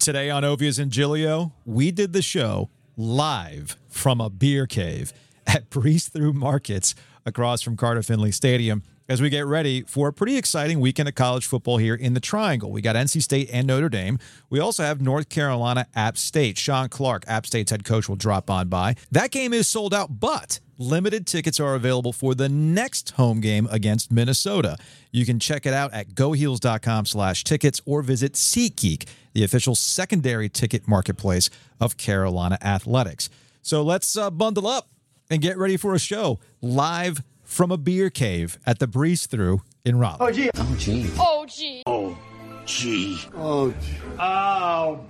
Today 0.00 0.30
on 0.30 0.44
Ovies 0.44 0.78
and 0.78 0.90
Giglio, 0.90 1.52
we 1.66 1.90
did 1.90 2.14
the 2.14 2.22
show 2.22 2.70
live 2.96 3.76
from 3.86 4.18
a 4.18 4.30
beer 4.30 4.66
cave 4.66 5.12
at 5.46 5.68
Breeze 5.68 6.08
Thru 6.08 6.32
Markets 6.32 6.94
across 7.26 7.60
from 7.60 7.76
Carter 7.76 8.02
Finley 8.02 8.32
Stadium 8.32 8.82
as 9.10 9.20
we 9.20 9.28
get 9.28 9.44
ready 9.44 9.82
for 9.82 10.06
a 10.06 10.12
pretty 10.12 10.36
exciting 10.36 10.78
weekend 10.78 11.08
of 11.08 11.16
college 11.16 11.44
football 11.44 11.78
here 11.78 11.96
in 11.96 12.14
the 12.14 12.20
Triangle. 12.20 12.70
We 12.70 12.80
got 12.80 12.94
NC 12.94 13.20
State 13.20 13.50
and 13.52 13.66
Notre 13.66 13.88
Dame. 13.88 14.20
We 14.50 14.60
also 14.60 14.84
have 14.84 15.00
North 15.00 15.28
Carolina 15.28 15.88
App 15.96 16.16
State. 16.16 16.56
Shawn 16.56 16.88
Clark, 16.88 17.24
App 17.26 17.44
State's 17.44 17.72
head 17.72 17.82
coach, 17.84 18.08
will 18.08 18.14
drop 18.14 18.48
on 18.48 18.68
by. 18.68 18.94
That 19.10 19.32
game 19.32 19.52
is 19.52 19.66
sold 19.66 19.92
out, 19.92 20.20
but 20.20 20.60
limited 20.78 21.26
tickets 21.26 21.58
are 21.58 21.74
available 21.74 22.12
for 22.12 22.36
the 22.36 22.48
next 22.48 23.10
home 23.10 23.40
game 23.40 23.66
against 23.72 24.12
Minnesota. 24.12 24.76
You 25.10 25.26
can 25.26 25.40
check 25.40 25.66
it 25.66 25.74
out 25.74 25.92
at 25.92 26.10
goheels.com 26.10 27.06
slash 27.06 27.42
tickets 27.42 27.80
or 27.84 28.02
visit 28.02 28.34
SeatGeek, 28.34 29.08
the 29.32 29.42
official 29.42 29.74
secondary 29.74 30.48
ticket 30.48 30.86
marketplace 30.86 31.50
of 31.80 31.96
Carolina 31.96 32.58
Athletics. 32.62 33.28
So 33.60 33.82
let's 33.82 34.16
uh, 34.16 34.30
bundle 34.30 34.68
up 34.68 34.88
and 35.28 35.42
get 35.42 35.58
ready 35.58 35.76
for 35.76 35.94
a 35.94 35.98
show 35.98 36.38
live 36.62 37.24
from 37.50 37.72
a 37.72 37.76
beer 37.76 38.10
cave 38.10 38.58
at 38.64 38.78
the 38.78 38.86
Breeze 38.86 39.26
Thru 39.26 39.60
in 39.84 39.98
Raleigh. 39.98 40.18
Oh, 40.20 40.30
gee. 40.30 40.50
Oh, 40.56 40.76
gee. 40.78 41.10
Oh, 41.18 41.46
gee. 41.46 41.82
Oh, 41.84 42.16
gee. 42.64 43.18
Oh, 43.34 43.70
gee. 43.72 43.96
Oh, 44.20 45.00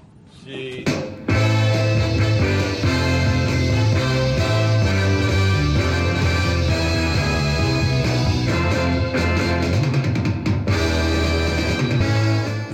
gee. 0.46 0.84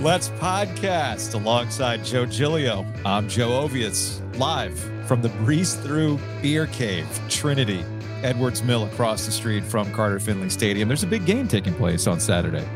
Let's 0.01 0.29
podcast 0.29 1.33
alongside 1.33 2.05
Joe 2.05 2.25
Giglio. 2.25 2.85
I'm 3.05 3.27
Joe 3.27 3.49
Ovies, 3.49 4.21
live 4.39 4.79
from 5.05 5.21
the 5.21 5.27
Breeze 5.29 5.73
Thru 5.75 6.17
Beer 6.41 6.67
Cave, 6.67 7.05
Trinity, 7.27 7.83
Edwards 8.23 8.63
Mill, 8.63 8.85
across 8.85 9.25
the 9.25 9.31
street 9.31 9.63
from 9.63 9.91
Carter 9.93 10.19
Finley 10.19 10.49
Stadium. 10.49 10.87
There's 10.87 11.03
a 11.03 11.07
big 11.07 11.25
game 11.25 11.47
taking 11.47 11.73
place 11.75 12.07
on 12.07 12.19
Saturday. 12.19 12.67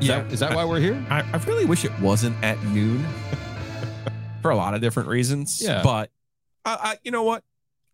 Is 0.00 0.08
Yeah. 0.08 0.22
that, 0.22 0.32
is 0.32 0.40
that 0.40 0.54
why 0.54 0.64
we're 0.64 0.80
here? 0.80 1.02
I, 1.10 1.20
I 1.22 1.36
really 1.46 1.64
wish 1.64 1.84
it 1.84 1.98
wasn't 2.00 2.36
at 2.42 2.62
noon 2.64 3.04
for 4.42 4.50
a 4.50 4.56
lot 4.56 4.74
of 4.74 4.80
different 4.80 5.08
reasons. 5.08 5.60
Yeah. 5.62 5.82
But 5.82 6.10
I, 6.64 6.78
I 6.82 6.96
you 7.04 7.10
know 7.10 7.22
what? 7.22 7.44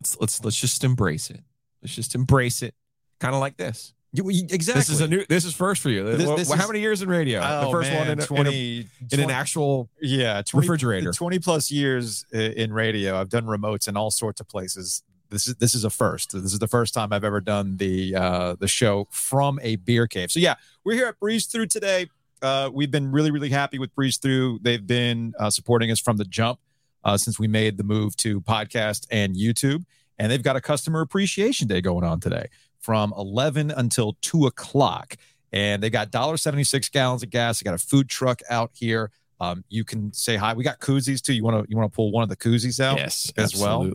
Let's, 0.00 0.20
let's 0.20 0.44
let's 0.44 0.60
just 0.60 0.84
embrace 0.84 1.30
it. 1.30 1.40
Let's 1.82 1.94
just 1.94 2.14
embrace 2.14 2.62
it. 2.62 2.74
Kind 3.20 3.34
of 3.34 3.40
like 3.40 3.56
this. 3.56 3.92
Exactly. 4.16 4.74
This 4.74 4.90
is 4.90 5.00
a 5.00 5.08
new. 5.08 5.24
This 5.28 5.44
is 5.44 5.54
first 5.54 5.82
for 5.82 5.90
you. 5.90 6.04
This- 6.04 6.18
this 6.36 6.52
how 6.52 6.62
is- 6.62 6.68
many 6.68 6.80
years 6.80 7.02
in 7.02 7.08
radio? 7.08 7.40
Oh, 7.42 7.64
the 7.66 7.70
first 7.72 7.90
man, 7.90 7.98
one 8.00 8.08
in, 8.10 8.20
a, 8.20 8.26
20, 8.26 8.78
in, 8.80 8.86
a- 9.10 9.14
in 9.14 9.20
an 9.20 9.30
actual 9.30 9.88
yeah 10.00 10.40
20, 10.42 10.66
refrigerator. 10.66 11.12
20 11.12 11.38
plus 11.40 11.70
years 11.70 12.24
in 12.32 12.72
radio. 12.72 13.18
I've 13.20 13.28
done 13.28 13.44
remotes 13.46 13.88
in 13.88 13.96
all 13.96 14.10
sorts 14.10 14.40
of 14.40 14.48
places. 14.48 15.02
This 15.34 15.48
is 15.48 15.56
this 15.56 15.74
is 15.74 15.84
a 15.84 15.90
first. 15.90 16.32
This 16.32 16.52
is 16.52 16.60
the 16.60 16.68
first 16.68 16.94
time 16.94 17.12
I've 17.12 17.24
ever 17.24 17.40
done 17.40 17.76
the 17.76 18.14
uh, 18.14 18.54
the 18.54 18.68
show 18.68 19.08
from 19.10 19.58
a 19.62 19.74
beer 19.74 20.06
cave. 20.06 20.30
So 20.30 20.38
yeah, 20.38 20.54
we're 20.84 20.94
here 20.94 21.08
at 21.08 21.18
Breeze 21.18 21.46
Thru 21.46 21.66
today. 21.66 22.08
Uh, 22.40 22.70
we've 22.72 22.90
been 22.92 23.10
really 23.10 23.32
really 23.32 23.50
happy 23.50 23.80
with 23.80 23.92
Breeze 23.96 24.16
Thru. 24.16 24.60
They've 24.62 24.86
been 24.86 25.34
uh, 25.40 25.50
supporting 25.50 25.90
us 25.90 25.98
from 25.98 26.18
the 26.18 26.24
jump 26.24 26.60
uh, 27.02 27.16
since 27.16 27.36
we 27.36 27.48
made 27.48 27.78
the 27.78 27.82
move 27.82 28.16
to 28.18 28.40
podcast 28.42 29.08
and 29.10 29.34
YouTube, 29.34 29.84
and 30.20 30.30
they've 30.30 30.42
got 30.42 30.54
a 30.54 30.60
customer 30.60 31.00
appreciation 31.00 31.66
day 31.66 31.80
going 31.80 32.04
on 32.04 32.20
today 32.20 32.46
from 32.78 33.12
11 33.18 33.72
until 33.72 34.16
2 34.20 34.46
o'clock 34.46 35.16
and 35.52 35.82
they 35.82 35.88
got 35.88 36.10
$1.76 36.10 36.92
gallons 36.92 37.22
of 37.22 37.30
gas 37.30 37.58
they 37.58 37.64
got 37.64 37.74
a 37.74 37.78
food 37.78 38.10
truck 38.10 38.42
out 38.50 38.70
here 38.74 39.10
um, 39.40 39.64
you 39.70 39.84
can 39.84 40.12
say 40.12 40.36
hi 40.36 40.52
we 40.52 40.62
got 40.62 40.80
koozies 40.80 41.22
too 41.22 41.32
you 41.32 41.42
want 41.42 41.64
to 41.64 41.70
you 41.70 41.78
want 41.78 41.90
to 41.90 41.96
pull 41.96 42.12
one 42.12 42.22
of 42.22 42.28
the 42.28 42.36
koozies 42.36 42.78
out 42.80 42.98
yes, 42.98 43.32
as 43.38 43.56
well. 43.56 43.90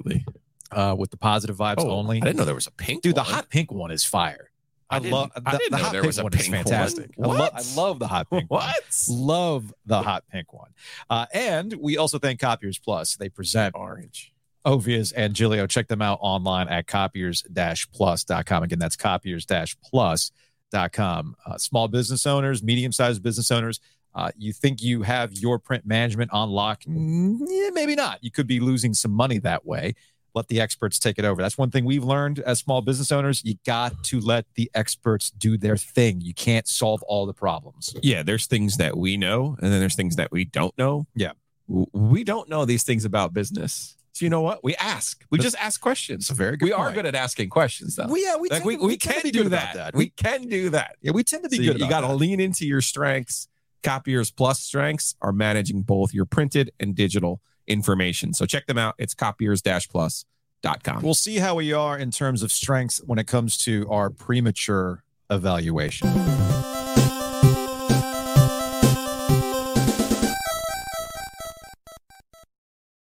Uh, 0.72 0.95
with 0.98 1.12
the 1.12 1.17
positive 1.17 1.58
vibes 1.58 1.75
Oh, 1.80 1.92
only 1.92 2.17
I 2.22 2.25
didn't 2.25 2.38
know 2.38 2.45
there 2.45 2.56
was 2.56 2.67
a 2.67 2.72
pink. 2.72 3.03
dude 3.03 3.16
the 3.16 3.23
hot 3.23 3.50
pink 3.50 3.72
one 3.72 3.92
is 3.92 4.03
fire 4.03 4.50
I 4.92 4.95
i, 4.98 4.99
love 4.99 5.32
I 5.36 5.39
the, 5.52 5.58
didn't 5.58 5.71
the 5.71 5.77
know 5.77 5.83
hot 5.83 5.92
there 5.92 6.02
pink 6.02 6.08
was 6.10 6.17
a 6.20 6.23
one 6.23 6.33
is 6.33 6.42
pink 6.42 6.55
one. 6.55 6.64
fantastic 6.64 7.11
I, 7.17 7.21
lo- 7.27 7.38
What? 7.38 7.54
I 7.55 7.61
love 7.76 7.99
the 7.99 8.08
hot 8.08 8.30
pink 8.30 8.49
one. 8.52 8.61
What? 8.61 9.05
love 9.10 9.73
the 9.86 10.02
hot 10.02 10.23
pink 10.32 10.54
one 10.54 10.71
uh, 11.10 11.26
and 11.33 11.73
we 11.80 11.98
also 11.98 12.17
thank 12.20 12.39
copiers 12.39 12.77
plus 12.80 13.16
they 13.16 13.30
present 13.30 13.76
Orange. 13.76 14.33
Ovias 14.66 15.14
and 15.16 15.33
Giglio. 15.33 15.66
Check 15.67 15.88
them 15.88 16.02
out 16.02 16.20
online 16.21 16.67
at 16.67 16.86
copiers-plus.com. 16.86 18.64
Again, 18.64 18.77
that's 18.77 18.98
copiers-plus.com. 18.98 21.36
Uh, 21.45 21.58
small 21.58 21.88
business 21.88 22.26
owners, 22.26 22.64
medium-sized 22.64 23.23
business 23.23 23.52
owners, 23.52 23.80
uh, 24.16 24.32
you 24.38 24.52
think 24.52 24.82
you 24.82 25.04
have 25.04 25.33
your 25.33 25.60
print 25.60 25.86
management 25.86 26.32
on 26.33 26.49
lock? 26.49 26.82
Mm, 26.83 27.38
yeah, 27.48 27.70
maybe 27.72 27.95
not. 27.95 28.23
You 28.23 28.32
could 28.32 28.48
be 28.48 28.60
losing 28.60 28.93
some 28.93 29.11
money 29.11 29.38
that 29.39 29.66
way. 29.66 29.93
Let 30.36 30.48
the 30.48 30.62
experts 30.62 31.00
take 31.00 31.17
it 31.17 31.26
over. 31.26 31.42
That's 31.42 31.58
one 31.58 31.72
thing 31.72 31.86
we've 31.86 32.04
learned 32.04 32.40
as 32.40 32.60
small 32.60 32.82
business 32.82 33.12
owners. 33.12 33.42
You 33.44 33.56
got 33.66 34.04
to 34.06 34.20
let 34.20 34.45
the 34.56 34.70
experts 34.76 35.32
do 35.32 35.58
their 35.58 35.78
thing. 35.78 36.22
You 36.22 36.34
can't 36.34 36.67
solve 36.67 37.02
all 37.04 37.26
the 37.26 37.34
problems. 37.34 37.95
yeah, 38.02 38.23
there's 38.23 38.45
things 38.45 38.78
that 38.78 38.98
we 38.98 39.17
know, 39.17 39.58
and 39.62 39.72
then 39.72 39.80
there's 39.80 39.95
things 39.95 40.16
that 40.17 40.32
we 40.32 40.45
don't 40.45 40.78
know. 40.78 41.08
Yeah. 41.16 41.32
We 41.67 42.23
don't 42.23 42.50
know 42.50 42.66
these 42.66 42.84
things 42.84 43.06
about 43.06 43.34
business. 43.34 43.95
So 44.14 44.26
you 44.26 44.30
know 44.30 44.42
what? 44.42 44.64
We 44.64 44.76
ask. 44.78 45.23
We 45.30 45.38
That's- 45.38 45.54
just 45.54 45.64
ask 45.64 45.80
questions. 45.80 46.23
It's 46.26 46.30
a 46.32 46.34
very 46.34 46.58
good 46.58 46.66
we 46.66 46.73
are 46.73 46.92
good 46.92 47.06
at 47.06 47.16
asking 47.16 47.50
questions, 47.50 47.96
though. 47.96 48.08
We, 48.08 48.23
yeah, 48.23 48.36
we, 48.38 48.50
like 48.50 48.66
we, 48.66 48.76
to- 48.76 48.84
we, 48.86 48.98
to 48.98 49.08
can 49.08 49.32
do 49.32 49.50
that. 49.50 49.76
that. 49.76 49.96
We 49.96 50.10
can 50.10 50.48
do 50.48 50.70
that. 50.72 50.96
yeah, 51.02 51.11
we 51.11 51.23
tend 51.23 51.44
to 51.44 51.50
be 51.50 51.58
So 51.58 51.73
good. 51.73 51.80
you, 51.82 51.88
got 51.90 52.02
to 52.02 52.14
lean 52.14 52.40
into 52.40 52.66
your 52.67 52.82
strengths. 52.82 53.48
Copiers 53.82 54.30
Plus 54.30 54.60
strengths 54.60 55.16
are 55.22 55.32
managing 55.32 55.84
both 55.84 56.14
your 56.14 56.26
printed 56.26 56.72
and 56.82 56.96
digital 56.96 57.40
information. 57.69 58.33
So 58.33 58.45
check 58.45 58.65
them 58.67 58.77
out. 58.77 58.95
It's 58.97 59.13
copiers-plus.com. 59.13 61.02
We'll 61.03 61.13
see 61.13 61.37
how 61.37 61.55
we 61.55 61.71
are 61.71 61.97
in 61.97 62.11
terms 62.11 62.43
of 62.43 62.52
strengths 62.52 62.97
when 63.05 63.19
it 63.19 63.27
comes 63.27 63.57
to 63.59 63.87
our 63.89 64.09
premature 64.09 65.03
evaluation. 65.30 66.09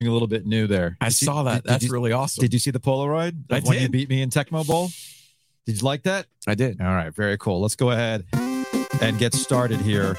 A 0.03 0.07
little 0.09 0.27
bit 0.27 0.45
new 0.45 0.67
there. 0.67 0.97
I 1.01 1.07
Did 1.07 1.15
saw 1.15 1.43
that. 1.43 1.55
did- 1.55 1.63
did 1.63 1.69
That's 1.71 1.85
you, 1.85 1.91
really 1.91 2.11
awesome. 2.11 2.41
Did 2.41 2.53
you 2.53 2.59
see 2.59 2.69
the 2.69 2.79
Polaroid? 2.79 3.35
I 3.49 3.59
when 3.61 3.81
you 3.81 3.89
beat 3.89 4.07
me 4.07 4.21
in 4.21 4.29
Tecmo 4.29 4.65
Bowl. 4.67 4.91
Did 5.65 5.77
you 5.81 5.85
like 5.85 6.03
that? 6.03 6.27
I 6.45 6.53
did. 6.53 6.79
All 6.79 6.93
right, 6.93 7.11
very 7.13 7.39
cool. 7.39 7.59
Let's 7.59 7.75
go 7.75 7.89
ahead 7.89 8.23
and 9.01 9.17
get 9.17 9.33
started 9.33 9.81
here 9.81 10.15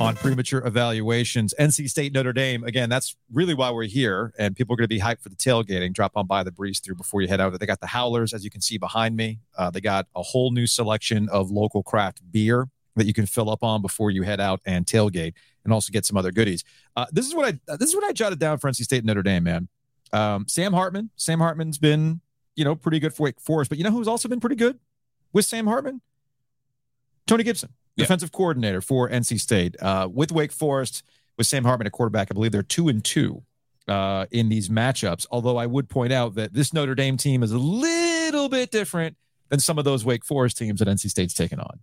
on 0.00 0.14
premature 0.16 0.64
evaluations. 0.66 1.54
NC 1.58 1.88
State, 1.88 2.12
Notre 2.12 2.32
Dame. 2.32 2.64
Again, 2.64 2.88
that's 2.88 3.16
really 3.32 3.54
why 3.54 3.70
we're 3.70 3.84
here, 3.84 4.32
and 4.38 4.54
people 4.54 4.74
are 4.74 4.76
going 4.76 4.84
to 4.84 4.88
be 4.88 5.00
hyped 5.00 5.20
for 5.20 5.28
the 5.28 5.36
tailgating. 5.36 5.92
Drop 5.92 6.12
on 6.16 6.26
by 6.26 6.42
the 6.42 6.52
breeze 6.52 6.80
thru 6.80 6.94
before 6.94 7.22
you 7.22 7.28
head 7.28 7.40
out. 7.40 7.58
They 7.58 7.66
got 7.66 7.80
the 7.80 7.86
Howlers, 7.86 8.32
as 8.34 8.44
you 8.44 8.50
can 8.50 8.60
see 8.60 8.78
behind 8.78 9.16
me. 9.16 9.40
Uh, 9.56 9.70
they 9.70 9.80
got 9.80 10.06
a 10.14 10.22
whole 10.22 10.50
new 10.50 10.66
selection 10.66 11.28
of 11.30 11.50
local 11.50 11.82
craft 11.82 12.20
beer 12.30 12.68
that 12.96 13.06
you 13.06 13.12
can 13.12 13.26
fill 13.26 13.50
up 13.50 13.62
on 13.62 13.82
before 13.82 14.10
you 14.10 14.22
head 14.22 14.40
out 14.40 14.60
and 14.66 14.86
tailgate, 14.86 15.34
and 15.64 15.72
also 15.72 15.92
get 15.92 16.04
some 16.04 16.16
other 16.16 16.32
goodies. 16.32 16.64
Uh, 16.96 17.06
this 17.12 17.26
is 17.26 17.34
what 17.34 17.46
I 17.46 17.76
this 17.76 17.90
is 17.90 17.94
what 17.94 18.04
I 18.04 18.12
jotted 18.12 18.38
down 18.38 18.58
for 18.58 18.70
NC 18.70 18.82
State, 18.84 19.04
Notre 19.04 19.22
Dame. 19.22 19.44
Man, 19.44 19.68
um, 20.12 20.48
Sam 20.48 20.72
Hartman. 20.72 21.10
Sam 21.16 21.40
Hartman's 21.40 21.78
been 21.78 22.20
you 22.54 22.64
know 22.64 22.74
pretty 22.74 22.98
good 22.98 23.14
for 23.14 23.24
Wake 23.24 23.40
Forest, 23.40 23.68
but 23.68 23.78
you 23.78 23.84
know 23.84 23.90
who's 23.90 24.08
also 24.08 24.28
been 24.28 24.40
pretty 24.40 24.56
good 24.56 24.78
with 25.32 25.44
Sam 25.44 25.66
Hartman? 25.66 26.00
Tony 27.26 27.42
Gibson, 27.42 27.70
Yeah. 27.96 28.04
defensive 28.04 28.32
coordinator 28.32 28.80
for 28.80 29.08
NC 29.08 29.40
State. 29.40 29.80
Uh, 29.80 30.08
with 30.12 30.30
Wake 30.32 30.52
Forest, 30.52 31.02
with 31.36 31.46
Sam 31.46 31.64
Hartman 31.64 31.86
at 31.86 31.92
quarterback, 31.92 32.28
I 32.30 32.34
believe 32.34 32.52
they're 32.52 32.62
two 32.62 32.88
and 32.88 33.02
two 33.04 33.42
uh, 33.88 34.26
in 34.30 34.48
these 34.48 34.68
matchups. 34.68 35.26
Although 35.30 35.56
I 35.56 35.66
would 35.66 35.88
point 35.88 36.12
out 36.12 36.34
that 36.34 36.52
this 36.52 36.72
Notre 36.72 36.94
Dame 36.94 37.16
team 37.16 37.42
is 37.42 37.52
a 37.52 37.58
little 37.58 38.48
bit 38.48 38.70
different 38.70 39.16
than 39.48 39.60
some 39.60 39.78
of 39.78 39.84
those 39.84 40.04
Wake 40.04 40.24
Forest 40.24 40.58
teams 40.58 40.80
that 40.80 40.88
NC 40.88 41.08
State's 41.10 41.34
taken 41.34 41.60
on. 41.60 41.80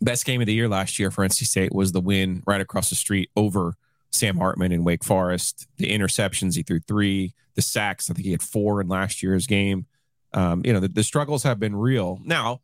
Best 0.00 0.24
game 0.24 0.40
of 0.40 0.46
the 0.46 0.54
year 0.54 0.68
last 0.68 0.98
year 0.98 1.10
for 1.10 1.24
NC 1.26 1.44
State 1.44 1.72
was 1.72 1.92
the 1.92 2.00
win 2.00 2.42
right 2.46 2.60
across 2.60 2.88
the 2.90 2.96
street 2.96 3.30
over 3.36 3.74
Sam 4.10 4.38
Hartman 4.38 4.72
in 4.72 4.82
Wake 4.84 5.04
Forest. 5.04 5.66
The 5.76 5.90
interceptions, 5.90 6.56
he 6.56 6.62
threw 6.62 6.80
three. 6.80 7.34
The 7.54 7.62
sacks, 7.62 8.10
I 8.10 8.14
think 8.14 8.24
he 8.24 8.32
had 8.32 8.42
four 8.42 8.80
in 8.80 8.88
last 8.88 9.22
year's 9.22 9.46
game. 9.46 9.86
Um, 10.32 10.62
you 10.64 10.72
know, 10.72 10.80
the, 10.80 10.88
the 10.88 11.02
struggles 11.02 11.42
have 11.42 11.60
been 11.60 11.76
real. 11.76 12.18
Now, 12.24 12.62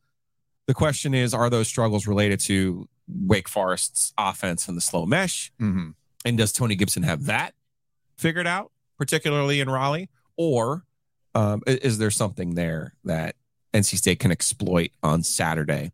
the 0.66 0.74
question 0.74 1.14
is, 1.14 1.34
are 1.34 1.50
those 1.50 1.68
struggles 1.68 2.06
related 2.06 2.40
to 2.40 2.88
Wake 3.08 3.48
Forest's 3.48 4.12
offense 4.18 4.68
and 4.68 4.76
the 4.76 4.80
slow 4.80 5.06
mesh? 5.06 5.50
Mm-hmm. 5.60 5.90
And 6.24 6.38
does 6.38 6.52
Tony 6.52 6.74
Gibson 6.74 7.02
have 7.04 7.26
that 7.26 7.54
figured 8.16 8.46
out, 8.46 8.70
particularly 8.98 9.60
in 9.60 9.70
Raleigh? 9.70 10.08
Or 10.36 10.84
um, 11.34 11.62
is 11.66 11.98
there 11.98 12.10
something 12.10 12.54
there 12.54 12.94
that 13.04 13.34
NC 13.72 13.96
State 13.96 14.18
can 14.18 14.30
exploit 14.30 14.90
on 15.02 15.22
Saturday? 15.22 15.92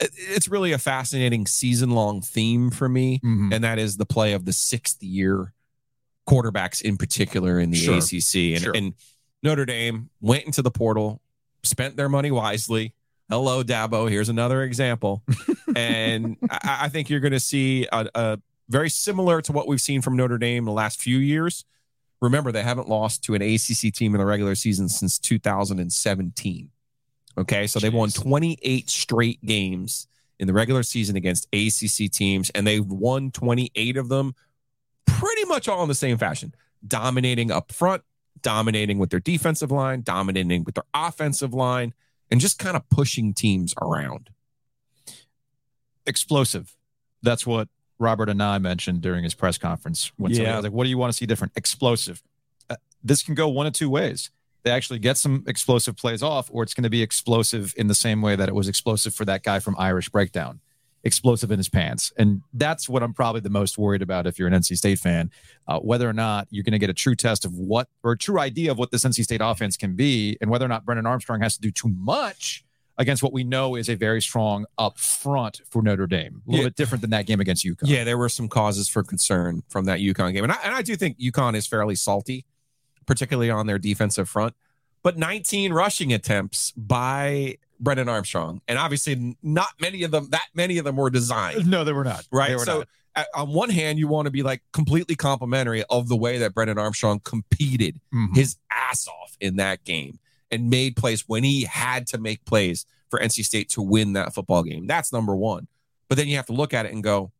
It's 0.00 0.48
really 0.48 0.72
a 0.72 0.78
fascinating 0.78 1.46
season 1.46 1.90
long 1.90 2.20
theme 2.20 2.70
for 2.70 2.88
me, 2.88 3.20
Mm-hmm. 3.24 3.52
and 3.52 3.64
that 3.64 3.78
is 3.78 3.96
the 3.96 4.04
play 4.06 4.32
of 4.32 4.44
the 4.44 4.52
sixth 4.52 5.02
year 5.02 5.52
quarterbacks 6.28 6.82
in 6.82 6.96
particular 6.96 7.60
in 7.60 7.70
the 7.70 7.76
Sure. 7.76 7.98
ACC. 7.98 8.54
And, 8.56 8.62
Sure. 8.62 8.72
and 8.74 8.94
Notre 9.42 9.64
Dame 9.64 10.10
went 10.20 10.44
into 10.44 10.62
the 10.62 10.70
portal, 10.70 11.20
spent 11.62 11.96
their 11.96 12.08
money 12.08 12.30
wisely. 12.30 12.94
Hello, 13.30 13.62
Dabo. 13.62 14.10
Here's 14.10 14.28
another 14.28 14.62
example. 14.62 15.22
and 15.76 16.36
I, 16.50 16.78
I 16.82 16.88
think 16.88 17.08
you're 17.08 17.20
going 17.20 17.32
to 17.32 17.40
see 17.40 17.86
a, 17.90 18.08
a 18.14 18.38
very 18.68 18.90
similar 18.90 19.40
to 19.42 19.52
what 19.52 19.66
we've 19.66 19.80
seen 19.80 20.02
from 20.02 20.16
Notre 20.16 20.38
Dame 20.38 20.64
the 20.64 20.72
last 20.72 21.00
few 21.00 21.18
years. 21.18 21.64
Remember, 22.20 22.52
they 22.52 22.62
haven't 22.62 22.88
lost 22.88 23.24
to 23.24 23.34
an 23.34 23.42
ACC 23.42 23.92
team 23.92 24.14
in 24.14 24.18
the 24.18 24.26
regular 24.26 24.54
season 24.54 24.88
since 24.88 25.18
2017. 25.18 26.70
Okay, 27.36 27.66
so 27.66 27.80
they've 27.80 27.92
won 27.92 28.10
28 28.10 28.88
straight 28.88 29.44
games 29.44 30.06
in 30.38 30.46
the 30.46 30.52
regular 30.52 30.82
season 30.82 31.16
against 31.16 31.48
ACC 31.52 32.10
teams, 32.10 32.50
and 32.50 32.66
they've 32.66 32.86
won 32.86 33.30
28 33.30 33.96
of 33.96 34.08
them 34.08 34.34
pretty 35.06 35.44
much 35.46 35.68
all 35.68 35.82
in 35.82 35.88
the 35.88 35.94
same 35.94 36.18
fashion 36.18 36.54
dominating 36.86 37.50
up 37.50 37.72
front, 37.72 38.02
dominating 38.42 38.98
with 38.98 39.10
their 39.10 39.20
defensive 39.20 39.70
line, 39.70 40.02
dominating 40.02 40.64
with 40.64 40.74
their 40.74 40.84
offensive 40.92 41.54
line, 41.54 41.94
and 42.30 42.40
just 42.40 42.58
kind 42.58 42.76
of 42.76 42.88
pushing 42.90 43.32
teams 43.34 43.74
around. 43.80 44.30
Explosive. 46.06 46.76
That's 47.22 47.46
what 47.46 47.68
Robert 47.98 48.28
Anae 48.28 48.60
mentioned 48.60 49.00
during 49.00 49.24
his 49.24 49.34
press 49.34 49.56
conference. 49.56 50.12
When 50.16 50.32
somebody 50.34 50.50
Yeah. 50.50 50.56
was 50.56 50.64
like, 50.64 50.72
"What 50.72 50.84
do 50.84 50.90
you 50.90 50.98
want 50.98 51.12
to 51.12 51.16
see 51.16 51.26
different?" 51.26 51.52
Explosive. 51.56 52.22
Uh, 52.68 52.76
this 53.02 53.22
can 53.22 53.34
go 53.34 53.48
one 53.48 53.66
of 53.66 53.72
two 53.72 53.88
ways. 53.88 54.30
They 54.64 54.70
actually 54.70 54.98
get 54.98 55.16
some 55.18 55.44
explosive 55.46 55.96
plays 55.96 56.22
off, 56.22 56.48
or 56.52 56.62
it's 56.62 56.74
going 56.74 56.84
to 56.84 56.90
be 56.90 57.02
explosive 57.02 57.74
in 57.76 57.86
the 57.86 57.94
same 57.94 58.20
way 58.22 58.34
that 58.36 58.48
it 58.48 58.54
was 58.54 58.68
explosive 58.68 59.14
for 59.14 59.24
that 59.26 59.42
guy 59.42 59.60
from 59.60 59.76
Irish 59.78 60.08
Breakdown, 60.08 60.60
explosive 61.04 61.50
in 61.50 61.58
his 61.58 61.68
pants. 61.68 62.12
And 62.16 62.42
that's 62.54 62.88
what 62.88 63.02
I'm 63.02 63.12
probably 63.14 63.40
the 63.42 63.50
most 63.50 63.76
worried 63.78 64.02
about 64.02 64.26
if 64.26 64.38
you're 64.38 64.48
an 64.48 64.54
NC 64.54 64.76
State 64.76 64.98
fan, 64.98 65.30
uh, 65.68 65.78
whether 65.78 66.08
or 66.08 66.12
not 66.14 66.48
you're 66.50 66.64
going 66.64 66.72
to 66.72 66.78
get 66.78 66.90
a 66.90 66.94
true 66.94 67.14
test 67.14 67.44
of 67.44 67.52
what, 67.56 67.88
or 68.02 68.12
a 68.12 68.18
true 68.18 68.40
idea 68.40 68.70
of 68.70 68.78
what 68.78 68.90
this 68.90 69.04
NC 69.04 69.22
State 69.24 69.40
offense 69.42 69.76
can 69.76 69.94
be, 69.94 70.36
and 70.40 70.50
whether 70.50 70.64
or 70.64 70.68
not 70.68 70.84
Brennan 70.84 71.06
Armstrong 71.06 71.40
has 71.42 71.54
to 71.54 71.60
do 71.60 71.70
too 71.70 71.88
much 71.88 72.64
against 72.96 73.22
what 73.22 73.32
we 73.32 73.42
know 73.44 73.74
is 73.74 73.88
a 73.88 73.96
very 73.96 74.22
strong 74.22 74.64
up 74.78 74.98
front 74.98 75.60
for 75.68 75.82
Notre 75.82 76.06
Dame. 76.06 76.40
A 76.46 76.50
little 76.50 76.62
Yeah. 76.64 76.68
bit 76.68 76.76
different 76.76 77.02
than 77.02 77.10
that 77.10 77.26
game 77.26 77.40
against 77.40 77.64
UConn. 77.64 77.88
Yeah, 77.88 78.04
there 78.04 78.16
were 78.16 78.28
some 78.28 78.48
causes 78.48 78.88
for 78.88 79.02
concern 79.02 79.62
from 79.68 79.84
that 79.86 79.98
UConn 79.98 80.32
game. 80.32 80.44
And 80.44 80.52
I, 80.52 80.58
and 80.64 80.74
I 80.74 80.80
do 80.82 80.94
think 80.94 81.18
UConn 81.18 81.56
is 81.56 81.66
fairly 81.66 81.96
salty, 81.96 82.44
particularly 83.04 83.50
on 83.50 83.66
their 83.66 83.78
defensive 83.80 84.28
front. 84.28 84.54
But 85.02 85.18
19 85.18 85.72
rushing 85.72 86.12
attempts 86.12 86.70
by 86.76 87.58
Brennan 87.80 88.08
Armstrong. 88.08 88.60
And 88.68 88.78
obviously, 88.78 89.36
not 89.42 89.68
many 89.80 90.02
of 90.04 90.10
them, 90.10 90.28
that 90.30 90.46
many 90.54 90.78
of 90.78 90.84
them 90.84 90.96
were 90.96 91.10
designed. 91.10 91.66
No, 91.68 91.84
they 91.84 91.92
were 91.92 92.04
not. 92.04 92.26
right? 92.30 92.52
Were 92.56 92.64
so 92.64 92.78
not. 92.78 92.88
at- 93.16 93.28
on 93.34 93.48
one 93.52 93.70
hand, 93.70 93.98
you 93.98 94.08
want 94.08 94.26
to 94.26 94.30
be 94.30 94.42
like 94.42 94.62
completely 94.72 95.14
complimentary 95.14 95.84
of 95.90 96.08
the 96.08 96.16
way 96.16 96.38
that 96.38 96.54
Brennan 96.54 96.78
Armstrong 96.78 97.20
competed 97.24 98.00
Mhm. 98.12 98.34
his 98.34 98.56
ass 98.70 99.06
off 99.08 99.36
in 99.40 99.56
that 99.56 99.84
game 99.84 100.18
and 100.50 100.70
made 100.70 100.96
plays 100.96 101.22
when 101.28 101.44
he 101.44 101.62
had 101.64 102.06
to 102.08 102.18
make 102.18 102.44
plays 102.44 102.86
for 103.10 103.20
NC 103.20 103.42
State 103.44 103.68
to 103.70 103.82
win 103.82 104.12
that 104.14 104.34
football 104.34 104.62
game. 104.62 104.86
That's 104.86 105.12
number 105.12 105.36
one. 105.36 105.68
But 106.08 106.18
then 106.18 106.28
you 106.28 106.36
have 106.36 106.46
to 106.46 106.52
look 106.52 106.74
at 106.74 106.86
it 106.86 106.92
and 106.92 107.02
go, 107.02 107.30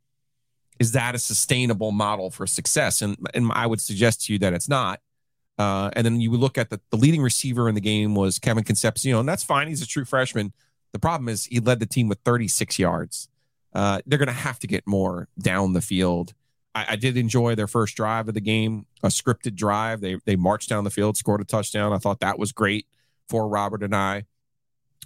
is 0.80 0.92
that 0.92 1.14
a 1.14 1.18
sustainable 1.18 1.92
model 1.92 2.30
for 2.30 2.46
success? 2.46 3.00
And 3.02 3.16
and 3.34 3.50
I 3.52 3.66
would 3.66 3.80
suggest 3.80 4.26
to 4.26 4.32
you 4.32 4.38
that 4.40 4.52
it's 4.52 4.68
not. 4.68 5.00
Uh, 5.58 5.90
and 5.94 6.04
then 6.04 6.20
you 6.20 6.30
look 6.32 6.58
at 6.58 6.70
the, 6.70 6.80
the 6.90 6.96
leading 6.96 7.22
receiver 7.22 7.68
in 7.68 7.74
the 7.74 7.80
game 7.80 8.14
was 8.14 8.38
Kevin 8.38 8.64
Concepcion, 8.64 9.14
and 9.14 9.28
that's 9.28 9.44
fine. 9.44 9.68
He's 9.68 9.82
a 9.82 9.86
true 9.86 10.04
freshman. 10.04 10.52
The 10.92 10.98
problem 10.98 11.28
is 11.28 11.46
he 11.46 11.60
led 11.60 11.80
the 11.80 11.86
team 11.86 12.08
with 12.08 12.18
36 12.24 12.78
yards. 12.78 13.28
Uh, 13.72 14.00
they're 14.06 14.18
going 14.18 14.26
to 14.28 14.32
have 14.32 14.58
to 14.60 14.66
get 14.66 14.86
more 14.86 15.28
down 15.38 15.72
the 15.72 15.80
field. 15.80 16.34
I, 16.74 16.86
I 16.90 16.96
did 16.96 17.16
enjoy 17.16 17.54
their 17.54 17.66
first 17.66 17.96
drive 17.96 18.28
of 18.28 18.34
the 18.34 18.40
game, 18.40 18.86
a 19.02 19.08
scripted 19.08 19.54
drive. 19.54 20.00
They 20.00 20.18
they 20.24 20.36
marched 20.36 20.68
down 20.68 20.84
the 20.84 20.90
field, 20.90 21.16
scored 21.16 21.40
a 21.40 21.44
touchdown. 21.44 21.92
I 21.92 21.98
thought 21.98 22.20
that 22.20 22.38
was 22.38 22.52
great 22.52 22.86
for 23.28 23.48
Robert 23.48 23.80
Anae. 23.80 24.24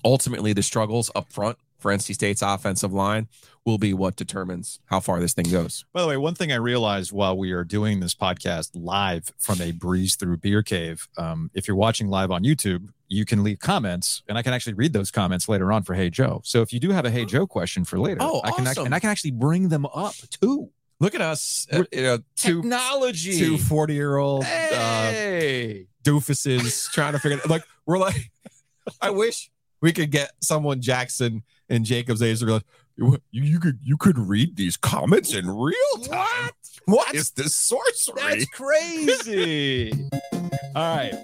Ultimately, 0.05 0.53
the 0.53 0.63
struggles 0.63 1.11
up 1.15 1.33
front 1.33 1.59
for 1.79 1.93
NC 1.93 2.15
State's 2.15 2.43
offensive 2.43 2.93
line 2.93 3.29
will 3.65 3.79
be 3.79 3.93
what 3.93 4.17
determines 4.17 4.81
how 4.87 4.99
far 5.01 5.21
this 5.21 5.35
thing 5.35 5.45
goes. 5.51 5.85
By 5.93 6.03
the 6.03 6.09
way, 6.09 6.17
one 6.17 6.35
thing 6.35 6.51
I 6.53 6.57
realized 6.57 7.13
while 7.13 7.37
we 7.37 7.53
are 7.53 7.65
doing 7.65 8.01
this 8.01 8.15
podcast 8.15 8.71
live 8.75 9.31
from 9.39 9.61
a 9.61 9.73
breeze 9.73 10.17
thru 10.17 10.37
beer 10.37 10.63
cave, 10.63 11.07
um, 11.19 11.51
if 11.55 11.69
you're 11.69 11.77
watching 11.77 12.09
live 12.09 12.31
on 12.31 12.43
YouTube, 12.45 12.89
you 13.09 13.25
can 13.25 13.43
leave 13.43 13.59
comments, 13.59 14.23
and 14.29 14.37
I 14.39 14.43
can 14.43 14.53
actually 14.53 14.75
read 14.75 14.93
those 14.93 15.11
comments 15.11 15.49
later 15.49 15.73
on 15.73 15.83
for 15.83 15.95
Hey 15.95 16.11
Joe. 16.11 16.41
So 16.45 16.63
if 16.63 16.73
you 16.73 16.81
do 16.81 16.91
have 16.91 17.05
a 17.05 17.11
Hey 17.11 17.25
Joe 17.25 17.47
question 17.47 17.85
for 17.85 17.99
later, 17.99 18.19
Oh, 18.21 18.41
I 18.45 18.51
can 18.53 18.67
act- 18.67 18.79
awesome. 18.79 18.87
and 18.87 18.95
I 18.95 19.01
can 19.01 19.11
actually 19.11 19.31
bring 19.33 19.69
them 19.69 19.87
up 19.87 20.15
too. 20.41 20.71
Look 21.01 21.15
at 21.15 21.21
us, 21.21 21.67
uh, 21.73 21.85
you 21.93 22.03
know, 22.03 22.19
two 22.37 22.63
Technology. 22.63 23.39
two 23.39 23.57
40 23.57 23.95
year 23.95 24.17
old 24.17 24.43
uh, 24.43 24.47
hey. 24.47 25.87
doofuses 26.03 26.91
trying 26.91 27.13
to 27.13 27.19
figure 27.19 27.39
it 27.39 27.49
like 27.49 27.63
we're 27.87 27.99
like 27.99 28.31
I 29.01 29.11
wish 29.11 29.51
we 29.81 29.93
could 29.93 30.11
get 30.11 30.33
someone 30.41 30.81
Jackson 30.81 31.45
and 31.69 31.85
Jacob's 31.85 32.21
to 32.21 32.47
be 32.47 32.53
like 32.53 32.63
you, 32.97 33.19
you 33.31 33.61
could 33.61 33.79
you 33.83 33.97
could 33.97 34.19
read 34.19 34.57
these 34.57 34.77
comments 34.77 35.35
in 35.35 35.49
real 35.49 35.75
time. 36.03 36.51
What, 36.87 37.07
what 37.09 37.15
is 37.15 37.31
this 37.33 37.55
sorcery? 37.55 38.15
That's 38.17 38.47
crazy. 38.47 39.93
All 40.75 40.97
right. 40.97 41.15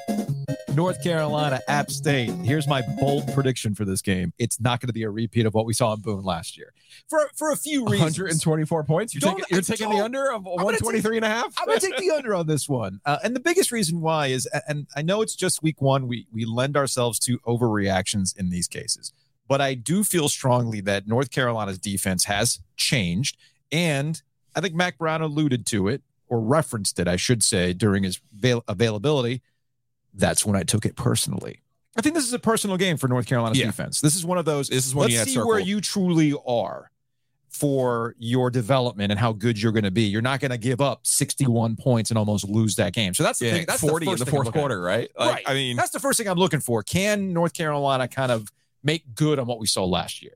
North 0.75 1.03
Carolina, 1.05 1.61
App 1.69 1.91
State. 1.91 2.31
Here's 2.31 2.67
my 2.67 2.83
bold 2.99 3.33
prediction 3.33 3.75
for 3.75 3.85
this 3.85 4.03
game. 4.03 4.33
It's 4.39 4.61
not 4.61 4.81
going 4.81 4.89
to 4.89 4.93
be 4.93 5.05
a 5.05 5.11
repeat 5.11 5.47
of 5.47 5.55
what 5.55 5.67
we 5.67 5.73
saw 5.73 5.93
in 5.95 6.01
Boone 6.01 6.25
last 6.25 6.57
year. 6.57 6.73
For 7.09 7.29
for 7.37 7.53
a 7.53 7.57
few 7.57 7.85
reasons. 7.85 8.19
124 8.19 8.85
points. 8.85 9.15
You're 9.15 9.21
Don't- 9.21 9.37
taking, 9.39 9.55
you're 9.55 9.63
taking 9.63 9.89
the 9.91 10.03
under 10.05 10.33
of 10.33 10.45
gonna 10.45 10.57
123 10.57 11.17
and 11.17 11.25
a 11.25 11.29
half. 11.29 11.55
I'm 11.59 11.67
going 11.67 11.79
to 11.79 11.87
take 11.87 11.99
the 11.99 12.11
under 12.11 12.35
on 12.35 12.47
this 12.47 12.69
one. 12.69 13.01
Uh, 13.05 13.19
and 13.23 13.35
the 13.35 13.41
biggest 13.41 13.73
reason 13.73 14.01
why 14.01 14.29
is, 14.29 14.47
and 14.69 14.87
I 14.97 15.03
know 15.03 15.23
it's 15.23 15.37
just 15.37 15.63
week 15.63 15.81
one, 15.81 16.09
we, 16.09 16.27
we 16.33 16.45
lend 16.45 16.77
ourselves 16.77 17.19
to 17.21 17.39
overreactions 17.41 18.37
in 18.37 18.51
these 18.51 18.67
cases. 18.69 19.13
But 19.47 19.61
I 19.61 19.75
do 19.75 20.05
feel 20.05 20.29
strongly 20.29 20.81
that 20.83 21.07
North 21.07 21.31
Carolina's 21.31 21.79
defense 21.79 22.25
has 22.25 22.61
changed. 22.77 23.37
And 23.71 24.21
I 24.57 24.61
think 24.61 24.75
Mack 24.75 24.99
Brown 24.99 25.21
alluded 25.23 25.67
to 25.67 25.89
it 25.89 26.03
or 26.29 26.41
referenced 26.41 26.99
it, 26.99 27.07
I 27.09 27.17
should 27.17 27.43
say, 27.43 27.73
during 27.75 28.05
his 28.05 28.21
avail- 28.37 28.65
availability. 28.69 29.43
That's 30.15 30.47
when 30.47 30.57
I 30.57 30.63
took 30.63 30.87
it 30.87 30.97
personally. 30.97 31.61
I 31.97 32.01
think 32.01 32.15
this 32.15 32.25
is 32.27 32.33
a 32.33 32.39
personal 32.39 32.77
game 32.77 32.97
for 32.97 33.07
North 33.09 33.27
Carolina's 33.27 33.59
Yeah. 33.59 33.67
defense. 33.67 34.01
This 34.01 34.17
is 34.17 34.25
one 34.25 34.39
of 34.39 34.45
those. 34.45 34.69
This 34.69 34.87
is 34.87 34.95
one 34.95 35.11
let's 35.13 35.31
see 35.31 35.39
where 35.39 35.59
you 35.61 35.81
truly 35.81 36.35
are 36.47 36.91
for 37.49 38.17
your 38.19 38.51
development 38.51 39.13
and 39.13 39.19
how 39.21 39.33
good 39.33 39.61
you're 39.61 39.71
going 39.73 39.85
to 39.85 39.91
be. 39.93 40.03
You're 40.03 40.23
not 40.23 40.41
going 40.41 40.51
to 40.51 40.59
give 40.59 40.81
up 40.81 41.07
61 41.07 41.77
points 41.77 42.11
and 42.11 42.19
almost 42.19 42.49
lose 42.49 42.75
that 42.77 42.93
game. 42.93 43.15
So 43.15 43.23
that's 43.23 43.39
the 43.39 43.47
Yeah, 43.47 43.53
thing. 43.53 43.65
That's 43.69 43.81
40 43.81 44.07
the 44.07 44.13
in 44.13 44.19
the 44.19 44.27
fourth 44.27 44.49
at. 44.49 44.55
quarter, 44.55 44.81
right? 44.81 45.09
Right. 45.19 45.45
I 45.47 45.55
mean, 45.55 45.77
That's 45.77 45.91
the 45.91 46.01
first 46.01 46.19
thing 46.19 46.27
I'm 46.29 46.39
looking 46.39 46.59
for. 46.61 46.83
Can 46.83 47.33
North 47.33 47.53
Carolina 47.53 48.09
kind 48.09 48.33
of 48.33 48.51
make 48.85 49.15
good 49.15 49.39
on 49.39 49.47
what 49.47 49.59
we 49.59 49.67
saw 49.67 49.85
last 49.85 50.23
year? 50.23 50.35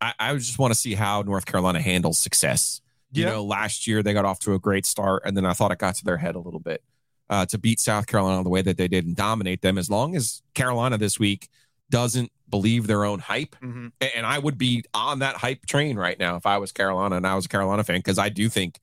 I, 0.00 0.14
I 0.18 0.34
just 0.36 0.58
want 0.58 0.72
to 0.72 0.78
see 0.78 0.94
how 0.94 1.22
North 1.22 1.44
Carolina 1.44 1.80
handles 1.82 2.18
success. 2.18 2.80
You 3.12 3.24
Yeah. 3.24 3.30
know, 3.30 3.44
last 3.44 3.86
year 3.86 4.02
they 4.02 4.12
got 4.12 4.24
off 4.24 4.38
to 4.40 4.54
a 4.54 4.58
great 4.58 4.86
start, 4.86 5.22
and 5.26 5.36
then 5.36 5.44
I 5.44 5.52
thought 5.52 5.72
it 5.72 5.78
got 5.78 5.96
to 5.96 6.04
their 6.04 6.16
head 6.18 6.34
a 6.36 6.38
little 6.38 6.60
bit. 6.60 6.82
Uh, 7.30 7.44
to 7.46 7.58
beat 7.58 7.78
South 7.78 8.06
Carolina 8.06 8.42
the 8.42 8.48
way 8.48 8.62
that 8.62 8.78
they 8.78 8.88
did 8.88 9.04
and 9.04 9.14
dominate 9.14 9.60
them, 9.60 9.76
as 9.76 9.90
long 9.90 10.16
as 10.16 10.40
Carolina 10.54 10.96
this 10.96 11.18
week 11.18 11.48
doesn't 11.90 12.30
believe 12.48 12.86
their 12.86 13.04
own 13.04 13.18
hype, 13.18 13.54
Mhm. 13.62 13.92
and 14.00 14.24
I 14.24 14.38
would 14.38 14.56
be 14.56 14.84
on 14.94 15.18
that 15.18 15.36
hype 15.36 15.66
train 15.66 15.96
right 15.98 16.18
now 16.18 16.36
if 16.36 16.46
I 16.46 16.56
was 16.58 16.72
Carolina 16.72 17.16
and 17.16 17.26
I 17.26 17.34
was 17.34 17.44
a 17.44 17.48
Carolina 17.48 17.84
fan 17.84 17.98
because 17.98 18.18
I 18.18 18.30
do 18.30 18.48
think 18.48 18.78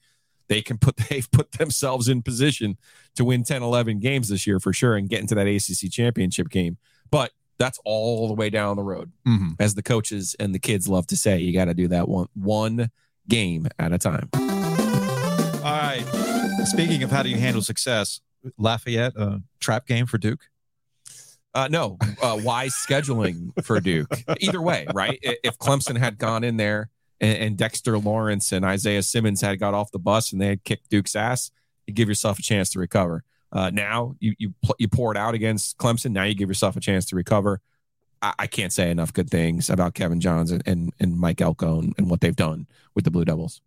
they 0.47 0.61
can 0.61 0.77
put 0.77 0.97
they've 1.09 1.29
put 1.31 1.53
themselves 1.53 2.07
in 2.07 2.21
position 2.21 2.77
to 3.15 3.25
win 3.25 3.43
10 3.43 3.63
11 3.63 3.99
games 3.99 4.29
this 4.29 4.45
year 4.45 4.59
for 4.59 4.73
sure 4.73 4.95
and 4.95 5.09
get 5.09 5.21
into 5.21 5.33
that 5.33 5.47
ACC 5.47 5.89
championship 5.91 6.49
game 6.49 6.77
but 7.09 7.31
that's 7.57 7.79
all 7.85 8.27
the 8.27 8.33
way 8.33 8.49
down 8.49 8.75
the 8.75 8.83
road 8.83 9.11
Mm-hmm. 9.27 9.53
as 9.59 9.75
the 9.75 9.83
coaches 9.83 10.35
and 10.39 10.53
the 10.53 10.59
kids 10.59 10.87
love 10.87 11.07
to 11.07 11.17
say 11.17 11.39
you 11.39 11.53
got 11.53 11.65
to 11.65 11.73
do 11.73 11.87
that 11.89 12.07
one 12.07 12.27
one 12.33 12.89
game 13.27 13.67
at 13.79 13.91
a 13.93 13.97
time 13.97 14.29
All 14.33 14.41
right. 15.63 16.03
Speaking 16.65 17.03
of 17.03 17.11
how 17.11 17.23
do 17.23 17.29
you 17.29 17.37
handle 17.37 17.61
success, 17.61 18.21
Lafayette, 18.57 19.13
uh, 19.17 19.37
trap 19.59 19.87
game 19.87 20.05
for 20.05 20.17
Duke. 20.17 20.41
uh, 21.53 21.67
no 21.71 21.97
uh, 22.21 22.37
wise 22.43 22.73
scheduling 22.75 23.51
for 23.63 23.79
Duke 23.79 24.13
either 24.41 24.61
way 24.61 24.85
right 24.93 25.17
if 25.21 25.57
Clemson 25.57 25.97
had 25.97 26.17
gone 26.17 26.43
in 26.43 26.57
there 26.57 26.89
and, 27.21 27.37
and 27.37 27.57
Dexter 27.57 27.97
Lawrence 27.97 28.51
and 28.51 28.65
Isaiah 28.65 29.01
Simmons 29.03 29.41
had 29.41 29.59
got 29.59 29.73
off 29.73 29.91
the 29.91 29.99
bus 29.99 30.31
and 30.33 30.41
they 30.41 30.47
had 30.47 30.63
kicked 30.63 30.89
Duke's 30.89 31.15
ass 31.15 31.51
you 31.87 31.93
give 31.93 32.07
yourself 32.09 32.37
a 32.39 32.41
chance 32.41 32.69
to 32.71 32.79
recover 32.79 33.23
uh, 33.55 33.71
now 33.71 34.15
you 34.19 34.35
you 34.37 34.53
you 34.77 34.87
pour 34.87 35.11
it 35.11 35.17
out 35.17 35.33
against 35.33 35.79
Clemson 35.79 36.11
now 36.11 36.23
you 36.23 36.35
give 36.35 36.49
yourself 36.49 36.75
a 36.75 36.79
chance 36.79 37.05
to 37.07 37.15
recover 37.15 37.61
I, 38.21 38.33
I 38.39 38.47
can't 38.47 38.73
say 38.73 38.89
enough 38.91 39.13
good 39.13 39.29
things 39.29 39.69
about 39.69 39.93
Kevin 39.93 40.19
Johns 40.19 40.51
and, 40.51 40.63
and, 40.65 40.93
and 40.99 41.17
Mike 41.17 41.41
Elko 41.41 41.79
and, 41.79 41.93
and 41.97 42.09
what 42.09 42.21
they've 42.21 42.35
done 42.35 42.67
with 42.93 43.03
the 43.05 43.11
Blue 43.11 43.25
Devils. 43.25 43.61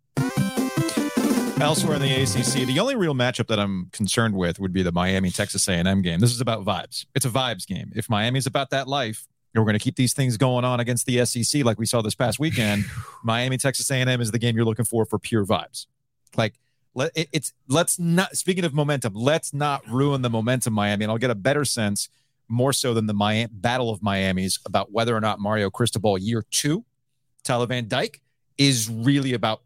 Elsewhere 1.61 1.95
in 1.95 2.01
the 2.01 2.23
ACC, 2.23 2.65
the 2.67 2.79
only 2.79 2.95
real 2.95 3.13
matchup 3.13 3.47
that 3.47 3.59
I'm 3.59 3.89
concerned 3.91 4.33
with 4.35 4.59
would 4.59 4.71
be 4.71 4.81
the 4.81 4.93
Miami 4.93 5.29
Texas 5.29 5.67
A&M 5.67 6.01
game. 6.01 6.19
This 6.19 6.31
is 6.31 6.39
about 6.39 6.63
vibes. 6.63 7.05
It's 7.15 7.25
a 7.25 7.29
vibes 7.29 7.67
game. 7.67 7.91
If 7.95 8.09
Miami's 8.09 8.45
about 8.45 8.69
that 8.69 8.87
life, 8.87 9.27
and 9.53 9.61
we're 9.61 9.65
going 9.65 9.79
to 9.79 9.83
keep 9.83 9.95
these 9.95 10.13
things 10.13 10.37
going 10.37 10.63
on 10.63 10.79
against 10.79 11.05
the 11.05 11.25
SEC 11.25 11.65
like 11.65 11.79
we 11.79 11.85
saw 11.85 12.01
this 12.01 12.15
past 12.15 12.39
weekend. 12.39 12.85
Miami 13.23 13.57
Texas 13.57 13.89
A&M 13.89 14.21
is 14.21 14.31
the 14.31 14.39
game 14.39 14.55
you're 14.55 14.63
looking 14.63 14.85
for 14.85 15.05
for 15.05 15.17
pure 15.17 15.43
vibes. 15.43 15.87
Like 16.37 16.53
let 16.99 17.11
it, 17.15 17.29
it's 17.31 17.53
let's 17.67 17.97
not 17.97 18.35
speaking 18.37 18.65
of 18.65 18.73
momentum, 18.73 19.13
let's 19.13 19.53
not 19.53 19.87
ruin 19.89 20.21
the 20.21 20.29
momentum 20.29 20.73
Miami 20.73 21.05
and 21.05 21.11
I'll 21.11 21.17
get 21.17 21.31
a 21.31 21.35
better 21.35 21.65
sense 21.65 22.09
more 22.47 22.73
so 22.73 22.93
than 22.93 23.05
the 23.07 23.13
Miami 23.13 23.49
Battle 23.51 23.89
of 23.89 24.01
Miami's 24.03 24.59
about 24.65 24.91
whether 24.91 25.15
or 25.15 25.21
not 25.21 25.39
Mario 25.39 25.69
Cristobal 25.69 26.17
year 26.17 26.43
2 26.51 26.83
Tyler 27.43 27.65
Van 27.65 27.87
Dyke 27.87 28.21
is 28.57 28.89
really 28.89 29.33
about 29.33 29.61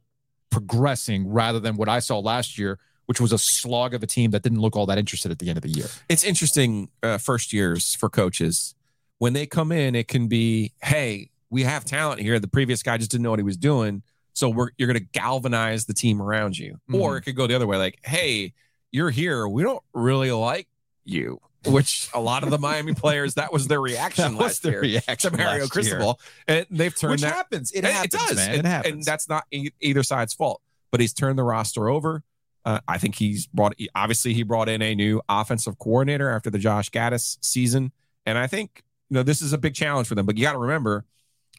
progressing 0.50 1.28
rather 1.28 1.60
than 1.60 1.75
what 1.75 1.90
I 1.90 2.00
saw 2.00 2.20
last 2.20 2.58
year, 2.58 2.80
which 3.08 3.20
was 3.20 3.34
a 3.34 3.38
slog 3.38 3.94
of 3.94 4.04
a 4.04 4.08
team 4.08 4.32
that 4.32 4.44
didn't 4.44 4.60
look 4.60 4.75
all 4.75 4.86
that 4.86 4.98
interested 4.98 5.32
at 5.32 5.40
the 5.40 5.50
end 5.50 5.58
of 5.58 5.63
the 5.63 5.70
year. 5.70 5.88
It's 6.08 6.24
interesting 6.24 6.90
uh, 7.02 7.18
first 7.18 7.52
years 7.52 7.96
for 7.96 8.10
coaches. 8.10 8.75
When 9.18 9.34
they 9.34 9.46
come 9.46 9.72
in, 9.72 9.96
it 9.96 10.08
can 10.08 10.28
be, 10.28 10.74
hey, 10.84 11.32
we 11.50 11.63
have 11.63 11.86
talent 11.86 12.22
here. 12.22 12.40
The 12.40 12.48
previous 12.48 12.84
guy 12.84 12.98
just 12.98 13.12
didn't 13.12 13.24
know 13.24 13.32
what 13.32 13.40
he 13.40 13.44
was 13.44 13.58
doing. 13.58 14.04
So 14.34 14.50
we're 14.50 14.70
you're 14.78 14.88
gonna 14.88 15.00
galvanize 15.00 15.86
the 15.86 15.94
team 15.94 16.22
around 16.22 16.58
you. 16.58 16.74
Mm-hmm. 16.74 16.96
Or 16.96 17.18
it 17.18 17.22
could 17.22 17.36
go 17.36 17.48
the 17.48 17.56
other 17.56 17.68
way, 17.68 17.78
like, 17.78 18.00
hey, 18.04 18.54
you're 18.92 19.10
here. 19.12 19.48
We 19.48 19.63
don't 19.63 19.84
really 19.94 20.32
like 20.32 20.68
you. 21.06 21.40
Which 21.66 22.10
a 22.13 22.20
lot 22.20 22.44
of 22.44 22.50
the 22.50 22.58
Miami 22.58 22.94
players, 22.96 23.36
that 23.36 23.54
was 23.54 23.68
their 23.68 23.80
reaction 23.80 24.24
That 24.24 24.32
was 24.34 24.40
last 24.40 24.63
their 24.63 24.84
year 24.86 25.02
reaction 25.08 25.32
to 25.32 25.38
Mario 25.38 25.68
Cristobal. 25.68 26.20
And 26.48 26.66
they've 26.70 26.94
turned 26.94 27.12
Which 27.12 27.22
that 27.22 27.34
happens. 27.34 27.72
It 27.72 27.86
happens, 27.86 28.13
it 28.13 28.18
does. 28.18 28.36
man. 28.36 28.50
And, 28.50 28.60
it 28.60 28.66
happens. 28.66 28.94
and 28.94 29.04
that's 29.04 29.30
not 29.30 29.46
e- 29.50 29.70
either 29.80 30.04
side's 30.04 30.34
fault. 30.34 30.62
But 30.92 31.00
he's 31.00 31.13
turned 31.13 31.40
the 31.40 31.44
roster 31.44 31.90
over. 31.90 32.22
Uh, 32.66 32.80
I 32.88 32.98
think 32.98 33.16
he's 33.16 33.48
brought. 33.48 33.74
Obviously, 33.96 34.34
he 34.34 34.44
brought 34.44 34.70
in 34.70 34.82
a 34.82 34.94
new 34.94 35.22
offensive 35.28 35.80
coordinator 35.80 36.30
after 36.30 36.50
the 36.50 36.60
Josh 36.60 36.90
Gattis 36.92 37.38
season, 37.42 37.92
and 38.25 38.38
I 38.38 38.48
think 38.48 38.84
you 39.10 39.16
know 39.16 39.24
this 39.24 39.42
is 39.42 39.54
a 39.54 39.58
big 39.58 39.74
challenge 39.74 40.08
for 40.08 40.16
them. 40.16 40.25
But 40.25 40.38
you 40.38 40.44
got 40.44 40.54
to 40.54 40.60
remember, 40.60 41.04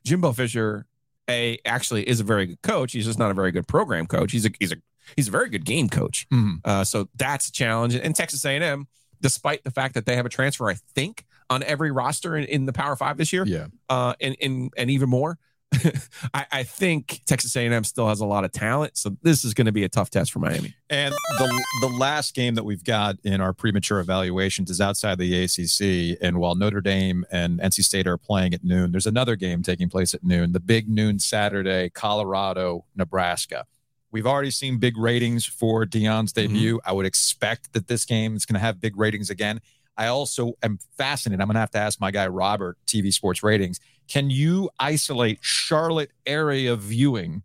Jimbo 0.04 0.32
Fisher, 0.32 0.86
a 1.28 1.58
actually 1.64 2.08
is 2.08 2.20
a 2.20 2.24
very 2.24 2.46
good 2.46 2.62
coach. 2.62 2.92
He's 2.92 3.06
just 3.06 3.18
not 3.18 3.30
a 3.30 3.34
very 3.34 3.52
good 3.52 3.66
program 3.66 4.06
coach. 4.06 4.32
He's 4.32 4.46
a 4.46 4.50
he's 4.58 4.72
a 4.72 4.76
he's 5.16 5.28
a 5.28 5.30
very 5.30 5.48
good 5.48 5.64
game 5.64 5.88
coach. 5.88 6.26
Mhm. 6.32 6.60
Uh, 6.64 6.84
so 6.84 7.08
that's 7.16 7.48
a 7.48 7.52
challenge. 7.52 7.94
And 7.94 8.14
Texas 8.14 8.44
A&M, 8.44 8.86
despite 9.20 9.64
the 9.64 9.70
fact 9.70 9.94
that 9.94 10.06
they 10.06 10.16
have 10.16 10.26
a 10.26 10.30
transfer, 10.30 10.68
I 10.70 10.74
think 10.94 11.24
on 11.50 11.62
every 11.62 11.90
roster 11.90 12.36
in, 12.36 12.44
in 12.44 12.66
the 12.66 12.72
Power 12.72 12.96
Five 12.96 13.16
this 13.18 13.32
year, 13.32 13.44
Yeah. 13.46 13.66
uh, 13.88 14.14
and, 14.20 14.36
and 14.40 14.72
and 14.76 14.90
even 14.90 15.08
more. 15.08 15.38
I, 16.34 16.46
I 16.50 16.62
think 16.62 17.22
Texas 17.26 17.56
A&M 17.56 17.84
still 17.84 18.08
has 18.08 18.20
a 18.20 18.26
lot 18.26 18.44
of 18.44 18.52
talent, 18.52 18.96
so 18.96 19.16
this 19.22 19.44
is 19.44 19.54
going 19.54 19.66
to 19.66 19.72
be 19.72 19.84
a 19.84 19.88
tough 19.88 20.10
test 20.10 20.32
for 20.32 20.38
Miami. 20.38 20.74
And 20.90 21.14
the 21.38 21.64
the 21.80 21.88
last 21.88 22.34
game 22.34 22.54
that 22.54 22.64
we've 22.64 22.84
got 22.84 23.16
in 23.24 23.40
our 23.40 23.52
premature 23.52 24.00
evaluations 24.00 24.70
is 24.70 24.80
outside 24.80 25.18
the 25.18 25.44
ACC. 25.44 26.18
And 26.22 26.38
while 26.38 26.54
Notre 26.54 26.80
Dame 26.80 27.24
and 27.30 27.60
NC 27.60 27.84
State 27.84 28.06
are 28.06 28.18
playing 28.18 28.54
at 28.54 28.64
noon, 28.64 28.92
there's 28.92 29.06
another 29.06 29.36
game 29.36 29.62
taking 29.62 29.88
place 29.88 30.14
at 30.14 30.22
noon. 30.22 30.52
The 30.52 30.60
big 30.60 30.88
noon 30.88 31.18
Saturday, 31.18 31.90
Colorado, 31.90 32.84
Nebraska. 32.94 33.66
We've 34.10 34.26
already 34.26 34.52
seen 34.52 34.78
big 34.78 34.96
ratings 34.96 35.44
for 35.44 35.84
Deion's 35.84 36.32
mm-hmm. 36.32 36.52
debut. 36.52 36.80
I 36.84 36.92
would 36.92 37.06
expect 37.06 37.72
that 37.72 37.88
this 37.88 38.04
game 38.04 38.36
is 38.36 38.46
going 38.46 38.54
to 38.54 38.60
have 38.60 38.80
big 38.80 38.96
ratings 38.96 39.28
again. 39.28 39.60
I 39.96 40.06
also 40.06 40.54
am 40.62 40.78
fascinated. 40.96 41.40
I'm 41.40 41.46
going 41.46 41.54
to 41.54 41.60
have 41.60 41.70
to 41.72 41.78
ask 41.78 42.00
my 42.00 42.10
guy 42.10 42.26
Robert, 42.26 42.78
TV 42.86 43.12
Sports 43.12 43.42
Ratings. 43.42 43.80
Can 44.08 44.30
you 44.30 44.70
isolate 44.78 45.38
Charlotte 45.40 46.10
area 46.26 46.76
viewing 46.76 47.42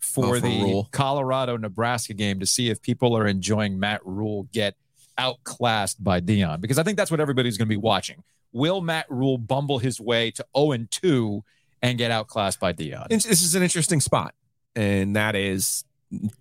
for 0.00 0.24
Oh, 0.24 0.28
for 0.34 0.40
the 0.40 0.48
Rhule. 0.48 0.88
Colorado 0.92 1.56
Nebraska 1.56 2.14
game 2.14 2.40
to 2.40 2.46
see 2.46 2.68
if 2.70 2.82
people 2.82 3.16
are 3.16 3.26
enjoying 3.26 3.78
Matt 3.78 4.00
Rhule 4.04 4.48
get 4.52 4.76
outclassed 5.16 6.02
by 6.02 6.20
Deion? 6.20 6.60
Because 6.60 6.78
I 6.78 6.82
think 6.82 6.96
that's 6.96 7.10
what 7.10 7.20
everybody's 7.20 7.56
going 7.56 7.66
to 7.66 7.72
be 7.72 7.76
watching. 7.76 8.22
Will 8.52 8.80
Matt 8.80 9.06
Rhule 9.08 9.38
bumble 9.38 9.78
his 9.78 10.00
way 10.00 10.30
to 10.32 10.44
0 10.56 10.72
and 10.72 10.90
2 10.90 11.42
and 11.80 11.96
get 11.96 12.10
outclassed 12.10 12.60
by 12.60 12.72
Deion? 12.72 13.08
This 13.08 13.24
is 13.24 13.54
an 13.54 13.62
interesting 13.62 14.00
spot, 14.00 14.34
and 14.76 15.16
that 15.16 15.34
is 15.34 15.84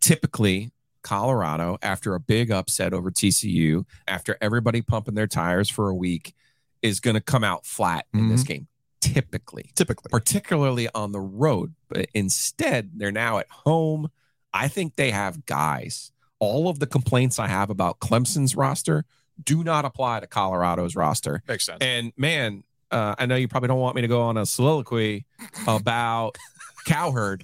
typically 0.02 0.72
Colorado 1.04 1.78
after 1.82 2.16
a 2.16 2.20
big 2.20 2.52
upset 2.52 2.94
over 2.94 3.12
TCU, 3.12 3.86
after 4.08 4.38
everybody 4.42 4.82
pumping 4.82 5.16
their 5.16 5.28
tires 5.28 5.70
for 5.70 5.90
a 5.90 5.96
week, 5.96 6.34
is 6.82 7.00
going 7.00 7.14
to 7.14 7.22
come 7.22 7.44
out 7.44 7.66
flat 7.66 8.06
in 8.14 8.30
this 8.30 8.44
mm-hmm. 8.44 8.54
game. 8.54 8.68
Typically, 9.02 9.72
Typically. 9.76 10.10
particularly 10.10 10.88
on 10.94 11.12
the 11.12 11.20
road. 11.20 11.74
But 11.90 12.08
instead, 12.14 12.92
they're 12.96 13.12
now 13.12 13.40
at 13.40 13.50
home. 13.50 14.10
I 14.54 14.68
think 14.68 14.96
they 14.96 15.12
have 15.12 15.46
guys. 15.46 16.12
All 16.40 16.70
of 16.70 16.80
the 16.80 16.88
complaints 16.88 17.40
I 17.40 17.48
have 17.48 17.70
about 17.70 18.00
Clemson's 18.00 18.56
roster 18.56 19.06
do 19.44 19.64
not 19.64 19.86
apply 19.86 20.20
to 20.22 20.28
Colorado's 20.28 20.96
roster. 20.96 21.42
Makes 21.48 21.66
sense. 21.66 21.80
And 21.82 22.14
man, 22.16 22.64
uh, 22.92 23.16
I 23.18 23.26
know 23.26 23.36
you 23.36 23.48
probably 23.48 23.68
don't 23.68 23.80
want 23.80 23.96
me 23.96 24.02
to 24.02 24.08
go 24.08 24.22
on 24.22 24.38
a 24.38 24.46
soliloquy 24.46 25.26
about 25.68 26.38
Cowherd, 26.86 27.44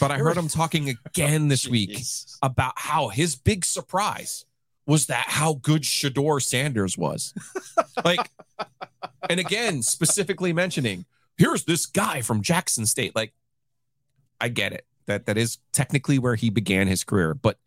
but 0.00 0.10
I 0.10 0.18
heard 0.18 0.36
him 0.36 0.48
talking 0.48 0.96
again 1.06 1.48
this 1.48 1.66
week 1.68 1.98
about 2.42 2.74
how 2.76 3.08
his 3.08 3.36
big 3.36 3.64
surprise 3.64 4.44
was 4.86 5.06
that 5.06 5.26
how 5.28 5.54
good 5.54 5.82
Shedeur 5.82 6.42
Sanders 6.42 6.96
was. 6.98 7.32
like, 8.04 8.30
and 9.30 9.40
again, 9.40 9.82
specifically 9.82 10.52
mentioning, 10.52 11.04
here's 11.38 11.64
this 11.64 11.86
guy 11.86 12.20
from 12.20 12.42
Jackson 12.42 12.86
State. 12.86 13.14
Like, 13.16 13.32
I 14.40 14.48
get 14.48 14.72
it. 14.72 14.86
That 15.06 15.26
that 15.26 15.36
is 15.36 15.58
technically 15.72 16.18
where 16.18 16.34
he 16.34 16.50
began 16.50 16.86
his 16.86 17.04
career. 17.04 17.34
But 17.34 17.58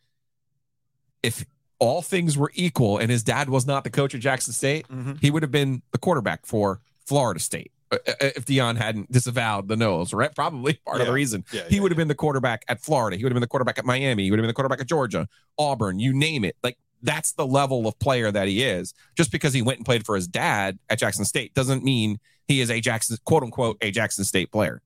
if 1.24 1.46
all 1.80 2.02
things 2.02 2.38
were 2.38 2.52
equal 2.56 2.98
and 2.98 3.12
his 3.12 3.24
dad 3.24 3.50
was 3.50 3.66
not 3.68 3.84
the 3.84 3.90
coach 3.90 4.16
at 4.16 4.22
Jackson 4.22 4.54
State, 4.54 4.88
Mhm. 4.88 5.20
he 5.22 5.30
would 5.30 5.44
have 5.44 5.52
been 5.52 5.82
the 5.92 5.98
quarterback 6.00 6.46
for 6.46 6.82
Florida 7.06 7.40
State. 7.40 7.72
Uh, 7.92 7.98
uh, 8.08 8.14
If 8.36 8.46
Deion 8.46 8.76
hadn't 8.78 9.12
disavowed 9.12 9.68
the 9.68 9.76
nose, 9.78 10.14
right? 10.14 10.34
Probably 10.34 10.74
part 10.86 11.00
of 11.02 11.08
the 11.08 11.14
reason 11.14 11.46
Yeah, 11.54 11.62
he 11.70 11.76
yeah, 11.76 11.82
would 11.84 11.92
have 11.92 11.98
been 11.98 12.08
the 12.08 12.16
quarterback 12.16 12.66
at 12.68 12.82
Florida. 12.82 13.16
He 13.18 13.24
would 13.24 13.32
have 13.32 13.36
been 13.36 13.42
the 13.42 13.48
quarterback 13.48 13.78
at 13.78 13.86
Miami. 13.86 14.24
He 14.24 14.32
would 14.32 14.40
have 14.40 14.44
been 14.44 14.50
the 14.50 14.54
quarterback 14.54 14.82
at 14.82 14.88
Georgia, 14.88 15.30
Auburn, 15.58 16.00
you 16.00 16.14
name 16.14 16.44
it. 16.44 16.58
Like 16.64 16.78
that's 17.02 17.34
the 17.34 17.46
level 17.46 17.88
of 17.88 17.98
player 18.00 18.32
that 18.32 18.48
he 18.48 18.64
is. 18.64 18.94
Just 19.16 19.32
because 19.32 19.54
he 19.54 19.62
went 19.62 19.80
and 19.80 19.86
played 19.86 20.06
for 20.06 20.16
his 20.16 20.28
dad 20.28 20.80
at 20.90 21.00
Jackson 21.00 21.26
State 21.26 21.54
doesn't 21.54 21.84
mean 21.84 22.20
he 22.48 22.62
is 22.62 22.72
a 22.72 22.80
Jackson, 22.80 23.18
quote 23.26 23.44
unquote, 23.44 23.78
a 23.82 23.92
Jackson 23.92 24.24
State 24.24 24.52
player. 24.52 24.82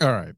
All 0.00 0.12
right. 0.12 0.34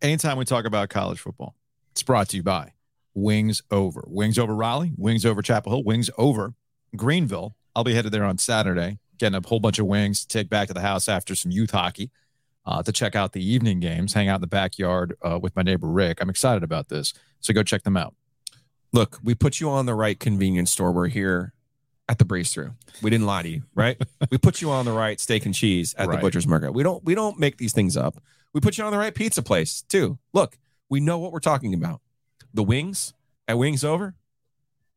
Anytime 0.00 0.38
we 0.38 0.44
talk 0.44 0.64
about 0.64 0.88
college 0.88 1.18
football, 1.18 1.56
it's 1.90 2.02
brought 2.02 2.28
to 2.28 2.36
you 2.36 2.42
by 2.42 2.72
Wings 3.14 3.62
Over. 3.70 4.04
Wings 4.06 4.38
over 4.38 4.54
Raleigh, 4.54 4.92
Wings 4.96 5.26
over 5.26 5.42
Chapel 5.42 5.72
Hill, 5.72 5.84
Wings 5.84 6.10
over 6.16 6.54
Greenville. 6.94 7.56
I'll 7.74 7.84
be 7.84 7.94
headed 7.94 8.12
there 8.12 8.24
on 8.24 8.38
Saturday, 8.38 8.98
getting 9.18 9.42
a 9.42 9.48
whole 9.48 9.60
bunch 9.60 9.78
of 9.78 9.86
wings 9.86 10.20
to 10.20 10.28
take 10.28 10.48
back 10.48 10.68
to 10.68 10.74
the 10.74 10.80
house 10.80 11.08
after 11.08 11.34
some 11.34 11.50
youth 11.50 11.72
hockey 11.72 12.10
uh, 12.64 12.82
to 12.82 12.92
check 12.92 13.16
out 13.16 13.32
the 13.32 13.44
evening 13.44 13.80
games, 13.80 14.12
hang 14.12 14.28
out 14.28 14.36
in 14.36 14.40
the 14.42 14.46
backyard 14.46 15.16
uh, 15.22 15.38
with 15.40 15.56
my 15.56 15.62
neighbor 15.62 15.88
Rick. 15.88 16.20
I'm 16.20 16.30
excited 16.30 16.62
about 16.62 16.88
this. 16.88 17.14
So 17.40 17.52
go 17.52 17.62
check 17.62 17.82
them 17.82 17.96
out. 17.96 18.14
Look, 18.92 19.18
we 19.22 19.34
put 19.34 19.60
you 19.60 19.68
on 19.70 19.86
the 19.86 19.94
right 19.94 20.18
convenience 20.18 20.70
store. 20.70 20.92
We're 20.92 21.08
here 21.08 21.52
at 22.08 22.18
the 22.18 22.24
Breeze 22.24 22.52
Thru. 22.52 22.70
We 23.02 23.10
didn't 23.10 23.26
lie 23.26 23.42
to 23.42 23.48
you, 23.48 23.62
right? 23.74 24.00
we 24.30 24.38
put 24.38 24.62
you 24.62 24.70
on 24.70 24.84
the 24.86 24.92
right 24.92 25.20
steak 25.20 25.44
and 25.44 25.54
cheese 25.54 25.94
at 25.98 26.08
Right. 26.08 26.16
the 26.16 26.22
Butcher's 26.22 26.46
Market. 26.46 26.72
We 26.72 26.82
don't 26.82 27.04
we 27.04 27.14
don't 27.14 27.38
make 27.38 27.58
these 27.58 27.72
things 27.72 27.96
up. 27.96 28.22
We 28.54 28.60
put 28.60 28.78
you 28.78 28.84
on 28.84 28.92
the 28.92 28.98
right 28.98 29.14
pizza 29.14 29.42
place 29.42 29.82
too. 29.82 30.18
Look, 30.32 30.58
we 30.88 31.00
know 31.00 31.18
what 31.18 31.32
we're 31.32 31.40
talking 31.40 31.74
about. 31.74 32.00
The 32.54 32.62
wings 32.62 33.12
at 33.46 33.58
Wings 33.58 33.84
Over, 33.84 34.14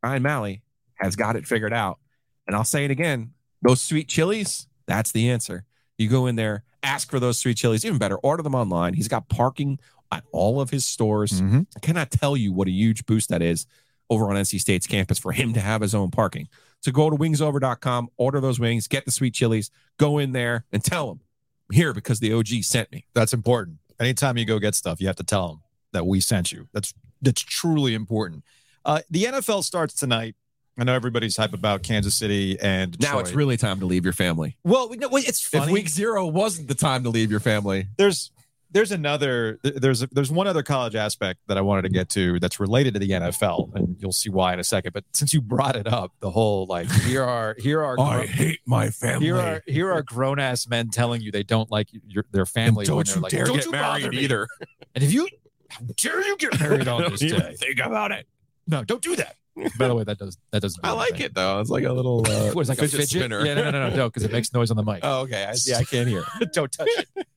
Ryan 0.01 0.23
Malley 0.23 0.61
has 0.95 1.15
got 1.17 1.35
it 1.35 1.45
figured 1.45 1.73
out. 1.73 1.99
And 2.47 2.55
I'll 2.55 2.63
say 2.63 2.85
it 2.85 2.91
again: 2.91 3.33
those 3.61 3.81
sweet 3.81 4.07
chilies, 4.07 4.67
that's 4.87 5.11
the 5.11 5.29
answer. 5.29 5.65
You 5.97 6.07
go 6.07 6.27
in 6.27 6.37
there, 6.37 6.63
ask 6.81 7.11
for 7.11 7.19
those 7.19 7.37
sweet 7.37 7.57
chilies. 7.57 7.83
Even 7.85 7.97
better, 7.99 8.17
order 8.19 8.41
them 8.41 8.55
online. 8.55 8.93
He's 8.93 9.09
got 9.09 9.27
parking 9.27 9.79
at 10.11 10.23
all 10.31 10.59
of 10.61 10.69
his 10.69 10.85
stores. 10.85 11.41
Mhm. 11.41 11.67
I 11.75 11.79
cannot 11.79 12.11
tell 12.11 12.35
you 12.35 12.51
what 12.53 12.67
a 12.67 12.71
huge 12.71 13.05
boost 13.05 13.29
that 13.29 13.41
is 13.41 13.65
over 14.09 14.29
on 14.29 14.35
NC 14.37 14.59
State's 14.59 14.87
campus 14.87 15.17
for 15.17 15.31
him 15.31 15.53
to 15.53 15.59
have 15.61 15.81
his 15.81 15.95
own 15.95 16.11
parking. 16.11 16.47
So 16.81 16.91
go 16.91 17.09
to 17.09 17.15
wingsover.com, 17.15 18.09
order 18.17 18.39
those 18.41 18.59
wings, 18.59 18.87
get 18.87 19.05
the 19.05 19.11
sweet 19.11 19.33
chilies, 19.33 19.69
go 19.97 20.17
in 20.17 20.31
there 20.31 20.65
and 20.71 20.83
tell 20.83 21.07
them 21.07 21.21
I'm 21.69 21.75
here 21.75 21.93
because 21.93 22.19
the 22.19 22.33
OG 22.33 22.63
sent 22.63 22.91
me. 22.91 23.05
That's 23.13 23.33
important. 23.33 23.77
Anytime 23.99 24.37
you 24.37 24.45
go 24.45 24.59
get 24.59 24.75
stuff, 24.75 24.99
you 24.99 25.07
have 25.07 25.15
to 25.17 25.23
tell 25.23 25.47
them 25.47 25.61
that 25.93 26.05
we 26.07 26.19
sent 26.19 26.51
you. 26.51 26.67
That's 26.73 26.93
that's 27.21 27.41
truly 27.41 27.93
important. 27.93 28.43
Uh, 28.83 29.01
the 29.11 29.25
NFL 29.25 29.63
starts 29.63 29.93
tonight. 29.93 30.35
I 30.77 30.83
know 30.85 30.93
everybody's 30.95 31.37
hype 31.37 31.53
about 31.53 31.83
Kansas 31.83 32.15
City 32.15 32.59
and 32.59 32.99
Now 32.99 33.19
it's 33.19 33.33
really 33.33 33.57
time 33.57 33.79
to 33.81 33.85
leave 33.85 34.03
your 34.03 34.13
family. 34.13 34.57
well. 34.63 34.89
No, 34.89 35.09
it's 35.17 35.39
funny. 35.45 35.65
If 35.65 35.71
week 35.71 35.87
zero 35.89 36.25
wasn't 36.25 36.67
the 36.67 36.73
time 36.73 37.03
to 37.03 37.09
leave 37.09 37.29
your 37.29 37.39
family, 37.41 37.87
there's 37.97 38.31
there's 38.71 38.91
another 38.91 39.59
th- 39.63 39.75
there's 39.75 39.99
there's 40.11 40.31
one 40.31 40.47
other 40.47 40.63
college 40.63 40.95
aspect 40.95 41.39
that 41.47 41.57
I 41.57 41.61
wanted 41.61 41.83
to 41.83 41.89
get 41.89 42.09
to 42.09 42.39
that's 42.39 42.59
related 42.59 42.93
to 42.93 42.99
the 42.99 43.09
NFL, 43.09 43.75
and 43.75 43.95
you'll 43.99 44.11
see 44.11 44.29
why 44.29 44.53
in 44.53 44.59
a 44.59 44.63
second. 44.63 44.93
But 44.93 45.03
since 45.13 45.33
you 45.33 45.41
brought 45.41 45.75
it 45.75 45.87
up, 45.87 46.13
the 46.19 46.31
whole 46.31 46.65
like 46.67 46.89
here 46.91 47.23
are 47.23 47.55
here 47.59 47.83
are 47.83 47.99
I 47.99 48.25
hate 48.25 48.59
my 48.65 48.89
family. 48.89 49.25
here 49.25 49.37
are 49.37 49.63
here 49.67 49.91
are 49.91 50.01
grown 50.03 50.39
ass 50.39 50.67
men 50.67 50.89
telling 50.89 51.21
you 51.21 51.31
they 51.31 51.43
don't 51.43 51.69
like 51.71 51.89
your 52.07 52.25
their 52.31 52.45
family. 52.45 52.85
when 52.87 53.05
don't 53.05 53.05
they're 53.07 53.15
you 53.15 53.21
like, 53.21 53.31
dare 53.31 53.45
"Don't 53.45 53.55
get 53.57 53.65
you 53.65 53.71
married 53.71 54.09
me." 54.09 54.17
either. 54.19 54.47
And 54.95 55.03
if 55.03 55.13
you 55.13 55.27
how 55.69 55.79
dare 55.97 56.21
you 56.25 56.37
get 56.37 56.59
married 56.59 56.87
on 56.87 57.11
this 57.11 57.19
day? 57.19 57.55
Think 57.57 57.79
about 57.79 58.11
it. 58.11 58.27
No, 58.67 58.83
don't 58.83 59.01
do 59.01 59.15
that. 59.15 59.35
By 59.77 59.89
the 59.89 59.95
way, 59.95 60.03
that 60.05 60.17
does 60.17 60.37
that 60.51 60.61
doesn't. 60.61 60.79
I 60.85 60.91
like 60.91 61.19
it 61.19 61.33
though. 61.33 61.59
It's 61.59 61.69
like 61.69 61.83
a 61.83 61.91
little 61.91 62.25
uh, 62.25 62.51
What 62.51 62.61
is 62.61 62.69
like 62.69 62.77
a 62.79 62.87
fidget 62.87 63.09
spinner. 63.09 63.45
Yeah, 63.45 63.55
no, 63.55 63.63
no, 63.65 63.71
no, 63.71 63.89
no, 63.89 63.95
no, 63.95 64.09
because 64.09 64.23
it 64.23 64.31
makes 64.31 64.53
noise 64.53 64.71
on 64.71 64.77
the 64.77 64.83
mic. 64.83 64.99
Oh, 65.03 65.21
okay. 65.21 65.43
I 65.45 65.53
see. 65.53 65.73
I 65.73 65.83
can't 65.83 66.07
hear. 66.07 66.23
don't 66.53 66.71
touch 66.71 66.87
it. 66.89 67.27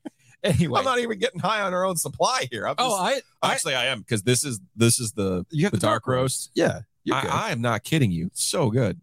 Anyway, 0.45 0.79
I'm 0.79 0.85
not 0.85 0.99
even 0.99 1.19
getting 1.19 1.41
high 1.41 1.63
on 1.63 1.73
our 1.73 1.85
own 1.87 1.97
supply 1.97 2.47
here. 2.51 2.69
I'm 2.69 2.75
oh, 2.77 2.91
just- 3.11 3.25
I, 3.43 3.49
I 3.49 3.53
actually 3.53 3.75
I 3.77 3.87
am 3.87 4.01
because 4.01 4.23
this 4.25 4.45
is 4.45 4.61
this 4.77 5.01
is 5.01 5.13
the 5.13 5.47
you 5.51 5.65
have 5.65 5.73
the 5.73 5.79
dark 5.79 6.07
roast. 6.07 6.51
Yeah. 6.55 6.81
I, 7.11 7.49
I 7.49 7.51
am 7.53 7.61
not 7.61 7.83
kidding 7.83 8.11
you. 8.11 8.27
It's 8.27 8.45
so 8.45 8.71
good. 8.71 9.01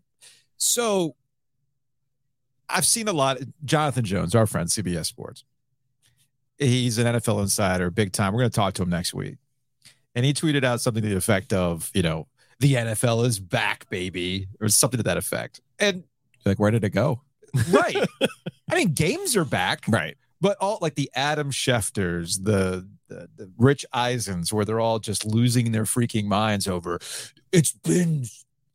So 0.58 1.16
I've 2.70 2.86
seen 2.86 3.08
a 3.08 3.14
lot. 3.14 3.38
Jonathan 3.66 4.06
Jones, 4.06 4.34
our 4.36 4.48
friend, 4.48 4.70
CBS 4.70 5.06
Sports. 5.08 5.44
He's 6.58 6.98
an 6.98 7.08
NFL 7.08 7.42
insider, 7.42 7.90
big 7.90 8.12
time. 8.12 8.34
We're 8.34 8.42
going 8.42 8.52
to 8.52 8.56
talk 8.56 8.74
to 8.76 8.84
him 8.84 8.90
next 8.90 9.14
week. 9.14 9.38
and 10.16 10.24
he 10.26 10.34
tweeted 10.34 10.64
out 10.64 10.80
something 10.82 11.02
to 11.02 11.10
the 11.10 11.16
effect 11.16 11.54
of, 11.54 11.90
you 11.94 12.04
know, 12.04 12.28
the 12.60 12.76
NFL 12.76 13.26
is 13.26 13.40
back, 13.40 13.90
baby, 13.90 14.48
or 14.60 14.70
something 14.70 14.98
to 14.98 15.04
that 15.04 15.18
effect. 15.18 15.60
And 15.80 16.04
Like, 16.46 16.60
where 16.60 16.70
did 16.72 16.84
it 16.84 16.92
go? 16.92 17.22
right, 17.72 17.96
I 18.72 18.76
mean, 18.76 18.94
games 18.94 19.36
are 19.36 19.44
back, 19.46 19.84
Right. 19.88 20.16
But 20.42 20.58
all 20.60 20.80
like 20.82 20.96
the 20.96 21.10
Adam 21.14 21.52
Schefters, 21.52 22.44
the, 22.44 22.88
the 23.08 23.30
the 23.38 23.52
Rich 23.58 23.86
Eisens, 23.94 24.52
where 24.52 24.66
they're 24.66 24.80
all 24.80 25.00
just 25.00 25.26
losing 25.26 25.72
their 25.72 25.84
freaking 25.84 26.26
minds 26.26 26.68
over. 26.68 27.00
It's 27.52 27.72
been 27.72 28.26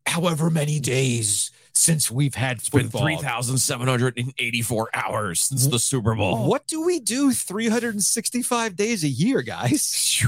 however 0.06 0.48
many 0.50 0.78
days 0.78 1.50
since 1.72 2.10
we've 2.10 2.34
had 2.34 2.58
It's 2.58 2.68
been 2.68 2.88
three 2.88 3.16
thousand 3.16 3.58
seven 3.58 3.88
hundred 3.88 4.16
and 4.16 4.32
eighty-four 4.38 4.88
hours 4.94 5.40
since 5.40 5.66
the 5.66 5.78
Super 5.78 6.14
Bowl. 6.14 6.48
What 6.48 6.66
do 6.66 6.84
we 6.84 7.00
do 7.00 7.32
365 7.32 8.76
days 8.76 9.04
a 9.04 9.08
year, 9.08 9.42
guys? 9.42 10.22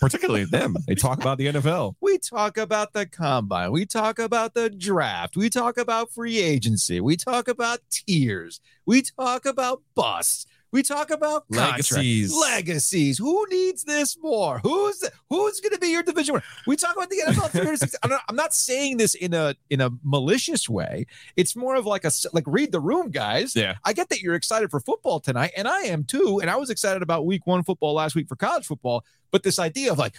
Particularly 0.00 0.44
them. 0.44 0.74
They 0.88 0.96
talk 0.96 1.20
about 1.20 1.38
the 1.38 1.46
NFL. 1.46 1.94
We 2.00 2.18
talk 2.18 2.58
about 2.58 2.92
the 2.92 3.06
combine. 3.06 3.70
We 3.70 3.86
talk 3.86 4.18
about 4.18 4.54
the 4.54 4.68
draft. 4.68 5.36
We 5.36 5.48
talk 5.48 5.78
about 5.78 6.10
free 6.10 6.40
agency. 6.40 7.00
We 7.00 7.16
talk 7.16 7.46
about 7.46 7.78
tiers. 7.90 8.60
We 8.84 9.02
talk 9.02 9.46
about 9.46 9.82
busts. 9.94 10.46
We 10.72 10.82
talk 10.82 11.10
about. 11.10 11.44
Legacies. 11.50 12.34
Legacies. 12.34 13.18
Who 13.18 13.46
needs 13.50 13.84
this 13.84 14.16
more? 14.18 14.58
Who's 14.60 15.04
who's 15.28 15.60
going 15.60 15.72
to 15.74 15.78
be 15.78 15.88
your 15.88 16.02
division 16.02 16.32
winner? 16.32 16.44
We 16.66 16.76
talk 16.76 16.96
about 16.96 17.10
the 17.10 17.22
NFL 17.26 17.50
360. 17.50 17.98
I'm 18.02 18.10
not, 18.10 18.22
I'm 18.28 18.36
not 18.36 18.54
saying 18.54 18.96
this 18.96 19.14
in 19.14 19.34
a 19.34 19.54
in 19.68 19.82
a 19.82 19.90
malicious 20.02 20.68
way. 20.68 21.06
It's 21.36 21.54
more 21.54 21.76
of 21.76 21.84
like 21.84 22.04
a 22.04 22.10
like 22.32 22.44
read 22.46 22.72
the 22.72 22.80
room, 22.80 23.10
guys. 23.10 23.54
Yeah. 23.54 23.76
I 23.84 23.92
get 23.92 24.08
that 24.08 24.22
you're 24.22 24.34
excited 24.34 24.70
for 24.70 24.80
football 24.80 25.20
tonight, 25.20 25.52
and 25.56 25.68
I 25.68 25.82
am 25.82 26.04
too. 26.04 26.40
And 26.40 26.50
I 26.50 26.56
was 26.56 26.70
excited 26.70 27.02
about 27.02 27.26
week 27.26 27.46
one 27.46 27.62
football 27.64 27.92
last 27.92 28.14
week 28.14 28.28
for 28.28 28.36
college 28.36 28.66
football. 28.66 29.04
But 29.30 29.42
this 29.42 29.58
idea 29.58 29.92
of 29.92 29.98
like 29.98 30.14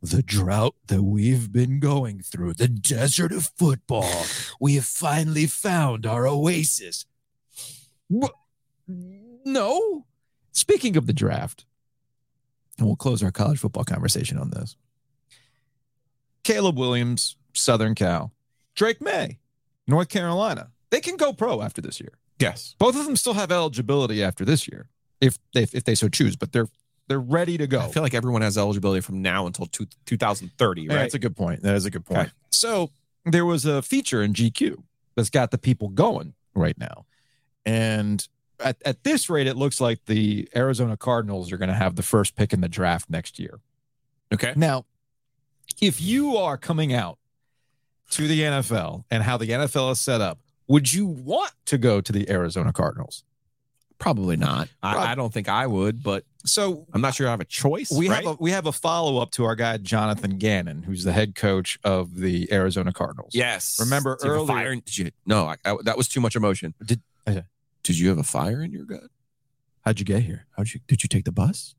the 0.00 0.22
drought 0.22 0.74
that 0.86 1.02
we've 1.02 1.52
been 1.52 1.80
going 1.80 2.22
through, 2.22 2.54
the 2.54 2.66
desert 2.66 3.30
of 3.30 3.50
football, 3.56 4.24
we 4.58 4.74
have 4.76 4.86
finally 4.86 5.46
found 5.46 6.06
our 6.06 6.26
oasis. 6.26 7.04
No. 9.44 10.06
Speaking 10.52 10.96
of 10.96 11.06
the 11.06 11.12
draft, 11.12 11.64
and 12.78 12.86
we'll 12.86 12.96
close 12.96 13.22
our 13.22 13.30
college 13.30 13.58
football 13.58 13.84
conversation 13.84 14.38
on 14.38 14.50
this. 14.50 14.76
Caleb 16.44 16.78
Williams, 16.78 17.36
Southern 17.52 17.94
Cal, 17.94 18.32
Drake 18.74 19.00
Maye, 19.00 19.38
North 19.86 20.08
Carolina. 20.08 20.70
They 20.90 21.00
can 21.00 21.16
go 21.16 21.32
pro 21.32 21.62
after 21.62 21.80
this 21.80 22.00
year. 22.00 22.12
Yes. 22.38 22.74
Both 22.78 22.96
of 22.98 23.04
them 23.06 23.16
still 23.16 23.34
have 23.34 23.52
eligibility 23.52 24.22
after 24.22 24.44
this 24.44 24.66
year, 24.68 24.88
if 25.20 25.38
they 25.54 25.62
if 25.62 25.84
they 25.84 25.94
so 25.94 26.08
choose. 26.08 26.36
But 26.36 26.52
they're 26.52 26.68
they're 27.08 27.20
ready 27.20 27.56
to 27.58 27.66
go. 27.66 27.80
I 27.80 27.88
feel 27.88 28.02
like 28.02 28.14
everyone 28.14 28.42
has 28.42 28.58
eligibility 28.58 29.00
from 29.00 29.22
now 29.22 29.46
until 29.46 29.66
two, 29.66 29.86
2030, 30.06 30.82
Yeah, 30.82 30.88
right? 30.88 30.98
That's 31.00 31.14
a 31.14 31.18
good 31.18 31.36
point. 31.36 31.62
That 31.62 31.74
is 31.76 31.84
a 31.84 31.90
good 31.90 32.04
point. 32.04 32.20
Okay. 32.20 32.30
So 32.50 32.90
there 33.24 33.44
was 33.44 33.64
a 33.64 33.82
feature 33.82 34.22
in 34.22 34.32
GQ 34.32 34.82
that's 35.14 35.30
got 35.30 35.50
the 35.50 35.58
people 35.58 35.88
going 35.88 36.34
right 36.54 36.76
now. 36.78 37.06
And 37.64 38.26
at, 38.62 38.76
at 38.84 39.04
this 39.04 39.28
rate, 39.30 39.46
it 39.46 39.56
looks 39.56 39.80
like 39.80 40.04
the 40.06 40.48
Arizona 40.56 40.96
Cardinals 40.96 41.52
are 41.52 41.56
going 41.58 41.68
to 41.68 41.74
have 41.74 41.96
the 41.96 42.02
first 42.02 42.36
pick 42.36 42.52
in 42.52 42.60
the 42.60 42.68
draft 42.68 43.08
next 43.10 43.38
year. 43.38 43.60
okay. 44.32 44.52
Now, 44.56 44.84
if 45.80 46.00
you 46.00 46.36
are 46.36 46.56
coming 46.56 46.92
out 46.92 47.18
to 48.10 48.26
the 48.28 48.40
NFL 48.40 49.04
and 49.10 49.22
how 49.22 49.36
the 49.36 49.46
NFL 49.46 49.92
is 49.92 50.00
set 50.00 50.20
up, 50.20 50.38
would 50.68 50.92
you 50.92 51.06
want 51.06 51.52
to 51.66 51.78
go 51.78 52.00
to 52.00 52.12
the 52.12 52.28
Arizona 52.30 52.72
Cardinals? 52.72 53.24
Probably 53.98 54.36
not. 54.36 54.68
I, 54.82 55.12
I 55.12 55.14
don't 55.14 55.32
think 55.32 55.48
I 55.48 55.66
would, 55.66 56.02
but 56.02 56.24
So 56.44 56.86
I'm 56.92 57.00
not 57.00 57.14
sure 57.14 57.28
I 57.28 57.30
have 57.30 57.40
a 57.40 57.44
choice. 57.44 57.88
we 57.90 58.08
right? 58.08 58.24
have 58.24 58.34
a 58.34 58.36
we 58.40 58.50
have 58.50 58.66
a 58.66 58.72
follow 58.72 59.18
up 59.18 59.30
to 59.32 59.44
our 59.44 59.54
guy 59.54 59.76
Jonathan 59.76 60.38
Gannon, 60.38 60.82
who's 60.82 61.04
the 61.04 61.12
head 61.12 61.36
coach 61.36 61.78
of 61.84 62.16
the 62.16 62.52
Arizona 62.52 62.92
Cardinals. 62.92 63.30
yes. 63.32 63.78
Remember 63.78 64.16
Did 64.20 64.28
earlier- 64.28 64.46
fire 64.48 64.74
did 64.74 64.98
you, 64.98 65.10
no, 65.24 65.46
I, 65.46 65.56
I- 65.64 65.76
that 65.84 65.96
was 65.96 66.08
too 66.08 66.20
much 66.20 66.34
emotion. 66.34 66.74
Did- 66.84 67.00
okay. 67.28 67.44
Did 67.82 67.98
you 67.98 68.08
have 68.08 68.18
a 68.18 68.22
fire 68.22 68.62
in 68.62 68.72
your 68.72 68.84
gut? 68.84 69.04
How'd 69.82 69.98
you 69.98 70.04
get 70.04 70.22
here? 70.22 70.46
How'd 70.56 70.72
you? 70.72 70.80
Did 70.86 71.02
you 71.02 71.08
take 71.08 71.24
the 71.24 71.32
bus? 71.32 71.74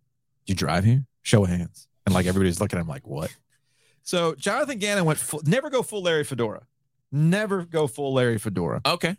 Did 0.46 0.54
you 0.54 0.56
drive 0.56 0.84
here? 0.84 1.06
Show 1.22 1.44
of 1.44 1.50
hands. 1.50 1.88
And 2.06 2.14
like 2.14 2.26
everybody's 2.26 2.60
looking 2.60 2.78
at 2.78 2.82
him 2.82 2.88
like, 2.88 3.08
what? 3.08 3.34
So 4.04 4.36
Jonathan 4.36 4.78
Gannon 4.78 5.06
went 5.06 5.20
full, 5.20 5.42
never 5.46 5.70
go 5.70 5.82
full 5.82 6.04
Larry 6.04 6.26
Fedora. 6.26 6.68
Never 7.12 7.64
go 7.64 7.88
full 7.88 8.14
Larry 8.14 8.38
Fedora. 8.38 8.82
Okay. 8.86 9.16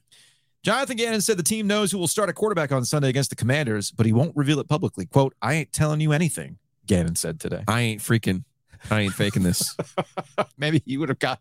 Jonathan 0.63 0.97
Gannon 0.97 1.21
said 1.21 1.37
the 1.37 1.43
team 1.43 1.67
knows 1.67 1.93
who 1.93 1.99
will 1.99 2.09
start 2.09 2.29
a 2.29 2.33
quarterback 2.33 2.73
on 2.73 2.85
Sunday 2.85 3.09
against 3.09 3.31
the 3.31 3.37
Commanders, 3.37 3.91
but 3.91 4.07
he 4.07 4.13
won't 4.13 4.35
reveal 4.35 4.59
it 4.61 4.69
publicly. 4.69 5.07
Quote, 5.07 5.35
I 5.41 5.55
ain't 5.55 5.73
telling 5.73 6.01
you 6.01 6.13
anything, 6.13 6.59
Gannon 6.87 7.17
said 7.17 7.39
today. 7.41 7.65
I 7.69 7.81
ain't 7.81 8.01
freaking. 8.01 8.45
I 8.91 9.01
ain't 9.01 9.15
faking 9.15 9.43
this. 9.43 9.77
Maybe 10.59 10.83
he 10.85 10.99
would 10.99 11.09
have 11.09 11.19
got 11.19 11.41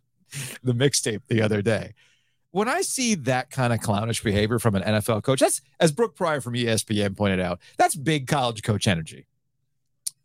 the 0.64 0.74
mixtape 0.74 1.22
the 1.28 1.42
other 1.42 1.62
day. 1.62 1.94
When 2.54 2.68
I 2.68 2.82
see 2.82 3.16
that 3.16 3.50
kind 3.50 3.74
of 3.74 3.80
clownish 3.80 4.24
behavior 4.24 4.60
from 4.60 4.76
an 4.76 4.84
NFL 4.84 5.24
coach, 5.24 5.40
that's 5.40 5.60
as 5.80 5.92
Brooke 5.92 6.16
Pryor 6.16 6.40
from 6.40 6.54
ESPN 6.54 7.18
pointed 7.18 7.40
out, 7.40 7.60
that's 7.78 7.96
big 7.96 8.28
college 8.28 8.62
coach 8.62 8.88
energy. 8.88 9.26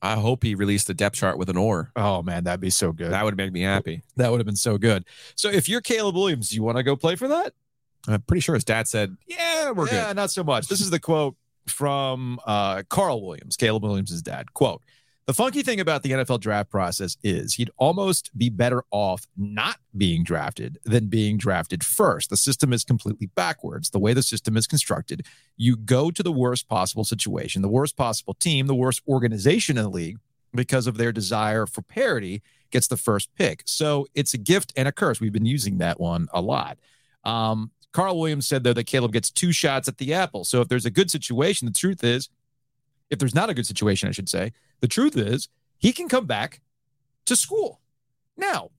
I 0.03 0.17
hope 0.17 0.43
he 0.43 0.55
released 0.55 0.89
the 0.89 0.95
depth 0.95 1.17
chart 1.17 1.39
with 1.39 1.49
an 1.49 1.57
or. 1.57 1.91
Oh 1.97 2.23
man, 2.23 2.45
that'd 2.45 2.61
be 2.61 2.69
so 2.69 2.93
good. 2.93 3.13
That 3.13 3.25
would 3.25 3.39
make 3.39 3.51
me 3.51 3.63
happy. 3.63 4.03
That 4.17 4.31
would 4.31 4.41
have 4.41 4.47
been 4.47 4.57
so 4.57 4.77
good. 4.77 5.07
So 5.37 5.49
if 5.49 5.71
you're 5.71 5.81
Caleb 5.81 6.17
Williams, 6.17 6.53
you 6.53 6.63
want 6.63 6.77
to 6.77 6.83
go 6.83 6.97
play 6.97 7.17
for 7.17 7.29
that? 7.29 7.55
I'm 8.07 8.21
pretty 8.21 8.43
sure 8.43 8.55
his 8.55 8.65
dad 8.65 8.89
said, 8.89 9.17
"Yeah, 9.27 9.71
we're 9.71 9.87
yeah, 9.87 10.09
good." 10.09 10.17
not 10.17 10.31
so 10.31 10.45
much. 10.45 10.69
This 10.69 10.83
is 10.83 10.91
the 10.91 11.01
quote 11.01 11.35
from 11.67 12.41
uh, 12.45 12.83
Carl 12.91 13.27
Williams, 13.27 13.57
Caleb 13.57 13.85
Williams' 13.85 14.21
dad. 14.21 14.53
Quote, 14.53 14.83
the 15.29 15.35
funky 15.35 15.63
thing 15.63 15.79
about 15.79 16.03
the 16.03 16.13
NFL 16.13 16.41
draft 16.41 16.71
process 16.71 17.19
is 17.23 17.53
he'd 17.53 17.69
almost 17.77 18.37
be 18.39 18.49
better 18.49 18.83
off 18.91 19.27
not 19.37 19.77
being 19.95 20.25
drafted 20.25 20.79
than 20.85 21.09
being 21.09 21.37
drafted 21.37 21.85
first. 21.85 22.31
The 22.31 22.37
system 22.39 22.73
is 22.73 22.83
completely 22.83 23.27
backwards. 23.27 23.91
The 23.91 23.99
way 23.99 24.15
the 24.15 24.23
system 24.23 24.57
is 24.57 24.67
constructed, 24.67 25.27
you 25.59 25.77
go 25.77 26.11
to 26.11 26.23
the 26.23 26.33
worst 26.33 26.67
possible 26.67 27.05
situation, 27.05 27.61
the 27.61 27.69
worst 27.69 27.95
possible 27.95 28.33
team, 28.33 28.69
the 28.69 28.75
worst 28.75 29.03
organization 29.07 29.77
in 29.77 29.85
the 29.85 29.91
league 29.91 30.17
because 30.55 30.87
of 30.87 30.97
their 30.97 31.13
desire 31.13 31.67
for 31.67 31.83
parity 31.83 32.41
gets 32.71 32.87
the 32.87 32.97
first 32.97 33.29
pick. 33.35 33.61
So 33.67 34.07
it's 34.15 34.33
a 34.33 34.39
gift 34.39 34.73
and 34.79 34.89
a 34.89 34.93
curse. 34.93 35.21
We've 35.21 35.31
been 35.31 35.45
using 35.45 35.77
that 35.77 36.01
one 36.01 36.29
a 36.33 36.41
lot. 36.41 36.79
Um, 37.25 37.71
Carl 37.93 38.19
Williams 38.19 38.49
said, 38.49 38.65
though, 38.65 38.73
that 38.73 38.85
Caleb 38.85 39.13
gets 39.13 39.31
two 39.31 39.53
shots 39.53 39.89
at 39.89 39.99
the 39.99 40.15
apple. 40.15 40.45
So 40.45 40.63
if 40.63 40.69
there's 40.69 40.87
a 40.87 40.91
good 40.91 41.11
situation, 41.11 41.67
the 41.67 41.79
truth 41.79 42.03
is, 42.03 42.31
if 43.11 43.19
there's 43.19 43.35
not 43.35 43.51
a 43.51 43.55
good 43.55 43.67
situation, 43.67 44.09
I 44.09 44.13
should 44.13 44.29
say, 44.29 44.53
the 44.81 44.89
truth 44.89 45.17
is 45.17 45.49
he 45.79 45.93
can 45.93 46.09
come 46.09 46.27
back 46.27 46.61
to 47.27 47.37
school. 47.37 47.81
Now, 48.37 48.71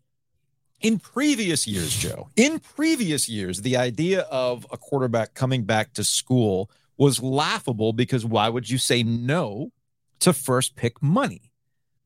in 0.81 0.99
previous 0.99 1.67
years, 1.67 1.95
Joe, 1.95 2.29
in 2.35 2.59
previous 2.59 3.27
years, 3.27 3.61
the 3.61 3.77
idea 3.77 4.21
of 4.21 4.65
a 4.71 4.77
quarterback 4.77 5.33
coming 5.33 5.63
back 5.63 5.93
to 5.93 6.03
school 6.03 6.69
was 6.97 7.21
laughable 7.21 7.93
because 7.93 8.25
why 8.25 8.49
would 8.49 8.69
you 8.69 8.77
say 8.77 9.03
no 9.03 9.71
to 10.19 10.33
first 10.33 10.75
pick 10.75 11.01
money? 11.01 11.51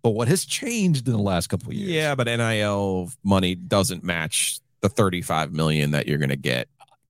But 0.01 0.11
what 0.11 0.27
has 0.27 0.43
changed 0.45 1.07
in 1.07 1.13
the 1.13 1.19
last 1.19 1.47
couple 1.47 1.69
of 1.69 1.75
years? 1.75 1.89
Yeah, 1.89 2.15
but 2.15 2.27
NIL 2.27 3.11
money 3.23 3.55
doesn't 3.55 4.03
match 4.03 4.59
the 4.81 4.89
35 4.89 5.53
million 5.53 5.91
that 5.91 6.07
you're 6.07 6.17
going 6.17 6.29
to 6.29 6.35
get 6.35 6.67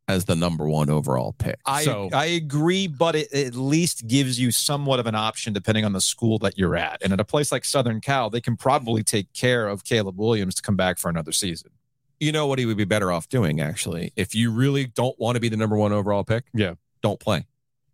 as 0.08 0.26
the 0.26 0.36
number 0.36 0.68
one 0.68 0.90
overall 0.90 1.34
pick. 1.38 1.60
I 1.66 1.84
so 1.84 2.10
I 2.14 2.26
agree, 2.26 2.88
but 2.88 3.16
it 3.16 3.34
at 3.34 3.56
least 3.56 4.08
gives 4.08 4.40
you 4.40 4.52
somewhat 4.52 5.00
of 5.00 5.08
an 5.08 5.16
option 5.16 5.54
depending 5.54 5.86
on 5.86 5.94
the 5.94 6.02
school 6.02 6.38
that 6.40 6.58
you're 6.58 6.76
at. 6.76 7.02
And 7.02 7.14
at 7.14 7.20
a 7.20 7.24
place 7.26 7.52
like 7.52 7.64
Southern 7.66 8.02
Cal, 8.02 8.30
they 8.30 8.42
can 8.42 8.58
probably 8.58 9.04
take 9.04 9.32
care 9.34 9.68
of 9.68 9.84
Caleb 9.84 10.18
Williams 10.20 10.56
to 10.56 10.62
come 10.62 10.76
back 10.76 10.98
for 11.00 11.10
another 11.10 11.32
season. 11.32 11.72
you 12.20 12.32
know 12.32 12.48
what 12.48 12.58
he 12.58 12.66
would 12.66 12.78
be 12.78 12.86
better 12.86 13.12
off 13.12 13.28
doing 13.28 13.60
actually. 13.60 14.14
If 14.16 14.34
you 14.34 14.50
really 14.52 14.86
don't 14.86 15.18
want 15.20 15.36
to 15.36 15.42
be 15.42 15.50
the 15.50 15.58
number 15.58 15.76
one 15.76 15.92
overall 15.92 16.24
pick, 16.24 16.46
Yeah. 16.54 16.76
don't 17.02 17.20
play 17.20 17.46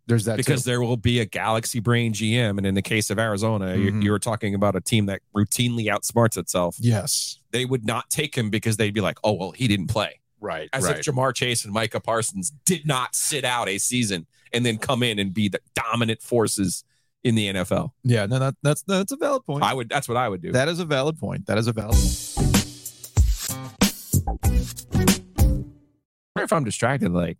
There's 0.06 0.24
that 0.26 0.36
because 0.36 0.62
there 0.64 0.80
will 0.80 0.96
be 0.96 1.18
a 1.18 1.24
galaxy 1.24 1.80
brain 1.80 2.12
GM, 2.12 2.56
and 2.58 2.64
in 2.66 2.74
the 2.74 2.82
case 2.82 3.10
of 3.10 3.18
Arizona, 3.18 3.74
you, 3.76 3.90
Mhm. 3.90 4.02
you 4.04 4.10
were 4.12 4.20
talking 4.20 4.54
about 4.54 4.76
a 4.76 4.80
team 4.80 5.06
that 5.06 5.20
routinely 5.34 5.86
outsmarts 5.86 6.36
itself. 6.36 6.76
yes, 6.78 7.38
They 7.50 7.64
would 7.64 7.84
not 7.84 8.08
take 8.10 8.36
him 8.36 8.50
because 8.50 8.76
they'd 8.76 8.94
be 8.94 9.00
like, 9.00 9.18
"Oh 9.24 9.32
well, 9.32 9.50
he 9.50 9.66
didn't 9.66 9.88
play." 9.88 10.19
Right, 10.40 10.68
As 10.72 10.84
right. 10.84 10.98
if 10.98 11.04
Ja'Marr 11.04 11.34
Chase 11.34 11.64
and 11.64 11.74
Micah 11.74 12.00
Parsons 12.00 12.50
did 12.64 12.86
not 12.86 13.14
sit 13.14 13.44
out 13.44 13.68
a 13.68 13.78
season 13.78 14.26
and 14.52 14.64
then 14.64 14.78
come 14.78 15.02
in 15.02 15.18
and 15.18 15.34
be 15.34 15.48
the 15.48 15.60
dominant 15.74 16.22
forces 16.22 16.84
in 17.22 17.34
the 17.34 17.52
NFL. 17.52 17.90
yeah, 18.02 18.24
no, 18.26 18.38
that, 18.38 18.54
that's 18.62 18.82
that's 18.82 19.12
a 19.12 19.16
valid 19.16 19.44
point. 19.44 19.62
I 19.62 19.74
would. 19.74 19.88
That's 19.90 20.08
what 20.08 20.16
I 20.16 20.28
would 20.28 20.40
do. 20.40 20.52
that 20.52 20.68
is 20.68 20.80
a 20.80 20.86
valid 20.86 21.18
point. 21.18 21.46
That 21.46 21.58
is 21.58 21.66
a 21.66 21.72
valid. 21.72 21.96
Point. 21.96 22.46
If 26.36 26.52
I'm 26.54 26.64
distracted, 26.64 27.12
like 27.12 27.38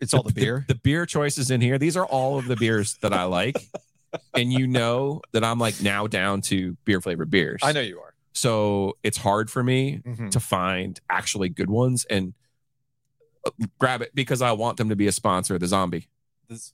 It's 0.00 0.12
all 0.12 0.24
the 0.24 0.32
beer. 0.32 0.64
The, 0.66 0.74
beer 0.74 1.06
choices 1.06 1.50
in 1.50 1.60
here. 1.60 1.78
These 1.78 1.96
are 1.96 2.04
all 2.04 2.38
of 2.38 2.46
the 2.48 2.56
beers 2.56 2.94
that 3.02 3.12
I 3.12 3.24
like, 3.24 3.56
and 4.34 4.52
you 4.52 4.66
know 4.66 5.22
that 5.32 5.44
I'm 5.44 5.58
like 5.58 5.80
now 5.80 6.06
down 6.08 6.40
to 6.42 6.76
beer 6.84 7.00
flavored 7.00 7.30
beers. 7.30 7.60
I 7.62 7.72
know 7.72 7.80
you 7.80 8.00
are. 8.00 8.11
So 8.32 8.96
it's 9.02 9.18
hard 9.18 9.50
for 9.50 9.62
me 9.62 10.00
Mhm. 10.06 10.30
to 10.30 10.40
find 10.40 11.00
actually 11.10 11.48
good 11.48 11.68
ones 11.70 12.04
and 12.06 12.34
uh, 13.46 13.50
grab 13.78 14.02
it 14.02 14.14
because 14.14 14.40
I 14.42 14.52
want 14.52 14.76
them 14.78 14.88
to 14.88 14.96
be 14.96 15.06
a 15.06 15.12
sponsor 15.12 15.54
of 15.54 15.60
the 15.60 15.66
zombie. 15.68 16.08
This- 16.48 16.72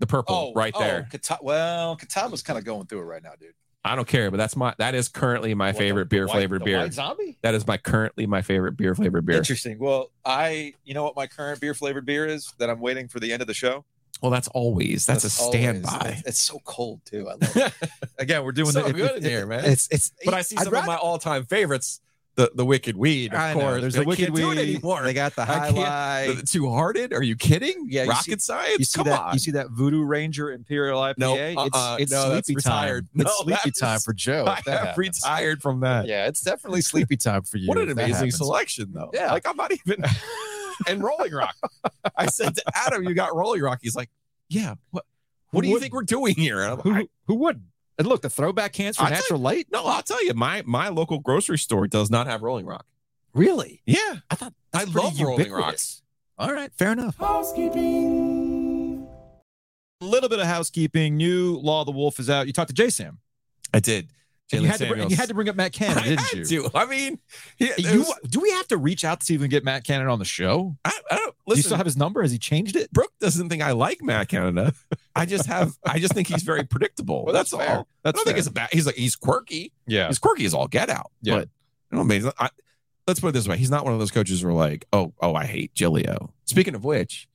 The 0.00 0.06
purple 0.06 0.52
right 0.54 0.74
there. 0.78 1.08
Kata- 1.10 1.38
well, 1.42 1.96
Katama's 1.96 2.42
kind 2.42 2.58
of 2.58 2.64
going 2.64 2.86
through 2.86 3.00
it 3.00 3.04
right 3.04 3.22
now, 3.22 3.32
dude. 3.38 3.54
I 3.84 3.96
don't 3.96 4.06
care, 4.06 4.30
but 4.30 4.36
that's 4.36 4.54
my 4.56 4.74
that 4.78 4.94
is 4.94 5.08
currently 5.08 5.54
my 5.54 5.68
What, 5.68 5.76
favorite 5.76 6.04
the 6.04 6.08
beer 6.16 6.26
white- 6.26 6.34
flavored 6.34 6.60
the 6.60 6.64
beer. 6.66 6.78
White 6.78 6.92
zombie. 6.92 7.38
That 7.42 7.54
is 7.54 7.66
my 7.66 7.76
currently 7.78 8.26
my 8.26 8.40
favorite 8.42 8.76
beer 8.76 8.94
flavored 8.94 9.26
beer. 9.26 9.36
Interesting. 9.38 9.78
Well, 9.80 10.10
I, 10.24 10.74
you 10.84 10.94
know 10.94 11.02
what 11.02 11.16
my 11.16 11.26
current 11.26 11.60
beer 11.60 11.74
flavored 11.74 12.04
beer 12.06 12.26
is 12.26 12.52
that 12.58 12.70
I'm 12.70 12.78
waiting 12.80 13.08
for 13.08 13.18
the 13.18 13.32
end 13.32 13.42
of 13.42 13.48
the 13.48 13.54
show. 13.54 13.84
Well, 14.22 14.30
that's 14.30 14.48
always 14.48 15.04
that's, 15.04 15.24
a 15.24 15.42
always- 15.42 15.60
standby. 15.60 16.14
It's, 16.20 16.28
it's 16.28 16.40
so 16.40 16.60
cold 16.64 17.00
too. 17.04 17.28
I 17.28 17.32
love 17.32 17.56
it. 17.56 17.72
Again, 18.18 18.44
we're 18.44 18.52
doing 18.52 18.70
So 18.70 18.82
the 18.82 18.92
good 18.92 19.10
it- 19.10 19.16
in 19.18 19.24
here, 19.24 19.46
man. 19.46 19.64
It's 19.64 19.88
it's. 19.90 20.12
but 20.24 20.32
I 20.34 20.42
see 20.42 20.56
I'd 20.56 20.64
some 20.64 20.74
of 20.74 20.86
my 20.86 20.96
all 20.96 21.18
time 21.18 21.44
favorites. 21.44 22.00
The 22.34 22.50
the 22.54 22.64
Wicked 22.64 22.96
Weed, 22.96 23.34
of 23.34 23.38
I 23.38 23.52
know. 23.52 23.60
course. 23.60 23.80
There's 23.82 23.94
But 23.94 24.00
the 24.04 24.08
wicked 24.08 24.30
weed. 24.30 24.56
anymore. 24.56 25.02
They 25.02 25.12
got 25.12 25.36
the 25.36 25.44
high 25.44 25.66
can't- 25.70 25.76
lie. 25.76 26.32
The 26.34 26.42
Two 26.42 26.70
Hearted? 26.70 27.12
Are 27.12 27.22
you 27.22 27.36
kidding? 27.36 27.88
Yeah, 27.90 28.04
you 28.04 28.08
Rocket 28.08 28.40
see- 28.40 28.46
Science. 28.46 28.78
You 28.78 28.84
see 28.86 28.96
Come 29.00 29.08
that? 29.08 29.20
on. 29.20 29.32
You 29.34 29.38
see 29.38 29.50
that 29.50 29.68
Voodoo 29.68 30.02
Ranger 30.02 30.50
Imperial 30.50 30.98
IPA? 30.98 31.18
No, 31.18 31.34
it's 31.34 31.76
uh-uh. 31.76 31.96
it's 32.00 32.10
No, 32.10 32.30
sleepy 32.40 32.54
time. 32.54 32.56
retired. 32.56 33.08
It's 33.16 33.38
sleepy 33.42 33.70
time 33.72 34.00
for 34.00 34.14
Joe. 34.14 34.46
I 34.46 34.62
have 34.70 34.96
retired 34.96 35.60
from 35.60 35.80
that. 35.80 36.06
Yeah, 36.06 36.26
it's 36.26 36.40
definitely 36.40 36.80
sleepy 36.80 37.18
time 37.18 37.42
for 37.42 37.58
you. 37.58 37.68
What 37.68 37.76
an 37.76 37.90
amazing 37.90 38.30
selection, 38.30 38.92
though. 38.94 39.10
Yeah. 39.12 39.30
Like 39.30 39.46
I'm 39.46 39.56
not 39.58 39.70
even 39.70 40.02
and 40.88 41.02
Rolling 41.02 41.32
Rock. 41.32 41.54
I 42.16 42.26
said 42.26 42.54
to 42.56 42.62
Adam, 42.74 43.04
"You 43.04 43.14
got 43.14 43.34
Rolling 43.34 43.62
Rock." 43.62 43.80
He's 43.82 43.96
like, 43.96 44.10
"Yeah." 44.48 44.74
What? 44.90 45.04
What 45.50 45.62
do 45.62 45.68
you 45.68 45.74
would- 45.74 45.82
think 45.82 45.92
we're 45.92 46.02
doing 46.02 46.34
here? 46.34 46.62
And 46.62 46.72
I'm 46.72 46.78
Who 46.80 46.92
like, 46.92 47.10
who 47.26 47.34
would? 47.36 47.62
And 47.98 48.06
look, 48.08 48.22
the 48.22 48.30
throwback 48.30 48.72
cans 48.72 48.96
for 48.96 49.02
I'll 49.02 49.08
tell 49.10 49.18
Natural 49.18 49.40
Light. 49.40 49.66
no, 49.70 49.84
I'll 49.86 50.02
tell 50.02 50.24
you. 50.24 50.32
My 50.34 50.62
my 50.64 50.88
local 50.88 51.18
grocery 51.18 51.58
store 51.58 51.86
does 51.86 52.10
not 52.10 52.26
have 52.26 52.42
Rolling 52.42 52.64
Rock. 52.66 52.86
Really? 53.34 53.82
Yeah, 53.86 54.16
I 54.30 54.34
thought 54.34 54.54
I 54.74 54.84
pretty 54.84 54.98
love 54.98 55.20
Rolling. 55.20 55.52
Rocks. 55.52 56.02
All 56.38 56.52
right, 56.52 56.72
fair 56.74 56.92
enough. 56.92 57.16
Housekeeping. 57.18 59.06
A 60.00 60.04
little 60.04 60.28
bit 60.28 60.40
of 60.40 60.46
housekeeping. 60.46 61.16
New 61.16 61.56
Law 61.58 61.80
of 61.82 61.86
the 61.86 61.92
Wolf 61.92 62.18
is 62.18 62.28
out. 62.28 62.46
You 62.46 62.52
talked 62.52 62.68
to 62.68 62.74
Jay 62.74 62.90
Sam. 62.90 63.18
I 63.72 63.80
did. 63.80 64.08
And 64.52 64.62
you, 64.62 64.68
had 64.68 64.78
to, 64.78 64.86
bring- 64.88 65.10
you 65.10 65.16
had 65.16 65.28
to 65.28 65.34
bring 65.34 65.48
up 65.48 65.56
Matt 65.56 65.72
Canada, 65.72 66.00
I 66.00 66.04
didn't 66.04 66.20
had 66.20 66.50
you? 66.50 66.62
to. 66.68 66.70
I 66.74 66.84
mean, 66.86 67.18
it 67.58 67.78
You- 67.78 68.00
was- 68.00 68.12
do 68.28 68.40
we 68.40 68.50
have 68.50 68.68
to 68.68 68.76
reach 68.76 69.04
out 69.04 69.20
to 69.20 69.26
see 69.26 69.34
if 69.34 69.40
we 69.40 69.46
can 69.46 69.50
get 69.50 69.64
Matt 69.64 69.84
Canada 69.84 70.10
on 70.10 70.18
the 70.18 70.24
show? 70.24 70.76
I, 70.84 70.92
I 71.10 71.16
don't 71.16 71.26
do 71.28 71.30
you 71.30 71.56
listen. 71.56 71.62
still 71.64 71.76
have 71.76 71.86
his 71.86 71.96
number? 71.96 72.22
Has 72.22 72.30
he 72.32 72.38
changed 72.38 72.76
it? 72.76 72.92
Brooke 72.92 73.12
doesn't 73.20 73.48
think 73.48 73.62
I 73.62 73.72
like 73.72 74.02
Matt 74.02 74.28
Canada. 74.28 74.72
I 75.16 75.26
just 75.26 75.46
have. 75.46 75.76
I 75.84 75.98
just 75.98 76.14
think 76.14 76.28
he's 76.28 76.42
very 76.44 76.64
predictable. 76.64 77.24
Well, 77.24 77.34
that's, 77.34 77.50
that's 77.50 77.68
all. 77.68 77.88
That's 78.02 78.14
I 78.14 78.18
don't 78.18 78.24
think 78.24 78.34
fair. 78.34 78.38
it's 78.38 78.46
a 78.46 78.52
bad. 78.52 78.68
He's 78.72 78.86
like 78.86 78.94
he's 78.94 79.16
quirky. 79.16 79.72
Yeah. 79.86 80.06
He's 80.08 80.18
quirky 80.18 80.44
as 80.44 80.54
all 80.54 80.68
get 80.68 80.88
out. 80.88 81.10
Yeah. 81.20 81.36
But 81.38 81.48
I 81.92 81.96
don't 81.96 82.06
mean. 82.06 82.30
I, 82.38 82.48
let's 83.08 83.20
put 83.20 83.28
it 83.28 83.32
this 83.32 83.48
way: 83.48 83.56
he's 83.56 83.70
not 83.70 83.84
one 83.84 83.92
of 83.92 83.98
those 83.98 84.10
coaches 84.12 84.40
who 84.42 84.48
are 84.48 84.52
like, 84.52 84.86
oh, 84.92 85.12
oh, 85.20 85.34
I 85.34 85.44
hate 85.46 85.74
Giglio. 85.74 86.32
Speaking 86.44 86.74
of 86.74 86.84
which, 86.84 87.28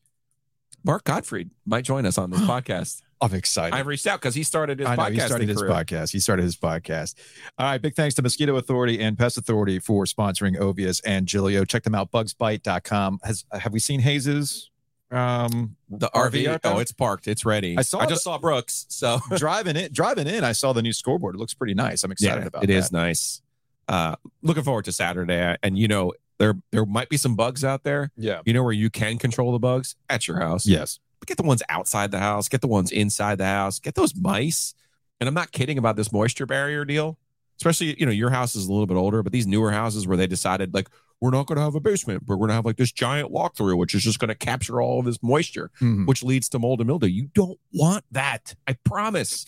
Mark 0.83 1.03
Gottfried 1.03 1.49
might 1.65 1.83
join 1.83 2.05
us 2.05 2.17
on 2.17 2.29
this 2.31 2.39
podcast. 2.43 3.01
I'm 3.21 3.33
excited. 3.33 3.75
I 3.75 3.79
reached 3.79 4.05
out 4.05 4.21
because 4.21 4.35
he 4.35 4.43
started 4.43 4.79
his 4.79 4.87
I 4.87 4.95
know 4.95 5.03
podcast. 5.03 5.11
he 5.11 5.19
started 5.19 5.49
his 5.49 5.61
podcast. 5.63 6.11
He 6.11 6.19
started 6.19 6.43
his 6.43 6.55
podcast. 6.57 7.15
All 7.57 7.65
right. 7.65 7.81
Big 7.81 7.95
thanks 7.95 8.15
to 8.15 8.21
Mosquito 8.21 8.55
Authority 8.57 8.99
and 9.01 9.17
Pest 9.17 9.37
Authority 9.37 9.79
for 9.79 10.05
sponsoring 10.05 10.57
Ovies 10.57 11.01
and 11.05 11.25
Giglio. 11.27 11.65
Check 11.65 11.83
them 11.83 11.95
out. 11.95 12.11
Bugsbite.com. 12.11 13.19
Has 13.23 13.45
have 13.51 13.73
we 13.73 13.79
seen 13.79 13.99
Hayes's 14.01 14.69
um 15.09 15.75
The 15.89 16.09
RV 16.09 16.43
RV. 16.43 16.59
oh, 16.65 16.79
it's 16.79 16.91
parked. 16.91 17.27
It's 17.27 17.45
ready. 17.45 17.77
I 17.77 17.81
saw 17.81 17.99
I 17.99 18.05
just 18.05 18.23
saw 18.23 18.37
Brooks. 18.37 18.85
So 18.89 19.19
driving 19.35 19.75
in 19.77 19.91
driving 19.93 20.27
in? 20.27 20.43
I 20.43 20.51
saw 20.51 20.73
the 20.73 20.81
new 20.81 20.93
scoreboard. 20.93 21.35
It 21.35 21.39
looks 21.39 21.53
pretty 21.53 21.73
nice. 21.73 22.03
I'm 22.03 22.11
excited 22.11 22.45
about 22.45 22.63
it 22.63 22.67
that. 22.67 22.73
is 22.73 22.91
nice. 22.91 23.41
Uh, 23.87 24.15
looking 24.41 24.63
forward 24.63 24.85
to 24.85 24.91
Saturday. 24.91 25.55
And 25.63 25.77
you 25.79 25.87
know, 25.87 26.13
there 26.39 26.55
there 26.71 26.85
might 26.85 27.09
be 27.09 27.17
some 27.17 27.35
bugs 27.35 27.63
out 27.63 27.83
there. 27.83 28.11
Yeah. 28.17 28.41
You 28.45 28.53
know 28.53 28.63
where 28.63 28.73
you 28.73 28.89
can 28.89 29.17
control 29.17 29.51
the 29.53 29.59
bugs 29.59 29.95
at 30.09 30.27
your 30.27 30.39
house. 30.39 30.67
Yes. 30.67 30.99
Get 31.27 31.37
the 31.37 31.43
ones 31.43 31.61
outside 31.69 32.11
the 32.11 32.19
house. 32.19 32.47
Get 32.49 32.61
the 32.61 32.67
ones 32.67 32.91
inside 32.91 33.37
the 33.37 33.45
house. 33.45 33.79
Get 33.79 33.95
those 33.95 34.15
mice. 34.15 34.73
And 35.19 35.27
I'm 35.27 35.33
not 35.35 35.51
kidding 35.51 35.77
about 35.77 35.95
this 35.95 36.11
moisture 36.11 36.45
barrier 36.45 36.85
deal. 36.85 37.17
Especially, 37.57 37.99
you 37.99 38.05
know, 38.05 38.11
your 38.11 38.29
house 38.29 38.55
is 38.55 38.67
a 38.67 38.71
little 38.71 38.85
bit 38.85 38.97
older, 38.97 39.23
but 39.23 39.31
these 39.33 39.47
newer 39.47 39.71
houses 39.71 40.07
where 40.07 40.15
they 40.17 40.27
decided 40.27 40.73
like 40.73 40.87
we're 41.19 41.31
not 41.31 41.47
going 41.47 41.57
to 41.57 41.63
have 41.63 41.73
a 41.73 41.79
basement, 41.79 42.23
but 42.27 42.35
we're 42.35 42.47
going 42.47 42.49
to 42.49 42.53
have 42.53 42.65
like 42.65 42.77
this 42.77 42.91
giant 42.91 43.31
walkthrough, 43.31 43.75
which 43.77 43.95
is 43.95 44.03
just 44.03 44.19
going 44.19 44.27
to 44.29 44.35
capture 44.35 44.79
all 44.79 44.99
of 44.99 45.05
this 45.05 45.21
moisture 45.23 45.71
Mhm. 45.81 46.05
which 46.05 46.21
leads 46.21 46.47
to 46.49 46.59
mold 46.59 46.79
and 46.81 46.87
mildew. 46.87 47.07
You 47.07 47.29
don't 47.33 47.59
want 47.73 48.05
that. 48.11 48.53
I 48.67 48.73
promise. 48.83 49.45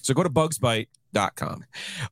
So 0.00 0.14
go 0.14 0.22
to 0.22 0.30
bugsbite.com. 0.30 1.64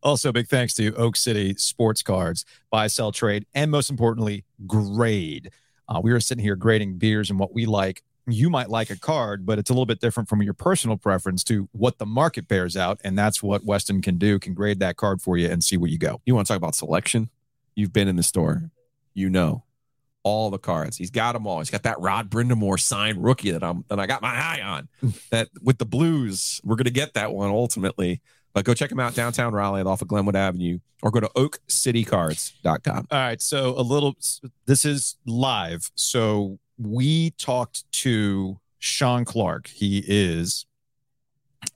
Also, 0.02 0.32
big 0.32 0.48
thanks 0.48 0.74
to 0.74 0.94
Oak 0.96 1.16
City 1.16 1.54
Sports 1.56 2.02
Cards, 2.02 2.44
buy, 2.70 2.86
sell, 2.86 3.10
trade, 3.12 3.46
and 3.54 3.70
most 3.70 3.90
importantly, 3.90 4.44
grade. 4.66 5.50
Uh, 5.88 6.00
we 6.02 6.12
were 6.12 6.20
sitting 6.20 6.44
here 6.44 6.54
grading 6.56 6.98
beers 6.98 7.30
and 7.30 7.38
what 7.38 7.52
we 7.54 7.66
like. 7.66 8.02
You 8.32 8.50
might 8.50 8.68
like 8.68 8.90
a 8.90 8.98
card, 8.98 9.46
but 9.46 9.58
it's 9.58 9.70
a 9.70 9.72
little 9.72 9.86
bit 9.86 10.00
different 10.00 10.28
from 10.28 10.42
your 10.42 10.54
personal 10.54 10.96
preference 10.96 11.44
to 11.44 11.68
what 11.72 11.98
the 11.98 12.06
market 12.06 12.48
bears 12.48 12.76
out. 12.76 13.00
And 13.04 13.18
that's 13.18 13.42
what 13.42 13.64
Weston 13.64 14.02
can 14.02 14.18
do, 14.18 14.38
can 14.38 14.54
grade 14.54 14.80
that 14.80 14.96
card 14.96 15.22
for 15.22 15.36
you 15.36 15.48
and 15.48 15.62
see 15.62 15.76
where 15.76 15.90
you 15.90 15.98
go. 15.98 16.20
You 16.26 16.34
want 16.34 16.46
to 16.46 16.52
talk 16.52 16.58
about 16.58 16.74
selection? 16.74 17.30
You've 17.74 17.92
been 17.92 18.08
in 18.08 18.16
the 18.16 18.22
store. 18.22 18.70
You 19.14 19.30
know 19.30 19.64
all 20.22 20.50
the 20.50 20.58
cards. 20.58 20.96
He's 20.96 21.10
got 21.10 21.32
them 21.32 21.46
all. 21.46 21.58
He's 21.58 21.70
got 21.70 21.82
that 21.84 21.98
Rod 22.00 22.30
Brind'Amour 22.30 22.78
signed 22.78 23.22
rookie 23.22 23.50
that 23.52 23.64
I'm 23.64 23.84
that 23.88 23.98
I 23.98 24.06
got 24.06 24.22
my 24.22 24.34
eye 24.34 24.60
on. 24.62 24.88
that 25.30 25.48
with 25.62 25.78
the 25.78 25.86
Blues, 25.86 26.60
we're 26.64 26.76
gonna 26.76 26.90
get 26.90 27.14
that 27.14 27.32
one 27.32 27.50
ultimately. 27.50 28.20
But 28.52 28.64
go 28.64 28.74
check 28.74 28.90
him 28.90 28.98
out 28.98 29.14
downtown 29.14 29.52
Raleigh 29.52 29.82
off 29.82 30.02
of 30.02 30.08
Glenwood 30.08 30.34
Avenue 30.34 30.80
or 31.02 31.10
go 31.10 31.20
to 31.20 31.28
oakcitycards.com. 31.28 33.06
All 33.10 33.18
right. 33.18 33.40
So 33.40 33.78
a 33.78 33.82
little, 33.82 34.16
this 34.66 34.84
is 34.84 35.16
live. 35.24 35.90
So 35.94 36.58
we 36.80 37.30
talked 37.32 37.90
to 37.92 38.58
Shawn 38.78 39.24
Clark. 39.24 39.68
He 39.68 40.02
is 40.06 40.66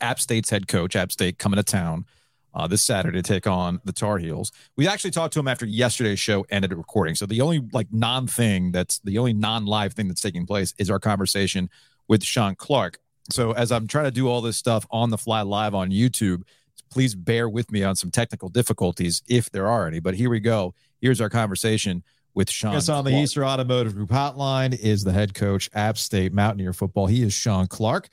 App 0.00 0.18
State's 0.18 0.50
head 0.50 0.66
coach. 0.66 0.96
App 0.96 1.12
State 1.12 1.38
coming 1.38 1.56
to 1.56 1.62
town 1.62 2.06
uh, 2.54 2.66
this 2.66 2.82
Saturday 2.82 3.20
to 3.20 3.22
take 3.22 3.46
on 3.46 3.80
the 3.84 3.92
Tar 3.92 4.18
Heels. 4.18 4.50
We 4.76 4.88
actually 4.88 5.10
talked 5.10 5.34
to 5.34 5.40
him 5.40 5.48
after 5.48 5.66
yesterday's 5.66 6.20
show 6.20 6.46
ended 6.48 6.72
recording. 6.72 7.14
So 7.14 7.26
the 7.26 7.42
only 7.42 7.62
like 7.72 7.88
non 7.92 8.26
thing 8.26 8.72
that's 8.72 8.98
the 9.00 9.18
only 9.18 9.34
non 9.34 9.66
live 9.66 9.92
thing 9.92 10.08
that's 10.08 10.22
taking 10.22 10.46
place 10.46 10.72
is 10.78 10.90
our 10.90 10.98
conversation 10.98 11.68
with 12.08 12.24
Shawn 12.24 12.54
Clark. 12.54 12.98
So 13.30 13.52
as 13.52 13.72
I'm 13.72 13.86
trying 13.86 14.04
to 14.04 14.10
do 14.10 14.28
all 14.28 14.40
this 14.40 14.56
stuff 14.56 14.86
on 14.90 15.10
the 15.10 15.18
fly 15.18 15.42
live 15.42 15.74
on 15.74 15.90
YouTube, 15.90 16.42
please 16.90 17.14
bear 17.14 17.48
with 17.48 17.70
me 17.70 17.82
on 17.82 17.96
some 17.96 18.10
technical 18.10 18.48
difficulties 18.48 19.22
if 19.28 19.50
there 19.50 19.66
are 19.66 19.86
any. 19.86 20.00
But 20.00 20.14
here 20.14 20.30
we 20.30 20.40
go. 20.40 20.74
Here's 21.00 21.20
our 21.20 21.30
conversation 21.30 22.04
with 22.34 22.50
Shawn. 22.50 22.72
Yes, 22.72 22.88
on 22.88 23.04
the 23.04 23.10
Clark. 23.10 23.22
Easter 23.22 23.44
Automotive 23.44 23.94
Group 23.94 24.10
hotline 24.10 24.78
is 24.78 25.04
the 25.04 25.12
head 25.12 25.34
coach, 25.34 25.70
App 25.74 25.96
State 25.98 26.32
Mountaineer 26.32 26.72
football. 26.72 27.06
He 27.06 27.22
is 27.22 27.32
Shawn 27.32 27.66
Clark. 27.66 28.08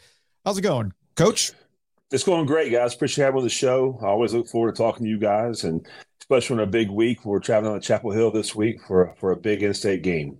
How's 0.45 0.57
it 0.57 0.61
going, 0.61 0.93
Coach? 1.15 1.51
It's 2.11 2.23
going 2.23 2.45
great, 2.45 2.71
guys. 2.71 2.93
Appreciate 2.93 3.25
having 3.25 3.39
on 3.39 3.43
the 3.43 3.49
show. 3.49 3.97
I 4.01 4.07
always 4.07 4.33
look 4.33 4.47
forward 4.47 4.75
to 4.75 4.81
talking 4.81 5.05
to 5.05 5.09
you 5.09 5.17
guys, 5.17 5.63
and 5.63 5.85
especially 6.19 6.57
on 6.57 6.63
a 6.63 6.67
big 6.67 6.89
week. 6.89 7.25
We're 7.25 7.39
traveling 7.39 7.79
to 7.79 7.85
Chapel 7.85 8.11
Hill 8.11 8.31
this 8.31 8.53
week 8.53 8.81
for 8.81 9.13
for 9.17 9.31
a 9.31 9.37
big 9.37 9.63
in-state 9.63 10.01
game. 10.01 10.37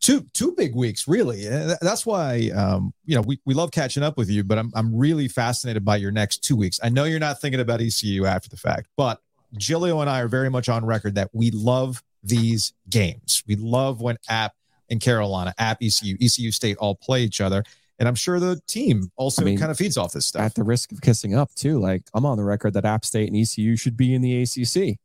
Two 0.00 0.26
two 0.34 0.52
big 0.52 0.74
weeks, 0.74 1.08
really. 1.08 1.46
That's 1.48 2.04
why 2.04 2.50
um, 2.54 2.92
you 3.06 3.14
know 3.14 3.22
we, 3.22 3.40
we 3.46 3.54
love 3.54 3.70
catching 3.70 4.02
up 4.02 4.18
with 4.18 4.28
you, 4.28 4.44
but 4.44 4.58
I'm 4.58 4.70
I'm 4.74 4.94
really 4.94 5.28
fascinated 5.28 5.82
by 5.82 5.96
your 5.96 6.10
next 6.10 6.44
two 6.44 6.56
weeks. 6.56 6.78
I 6.82 6.90
know 6.90 7.04
you're 7.04 7.20
not 7.20 7.40
thinking 7.40 7.60
about 7.60 7.80
ECU 7.80 8.26
after 8.26 8.50
the 8.50 8.58
fact, 8.58 8.88
but 8.96 9.20
Giglio 9.56 10.00
and 10.00 10.10
I 10.10 10.20
are 10.20 10.28
very 10.28 10.50
much 10.50 10.68
on 10.68 10.84
record 10.84 11.14
that 11.14 11.30
we 11.32 11.50
love 11.52 12.02
these 12.24 12.72
games. 12.88 13.42
We 13.46 13.56
love 13.56 14.00
when 14.00 14.16
App 14.28 14.52
and 14.90 15.00
Carolina, 15.00 15.54
App, 15.58 15.78
ECU, 15.82 16.16
ECU 16.20 16.50
State 16.50 16.76
all 16.78 16.94
play 16.94 17.22
each 17.22 17.40
other. 17.40 17.62
And 17.98 18.08
I'm 18.08 18.16
sure 18.16 18.40
the 18.40 18.60
team 18.66 19.10
also 19.16 19.42
I 19.42 19.44
mean, 19.44 19.58
kind 19.58 19.70
of 19.70 19.76
feeds 19.76 19.96
off 19.96 20.12
this 20.12 20.26
stuff. 20.26 20.42
At 20.42 20.54
the 20.54 20.64
risk 20.64 20.90
of 20.90 21.00
kissing 21.00 21.34
up 21.34 21.54
too, 21.54 21.78
like 21.78 22.02
I'm 22.12 22.26
on 22.26 22.36
the 22.36 22.44
record 22.44 22.74
that 22.74 22.84
App 22.84 23.04
State 23.04 23.28
and 23.28 23.36
ECU 23.36 23.76
should 23.76 23.96
be 23.96 24.14
in 24.14 24.22
the 24.22 24.42
ACC. 24.42 24.98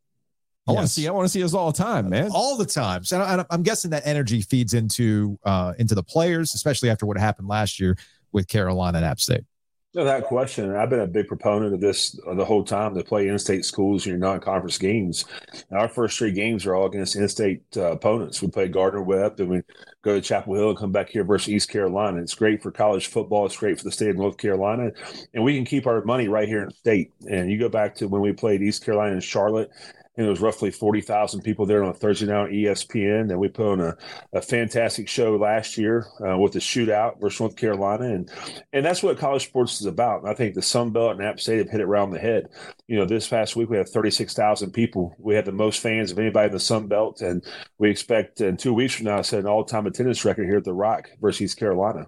I 0.67 0.71
want 0.71 0.87
to 0.87 0.93
see. 0.93 1.07
I 1.07 1.11
want 1.11 1.25
to 1.25 1.29
see 1.29 1.43
us 1.43 1.53
all 1.53 1.71
the 1.71 1.77
time, 1.77 2.09
man. 2.09 2.29
all 2.31 2.55
the 2.55 2.65
time. 2.65 3.01
And 3.11 3.23
I, 3.23 3.45
I'm 3.49 3.63
guessing 3.63 3.89
that 3.91 4.05
energy 4.05 4.41
feeds 4.41 4.73
into 4.75 5.39
uh, 5.43 5.73
into 5.79 5.95
the 5.95 6.03
players, 6.03 6.53
especially 6.53 6.89
after 6.89 7.05
what 7.05 7.17
happened 7.17 7.47
last 7.47 7.79
year 7.79 7.97
with 8.31 8.47
Carolina 8.47 8.99
and 8.99 9.05
App 9.05 9.19
State. 9.19 9.45
That 9.95 10.25
question. 10.25 10.75
I've 10.75 10.91
been 10.91 10.99
a 10.99 11.07
big 11.07 11.27
proponent 11.27 11.73
of 11.73 11.81
this 11.81 12.11
the 12.11 12.45
whole 12.45 12.63
time 12.63 12.93
to 12.93 13.03
play 13.03 13.27
in-state 13.27 13.65
schools 13.65 14.05
in 14.05 14.11
your 14.11 14.19
non-conference 14.19 14.77
games. 14.77 15.25
Our 15.71 15.89
first 15.89 16.19
three 16.19 16.31
games 16.31 16.67
are 16.67 16.75
all 16.75 16.85
against 16.85 17.15
in-state 17.15 17.63
uh, 17.75 17.93
opponents. 17.93 18.39
We 18.39 18.49
play 18.49 18.67
Gardner 18.67 19.01
Webb, 19.01 19.37
then 19.37 19.49
we 19.49 19.63
go 20.03 20.13
to 20.13 20.21
Chapel 20.21 20.53
Hill 20.53 20.69
and 20.69 20.77
come 20.77 20.91
back 20.91 21.09
here 21.09 21.23
versus 21.23 21.49
East 21.49 21.69
Carolina. 21.71 22.21
It's 22.21 22.35
great 22.35 22.61
for 22.61 22.71
college 22.71 23.07
football. 23.07 23.47
It's 23.47 23.57
great 23.57 23.79
for 23.79 23.83
the 23.83 23.91
state 23.91 24.11
of 24.11 24.17
North 24.17 24.37
Carolina, 24.37 24.91
and 25.33 25.43
we 25.43 25.55
can 25.55 25.65
keep 25.65 25.87
our 25.87 26.03
money 26.05 26.27
right 26.27 26.47
here 26.47 26.61
in 26.61 26.69
state. 26.69 27.11
And 27.27 27.49
you 27.49 27.57
go 27.57 27.67
back 27.67 27.95
to 27.95 28.07
when 28.07 28.21
we 28.21 28.31
played 28.31 28.61
East 28.61 28.85
Carolina 28.85 29.13
and 29.13 29.23
Charlotte. 29.23 29.71
And 30.17 30.25
there 30.25 30.31
was 30.31 30.41
roughly 30.41 30.69
40,000 30.69 31.41
people 31.41 31.65
there 31.65 31.83
on 31.83 31.93
Thursday 31.93 32.25
night 32.25 32.41
on 32.41 32.49
ESPN. 32.49 33.29
And 33.29 33.39
we 33.39 33.47
put 33.47 33.71
on 33.71 33.79
a, 33.79 33.95
a 34.33 34.41
fantastic 34.41 35.07
show 35.07 35.35
last 35.37 35.77
year 35.77 36.07
uh, 36.27 36.37
with 36.37 36.53
the 36.53 36.59
shootout 36.59 37.21
versus 37.21 37.39
North 37.39 37.55
Carolina. 37.55 38.05
And 38.05 38.31
and 38.73 38.85
that's 38.85 39.01
what 39.01 39.17
college 39.17 39.45
sports 39.45 39.79
is 39.79 39.85
about. 39.85 40.21
And 40.21 40.29
I 40.29 40.33
think 40.33 40.55
the 40.55 40.61
Sun 40.61 40.91
Belt 40.91 41.11
and 41.11 41.23
App 41.23 41.39
State 41.39 41.59
have 41.59 41.69
hit 41.69 41.79
it 41.79 41.85
around 41.85 42.11
the 42.11 42.19
head. 42.19 42.49
You 42.87 42.97
know, 42.97 43.05
this 43.05 43.27
past 43.27 43.55
week 43.55 43.69
we 43.69 43.77
had 43.77 43.87
36,000 43.87 44.71
people. 44.71 45.15
We 45.19 45.35
had 45.35 45.45
the 45.45 45.51
most 45.51 45.79
fans 45.79 46.11
of 46.11 46.19
anybody 46.19 46.47
in 46.47 46.53
the 46.53 46.59
Sun 46.59 46.87
Belt. 46.87 47.21
And 47.21 47.43
we 47.77 47.89
expect 47.89 48.41
in 48.41 48.57
two 48.57 48.73
weeks 48.73 48.95
from 48.95 49.05
now 49.05 49.17
to 49.17 49.23
set 49.23 49.39
an 49.39 49.47
all 49.47 49.63
time 49.63 49.87
attendance 49.87 50.25
record 50.25 50.45
here 50.45 50.57
at 50.57 50.65
the 50.65 50.73
Rock 50.73 51.09
versus 51.21 51.41
East 51.41 51.57
Carolina. 51.57 52.07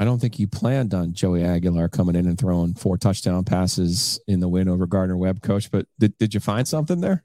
I 0.00 0.04
don't 0.04 0.18
think 0.18 0.38
you 0.38 0.48
planned 0.48 0.94
on 0.94 1.12
Joey 1.12 1.44
Aguilar 1.44 1.90
coming 1.90 2.16
in 2.16 2.26
and 2.26 2.38
throwing 2.38 2.72
four 2.72 2.96
touchdown 2.96 3.44
passes 3.44 4.18
in 4.26 4.40
the 4.40 4.48
win 4.48 4.66
over 4.66 4.86
Gardner 4.86 5.14
Webb, 5.14 5.42
coach. 5.42 5.70
But 5.70 5.86
did, 5.98 6.16
did 6.16 6.32
you 6.32 6.40
find 6.40 6.66
something 6.66 7.02
there? 7.02 7.22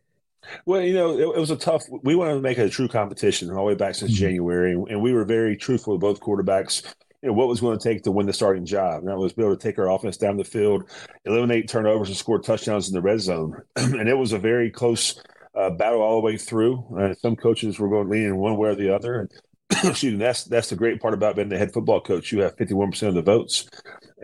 Well, 0.65 0.81
you 0.81 0.93
know, 0.93 1.17
it, 1.17 1.37
it, 1.37 1.39
was 1.39 1.51
a 1.51 1.55
tough. 1.55 1.83
We 2.03 2.15
wanted 2.15 2.33
to 2.33 2.41
make 2.41 2.57
it 2.57 2.65
a 2.65 2.69
true 2.69 2.89
competition 2.89 3.49
all 3.49 3.55
the 3.55 3.63
way 3.63 3.75
back 3.75 3.95
since 3.95 4.11
mm-hmm. 4.11 4.25
January, 4.25 4.73
and 4.73 5.01
we 5.01 5.13
were 5.13 5.23
very 5.23 5.55
truthful 5.55 5.93
with 5.93 6.01
both 6.01 6.19
quarterbacks. 6.19 6.83
You 7.21 7.29
know 7.29 7.33
what 7.33 7.47
was 7.47 7.61
going 7.61 7.79
to 7.79 7.83
take 7.83 8.03
to 8.03 8.11
win 8.11 8.27
the 8.27 8.33
starting 8.33 8.65
job, 8.65 8.99
and 8.99 9.07
that 9.07 9.17
was 9.17 9.31
be 9.31 9.41
able 9.41 9.55
to 9.55 9.61
take 9.61 9.79
our 9.79 9.89
offense 9.89 10.17
down 10.17 10.35
the 10.35 10.43
field, 10.43 10.83
eliminate 11.23 11.69
turnovers, 11.69 12.09
and 12.09 12.17
score 12.17 12.39
touchdowns 12.39 12.89
in 12.89 12.93
the 12.93 13.01
red 13.01 13.21
zone. 13.21 13.55
and 13.77 14.09
it 14.09 14.17
was 14.17 14.33
a 14.33 14.37
very 14.37 14.69
close 14.69 15.23
uh, 15.55 15.69
battle 15.69 16.01
all 16.01 16.15
the 16.15 16.25
way 16.25 16.37
through. 16.37 16.85
Uh, 16.99 17.13
some 17.15 17.37
coaches 17.37 17.79
were 17.79 17.89
going 17.89 18.05
to 18.05 18.11
lean 18.11 18.25
in 18.25 18.37
one 18.37 18.57
way 18.57 18.69
or 18.69 18.75
the 18.75 18.93
other, 18.93 19.21
and 19.21 19.31
excuse 19.83 20.13
me, 20.13 20.17
that's 20.17 20.43
that's 20.43 20.69
the 20.69 20.75
great 20.75 21.01
part 21.01 21.13
about 21.13 21.35
being 21.35 21.49
the 21.49 21.57
head 21.57 21.73
football 21.73 22.01
coach. 22.01 22.31
You 22.31 22.41
have 22.41 22.57
fifty 22.57 22.73
one 22.73 22.91
percent 22.91 23.09
of 23.09 23.15
the 23.15 23.31
votes, 23.31 23.67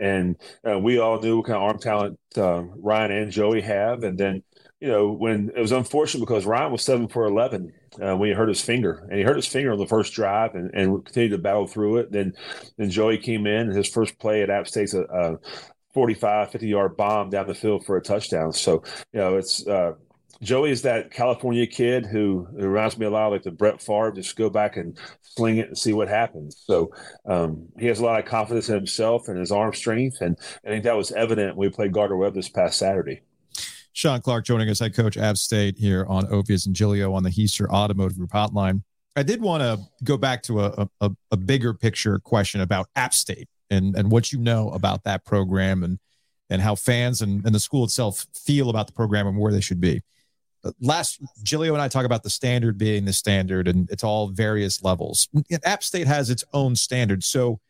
and 0.00 0.36
uh, 0.68 0.78
we 0.78 0.98
all 0.98 1.20
knew 1.20 1.38
what 1.38 1.46
kind 1.46 1.56
of 1.56 1.62
arm 1.62 1.78
talent 1.78 2.18
uh, 2.36 2.62
Ryan 2.62 3.10
and 3.10 3.32
Joey 3.32 3.60
have. 3.62 4.04
And 4.04 4.16
then 4.16 4.42
you 4.80 4.88
know 4.88 5.10
when 5.10 5.50
it 5.56 5.60
was 5.60 5.72
unfortunate 5.72 6.20
because 6.20 6.46
Ryan 6.46 6.70
was 6.70 6.82
seven 6.82 7.08
for 7.08 7.24
eleven 7.24 7.72
uh, 8.00 8.16
when 8.16 8.28
he 8.28 8.34
hurt 8.34 8.48
his 8.48 8.62
finger, 8.62 9.06
and 9.10 9.18
he 9.18 9.24
hurt 9.24 9.36
his 9.36 9.46
finger 9.46 9.72
on 9.72 9.78
the 9.78 9.86
first 9.86 10.12
drive, 10.12 10.54
and, 10.54 10.70
and 10.74 11.04
continued 11.04 11.36
to 11.36 11.38
battle 11.38 11.66
through 11.66 11.98
it. 11.98 12.12
Then 12.12 12.34
then 12.78 12.90
Joey 12.90 13.18
came 13.18 13.46
in, 13.46 13.68
and 13.68 13.76
his 13.76 13.88
first 13.88 14.18
play 14.20 14.42
at 14.42 14.50
App 14.50 14.68
State's 14.68 14.94
a, 14.94 15.02
a 15.02 15.38
45, 15.94 16.50
50 16.50 16.66
yard 16.68 16.96
bomb 16.96 17.30
down 17.30 17.46
the 17.46 17.54
field 17.54 17.84
for 17.84 17.96
a 17.96 18.02
touchdown. 18.02 18.52
So, 18.52 18.82
you 19.12 19.20
know, 19.20 19.36
it's 19.36 19.66
uh, 19.66 19.92
Joey 20.42 20.72
is 20.72 20.82
that 20.82 21.12
California 21.12 21.66
kid 21.68 22.04
who, 22.04 22.48
reminds 22.52 22.98
me 22.98 23.06
a 23.06 23.10
lot 23.10 23.26
of 23.26 23.32
like 23.32 23.42
the 23.44 23.52
Brett 23.52 23.80
Favre. 23.80 24.10
Just 24.10 24.34
go 24.34 24.50
back 24.50 24.76
and 24.76 24.98
sling 25.22 25.58
it 25.58 25.68
and 25.68 25.78
see 25.78 25.92
what 25.92 26.08
happens. 26.08 26.62
So 26.66 26.90
um, 27.26 27.68
he 27.78 27.86
has 27.86 28.00
a 28.00 28.04
lot 28.04 28.18
of 28.18 28.26
confidence 28.26 28.68
in 28.68 28.74
himself 28.74 29.28
and 29.28 29.38
his 29.38 29.52
arm 29.52 29.72
strength, 29.72 30.20
and 30.20 30.36
I 30.66 30.68
think 30.68 30.84
that 30.84 30.96
was 30.96 31.12
evident 31.12 31.56
when 31.56 31.68
we 31.68 31.74
played 31.74 31.92
Gardner 31.92 32.16
Webb 32.16 32.34
this 32.34 32.48
past 32.48 32.78
Saturday. 32.78 33.22
Shawn 33.92 34.20
Clark 34.20 34.44
joining 34.44 34.68
us, 34.68 34.80
head 34.80 34.94
coach 34.94 35.16
App 35.16 35.36
State 35.36 35.78
here 35.78 36.06
on 36.08 36.26
Ovies 36.26 36.66
and 36.66 36.74
Giglio 36.74 37.12
on 37.12 37.22
the 37.22 37.30
Heister 37.30 37.68
Automotive 37.68 38.16
Group 38.16 38.30
hotline. 38.30 38.82
I 39.14 39.22
did 39.22 39.42
want 39.42 39.62
to 39.62 39.78
go 40.02 40.16
back 40.16 40.42
to 40.44 40.60
a, 40.62 40.88
a, 41.02 41.10
a 41.30 41.36
bigger 41.36 41.74
picture 41.74 42.18
question 42.18 42.62
about 42.62 42.88
App 42.96 43.12
State 43.12 43.48
and, 43.70 43.94
and 43.94 44.10
what 44.10 44.32
you 44.32 44.38
know 44.38 44.70
about 44.70 45.04
that 45.04 45.24
program 45.24 45.84
and 45.84 45.98
and 46.50 46.60
how 46.60 46.74
fans 46.74 47.22
and, 47.22 47.46
and 47.46 47.54
the 47.54 47.60
school 47.60 47.82
itself 47.82 48.26
feel 48.34 48.68
about 48.68 48.86
the 48.86 48.92
program 48.92 49.26
and 49.26 49.38
where 49.38 49.52
they 49.52 49.60
should 49.60 49.80
be 49.80 50.02
last 50.80 51.20
Giglio 51.42 51.72
and 51.72 51.82
I 51.82 51.88
talk 51.88 52.04
about 52.04 52.22
the 52.22 52.30
standard 52.30 52.78
being 52.78 53.04
the 53.04 53.12
standard 53.12 53.68
and 53.68 53.90
it's 53.90 54.04
all 54.04 54.28
various 54.28 54.82
levels. 54.82 55.28
App 55.64 55.82
State 55.82 56.06
has 56.06 56.30
its 56.30 56.44
own 56.52 56.76
standard. 56.76 57.24
So, 57.24 57.60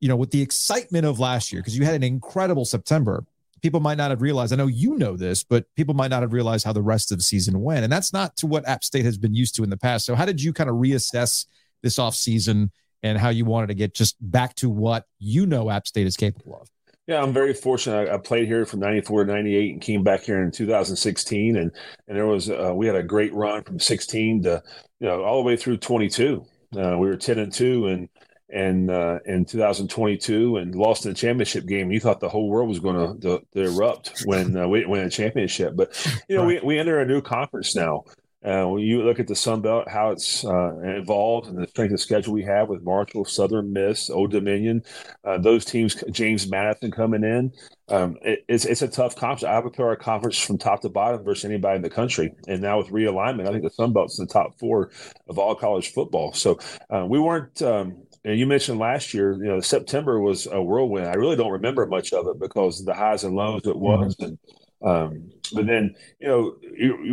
you 0.00 0.08
know, 0.08 0.16
with 0.16 0.30
the 0.30 0.42
excitement 0.42 1.06
of 1.06 1.18
last 1.20 1.52
year, 1.52 1.62
because 1.62 1.78
you 1.78 1.84
had 1.84 1.94
an 1.94 2.02
incredible 2.02 2.64
September, 2.64 3.24
people 3.62 3.80
might 3.80 3.96
not 3.96 4.10
have 4.10 4.20
realized. 4.20 4.52
I 4.52 4.56
know 4.56 4.66
you 4.66 4.96
know 4.96 5.16
this, 5.16 5.42
but 5.42 5.64
people 5.74 5.94
might 5.94 6.10
not 6.10 6.22
have 6.22 6.34
realized 6.34 6.66
how 6.66 6.72
the 6.72 6.82
rest 6.82 7.10
of 7.10 7.18
the 7.18 7.24
season 7.24 7.62
went. 7.62 7.82
And 7.84 7.92
that's 7.92 8.12
not 8.12 8.36
to 8.38 8.46
what 8.46 8.68
App 8.68 8.84
State 8.84 9.06
has 9.06 9.16
been 9.16 9.34
used 9.34 9.54
to 9.56 9.64
in 9.64 9.70
the 9.70 9.76
past. 9.78 10.04
So, 10.04 10.14
how 10.14 10.26
did 10.26 10.42
you 10.42 10.52
kind 10.52 10.68
of 10.68 10.76
reassess 10.76 11.46
this 11.82 11.98
off 11.98 12.14
season 12.14 12.70
and 13.02 13.16
how 13.16 13.30
you 13.30 13.46
wanted 13.46 13.68
to 13.68 13.74
get 13.74 13.94
just 13.94 14.16
back 14.20 14.54
to 14.56 14.68
what 14.68 15.06
you 15.18 15.46
know 15.46 15.70
App 15.70 15.86
State 15.86 16.06
is 16.06 16.16
capable 16.16 16.60
of? 16.60 16.68
Yeah, 17.06 17.22
I'm 17.22 17.34
very 17.34 17.52
fortunate. 17.52 18.08
I, 18.08 18.14
I, 18.14 18.18
played 18.18 18.46
here 18.46 18.64
from 18.64 18.80
'94 18.80 19.24
to 19.24 19.32
'98 19.32 19.72
and 19.72 19.82
came 19.82 20.02
back 20.02 20.22
here 20.22 20.42
in 20.42 20.50
2016, 20.50 21.56
and 21.56 21.70
and 22.08 22.16
there 22.16 22.26
was 22.26 22.48
uh, 22.48 22.72
we 22.74 22.86
had 22.86 22.96
a 22.96 23.02
great 23.02 23.34
run 23.34 23.62
from 23.62 23.78
16 23.78 24.42
to 24.44 24.62
you 25.00 25.08
know 25.08 25.22
all 25.22 25.36
the 25.36 25.46
way 25.46 25.56
through 25.56 25.76
22. 25.76 26.44
Uh, 26.76 26.96
we 26.98 27.06
were 27.06 27.16
10 27.16 27.38
and 27.38 27.52
two 27.52 27.86
and 27.88 28.08
and 28.50 28.90
uh, 28.90 29.18
in 29.26 29.44
2022 29.44 30.56
and 30.56 30.74
lost 30.74 31.04
in 31.04 31.12
the 31.12 31.16
championship 31.16 31.66
game. 31.66 31.90
You 31.90 32.00
thought 32.00 32.20
the 32.20 32.28
whole 32.28 32.48
world 32.48 32.68
was 32.68 32.78
going 32.78 33.20
to, 33.20 33.42
erupt 33.54 34.22
when 34.24 34.56
uh, 34.56 34.68
we 34.68 34.86
win 34.86 35.04
a 35.04 35.10
championship, 35.10 35.74
but 35.76 35.92
you 36.28 36.36
know 36.36 36.46
right. 36.46 36.62
we 36.62 36.74
we 36.74 36.78
enter 36.78 37.00
a 37.00 37.06
new 37.06 37.20
conference 37.20 37.76
now. 37.76 38.04
Uh, 38.44 38.66
when 38.66 38.82
you 38.82 39.02
look 39.02 39.18
at 39.18 39.26
the 39.26 39.34
Sun 39.34 39.62
Belt, 39.62 39.88
how 39.88 40.10
it's 40.10 40.44
uh, 40.44 40.74
evolved 40.82 41.48
and 41.48 41.56
the 41.56 41.66
strength 41.66 41.92
of 41.92 42.00
schedule 42.00 42.34
we 42.34 42.42
have 42.44 42.68
with 42.68 42.82
Marshall, 42.82 43.24
Southern 43.24 43.72
Miss, 43.72 44.10
Old 44.10 44.32
Dominion, 44.32 44.82
uh, 45.24 45.38
those 45.38 45.64
teams, 45.64 46.02
James 46.10 46.46
Madison 46.46 46.90
coming 46.90 47.24
in, 47.24 47.52
um, 47.88 48.16
it, 48.22 48.44
it's 48.48 48.64
it's 48.64 48.82
a 48.82 48.88
tough 48.88 49.16
conference. 49.16 49.44
I 49.44 49.58
would 49.58 49.72
put 49.72 49.84
our 49.84 49.96
conference 49.96 50.38
from 50.38 50.58
top 50.58 50.80
to 50.82 50.88
bottom 50.88 51.22
versus 51.22 51.44
anybody 51.44 51.76
in 51.76 51.82
the 51.82 51.90
country. 51.90 52.34
And 52.46 52.62
now 52.62 52.78
with 52.78 52.88
realignment, 52.88 53.46
I 53.46 53.52
think 53.52 53.62
the 53.62 53.70
Sun 53.70 53.92
Belt's 53.92 54.18
in 54.18 54.26
the 54.26 54.32
top 54.32 54.58
four 54.58 54.90
of 55.28 55.38
all 55.38 55.54
college 55.54 55.92
football. 55.92 56.32
So 56.32 56.58
uh, 56.90 57.06
we 57.06 57.18
weren't. 57.18 57.60
Um, 57.62 58.04
and 58.26 58.38
you 58.38 58.46
mentioned 58.46 58.78
last 58.78 59.12
year, 59.12 59.34
you 59.34 59.44
know, 59.44 59.60
September 59.60 60.18
was 60.18 60.46
a 60.50 60.62
whirlwind. 60.62 61.06
I 61.08 61.12
really 61.14 61.36
don't 61.36 61.52
remember 61.52 61.84
much 61.84 62.14
of 62.14 62.26
it 62.26 62.40
because 62.40 62.82
the 62.82 62.94
highs 62.94 63.22
and 63.22 63.34
lows 63.34 63.66
it 63.66 63.76
was, 63.76 64.16
mm-hmm. 64.16 64.24
and 64.24 64.38
um, 64.84 65.30
but 65.52 65.66
then, 65.66 65.94
you 66.20 66.28
know, 66.28 66.56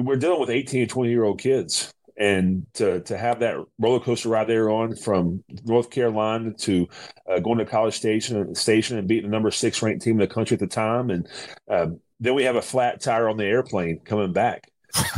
we're 0.04 0.18
dealing 0.18 0.40
with 0.40 0.50
18 0.50 0.82
and 0.82 0.90
20 0.90 1.10
year 1.10 1.24
old 1.24 1.40
kids. 1.40 1.94
And 2.18 2.68
to, 2.74 3.00
to 3.02 3.18
have 3.18 3.40
that 3.40 3.56
roller 3.80 4.00
coaster 4.00 4.30
ride 4.30 4.48
there 4.48 4.70
on 4.70 4.96
from 4.96 5.44
North 5.66 5.90
Carolina 5.90 6.54
to 6.54 6.88
uh, 7.28 7.40
going 7.40 7.58
to 7.58 7.66
College 7.66 7.96
Station, 7.96 8.54
Station 8.54 9.00
and 9.00 9.08
beating 9.08 9.32
the 9.32 9.32
number 9.32 9.50
six 9.50 9.82
ranked 9.82 10.04
team 10.04 10.14
in 10.14 10.20
the 10.20 10.34
country 10.34 10.54
at 10.54 10.60
the 10.60 10.68
time. 10.68 11.10
And 11.10 11.28
um, 11.68 12.00
then 12.20 12.36
we 12.36 12.44
have 12.44 12.58
a 12.58 12.62
flat 12.62 13.02
tire 13.02 13.28
on 13.28 13.38
the 13.38 13.46
airplane 13.46 14.02
coming 14.02 14.34
back. 14.34 14.70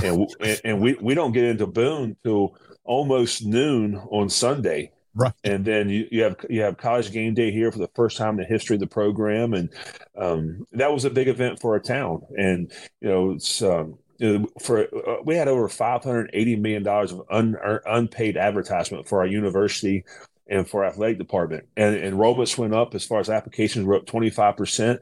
and, 0.01 0.29
and 0.63 0.79
we, 0.79 0.93
we 0.93 1.13
don't 1.13 1.33
get 1.33 1.43
into 1.43 1.67
Boone 1.67 2.15
till 2.23 2.55
almost 2.85 3.45
noon 3.45 3.95
on 4.09 4.29
Sunday. 4.29 4.92
Right. 5.15 5.33
And 5.43 5.63
then 5.63 5.89
you, 5.89 6.07
you 6.11 6.23
have 6.23 6.37
you 6.49 6.61
have 6.61 6.77
college 6.77 7.11
game 7.11 7.33
day 7.33 7.51
here 7.51 7.71
for 7.71 7.77
the 7.77 7.89
first 7.93 8.17
time 8.17 8.31
in 8.31 8.37
the 8.37 8.45
history 8.45 8.75
of 8.75 8.79
the 8.79 8.87
program, 8.87 9.53
and 9.53 9.69
um, 10.17 10.65
that 10.71 10.91
was 10.91 11.05
a 11.05 11.09
big 11.09 11.27
event 11.27 11.59
for 11.61 11.73
our 11.73 11.79
town. 11.79 12.23
And 12.35 12.71
you 12.99 13.09
know, 13.09 13.31
it's 13.31 13.61
um, 13.61 13.99
for 14.59 14.83
uh, 14.83 15.21
we 15.23 15.35
had 15.35 15.47
over 15.47 15.69
five 15.69 16.03
hundred 16.03 16.31
eighty 16.33 16.55
million 16.55 16.81
dollars 16.81 17.11
of 17.11 17.21
un, 17.29 17.55
unpaid 17.85 18.37
advertisement 18.37 19.07
for 19.07 19.19
our 19.19 19.27
university 19.27 20.03
and 20.47 20.67
for 20.67 20.83
our 20.83 20.89
athletic 20.89 21.19
department, 21.19 21.67
and 21.77 21.95
enrollments 21.95 22.57
went 22.57 22.73
up 22.73 22.95
as 22.95 23.05
far 23.05 23.19
as 23.19 23.29
applications 23.29 23.85
were 23.85 23.95
up 23.95 24.07
twenty 24.07 24.31
five 24.31 24.57
percent. 24.57 24.99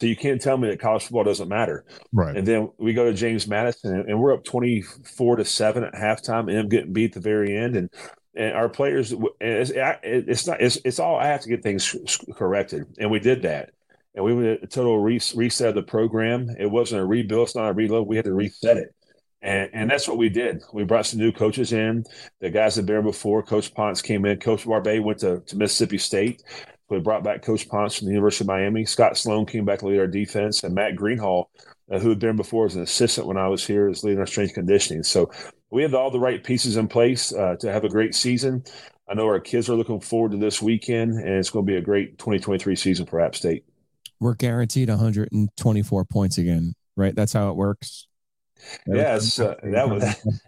So 0.00 0.06
you 0.06 0.16
can't 0.16 0.40
tell 0.40 0.56
me 0.56 0.68
that 0.68 0.80
college 0.80 1.02
football 1.02 1.24
doesn't 1.24 1.48
matter. 1.48 1.84
Right. 2.10 2.34
And 2.34 2.46
then 2.46 2.70
we 2.78 2.94
go 2.94 3.04
to 3.04 3.12
James 3.12 3.46
Madison 3.46 4.06
and 4.08 4.18
we're 4.18 4.32
up 4.32 4.44
24 4.44 5.36
to 5.36 5.44
7 5.44 5.84
at 5.84 5.92
halftime 5.92 6.50
and 6.50 6.70
getting 6.70 6.94
beat 6.94 7.10
at 7.10 7.12
the 7.12 7.20
very 7.20 7.54
end. 7.54 7.76
And 7.76 7.90
and 8.34 8.54
our 8.54 8.68
players 8.68 9.12
it's, 9.40 9.72
it's 10.02 10.46
not 10.46 10.60
it's, 10.60 10.78
it's 10.84 10.98
all 10.98 11.16
i 11.16 11.26
have 11.26 11.40
to 11.40 11.48
get 11.48 11.62
things 11.62 11.94
corrected 12.34 12.86
and 12.98 13.10
we 13.10 13.18
did 13.18 13.42
that 13.42 13.70
and 14.14 14.24
we 14.24 14.34
went 14.34 14.62
a 14.62 14.66
total 14.66 14.98
re- 14.98 15.20
reset 15.34 15.68
of 15.68 15.74
the 15.74 15.82
program 15.82 16.48
it 16.58 16.70
wasn't 16.70 17.00
a 17.00 17.04
rebuild 17.04 17.48
it's 17.48 17.56
not 17.56 17.68
a 17.68 17.72
reload 17.72 18.06
we 18.06 18.16
had 18.16 18.24
to 18.24 18.34
reset 18.34 18.76
it 18.76 18.94
and, 19.42 19.70
and 19.72 19.90
that's 19.90 20.06
what 20.06 20.18
we 20.18 20.28
did. 20.28 20.62
We 20.72 20.84
brought 20.84 21.06
some 21.06 21.18
new 21.18 21.32
coaches 21.32 21.72
in. 21.72 22.04
The 22.40 22.50
guys 22.50 22.74
that 22.74 22.86
been 22.86 23.02
before, 23.02 23.42
Coach 23.42 23.74
Ponce 23.74 24.02
came 24.02 24.26
in. 24.26 24.38
Coach 24.38 24.66
Barbay 24.66 24.98
went 24.98 25.20
to, 25.20 25.40
to 25.40 25.56
Mississippi 25.56 25.98
State. 25.98 26.42
We 26.90 26.98
brought 26.98 27.24
back 27.24 27.42
Coach 27.42 27.68
Ponce 27.68 27.96
from 27.96 28.08
the 28.08 28.12
University 28.12 28.44
of 28.44 28.48
Miami. 28.48 28.84
Scott 28.84 29.16
Sloan 29.16 29.46
came 29.46 29.64
back 29.64 29.78
to 29.78 29.86
lead 29.86 30.00
our 30.00 30.06
defense, 30.06 30.64
and 30.64 30.74
Matt 30.74 30.96
Greenhall, 30.96 31.44
uh, 31.90 31.98
who 31.98 32.08
had 32.08 32.18
been 32.18 32.36
before 32.36 32.66
as 32.66 32.74
an 32.74 32.82
assistant 32.82 33.26
when 33.26 33.36
I 33.36 33.48
was 33.48 33.64
here, 33.64 33.88
is 33.88 34.02
leading 34.02 34.18
our 34.18 34.26
strength 34.26 34.54
conditioning. 34.54 35.04
So 35.04 35.30
we 35.70 35.82
have 35.82 35.94
all 35.94 36.10
the 36.10 36.20
right 36.20 36.42
pieces 36.42 36.76
in 36.76 36.88
place 36.88 37.32
uh, 37.32 37.56
to 37.60 37.72
have 37.72 37.84
a 37.84 37.88
great 37.88 38.14
season. 38.14 38.64
I 39.08 39.14
know 39.14 39.26
our 39.26 39.40
kids 39.40 39.68
are 39.68 39.74
looking 39.74 40.00
forward 40.00 40.32
to 40.32 40.36
this 40.36 40.62
weekend, 40.62 41.14
and 41.14 41.28
it's 41.28 41.50
going 41.50 41.66
to 41.66 41.70
be 41.70 41.78
a 41.78 41.82
great 41.82 42.18
2023 42.18 42.76
season 42.76 43.06
for 43.06 43.20
App 43.20 43.34
State. 43.34 43.64
We're 44.20 44.34
guaranteed 44.34 44.88
124 44.88 46.04
points 46.04 46.38
again, 46.38 46.74
right? 46.96 47.14
That's 47.14 47.32
how 47.32 47.50
it 47.50 47.56
works. 47.56 48.06
Yes, 48.86 49.38
uh, 49.38 49.56
that 49.62 49.88
was 49.88 50.02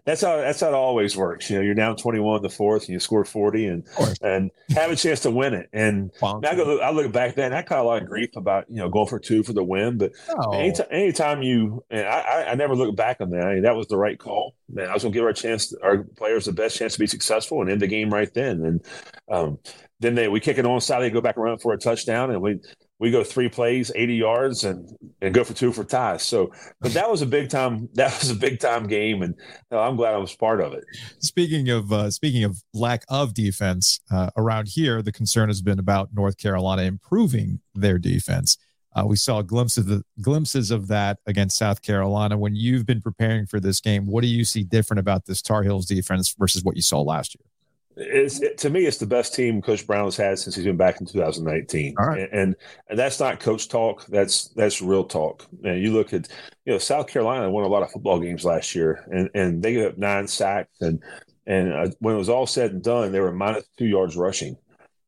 that's 0.05 0.21
how 0.21 0.37
that's 0.37 0.61
how 0.61 0.69
it 0.69 0.75
always 0.75 1.17
works. 1.17 1.51
You 1.51 1.57
know, 1.57 1.63
you're 1.63 1.75
down 1.75 1.97
21 1.97 2.37
in 2.37 2.43
the 2.43 2.49
fourth, 2.49 2.85
and 2.85 2.91
you 2.91 3.01
score 3.01 3.25
40, 3.25 3.67
and 3.67 3.87
and 4.23 4.51
have 4.71 4.91
a 4.91 4.97
chance 4.97 5.21
to 5.21 5.31
win 5.31 5.55
it. 5.55 5.69
And 5.73 6.11
I 6.23 6.55
go, 6.55 6.81
I 6.81 6.91
look 6.91 7.13
back 7.13 7.35
then, 7.35 7.53
I 7.53 7.63
caught 7.63 7.81
a 7.81 7.83
lot 7.83 8.03
of 8.03 8.09
grief 8.09 8.31
about 8.37 8.71
you 8.71 8.77
know 8.77 8.89
going 8.89 9.07
for 9.09 9.19
two 9.19 9.43
for 9.43 9.53
the 9.53 9.65
win, 9.65 9.99
but 9.99 10.13
oh. 10.31 10.53
anytime, 10.53 10.87
anytime 10.91 11.43
you, 11.43 11.85
and 11.91 12.07
I, 12.07 12.51
I 12.51 12.55
never 12.55 12.75
look 12.75 12.97
back 12.97 13.21
on 13.21 13.31
that. 13.31 13.47
I 13.47 13.55
mean, 13.55 13.63
that 13.63 13.77
was 13.77 13.89
the 13.89 13.97
right 13.97 14.19
call. 14.19 14.55
Man, 14.69 14.89
I 14.89 14.95
was 14.95 15.03
going 15.03 15.13
to 15.13 15.19
give 15.19 15.25
our 15.25 15.33
chance, 15.33 15.75
our 15.83 15.99
players, 15.99 16.47
the 16.47 16.53
best 16.53 16.77
chance 16.77 16.95
to 16.95 16.99
be 16.99 17.07
successful 17.07 17.61
and 17.61 17.71
end 17.71 17.83
the 17.83 17.87
game 17.87 18.13
right 18.13 18.33
then. 18.33 18.65
And 18.65 18.87
um, 19.31 19.59
then 20.01 20.15
they 20.15 20.29
we 20.29 20.41
kick 20.41 20.59
it 20.59 20.67
on 20.67 20.81
side, 20.81 21.01
they 21.01 21.11
go 21.11 21.21
back 21.21 21.37
around 21.37 21.59
for 21.59 21.73
a 21.73 21.79
touchdown, 21.79 22.31
and 22.31 22.41
we 22.41 22.61
we 23.03 23.11
go 23.11 23.25
three 23.25 23.49
plays, 23.49 23.91
80 23.97 24.15
yards, 24.15 24.63
and 24.63 24.89
and 25.21 25.35
go 25.35 25.43
for 25.43 25.55
two 25.55 25.73
for 25.73 25.83
ties. 25.83 26.23
So, 26.23 26.53
but 26.81 26.93
that 26.93 27.11
was 27.11 27.21
a 27.21 27.27
big 27.27 27.51
time. 27.51 27.89
That 27.95 28.17
was 28.21 28.31
a 28.31 28.37
big 28.37 28.61
time 28.61 28.87
game, 28.87 29.23
and 29.23 29.35
I'm 29.73 29.97
glad 29.97 30.15
I 30.15 30.19
was 30.19 30.35
part 30.37 30.61
of 30.61 30.73
it. 30.73 30.85
Speaking 31.19 31.69
of 31.69 31.93
uh, 31.93 32.13
speaking 32.13 32.45
of 32.45 32.63
lack 32.73 33.05
of 33.09 33.35
defense 33.35 34.01
uh, 34.11 34.31
around 34.37 34.69
here, 34.69 35.03
the 35.03 35.11
concern 35.11 35.49
has 35.49 35.61
been 35.63 35.81
about 35.81 36.11
North 36.15 36.39
Carolina 36.39 36.83
improving 36.83 37.61
their 37.75 37.99
defense. 37.99 38.57
Uh, 38.95 39.05
we 39.05 39.17
saw 39.17 39.43
glimpses 39.43 39.79
of, 39.79 39.87
the, 39.87 40.05
glimpses 40.21 40.71
of 40.71 40.87
that 40.87 41.19
against 41.27 41.59
South 41.59 41.83
Carolina. 41.83 42.39
When 42.39 42.55
you've 42.55 42.87
been 42.87 43.01
preparing 43.01 43.47
for 43.47 43.59
this 43.59 43.81
game, 43.81 44.07
what 44.07 44.21
do 44.21 44.29
you 44.29 44.45
see 44.45 44.63
different 44.63 45.01
about 45.01 45.27
this 45.27 45.43
Tar 45.43 45.65
Heels 45.65 45.87
defense 45.87 46.35
versus 46.39 46.63
what 46.63 46.77
you 46.77 46.83
saw 46.83 47.01
last 47.01 47.35
year? 47.35 47.52
It's 47.97 48.41
it, 48.41 48.59
to 48.59 48.71
me, 48.71 48.87
it's 48.87 48.99
the 48.99 49.07
best 49.07 49.35
team 49.35 49.61
Coach 49.61 49.87
Brown 49.87 50.05
has 50.05 50.17
had 50.17 50.39
since 50.39 50.55
he's 50.55 50.65
been 50.65 50.77
back 50.77 51.01
in 51.01 51.07
2019. 51.07 51.95
All 51.99 52.07
right. 52.07 52.21
and, 52.21 52.33
and 52.33 52.57
and 52.89 52.99
that's 52.99 53.21
not 53.21 53.41
coach 53.41 53.69
talk. 53.69 54.07
That's 54.07 54.49
that's 54.49 54.81
real 54.81 55.05
talk. 55.05 55.47
And 55.65 55.83
you 55.83 55.93
look 55.93 56.13
at 56.13 56.29
you 56.65 56.73
know 56.73 56.79
South 56.79 57.07
Carolina 57.07 57.51
won 57.51 57.65
a 57.65 57.69
lot 57.69 57.83
of 57.83 57.91
football 57.91 58.19
games 58.19 58.45
last 58.45 58.75
year, 58.75 59.05
and 59.11 59.29
and 59.35 59.63
they 59.63 59.75
gave 59.75 59.87
up 59.87 59.99
nine 59.99 60.27
sacks, 60.27 60.81
and 60.81 61.03
and 61.47 61.73
uh, 61.73 61.89
when 61.99 62.15
it 62.15 62.19
was 62.19 62.29
all 62.29 62.47
said 62.47 62.73
and 62.73 62.83
done, 62.83 63.13
they 63.13 63.21
were 63.21 63.33
minus 63.33 63.65
two 63.77 63.87
yards 63.87 64.17
rushing. 64.17 64.57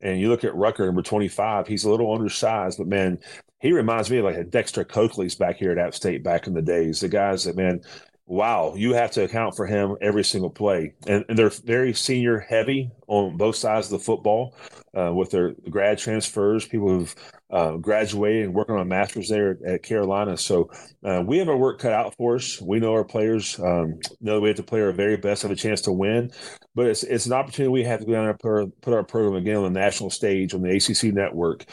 And 0.00 0.20
you 0.20 0.28
look 0.28 0.44
at 0.44 0.54
Rucker, 0.54 0.84
number 0.84 1.00
25, 1.00 1.66
he's 1.66 1.84
a 1.84 1.90
little 1.90 2.12
undersized, 2.12 2.76
but 2.76 2.86
man, 2.86 3.18
he 3.60 3.72
reminds 3.72 4.10
me 4.10 4.18
of 4.18 4.26
like 4.26 4.36
a 4.36 4.44
Dexter 4.44 4.84
Coakley's 4.84 5.34
back 5.34 5.56
here 5.56 5.72
at 5.72 5.78
App 5.78 5.94
State 5.94 6.22
back 6.22 6.46
in 6.46 6.52
the 6.52 6.60
days. 6.60 7.00
The 7.00 7.08
guys 7.08 7.44
that, 7.44 7.56
man, 7.56 7.80
wow, 8.26 8.74
you 8.74 8.94
have 8.94 9.10
to 9.12 9.24
account 9.24 9.54
for 9.54 9.66
him 9.66 9.96
every 10.00 10.24
single 10.24 10.50
play. 10.50 10.94
And, 11.06 11.24
and 11.28 11.38
they're 11.38 11.50
very 11.50 11.92
senior 11.92 12.38
heavy 12.38 12.90
on 13.06 13.36
both 13.36 13.56
sides 13.56 13.86
of 13.92 13.98
the 13.98 14.04
football 14.04 14.56
uh, 14.96 15.12
with 15.12 15.30
their 15.30 15.54
grad 15.68 15.98
transfers, 15.98 16.66
people 16.66 16.88
who've 16.88 17.14
uh, 17.50 17.76
graduated 17.76 18.46
and 18.46 18.54
working 18.54 18.76
on 18.76 18.88
masters 18.88 19.28
there 19.28 19.58
at 19.66 19.82
Carolina. 19.82 20.38
So 20.38 20.70
uh, 21.04 21.22
we 21.26 21.38
have 21.38 21.50
our 21.50 21.56
work 21.56 21.80
cut 21.80 21.92
out 21.92 22.14
for 22.16 22.36
us. 22.36 22.60
We 22.60 22.80
know 22.80 22.92
our 22.92 23.04
players 23.04 23.58
um, 23.60 23.98
know 24.20 24.40
we 24.40 24.48
have 24.48 24.56
to 24.56 24.62
play 24.62 24.80
our 24.80 24.92
very 24.92 25.16
best, 25.16 25.42
have 25.42 25.50
a 25.50 25.56
chance 25.56 25.82
to 25.82 25.92
win. 25.92 26.32
But 26.74 26.86
it's, 26.86 27.02
it's 27.02 27.26
an 27.26 27.34
opportunity 27.34 27.70
we 27.70 27.84
have 27.84 28.00
to 28.00 28.06
go 28.06 28.12
down 28.12 28.28
and 28.28 28.38
put, 28.38 28.80
put 28.80 28.94
our 28.94 29.04
program 29.04 29.36
again 29.36 29.56
on 29.56 29.64
the 29.64 29.78
national 29.78 30.10
stage 30.10 30.54
on 30.54 30.62
the 30.62 30.74
ACC 30.74 31.14
network 31.14 31.66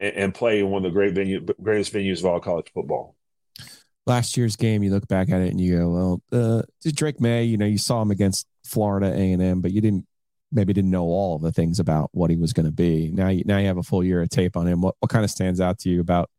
and, 0.00 0.14
and 0.14 0.34
play 0.34 0.60
in 0.60 0.70
one 0.70 0.84
of 0.84 0.90
the 0.90 0.94
great 0.94 1.14
venue, 1.14 1.44
greatest 1.62 1.92
venues 1.92 2.20
of 2.20 2.26
all 2.26 2.40
college 2.40 2.72
football 2.72 3.14
last 4.08 4.36
year's 4.36 4.56
game, 4.56 4.82
you 4.82 4.90
look 4.90 5.06
back 5.06 5.30
at 5.30 5.40
it 5.40 5.50
and 5.50 5.60
you 5.60 5.78
go, 5.78 5.88
well, 5.90 6.22
uh, 6.32 6.62
Drake 6.92 7.20
Maye, 7.20 7.44
you 7.44 7.56
know, 7.56 7.66
you 7.66 7.78
saw 7.78 8.02
him 8.02 8.10
against 8.10 8.46
Florida 8.64 9.06
A 9.06 9.32
and 9.32 9.42
M, 9.42 9.60
but 9.60 9.70
you 9.70 9.80
didn't 9.80 10.06
maybe 10.50 10.72
didn't 10.72 10.90
know 10.90 11.04
all 11.04 11.38
the 11.38 11.52
things 11.52 11.78
about 11.78 12.08
what 12.12 12.30
he 12.30 12.36
was 12.36 12.52
going 12.52 12.66
to 12.66 12.72
be. 12.72 13.10
Now 13.12 13.28
you 13.28 13.42
now 13.44 13.58
you 13.58 13.66
have 13.66 13.76
a 13.76 13.82
full 13.82 14.02
year 14.02 14.22
of 14.22 14.30
tape 14.30 14.56
on 14.56 14.66
him. 14.66 14.80
What 14.80 14.96
what 15.00 15.10
kind 15.10 15.24
of 15.24 15.30
stands 15.30 15.60
out 15.60 15.78
to 15.80 15.90
you 15.90 16.00
about 16.00 16.30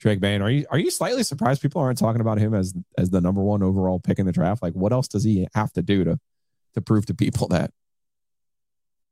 Drake 0.00 0.20
Maye? 0.20 0.34
And 0.34 0.42
are 0.42 0.50
you 0.50 0.66
are 0.70 0.78
you 0.78 0.90
slightly 0.90 1.22
surprised 1.22 1.62
people 1.62 1.80
aren't 1.80 1.98
talking 1.98 2.20
about 2.20 2.38
him 2.38 2.54
as 2.54 2.74
as 2.98 3.10
the 3.10 3.20
number 3.20 3.42
one 3.42 3.62
overall 3.62 4.00
pick 4.00 4.18
in 4.18 4.26
the 4.26 4.32
draft? 4.32 4.62
Like, 4.62 4.74
what 4.74 4.92
else 4.92 5.08
does 5.08 5.24
he 5.24 5.48
have 5.54 5.72
to 5.72 5.82
do 5.82 6.04
to 6.04 6.18
to 6.74 6.80
prove 6.80 7.06
to 7.06 7.14
people 7.14 7.48
that? 7.48 7.70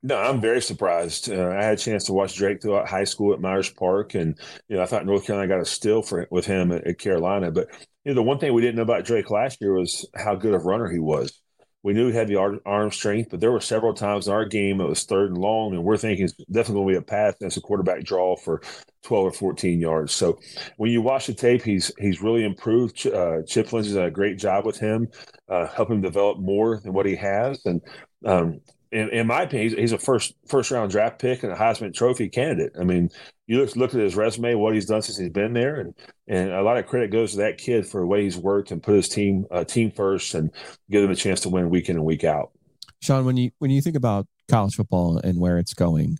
No, 0.05 0.17
I'm 0.17 0.41
very 0.41 0.61
surprised. 0.61 1.31
Uh, 1.31 1.51
I 1.51 1.63
had 1.63 1.75
a 1.75 1.77
chance 1.77 2.05
to 2.07 2.13
watch 2.13 2.35
Drake 2.35 2.61
throughout 2.61 2.89
high 2.89 3.05
school 3.05 3.33
at 3.33 3.41
Myers 3.41 3.71
Park, 3.71 4.15
and 4.15 4.37
you 4.69 4.77
know 4.77 4.83
I 4.83 4.87
thought 4.87 5.07
North 5.07 5.27
Carolina 5.27 5.49
got 5.49 5.61
a 5.61 5.65
steal 5.65 6.03
for 6.03 6.27
with 6.31 6.45
him 6.45 6.73
at, 6.73 6.87
at 6.87 6.99
Carolina. 6.99 7.53
But 7.53 7.69
you 8.05 8.11
know 8.11 8.15
the 8.15 8.23
one 8.23 8.39
thing 8.39 8.53
we 8.53 8.63
didn't 8.63 8.77
know 8.77 8.83
about 8.83 9.05
Drake 9.05 9.31
last 9.31 9.61
year 9.61 9.75
was 9.75 10.09
how 10.17 10.35
good 10.35 10.55
of 10.55 10.65
runner 10.65 10.89
he 10.89 10.99
was. 10.99 11.41
We 11.85 11.93
knew 11.93 12.09
he 12.09 12.15
had 12.17 12.29
the 12.29 12.61
arm 12.65 12.91
strength, 12.93 13.31
but 13.31 13.41
there 13.41 13.51
were 13.51 13.61
several 13.61 13.93
times 13.93 14.29
in 14.29 14.33
our 14.33 14.45
game 14.45 14.81
it 14.81 14.89
was 14.89 15.05
third 15.05 15.31
and 15.31 15.39
long, 15.39 15.73
and 15.75 15.83
we're 15.83 15.97
thinking 15.97 16.25
it's 16.25 16.35
definitely 16.51 16.75
going 16.75 16.95
to 16.95 17.01
be 17.01 17.03
a 17.03 17.03
pass 17.03 17.35
as 17.43 17.57
a 17.57 17.61
quarterback 17.61 18.05
draw 18.05 18.37
for 18.37 18.63
12 19.03 19.25
or 19.25 19.33
14 19.33 19.81
yards. 19.81 20.13
So 20.13 20.39
when 20.77 20.93
you 20.93 21.03
watch 21.03 21.27
the 21.27 21.35
tape, 21.35 21.63
he's 21.63 21.93
he's 21.99 22.23
really 22.23 22.45
improved. 22.45 23.07
Uh, 23.07 23.43
Chip 23.47 23.73
Lindsey's 23.73 23.95
done 23.95 24.05
a 24.05 24.11
great 24.11 24.39
job 24.39 24.65
with 24.65 24.79
him, 24.79 25.09
uh, 25.49 25.67
helping 25.69 25.97
him 25.97 26.03
develop 26.03 26.39
more 26.39 26.81
than 26.81 26.93
what 26.93 27.07
he 27.07 27.17
has, 27.17 27.65
and 27.67 27.81
um, 28.25 28.61
in, 28.93 29.09
in 29.09 29.27
my 29.27 29.43
opinion, 29.43 29.71
he's, 29.71 29.79
he's, 29.79 29.93
a 29.93 29.99
first 29.99 30.35
first 30.47 30.71
round 30.71 30.91
draft 30.91 31.19
pick 31.19 31.43
and 31.43 31.53
a 31.53 31.57
Heisman 31.57 31.95
Trophy 31.95 32.29
candidate. 32.29 32.73
I 32.79 32.85
mean, 32.85 33.11
you 33.47 33.59
look 33.61 33.75
look 33.75 33.95
at 33.95 34.01
his 34.01 34.15
resume, 34.15 34.55
what 34.55 34.75
he's 34.75 34.87
done 34.87 35.03
since 35.03 35.17
he's 35.17 35.31
been 35.31 35.55
there, 35.55 35.81
and 35.81 35.95
and 36.29 36.51
a 36.53 36.63
lot 36.63 36.77
of 36.77 36.87
credit 36.87 37.11
goes 37.11 37.33
to 37.33 37.39
that 37.39 37.59
kid 37.59 37.87
for 37.87 38.01
the 38.01 38.07
way 38.07 38.23
he's 38.23 38.37
worked 38.37 38.71
and 38.71 38.83
put 38.83 38.95
his 38.95 39.09
team 39.09 39.47
uh, 39.51 39.65
team 39.65 39.91
first 39.91 40.35
and 40.35 40.51
give 40.91 41.03
them 41.03 41.11
a 41.11 41.17
chance 41.17 41.41
to 41.41 41.49
win 41.49 41.71
week 41.71 41.89
in 41.89 41.97
and 41.97 42.05
week 42.05 42.23
out. 42.23 42.53
Shawn, 43.01 43.25
when 43.25 43.37
you 43.37 43.51
when 43.59 43.71
you 43.71 43.81
think 43.81 43.97
about 43.97 44.27
college 44.49 44.75
football 44.75 45.19
and 45.19 45.41
where 45.41 45.59
it's 45.59 45.75
going, 45.75 46.19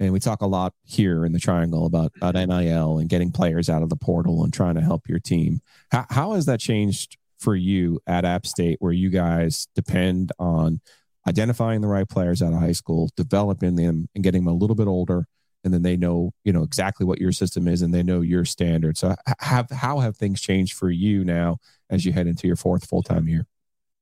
and 0.00 0.12
we 0.12 0.18
talk 0.18 0.40
a 0.40 0.46
lot 0.46 0.72
here 0.84 1.26
in 1.26 1.32
the 1.32 1.38
Triangle 1.38 1.86
about, 1.86 2.12
about 2.16 2.34
NIL 2.34 2.98
and 2.98 3.08
getting 3.08 3.30
players 3.30 3.68
out 3.68 3.82
of 3.82 3.90
the 3.90 3.96
portal 3.96 4.44
and 4.44 4.52
trying 4.52 4.74
to 4.74 4.80
help 4.80 5.08
your 5.08 5.20
team. 5.20 5.60
How, 5.90 6.06
how 6.10 6.32
has 6.32 6.46
that 6.46 6.58
changed 6.58 7.16
for 7.38 7.54
you 7.54 8.00
at 8.06 8.24
App 8.24 8.46
State, 8.46 8.78
where 8.80 8.92
you 8.92 9.10
guys 9.10 9.68
depend 9.74 10.32
on 10.38 10.80
identifying 11.26 11.80
the 11.80 11.88
right 11.88 12.08
players 12.08 12.42
out 12.42 12.52
of 12.52 12.60
high 12.60 12.72
school, 12.72 13.10
developing 13.16 13.76
them, 13.76 14.08
and 14.14 14.24
getting 14.24 14.44
them 14.44 14.54
a 14.54 14.56
little 14.56 14.76
bit 14.76 14.86
older, 14.86 15.26
and 15.62 15.72
then 15.72 15.82
they 15.82 15.96
know 15.96 16.32
you 16.44 16.52
know 16.52 16.62
exactly 16.62 17.06
what 17.06 17.20
your 17.20 17.32
system 17.32 17.68
is, 17.68 17.82
and 17.82 17.92
they 17.94 18.02
know 18.02 18.20
your 18.20 18.44
standards. 18.44 19.00
So, 19.00 19.14
have 19.40 19.70
how 19.70 20.00
have 20.00 20.16
things 20.16 20.40
changed 20.40 20.74
for 20.74 20.90
you 20.90 21.24
now 21.24 21.58
as 21.90 22.04
you 22.04 22.12
head 22.12 22.26
into 22.26 22.46
your 22.46 22.56
fourth 22.56 22.86
full 22.86 23.02
time 23.02 23.28
year? 23.28 23.46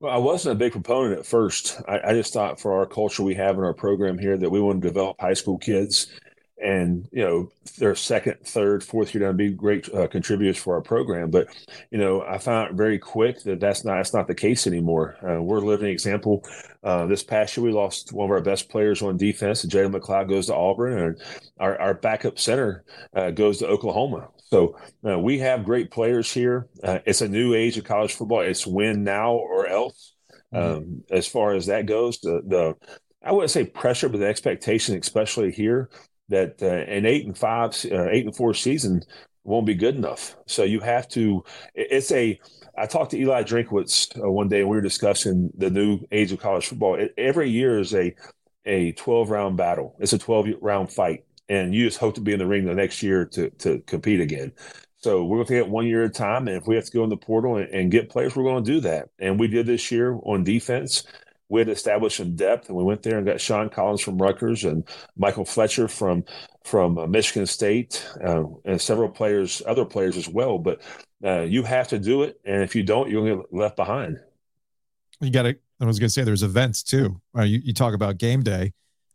Well, 0.00 0.12
I 0.12 0.18
wasn't 0.18 0.56
a 0.56 0.58
big 0.58 0.72
proponent 0.72 1.20
at 1.20 1.26
first. 1.26 1.80
I, 1.86 2.00
I, 2.06 2.12
just 2.12 2.32
thought 2.32 2.58
for 2.58 2.76
our 2.76 2.86
culture 2.86 3.22
we 3.22 3.36
have 3.36 3.56
in 3.56 3.62
our 3.62 3.72
program 3.72 4.18
here 4.18 4.36
that 4.36 4.50
we 4.50 4.60
want 4.60 4.82
to 4.82 4.88
develop 4.88 5.20
high 5.20 5.34
school 5.34 5.58
kids 5.58 6.08
and 6.62 7.08
you 7.12 7.22
know 7.22 7.50
their 7.78 7.94
second, 7.94 8.36
third, 8.44 8.84
fourth 8.84 9.14
year 9.14 9.26
to 9.26 9.32
be 9.32 9.50
great 9.50 9.92
uh, 9.94 10.06
contributors 10.06 10.56
for 10.56 10.74
our 10.74 10.80
program. 10.80 11.30
But 11.30 11.48
you 11.90 11.98
know, 11.98 12.22
I 12.22 12.38
found 12.38 12.76
very 12.76 12.98
quick 12.98 13.42
that 13.42 13.60
that's 13.60 13.84
not 13.84 13.96
that's 13.96 14.14
not 14.14 14.26
the 14.26 14.34
case 14.34 14.66
anymore. 14.66 15.16
Uh, 15.22 15.42
we're 15.42 15.58
a 15.58 15.66
living 15.66 15.88
example. 15.88 16.44
Uh, 16.84 17.06
this 17.06 17.22
past 17.22 17.56
year, 17.56 17.64
we 17.64 17.72
lost 17.72 18.12
one 18.12 18.26
of 18.26 18.30
our 18.30 18.40
best 18.40 18.68
players 18.68 19.02
on 19.02 19.16
defense. 19.16 19.64
Jalen 19.64 19.94
McLeod 19.94 20.28
goes 20.28 20.46
to 20.46 20.54
Auburn, 20.54 20.98
and 20.98 21.22
our, 21.58 21.80
our 21.80 21.94
backup 21.94 22.38
center 22.38 22.84
uh, 23.14 23.30
goes 23.30 23.58
to 23.58 23.66
Oklahoma. 23.66 24.28
So 24.50 24.76
uh, 25.06 25.18
we 25.18 25.38
have 25.38 25.64
great 25.64 25.90
players 25.90 26.32
here. 26.32 26.68
Uh, 26.82 26.98
it's 27.06 27.22
a 27.22 27.28
new 27.28 27.54
age 27.54 27.78
of 27.78 27.84
college 27.84 28.14
football. 28.14 28.40
It's 28.40 28.66
win 28.66 29.04
now 29.04 29.32
or 29.32 29.66
else. 29.66 30.14
Mm-hmm. 30.52 30.76
Um, 30.76 31.04
as 31.10 31.26
far 31.26 31.54
as 31.54 31.66
that 31.66 31.86
goes, 31.86 32.20
the 32.20 32.42
the 32.46 32.74
I 33.24 33.32
wouldn't 33.32 33.50
say 33.50 33.64
pressure, 33.64 34.08
but 34.08 34.18
the 34.18 34.26
expectation, 34.26 34.98
especially 34.98 35.52
here, 35.52 35.88
that 36.32 36.62
uh, 36.62 36.66
an 36.66 37.06
eight 37.06 37.26
and 37.26 37.36
five, 37.36 37.70
uh, 37.90 38.08
eight 38.10 38.26
and 38.26 38.36
four 38.36 38.54
season 38.54 39.02
won't 39.44 39.66
be 39.66 39.74
good 39.74 39.96
enough. 39.96 40.36
So 40.46 40.64
you 40.64 40.80
have 40.80 41.08
to. 41.10 41.44
It's 41.74 42.10
a. 42.12 42.38
I 42.76 42.86
talked 42.86 43.10
to 43.10 43.18
Eli 43.18 43.42
Drinkwitz 43.42 44.18
uh, 44.18 44.30
one 44.30 44.48
day, 44.48 44.60
and 44.60 44.68
we 44.68 44.76
were 44.76 44.82
discussing 44.82 45.50
the 45.56 45.70
new 45.70 46.00
age 46.10 46.32
of 46.32 46.40
college 46.40 46.66
football. 46.66 46.94
It, 46.96 47.14
every 47.16 47.50
year 47.50 47.78
is 47.78 47.94
a 47.94 48.14
a 48.64 48.92
twelve 48.92 49.30
round 49.30 49.56
battle. 49.56 49.94
It's 49.98 50.12
a 50.12 50.18
twelve 50.18 50.46
round 50.60 50.90
fight, 50.90 51.24
and 51.48 51.74
you 51.74 51.86
just 51.86 51.98
hope 51.98 52.14
to 52.16 52.20
be 52.20 52.32
in 52.32 52.38
the 52.38 52.46
ring 52.46 52.64
the 52.64 52.74
next 52.74 53.02
year 53.02 53.26
to 53.26 53.50
to 53.50 53.80
compete 53.86 54.20
again. 54.20 54.52
So 54.98 55.24
we're 55.24 55.38
going 55.38 55.46
to 55.46 55.54
take 55.54 55.66
it 55.66 55.68
one 55.68 55.86
year 55.86 56.04
at 56.04 56.10
a 56.10 56.12
time, 56.12 56.46
and 56.46 56.56
if 56.56 56.68
we 56.68 56.76
have 56.76 56.84
to 56.84 56.92
go 56.92 57.02
in 57.02 57.10
the 57.10 57.16
portal 57.16 57.56
and, 57.56 57.68
and 57.74 57.90
get 57.90 58.08
players, 58.08 58.36
we're 58.36 58.44
going 58.44 58.62
to 58.62 58.72
do 58.72 58.80
that. 58.82 59.08
And 59.18 59.38
we 59.38 59.48
did 59.48 59.66
this 59.66 59.90
year 59.90 60.16
on 60.22 60.44
defense 60.44 61.02
we 61.52 61.60
had 61.60 61.68
established 61.68 62.16
some 62.16 62.34
depth, 62.34 62.68
and 62.68 62.78
we 62.78 62.82
went 62.82 63.02
there 63.02 63.18
and 63.18 63.26
got 63.26 63.38
Sean 63.38 63.68
Collins 63.68 64.00
from 64.00 64.16
Rutgers 64.16 64.64
and 64.64 64.88
Michael 65.18 65.44
Fletcher 65.44 65.86
from 65.86 66.24
from 66.64 66.96
uh, 66.96 67.06
Michigan 67.06 67.46
State, 67.46 68.08
uh, 68.24 68.44
and 68.64 68.80
several 68.80 69.10
players, 69.10 69.60
other 69.66 69.84
players 69.84 70.16
as 70.16 70.26
well. 70.26 70.58
But 70.58 70.80
uh, 71.22 71.42
you 71.42 71.62
have 71.64 71.88
to 71.88 71.98
do 71.98 72.22
it, 72.22 72.40
and 72.46 72.62
if 72.62 72.74
you 72.74 72.82
don't, 72.82 73.10
you're 73.10 73.20
going 73.22 73.36
to 73.36 73.42
get 73.42 73.54
left 73.54 73.76
behind. 73.76 74.18
You 75.20 75.30
got 75.30 75.42
to. 75.42 75.54
I 75.78 75.84
was 75.84 75.98
going 75.98 76.08
to 76.08 76.12
say 76.12 76.24
there's 76.24 76.42
events 76.42 76.82
too. 76.82 77.20
Uh, 77.36 77.42
you, 77.42 77.60
you 77.62 77.74
talk 77.74 77.92
about 77.92 78.16
game 78.16 78.42
day. 78.42 78.72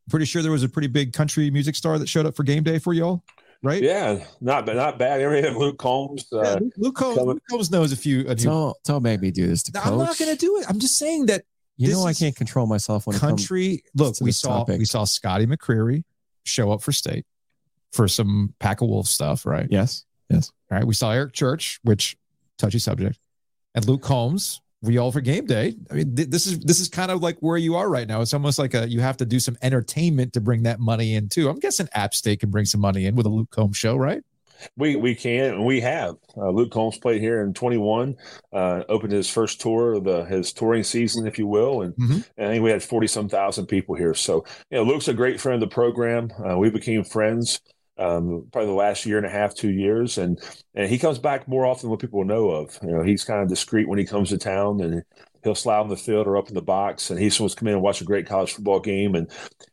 Pretty 0.08 0.26
sure 0.26 0.43
there 0.43 0.52
was 0.52 0.63
a 0.63 0.69
pretty 0.69 0.89
big 0.89 1.13
country 1.13 1.50
music 1.50 1.73
star 1.73 1.97
that 1.97 2.08
showed 2.08 2.28
up 2.28 2.36
for 2.36 2.43
game 2.43 2.62
day 2.62 2.78
for 2.78 2.93
y'all 2.93 3.23
right? 3.63 3.82
Yeah, 3.82 4.23
not 4.39 4.67
but 4.67 4.76
not 4.76 5.00
bad. 5.00 5.19
You 5.19 5.30
have 5.30 5.56
Luke 5.56 5.80
Combs. 5.80 6.28
Uh, 6.32 6.41
yeah, 6.43 6.60
Luke, 6.78 6.95
Combs 6.95 7.17
Luke 7.17 7.41
Combs 7.50 7.71
knows 7.71 7.91
a 7.91 7.95
few. 7.95 8.21
A 8.28 8.36
few 8.36 8.45
don't 8.45 8.78
don't 8.84 9.02
make 9.02 9.21
me 9.21 9.32
do 9.32 9.47
this 9.47 9.63
to 9.63 9.82
I'm 9.84 9.97
not 9.97 10.17
going 10.19 10.32
to 10.32 10.38
do 10.38 10.58
it. 10.58 10.65
I'm 10.69 10.80
just 10.80 10.97
saying 10.97 11.26
that 11.28 11.43
you 11.78 11.92
know, 11.92 12.06
I 12.06 12.13
can't 12.13 12.36
control 12.36 12.66
myself 12.66 13.08
when 13.08 13.18
country. 13.18 13.84
look, 13.96 14.16
we 14.22 14.32
saw 14.32 14.60
topic. 14.60 14.80
we 14.80 14.86
saw 14.86 15.04
Scotty 15.04 15.46
McCreery 15.46 16.04
show 16.44 16.72
up 16.72 16.82
for 16.82 16.92
state 16.92 17.26
for 17.92 18.08
some 18.08 18.54
pack 18.60 18.82
of 18.82 18.90
wolves 18.90 19.10
stuff, 19.10 19.46
right? 19.46 19.68
Yes, 19.70 20.06
yes. 20.30 20.52
All 20.72 20.78
right. 20.78 20.88
We 20.88 20.94
saw 20.94 21.12
Eric 21.12 21.34
Church, 21.34 21.80
which 21.84 22.18
touchy 22.58 22.80
subject, 22.80 23.20
and 23.76 23.86
Luke 23.88 24.02
Combs. 24.02 24.62
We 24.84 25.00
all 25.00 25.12
for 25.12 25.22
game 25.22 25.48
day. 25.48 25.76
I 25.90 25.96
mean, 25.96 26.16
th- 26.16 26.30
this 26.30 26.46
is 26.46 26.60
this 26.60 26.80
is 26.80 26.88
kind 26.88 27.10
of 27.10 27.22
like 27.22 27.38
where 27.40 27.58
you 27.58 27.76
are 27.76 27.90
right 27.90 28.08
now. 28.08 28.22
It's 28.22 28.34
almost 28.34 28.60
like 28.60 28.76
a 28.76 28.88
you 28.88 29.00
have 29.02 29.18
to 29.18 29.26
do 29.26 29.40
some 29.40 29.58
entertainment 29.63 30.34
to 30.34 30.42
bring 30.42 30.63
that 30.63 30.80
money 30.80 31.16
in 31.16 31.30
too. 31.30 31.50
I'm 31.50 31.58
guessing 31.58 31.88
App 31.94 32.13
State 32.13 32.42
can 32.42 32.52
bring 32.52 32.66
some 32.66 32.80
money 32.82 33.08
in 33.08 33.16
with 33.16 33.26
a 33.26 33.30
Luke 33.30 33.50
Combs 33.50 33.76
show, 33.76 33.96
right? 33.96 34.22
We 34.76 34.96
we 34.96 35.15
can 35.15 35.56
and 35.56 35.65
we 35.65 35.82
have. 35.82 36.15
Uh, 36.36 36.50
Luke 36.50 36.72
Combs 36.72 36.98
played 36.98 37.22
here 37.22 37.41
in 37.41 37.54
21, 37.54 38.15
uh, 38.54 38.84
opened 38.90 39.13
his 39.13 39.29
first 39.29 39.62
tour 39.62 39.94
of 39.94 40.04
the 40.04 40.25
his 40.25 40.54
touring 40.54 40.84
season, 40.84 41.27
if 41.27 41.38
you 41.38 41.48
will, 41.48 41.81
and, 41.81 41.94
mm-hmm. 41.96 42.19
and 42.38 42.48
I 42.48 42.52
think 42.54 42.63
we 42.63 42.71
had 42.71 42.84
40 42.84 43.08
some 43.08 43.29
thousand 43.29 43.67
people 43.67 43.96
here. 43.96 44.13
So 44.13 44.46
you 44.69 44.77
know, 44.77 44.84
Luke's 44.84 45.08
a 45.08 45.13
great 45.13 45.40
friend 45.40 45.62
of 45.62 45.69
the 45.69 45.73
program. 45.73 46.31
Uh, 46.44 46.58
we 46.58 46.69
became 46.69 47.04
friends 47.04 47.62
um, 48.00 48.48
probably 48.52 48.67
the 48.67 48.73
last 48.73 49.06
year 49.06 49.17
and 49.17 49.25
a 49.25 49.29
half, 49.29 49.56
two 49.56 49.71
years, 49.71 50.17
and 50.17 50.40
and 50.75 50.90
he 50.90 51.00
comes 51.00 51.19
back 51.19 51.48
more 51.48 51.65
often 51.65 51.84
than 51.84 51.92
what 51.92 52.00
people 52.00 52.23
know 52.23 52.50
of. 52.50 52.77
You 52.81 52.92
know, 52.92 53.04
he's 53.04 53.23
kind 53.23 53.42
of 53.42 53.50
discreet 53.50 53.88
when 53.88 54.00
he 54.00 54.06
comes 54.06 54.29
to 54.29 54.38
town, 54.38 54.81
and 54.81 55.04
he'll 55.44 55.56
slide 55.56 55.79
on 55.79 55.90
the 55.90 55.98
field 55.98 56.27
or 56.27 56.38
up 56.38 56.50
in 56.50 56.56
the 56.56 56.62
box, 56.62 57.10
and 57.10 57.19
he's 57.19 57.35
supposed 57.35 57.58
to 57.58 57.60
come 57.60 57.67
in 57.67 57.75
and 57.75 57.83
watch 57.83 58.02
a 58.02 58.06
great 58.06 58.27
college 58.27 58.54
football 58.54 58.79
game, 58.79 59.15
and 59.15 59.31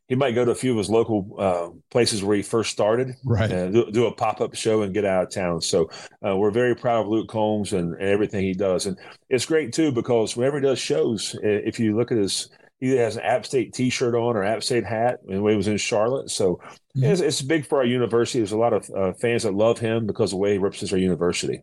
he 0.08 0.14
might 0.14 0.34
go 0.34 0.44
to 0.44 0.50
a 0.50 0.54
few 0.54 0.72
of 0.72 0.78
his 0.78 0.90
local 0.90 1.34
uh, 1.38 1.68
places 1.90 2.22
where 2.22 2.36
he 2.36 2.42
first 2.42 2.70
started, 2.70 3.14
right? 3.24 3.50
And 3.50 3.72
do, 3.72 3.90
do, 3.90 4.06
a 4.06 4.14
pop 4.14 4.40
up 4.40 4.54
show 4.54 4.82
and 4.82 4.94
get 4.94 5.04
out 5.04 5.24
of 5.24 5.30
town. 5.30 5.60
So 5.60 5.90
uh, 6.26 6.36
we're 6.36 6.50
very 6.50 6.74
proud 6.74 7.02
of 7.02 7.08
Luke 7.08 7.28
Combs 7.28 7.72
and, 7.72 7.94
and, 7.94 8.08
everything 8.08 8.42
he 8.42 8.54
does, 8.54 8.86
and 8.86 8.98
it's 9.30 9.46
great 9.46 9.72
too 9.72 9.92
because 9.92 10.36
whenever 10.36 10.58
he 10.58 10.66
does 10.66 10.78
shows, 10.78 11.36
if 11.42 11.80
you 11.80 11.96
look 11.96 12.12
at 12.12 12.18
his 12.18 12.50
he 12.80 12.96
has 12.96 13.16
an 13.16 13.22
App 13.22 13.46
State 13.46 13.72
T-shirt 13.72 14.14
on 14.14 14.36
or 14.36 14.44
App 14.44 14.62
State 14.62 14.84
hat 14.84 15.20
when 15.22 15.48
he 15.48 15.56
was 15.56 15.68
in 15.68 15.78
Charlotte. 15.78 16.28
So 16.30 16.60
Mm-hmm. 16.96 17.10
it's, 17.10 17.20
it's 17.20 17.42
big 17.42 17.66
for 17.66 17.78
our 17.78 17.84
university. 17.84 18.38
There's 18.38 18.52
a 18.52 18.58
lot 18.58 18.72
of 18.72 18.88
uh, 18.90 19.12
fans 19.14 19.42
that 19.42 19.54
love 19.54 19.80
him 19.80 20.06
because 20.06 20.30
of 20.30 20.36
the 20.36 20.42
way 20.42 20.52
he 20.52 20.58
represents 20.58 20.92
our 20.92 20.98
university. 20.98 21.62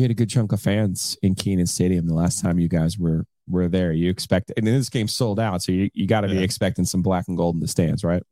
You 0.00 0.04
had 0.04 0.10
a 0.10 0.14
good 0.14 0.30
chunk 0.30 0.52
of 0.52 0.62
fans 0.62 1.18
in 1.20 1.34
Kenan 1.34 1.66
Stadium 1.66 2.06
the 2.06 2.14
last 2.14 2.40
time 2.40 2.58
you 2.58 2.68
guys 2.68 2.98
were 2.98 3.26
were 3.46 3.68
there. 3.68 3.92
You 3.92 4.08
expect, 4.08 4.50
and 4.56 4.66
this 4.66 4.88
game 4.88 5.08
sold 5.08 5.38
out, 5.38 5.60
so 5.60 5.72
you, 5.72 5.90
you 5.92 6.06
got 6.06 6.22
to 6.22 6.28
be 6.28 6.42
expecting 6.42 6.86
some 6.86 7.02
black 7.02 7.28
and 7.28 7.36
gold 7.36 7.56
in 7.56 7.60
the 7.60 7.68
stands, 7.68 8.02
right? 8.02 8.22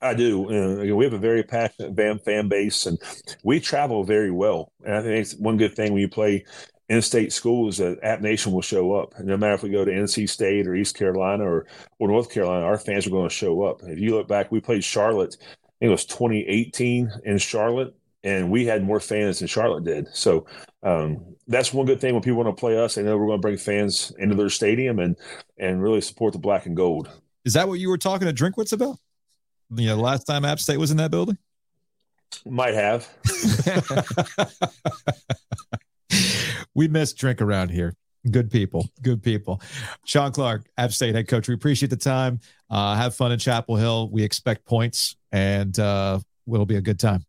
I 0.00 0.14
do. 0.14 0.46
Uh, 0.50 0.96
we 0.96 1.04
have 1.04 1.12
a 1.12 1.18
very 1.18 1.44
passionate 1.44 1.94
fan 1.94 2.18
fan 2.18 2.48
base, 2.48 2.86
and 2.86 2.98
we 3.44 3.60
travel 3.60 4.02
very 4.02 4.32
well. 4.32 4.72
And 4.84 4.96
I 4.96 5.02
think 5.02 5.20
it's 5.20 5.36
one 5.36 5.58
good 5.58 5.76
thing 5.76 5.92
when 5.92 6.00
you 6.00 6.08
play 6.08 6.44
in-state 6.88 7.32
schools 7.32 7.78
that 7.78 8.00
App 8.02 8.20
Nation 8.20 8.50
will 8.50 8.60
show 8.60 8.92
up. 8.92 9.14
And 9.16 9.28
no 9.28 9.36
matter 9.36 9.54
if 9.54 9.62
we 9.62 9.70
go 9.70 9.84
to 9.84 9.92
NC 9.92 10.28
State 10.28 10.66
or 10.66 10.74
East 10.74 10.96
Carolina 10.96 11.44
or, 11.44 11.68
or 12.00 12.08
North 12.08 12.32
Carolina, 12.32 12.66
our 12.66 12.78
fans 12.78 13.06
are 13.06 13.10
going 13.10 13.28
to 13.28 13.34
show 13.34 13.62
up. 13.62 13.84
If 13.84 14.00
you 14.00 14.16
look 14.16 14.26
back, 14.26 14.50
we 14.50 14.60
played 14.60 14.82
Charlotte. 14.82 15.36
I 15.40 15.46
think 15.78 15.88
it 15.88 15.88
was 15.88 16.04
2018 16.04 17.12
in 17.24 17.38
Charlotte, 17.38 17.94
and 18.24 18.50
we 18.50 18.64
had 18.64 18.84
more 18.84 19.00
fans 19.00 19.38
than 19.38 19.48
Charlotte 19.48 19.84
did. 19.84 20.08
So 20.14 20.46
um, 20.82 21.24
that's 21.48 21.72
one 21.72 21.86
good 21.86 22.00
thing 22.00 22.14
when 22.14 22.22
people 22.22 22.42
want 22.42 22.56
to 22.56 22.60
play 22.60 22.78
us. 22.78 22.94
They 22.94 23.02
know 23.02 23.16
we're 23.16 23.26
going 23.26 23.38
to 23.38 23.42
bring 23.42 23.56
fans 23.56 24.12
into 24.18 24.34
their 24.34 24.50
stadium 24.50 24.98
and 24.98 25.16
and 25.58 25.82
really 25.82 26.00
support 26.00 26.32
the 26.32 26.38
black 26.38 26.66
and 26.66 26.76
gold. 26.76 27.10
Is 27.44 27.54
that 27.54 27.68
what 27.68 27.80
you 27.80 27.88
were 27.88 27.98
talking 27.98 28.32
to 28.32 28.34
Drinkwitz 28.34 28.72
about? 28.72 28.98
You 29.74 29.88
know, 29.88 29.96
last 29.96 30.24
time 30.24 30.44
App 30.44 30.60
State 30.60 30.76
was 30.76 30.90
in 30.90 30.98
that 30.98 31.10
building? 31.10 31.38
Might 32.46 32.74
have. 32.74 33.08
we 36.74 36.88
miss 36.88 37.12
drink 37.12 37.40
around 37.40 37.70
here. 37.70 37.94
Good 38.30 38.50
people, 38.50 38.88
good 39.02 39.22
people. 39.22 39.60
Shawn 40.04 40.30
Clark, 40.30 40.68
App 40.78 40.92
State 40.92 41.14
head 41.14 41.26
coach. 41.26 41.48
We 41.48 41.54
appreciate 41.54 41.90
the 41.90 41.96
time. 41.96 42.38
Uh, 42.70 42.94
have 42.94 43.16
fun 43.16 43.32
in 43.32 43.38
Chapel 43.38 43.76
Hill. 43.76 44.10
We 44.10 44.22
expect 44.22 44.64
points, 44.64 45.16
and 45.32 45.76
uh, 45.78 46.20
it'll 46.46 46.64
be 46.64 46.76
a 46.76 46.80
good 46.80 47.00
time. 47.00 47.24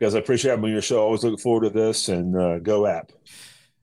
Guys, 0.00 0.14
I 0.14 0.18
appreciate 0.18 0.50
having 0.50 0.70
your 0.70 0.82
show. 0.82 1.00
Always 1.02 1.22
looking 1.22 1.38
forward 1.38 1.62
to 1.62 1.70
this 1.70 2.08
and 2.08 2.36
uh, 2.36 2.58
go 2.58 2.86
app. 2.86 3.12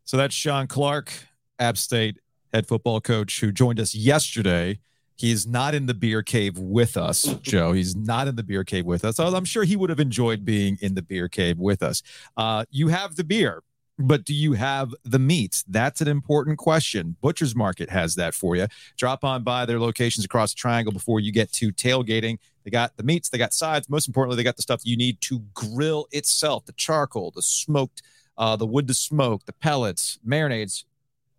So 0.04 0.18
that's 0.18 0.36
Shawn 0.36 0.68
Clark, 0.68 1.12
App 1.60 1.78
State 1.78 2.20
head 2.54 2.68
football 2.68 3.02
coach, 3.02 3.42
who 3.42 3.52
joined 3.52 3.80
us 3.80 3.94
yesterday. 3.94 4.80
He 5.18 5.32
is 5.32 5.48
not 5.48 5.74
in 5.74 5.86
the 5.86 5.94
beer 5.94 6.24
cave 6.24 6.58
with 6.58 6.98
us, 6.98 7.24
Joe. 7.42 7.74
He's 7.74 7.96
not 7.96 8.28
in 8.28 8.36
the 8.36 8.44
beer 8.44 8.64
cave 8.64 8.86
with 8.86 9.06
us. 9.06 9.20
I'm 9.20 9.46
sure 9.46 9.64
he 9.64 9.76
would 9.76 9.90
have 9.90 10.00
enjoyed 10.00 10.46
being 10.46 10.78
in 10.82 10.96
the 10.96 11.02
beer 11.02 11.28
cave 11.28 11.58
with 11.58 11.84
us. 11.84 12.02
Uh, 12.36 12.66
you 12.70 12.90
have 12.90 13.16
the 13.16 13.24
beer, 13.24 13.64
but 13.98 14.26
do 14.26 14.34
you 14.34 14.54
have 14.54 14.94
the 15.04 15.20
meat? 15.20 15.64
That's 15.68 16.02
an 16.02 16.08
important 16.08 16.58
question. 16.58 17.16
Butcher's 17.22 17.56
Market 17.56 17.90
has 17.90 18.16
that 18.16 18.34
for 18.34 18.56
you. 18.56 18.68
Drop 18.98 19.24
on 19.24 19.44
by 19.44 19.66
their 19.66 19.80
locations 19.80 20.26
across 20.26 20.54
the 20.54 20.58
triangle 20.58 20.92
before 20.92 21.20
you 21.20 21.32
get 21.32 21.52
to 21.54 21.72
tailgating. 21.72 22.38
They 22.64 22.72
got 22.72 22.98
the 22.98 23.04
meats, 23.04 23.30
they 23.30 23.38
got 23.38 23.54
sides. 23.54 23.90
Most 23.90 24.08
importantly, 24.08 24.38
they 24.38 24.44
got 24.44 24.56
the 24.56 24.62
stuff 24.62 24.82
you 24.84 24.98
need 24.98 25.22
to 25.22 25.40
grill 25.54 26.08
itself 26.12 26.66
the 26.66 26.74
charcoal, 26.74 27.32
the 27.32 27.42
smoked, 27.42 28.02
uh, 28.38 28.56
the 28.56 28.66
wood 28.66 28.88
to 28.88 28.94
smoke, 28.94 29.46
the 29.46 29.54
pellets, 29.54 30.20
marinades, 30.28 30.84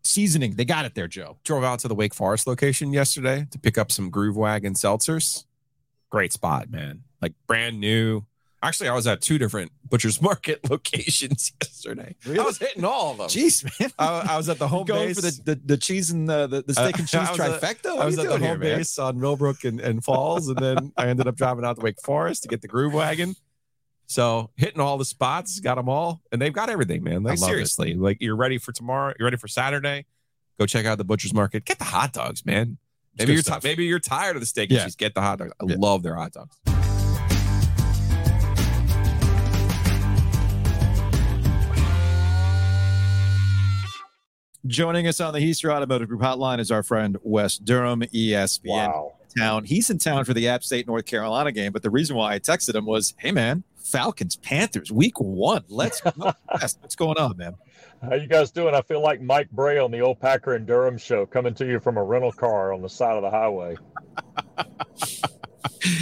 seasoning. 0.03 0.55
They 0.55 0.65
got 0.65 0.85
it 0.85 0.95
there, 0.95 1.09
Joe. 1.09 1.39
Drove 1.45 1.65
out 1.65 1.81
to 1.81 1.89
the 1.89 1.95
Wake 1.95 2.15
Forest 2.15 2.47
location 2.47 2.93
yesterday 2.93 3.47
to 3.51 3.59
pick 3.59 3.77
up 3.77 3.93
some 3.93 4.09
Groove 4.09 4.37
Wagon 4.37 4.75
seltzers. 4.75 5.45
Great 6.11 6.33
spot, 6.33 6.71
man. 6.71 7.03
Like 7.21 7.35
brand 7.47 7.81
new. 7.81 8.25
Actually, 8.67 8.89
I 8.89 8.95
was 8.95 9.07
at 9.07 9.21
two 9.21 9.39
different 9.39 9.71
Butcher's 9.89 10.21
Market 10.31 10.69
locations 10.71 11.53
yesterday. 11.62 12.17
I 12.27 12.43
was 12.43 12.59
hitting 12.59 12.85
all 12.85 13.12
of 13.12 13.19
them. 13.19 13.29
Jeez, 13.29 13.62
man. 13.81 13.91
I, 13.99 14.35
I 14.35 14.37
was 14.37 14.49
at 14.49 14.59
the 14.59 14.67
home 14.67 14.87
Going 14.87 15.09
base. 15.09 15.17
for 15.17 15.23
the, 15.23 15.55
the, 15.55 15.61
the 15.64 15.77
cheese 15.77 16.11
and 16.11 16.29
the, 16.29 16.47
the, 16.49 16.62
the 16.62 16.73
uh, 16.81 16.85
steak 16.85 16.99
and 16.99 17.07
cheese 17.09 17.21
was 17.21 17.39
trifecta? 17.39 17.95
What 17.95 18.03
I 18.03 18.05
was 18.07 18.19
at 18.19 18.27
the 18.27 18.39
here, 18.39 18.49
home 18.49 18.59
man? 18.61 18.79
base 18.79 18.99
on 18.99 19.21
Millbrook 19.21 19.62
and, 19.64 19.81
and 19.81 20.03
Falls, 20.05 20.49
and 20.49 20.57
then 20.59 20.93
I 20.97 21.07
ended 21.07 21.29
up 21.29 21.37
driving 21.37 21.64
out 21.64 21.77
to 21.77 21.83
Wake 21.83 22.01
Forest 22.03 22.43
to 22.43 22.49
get 22.49 22.61
the 22.62 22.69
Groove 22.69 22.93
Wagon. 22.93 23.37
So 24.07 24.51
hitting 24.57 24.81
all 24.81 24.99
the 24.99 25.05
spots, 25.05 25.59
got 25.61 25.77
them 25.77 25.89
all, 25.89 26.23
and 26.33 26.41
they've 26.43 26.53
got 26.53 26.69
everything, 26.71 27.03
man. 27.05 27.23
Like 27.23 27.39
I 27.39 27.41
love 27.41 27.49
it. 27.51 27.53
seriously, 27.53 27.95
like 27.95 28.19
you're 28.21 28.37
ready 28.37 28.59
for 28.59 28.73
tomorrow. 28.73 29.14
You're 29.19 29.27
ready 29.27 29.37
for 29.37 29.49
Saturday. 29.49 30.07
Go 30.59 30.67
check 30.67 30.87
out 30.87 30.99
the 30.99 31.05
butcher's 31.05 31.35
market. 31.35 31.64
Get 31.64 31.79
the 31.79 31.85
hot 31.85 32.12
dogs, 32.12 32.45
man. 32.45 32.79
Maybe 33.19 33.33
you're 33.33 33.43
ti- 33.43 33.53
maybe 33.64 33.85
you're 33.85 33.99
tired 33.99 34.37
of 34.37 34.43
the 34.43 34.47
steak 34.47 34.71
and 34.71 34.79
Yeah. 34.79 34.85
cheese. 34.85 34.97
Get 34.97 35.14
the 35.14 35.23
hot 35.23 35.39
dogs. 35.39 35.53
I 35.61 35.64
Yeah. 35.67 35.77
love 35.79 36.03
their 36.03 36.14
hot 36.17 36.33
dogs. 36.33 36.57
Joining 44.67 45.07
us 45.07 45.21
on 45.21 45.35
the 45.35 45.41
Heister 45.41 45.73
Automotive 45.73 46.09
Group 46.09 46.21
hotline 46.23 46.59
is 46.61 46.71
our 46.71 46.83
friend 46.83 47.19
Wes 47.23 47.59
Durham, 47.59 48.01
ESPN 48.01 48.89
Wow. 48.89 49.12
town. 49.37 49.64
He's 49.64 49.91
in 49.91 49.99
town 49.99 50.25
for 50.25 50.33
the 50.35 50.49
App 50.49 50.64
State 50.64 50.87
North 50.87 51.05
Carolina 51.05 51.53
game, 51.53 51.73
but 51.73 51.83
the 51.83 51.91
reason 51.91 52.17
why 52.17 52.33
I 52.35 52.39
texted 52.39 52.75
him 52.75 52.87
was, 52.87 53.14
"Hey 53.19 53.33
man, 53.33 53.64
Falcons 53.77 54.37
Panthers 54.37 54.91
week 54.91 55.21
one. 55.21 55.64
Let's 55.69 56.01
go. 56.01 56.11
Wes, 56.61 56.79
What's 56.81 56.97
going 56.97 57.19
on, 57.19 57.37
man? 57.37 57.55
How 58.03 58.14
you 58.14 58.27
guys 58.27 58.51
doing? 58.51 58.75
I 58.75 58.83
feel 58.83 59.01
like 59.03 59.21
Mike 59.21 59.51
Bray 59.51 59.79
on 59.79 59.91
the 59.91 60.01
old 60.01 60.21
Packer 60.21 60.55
and 60.55 60.67
Durham 60.67 60.97
show, 60.99 61.27
coming 61.27 61.55
to 61.55 61.67
you 61.67 61.79
from 61.79 61.97
a 61.97 62.03
rental 62.03 62.33
car 62.33 62.73
on 62.73 62.81
the 62.83 62.89
side 62.89 63.17
of 63.17 63.23
the 63.23 63.31
highway. 63.31 63.77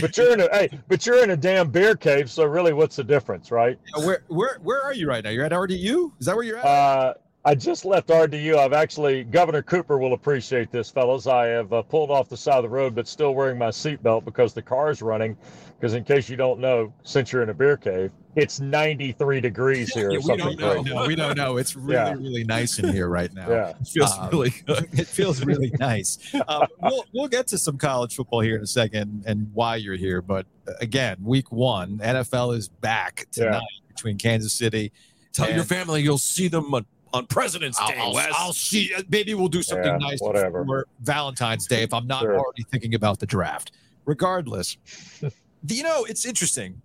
but 0.01 0.17
you're 0.17 0.33
in 0.33 0.41
a 0.41 0.49
hey, 0.53 0.81
but 0.89 1.05
you're 1.05 1.23
in 1.23 1.31
a 1.31 1.37
damn 1.37 1.71
beer 1.71 1.97
cave. 1.97 2.31
So 2.31 2.45
really, 2.45 2.73
what's 2.73 2.97
the 2.97 3.05
difference, 3.05 3.51
right? 3.51 3.79
Where 3.99 4.23
where 4.29 4.59
where 4.63 4.81
are 4.83 4.95
you 4.95 5.09
right 5.09 5.23
now? 5.25 5.31
You're 5.31 5.45
at 5.45 5.53
RDU? 5.53 6.13
Is 6.21 6.27
that 6.27 6.37
where 6.37 6.45
you're 6.45 6.59
at? 6.59 6.65
Uh, 6.65 7.15
I 7.47 7.55
just 7.55 7.85
left 7.85 8.09
RDU. 8.09 8.57
I've 8.57 8.73
actually 8.73 9.23
Governor 9.25 9.61
Cooper 9.63 9.99
will 9.99 10.15
appreciate 10.15 10.71
this, 10.71 10.91
fellas. 10.91 11.27
I 11.27 11.47
have 11.49 11.73
uh, 11.75 11.83
pulled 11.83 12.11
off 12.11 12.29
the 12.31 12.39
side 12.39 12.57
of 12.57 12.63
the 12.63 12.69
road, 12.71 12.95
but 12.95 13.07
still 13.07 13.35
wearing 13.35 13.59
my 13.59 13.69
seatbelt 13.69 14.25
because 14.25 14.55
the 14.55 14.63
car 14.63 14.91
is 14.91 15.03
running. 15.03 15.37
Because 15.79 15.93
in 15.93 16.05
case 16.05 16.31
you 16.31 16.37
don't 16.37 16.59
know, 16.61 16.91
since 17.03 17.31
you're 17.33 17.43
in 17.43 17.51
a 17.51 17.55
beer 17.55 17.77
cave, 17.77 18.11
it's 18.37 18.61
93 18.61 19.43
degrees 19.43 19.93
here. 19.93 20.11
Yeah, 20.11 20.19
or 20.19 20.21
we 20.33 20.37
don't 20.39 20.59
know. 20.59 20.83
No, 20.83 21.07
we 21.07 21.15
don't 21.15 21.37
know. 21.37 21.59
It's 21.59 21.77
really 21.77 21.95
Yeah. 21.95 22.13
really 22.15 22.45
nice 22.45 22.79
in 22.79 22.89
here 22.91 23.09
right 23.09 23.33
now. 23.35 23.49
Yeah. 23.51 23.69
It 23.79 23.89
feels 23.89 24.19
Um, 24.19 24.31
really 24.31 24.51
good. 24.67 24.89
it 24.99 25.07
feels 25.07 25.45
really 25.45 25.71
nice. 25.79 26.17
Uh, 26.49 26.67
we'll 26.81 27.05
we'll 27.13 27.29
get 27.29 27.47
to 27.49 27.59
some 27.59 27.77
college 27.77 28.15
football 28.15 28.41
here 28.41 28.57
in 28.57 28.63
a 28.63 28.67
second 28.67 29.25
and 29.27 29.51
why 29.53 29.77
you're 29.77 29.97
here. 29.97 30.23
But 30.23 30.47
uh, 30.67 30.73
again, 30.81 31.19
week 31.21 31.53
one, 31.53 31.99
NFL 31.99 32.57
is 32.57 32.69
back 32.71 33.27
tonight 33.33 33.61
between 33.89 34.17
Kansas 34.17 34.55
City. 34.55 34.93
Tell 35.35 35.51
your 35.53 35.65
family 35.65 36.01
you'll 36.01 36.17
see 36.17 36.47
them 36.49 36.73
on, 36.73 36.87
on 37.15 37.27
President's 37.27 37.79
Day. 37.87 37.95
I'll, 37.97 38.13
Wes. 38.13 38.33
I'll 38.37 38.53
see. 38.53 38.93
Maybe 39.09 39.35
we'll 39.35 39.49
do 39.49 39.63
something 39.63 39.87
Yeah, 39.87 39.97
nice 39.99 40.21
whatever. 40.21 40.65
for 40.65 40.87
Valentine's 41.01 41.67
Day 41.67 41.83
if 41.83 41.95
I'm 41.95 42.07
not 42.07 42.23
Sure. 42.23 42.39
already 42.39 42.65
thinking 42.65 42.95
about 42.95 43.21
the 43.21 43.27
draft. 43.27 43.73
Regardless, 44.05 44.77
you 45.69 45.83
know 45.83 46.05
it's 46.05 46.27
interesting. 46.27 46.83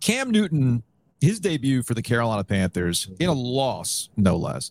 Cam 0.00 0.30
Newton, 0.30 0.82
his 1.20 1.40
debut 1.40 1.82
for 1.82 1.94
the 1.94 2.02
Carolina 2.02 2.44
Panthers 2.44 3.08
in 3.18 3.28
a 3.28 3.32
loss, 3.32 4.10
no 4.16 4.36
less. 4.36 4.70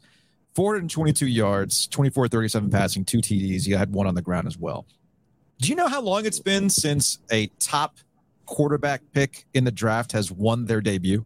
422 0.56 1.28
yards, 1.28 1.88
24 1.88 2.28
37 2.28 2.70
passing, 2.70 3.06
two 3.06 3.20
TDs. 3.20 3.66
He 3.66 3.72
had 3.72 3.92
one 3.92 4.06
on 4.08 4.16
the 4.16 4.22
ground 4.22 4.48
as 4.48 4.58
well. 4.58 4.86
Do 5.60 5.70
you 5.70 5.76
know 5.76 5.88
how 5.88 6.02
long 6.02 6.26
it's 6.26 6.40
been 6.40 6.70
since 6.70 7.20
a 7.32 7.48
top 7.60 7.98
quarterback 8.46 9.02
pick 9.14 9.46
in 9.54 9.64
the 9.64 9.72
draft 9.72 10.12
has 10.12 10.32
won 10.32 10.66
their 10.66 10.82
debut? 10.82 11.26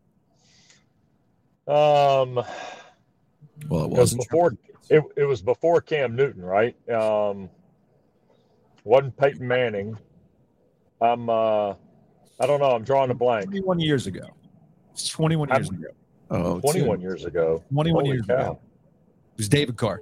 Um, 1.68 2.42
well, 3.68 3.86
it 3.86 3.89
Because 3.89 4.16
wasn't 4.16 4.22
before 4.30 4.57
it, 4.89 5.03
it 5.16 5.24
was 5.24 5.41
before 5.41 5.82
Cam 5.82 6.16
Newton, 6.16 6.43
right? 6.43 6.76
Um, 6.89 7.49
wasn't 8.84 9.16
Peyton 9.18 9.47
Manning. 9.47 9.97
I'm 11.01 11.30
uh, 11.30 11.70
I 12.39 12.45
don't 12.47 12.59
know. 12.59 12.72
I'm 12.72 12.84
drawing 12.84 13.12
a 13.12 13.14
blank. 13.16 13.45
21 13.45 13.80
years 13.80 14.07
ago. 14.07 14.28
It's 14.93 15.07
21 15.09 15.49
years 15.49 15.70
ago. 15.70 15.88
Oh, 16.30 16.59
21 16.62 17.01
years 17.01 17.26
ago. 17.26 17.64
21 17.72 18.03
Holy 18.05 18.16
years 18.16 18.26
cow. 18.26 18.34
ago. 18.36 18.59
It 19.34 19.38
was 19.38 19.49
David 19.49 19.78
Carr. 19.78 20.01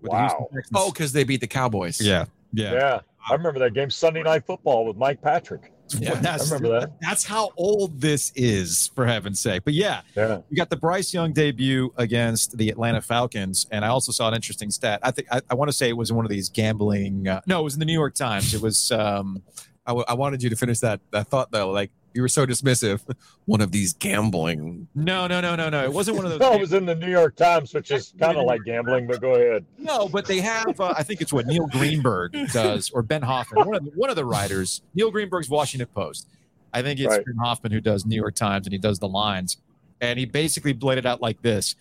with 0.00 0.10
Wow. 0.12 0.48
Houston 0.52 0.76
Oh, 0.76 0.90
because 0.92 1.12
they 1.12 1.24
beat 1.24 1.40
the 1.40 1.46
Cowboys. 1.46 2.00
yeah. 2.00 2.26
Yeah. 2.52 2.72
Yeah. 2.72 3.00
I 3.28 3.32
remember 3.34 3.58
that 3.60 3.72
game 3.74 3.90
Sunday 3.90 4.22
Night 4.22 4.44
Football 4.46 4.86
with 4.86 4.96
Mike 4.96 5.20
Patrick. 5.22 5.72
Yeah, 5.98 6.14
that's, 6.14 6.50
I 6.50 6.54
remember 6.56 6.80
that. 6.80 6.92
That's 7.00 7.24
how 7.24 7.50
old 7.56 8.00
this 8.00 8.32
is, 8.34 8.90
for 8.94 9.06
heaven's 9.06 9.38
sake. 9.40 9.64
But 9.64 9.74
yeah, 9.74 10.00
Yeah. 10.16 10.40
we 10.50 10.56
got 10.56 10.70
the 10.70 10.76
Bryce 10.76 11.12
Young 11.12 11.32
debut 11.32 11.92
against 11.96 12.56
the 12.56 12.68
Atlanta 12.70 13.00
Falcons, 13.00 13.66
and 13.70 13.84
I 13.84 13.88
also 13.88 14.10
saw 14.10 14.26
an 14.28 14.34
interesting 14.34 14.70
stat. 14.70 15.00
I 15.02 15.10
think 15.10 15.28
I, 15.30 15.40
I 15.50 15.54
want 15.54 15.68
to 15.70 15.76
say 15.76 15.88
it 15.88 15.96
was 15.96 16.10
in 16.10 16.16
one 16.16 16.24
of 16.24 16.30
these 16.30 16.48
gambling. 16.48 17.28
Uh, 17.28 17.40
no, 17.46 17.60
it 17.60 17.64
was 17.64 17.74
in 17.74 17.80
the 17.80 17.86
New 17.86 17.92
York 17.92 18.14
Times. 18.14 18.54
It 18.54 18.62
was 18.62 18.90
um, 18.92 19.42
I, 19.86 19.90
w- 19.90 20.04
I 20.08 20.14
wanted 20.14 20.42
you 20.42 20.50
to 20.50 20.56
finish 20.56 20.80
that 20.80 21.00
that 21.10 21.28
thought 21.28 21.50
though. 21.50 21.70
Like 21.70 21.90
you 22.14 22.22
were 22.22 22.28
so 22.28 22.46
dismissive. 22.46 23.00
One 23.46 23.60
of 23.60 23.72
these 23.72 23.92
gambling. 23.92 24.88
no, 24.94 25.26
no, 25.26 25.40
no, 25.40 25.54
no, 25.56 25.68
no. 25.68 25.84
It 25.84 25.92
wasn't 25.92 26.16
one 26.16 26.24
of 26.26 26.30
those. 26.38 26.40
No, 26.40 26.54
it 26.54 26.60
was 26.60 26.72
in 26.72 26.86
the 26.86 26.94
New 26.94 27.10
York 27.10 27.36
Times, 27.36 27.74
which 27.74 27.90
is 27.90 28.14
kind 28.18 28.38
of 28.38 28.44
like 28.46 28.62
gambling, 28.64 29.06
but 29.06 29.20
go 29.20 29.34
ahead. 29.34 29.66
No, 29.78 30.08
but 30.08 30.24
they 30.24 30.40
have. 30.40 30.80
Uh, 30.80 30.94
I 30.96 31.02
think 31.02 31.20
it's 31.20 31.32
what 31.32 31.46
Neil 31.46 31.66
Greenberg 31.66 32.32
does, 32.52 32.90
or 32.90 33.02
Ben 33.02 33.20
Hoffman, 33.22 33.66
one 33.66 33.76
of 33.76 33.84
the, 33.84 33.90
one 33.90 34.08
of 34.10 34.16
the 34.16 34.24
writers. 34.24 34.80
Neil 34.94 35.10
Greenberg's 35.10 35.48
Washington 35.50 35.88
Post. 35.94 36.26
I 36.72 36.82
think 36.82 36.98
it's 36.98 37.08
Right. 37.08 37.24
Ben 37.24 37.36
Hoffman 37.36 37.70
who 37.70 37.80
does 37.80 38.04
New 38.04 38.16
York 38.16 38.34
Times, 38.34 38.66
and 38.66 38.72
he 38.72 38.78
does 38.78 38.98
the 38.98 39.06
lines. 39.08 39.58
And 40.00 40.18
he 40.18 40.24
basically 40.24 40.74
played 40.74 40.98
it 40.98 41.06
out 41.06 41.20
like 41.22 41.40
this: 41.42 41.76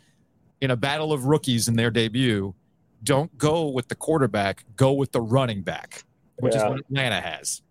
in 0.62 0.70
a 0.70 0.76
battle 0.76 1.12
of 1.14 1.26
rookies 1.26 1.68
in 1.68 1.76
their 1.76 1.90
debut, 1.90 2.54
don't 3.04 3.36
go 3.40 3.70
with 3.70 3.88
the 3.88 3.96
quarterback, 3.96 4.66
go 4.76 4.94
with 4.94 5.12
the 5.12 5.22
running 5.22 5.62
back, 5.64 6.04
which 6.38 6.54
Yeah. 6.54 6.66
is 6.66 6.70
what 6.70 6.80
Atlanta 6.82 7.20
has. 7.22 7.63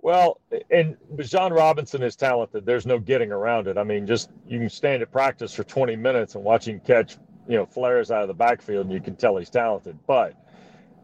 Well, 0.00 0.40
and 0.70 0.96
Bijan 1.16 1.50
Robinson 1.50 2.02
is 2.02 2.14
talented. 2.14 2.64
There's 2.64 2.86
no 2.86 2.98
getting 2.98 3.32
around 3.32 3.66
it. 3.66 3.76
I 3.76 3.82
mean, 3.82 4.06
just 4.06 4.30
you 4.46 4.58
can 4.58 4.70
stand 4.70 5.02
at 5.02 5.10
practice 5.10 5.52
for 5.52 5.64
20 5.64 5.96
minutes 5.96 6.34
and 6.36 6.44
watch 6.44 6.68
him 6.68 6.80
catch, 6.80 7.16
you 7.48 7.56
know, 7.56 7.66
flares 7.66 8.10
out 8.10 8.22
of 8.22 8.28
the 8.28 8.34
backfield, 8.34 8.86
and 8.86 8.94
you 8.94 9.00
can 9.00 9.16
tell 9.16 9.36
he's 9.36 9.50
talented. 9.50 9.98
But 10.06 10.34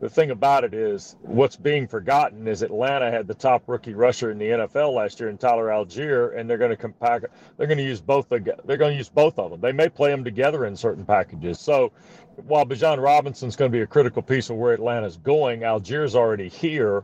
the 0.01 0.09
thing 0.09 0.31
about 0.31 0.65
it 0.65 0.75
is, 0.75 1.17
what's 1.23 1.57
being 1.57 1.89
forgotten 1.89 2.47
is 2.47 2.63
Atlanta 2.63 3.11
had 3.11 3.27
the 3.27 3.35
top 3.35 3.63
rookie 3.67 3.95
rusher 3.95 4.31
in 4.31 4.39
the 4.39 4.47
NFL 4.47 4.95
last 4.95 5.19
year 5.19 5.29
in 5.29 5.39
Tyler 5.39 5.69
Allgeier, 5.69 6.39
and 6.39 6.49
they're 6.49 6.59
going 6.59 6.71
to 6.71 6.77
compact. 6.77 7.27
They're 7.57 7.67
going 7.67 7.79
to 7.79 7.85
use 7.85 8.01
both. 8.01 8.29
The, 8.29 8.57
they're 8.65 8.77
going 8.77 8.93
to 8.93 8.97
use 8.97 9.09
both 9.09 9.39
of 9.39 9.51
them. 9.51 9.61
They 9.61 9.73
may 9.73 9.89
play 9.89 10.11
them 10.11 10.23
together 10.23 10.67
in 10.67 10.77
certain 10.77 11.05
packages. 11.05 11.59
So 11.59 11.91
while 12.37 12.67
Bijan 12.67 13.03
Robinson's 13.03 13.57
going 13.57 13.71
to 13.73 13.77
be 13.77 13.83
a 13.83 13.87
critical 13.87 14.23
piece 14.23 14.51
of 14.51 14.57
where 14.57 14.75
Atlanta's 14.75 15.17
going, 15.17 15.61
Allgeier's 15.61 16.15
already 16.15 16.49
here. 16.49 17.03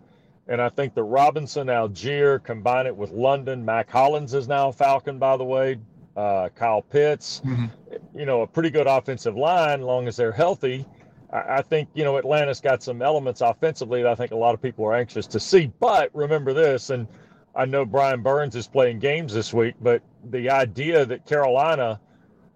And 0.50 0.60
I 0.60 0.68
think 0.68 0.94
the 0.94 1.02
Robinson, 1.04 1.68
Allgeier, 1.68 2.42
combine 2.42 2.86
it 2.86 2.96
with 2.96 3.12
London. 3.12 3.64
Mack 3.64 3.88
Hollins 3.88 4.34
is 4.34 4.48
now 4.48 4.68
a 4.68 4.72
Falcon, 4.72 5.18
by 5.18 5.36
the 5.36 5.44
way. 5.44 5.78
Uh, 6.16 6.48
Kyle 6.56 6.82
Pitts, 6.82 7.40
Mhm. 7.46 7.70
you 8.16 8.26
know, 8.26 8.42
a 8.42 8.46
pretty 8.46 8.68
good 8.68 8.88
offensive 8.88 9.36
line, 9.36 9.80
long 9.80 10.08
as 10.08 10.16
they're 10.16 10.32
healthy. 10.32 10.84
I, 11.32 11.58
I 11.58 11.62
think, 11.62 11.88
you 11.94 12.02
know, 12.02 12.16
Atlanta's 12.16 12.60
got 12.60 12.82
some 12.82 13.00
elements 13.00 13.40
offensively 13.42 14.02
that 14.02 14.10
I 14.10 14.16
think 14.16 14.32
a 14.32 14.36
lot 14.36 14.52
of 14.52 14.60
people 14.60 14.84
are 14.86 14.94
anxious 14.94 15.28
to 15.28 15.38
see. 15.38 15.72
But 15.78 16.10
remember 16.12 16.52
this, 16.52 16.90
and 16.90 17.06
I 17.54 17.64
know 17.64 17.84
Brian 17.84 18.22
Burns 18.22 18.56
is 18.56 18.66
playing 18.66 18.98
games 18.98 19.32
this 19.32 19.54
week, 19.54 19.76
but 19.80 20.02
the 20.30 20.50
idea 20.50 21.06
that 21.06 21.26
Carolina 21.26 22.00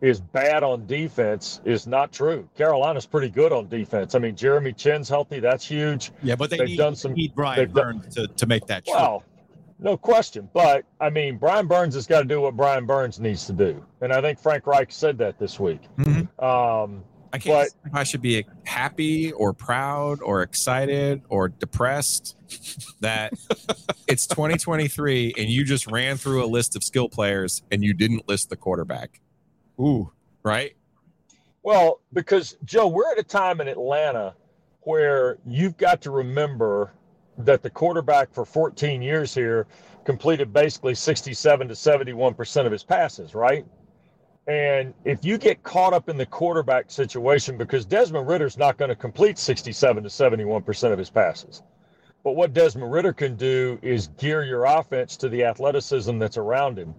is 0.05 0.21
bad 0.21 0.63
on 0.63 0.87
defense 0.87 1.63
is 1.65 1.87
not 1.87 2.13
true. 2.13 2.47
Carolina's 2.57 3.07
pretty 3.07 3.31
good 3.31 3.53
on 3.53 3.69
defense. 3.69 4.15
I 4.15 4.19
mean, 4.19 4.37
Jeremy 4.37 4.73
Chinn's 4.75 5.09
healthy. 5.09 5.41
That's 5.41 5.65
huge. 5.67 6.11
Yeah, 6.23 6.37
but 6.37 6.51
they 6.51 6.59
They've 6.59 6.69
need, 6.69 6.77
done 6.77 6.95
some- 6.95 7.15
need 7.15 7.35
Brian 7.35 7.59
they've 7.59 7.73
done- 7.73 8.01
Burns 8.01 8.15
to, 8.17 8.27
to 8.27 8.47
make 8.47 8.67
that 8.67 8.85
true. 8.85 8.95
Well, 8.95 9.25
no 9.79 9.97
question. 9.97 10.49
But 10.53 10.85
I 11.01 11.09
mean, 11.09 11.39
Brian 11.39 11.67
Burns 11.67 11.95
has 11.95 12.07
got 12.07 12.19
to 12.21 12.25
do 12.27 12.43
what 12.43 12.55
Brian 12.55 12.85
Burns 12.85 13.19
needs 13.19 13.47
to 13.47 13.53
do, 13.55 13.83
and 14.03 14.13
I 14.13 14.21
think 14.21 14.39
Frank 14.39 14.67
Reich 14.67 14.93
said 14.93 15.17
that 15.19 15.39
this 15.39 15.59
week. 15.59 15.81
Mhm. 15.99 16.29
Um, 16.43 17.03
I 17.33 17.39
can't 17.39 17.69
But- 17.83 17.89
if 17.89 17.95
I 17.95 18.05
should 18.05 18.21
be 18.23 18.45
happy 18.65 19.33
or 19.33 19.53
proud 19.55 20.21
or 20.21 20.43
excited 20.43 21.23
or 21.31 21.49
depressed 21.49 22.37
that 23.01 23.33
it's 24.07 24.27
2023 24.27 25.35
and 25.39 25.49
you 25.49 25.65
just 25.65 25.91
ran 25.91 26.17
through 26.19 26.45
a 26.45 26.47
list 26.47 26.77
of 26.77 26.85
skill 26.85 27.09
players 27.09 27.63
and 27.73 27.83
you 27.83 27.95
didn't 27.95 28.29
list 28.29 28.51
the 28.51 28.57
quarterback, 28.57 29.21
Ooh, 29.81 30.11
right? 30.43 30.75
Well, 31.63 32.01
because 32.13 32.57
Joe, 32.65 32.89
we're 32.89 33.11
at 33.11 33.19
a 33.19 33.23
time 33.23 33.61
in 33.61 33.69
Atlanta 33.69 34.35
where 34.83 35.39
you've 35.47 35.77
got 35.77 36.03
to 36.03 36.11
remember 36.11 36.93
that 37.39 37.63
the 37.63 37.71
quarterback 37.71 38.33
for 38.33 38.45
14 38.45 39.03
years 39.03 39.35
here 39.35 39.67
completed 40.05 40.53
basically 40.53 40.95
67 40.95 41.69
to 41.69 41.75
71 41.75 42.35
percent 42.35 42.67
of 42.67 42.73
his 42.73 42.85
passes, 42.85 43.35
right? 43.35 43.67
And 44.47 44.93
if 45.05 45.25
you 45.25 45.39
get 45.39 45.63
caught 45.63 45.95
up 45.95 46.11
in 46.11 46.19
the 46.19 46.27
quarterback 46.27 46.91
situation, 46.91 47.57
because 47.57 47.87
Desmond 47.87 48.29
Ridder's 48.29 48.59
not 48.59 48.77
going 48.77 48.91
to 48.91 48.95
complete 48.95 49.39
67 49.39 50.03
to 50.03 50.11
71 50.11 50.63
percent 50.63 50.93
of 50.93 50.99
his 50.99 51.11
passes, 51.11 51.63
but 52.23 52.37
what 52.37 52.53
Desmond 52.53 52.93
Ridder 52.93 53.15
can 53.15 53.37
do 53.37 53.79
is 53.83 54.09
gear 54.19 54.45
your 54.45 54.65
offense 54.65 55.17
to 55.17 55.29
the 55.29 55.45
athleticism 55.45 56.19
that's 56.19 56.37
around 56.37 56.79
him. 56.79 56.95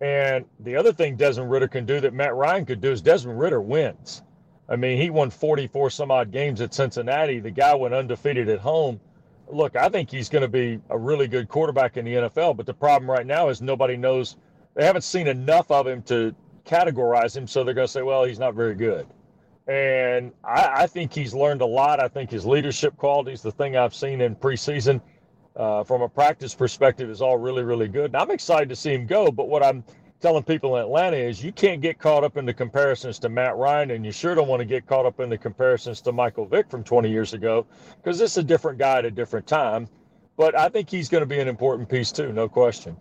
And 0.00 0.46
the 0.60 0.76
other 0.76 0.92
thing 0.92 1.16
Desmond 1.16 1.50
Ridder 1.50 1.68
can 1.68 1.84
do 1.84 2.00
that 2.00 2.14
Matt 2.14 2.34
Ryan 2.34 2.64
could 2.64 2.80
do 2.80 2.90
is 2.90 3.02
Desmond 3.02 3.38
Ridder 3.38 3.60
wins. 3.60 4.22
I 4.68 4.76
mean, 4.76 5.00
he 5.00 5.10
won 5.10 5.30
44 5.30 5.90
some 5.90 6.10
odd 6.10 6.30
games 6.30 6.60
at 6.60 6.72
Cincinnati. 6.72 7.40
The 7.40 7.50
guy 7.50 7.74
went 7.74 7.92
undefeated 7.92 8.48
at 8.48 8.60
home. 8.60 9.00
Look, 9.48 9.74
I 9.74 9.88
think 9.88 10.10
he's 10.10 10.28
going 10.28 10.42
to 10.42 10.48
be 10.48 10.80
a 10.90 10.96
really 10.96 11.26
good 11.26 11.48
quarterback 11.48 11.96
in 11.96 12.04
the 12.04 12.14
NFL, 12.14 12.56
but 12.56 12.66
the 12.66 12.74
problem 12.74 13.10
right 13.10 13.26
now 13.26 13.48
is 13.48 13.60
nobody 13.60 13.96
knows. 13.96 14.36
They 14.74 14.84
haven't 14.84 15.02
seen 15.02 15.26
enough 15.26 15.70
of 15.72 15.88
him 15.88 16.02
to 16.04 16.34
categorize 16.64 17.36
him, 17.36 17.48
so 17.48 17.64
they're 17.64 17.74
going 17.74 17.88
to 17.88 17.92
say, 17.92 18.02
well, 18.02 18.22
he's 18.22 18.38
not 18.38 18.54
very 18.54 18.76
good. 18.76 19.08
And 19.66 20.32
I, 20.44 20.82
I 20.82 20.86
think 20.86 21.12
he's 21.12 21.34
learned 21.34 21.62
a 21.62 21.66
lot. 21.66 22.00
I 22.00 22.06
think 22.06 22.30
his 22.30 22.46
leadership 22.46 22.96
qualities, 22.96 23.42
the 23.42 23.52
thing 23.52 23.76
I've 23.76 23.94
seen 23.94 24.20
in 24.20 24.36
preseason, 24.36 25.00
uh, 25.60 25.84
from 25.84 26.00
a 26.00 26.08
practice 26.08 26.54
perspective 26.54 27.10
is 27.10 27.20
all 27.20 27.36
really, 27.36 27.62
really 27.62 27.86
good. 27.86 28.06
And 28.06 28.16
I'm 28.16 28.30
excited 28.30 28.70
to 28.70 28.76
see 28.76 28.94
him 28.94 29.06
go. 29.06 29.30
But 29.30 29.48
what 29.48 29.62
I'm 29.62 29.84
telling 30.18 30.42
people 30.42 30.76
in 30.76 30.82
Atlanta 30.82 31.18
is 31.18 31.44
you 31.44 31.52
can't 31.52 31.82
get 31.82 31.98
caught 31.98 32.24
up 32.24 32.38
in 32.38 32.46
the 32.46 32.54
comparisons 32.54 33.18
to 33.18 33.28
Matt 33.28 33.56
Ryan, 33.56 33.90
and 33.90 34.04
you 34.04 34.10
sure 34.10 34.34
don't 34.34 34.48
want 34.48 34.60
to 34.60 34.64
get 34.64 34.86
caught 34.86 35.04
up 35.04 35.20
in 35.20 35.28
the 35.28 35.36
comparisons 35.36 36.00
to 36.02 36.12
Michael 36.12 36.46
Vick 36.46 36.70
from 36.70 36.82
20 36.82 37.10
years 37.10 37.34
ago, 37.34 37.66
because 37.96 38.18
this 38.18 38.32
is 38.32 38.38
a 38.38 38.42
different 38.42 38.78
guy 38.78 38.98
at 38.98 39.04
a 39.04 39.10
different 39.10 39.46
time. 39.46 39.86
But 40.38 40.58
I 40.58 40.70
think 40.70 40.88
he's 40.88 41.10
going 41.10 41.20
to 41.20 41.26
be 41.26 41.38
an 41.40 41.48
important 41.48 41.90
piece 41.90 42.10
too, 42.10 42.32
no 42.32 42.48
question. 42.48 42.96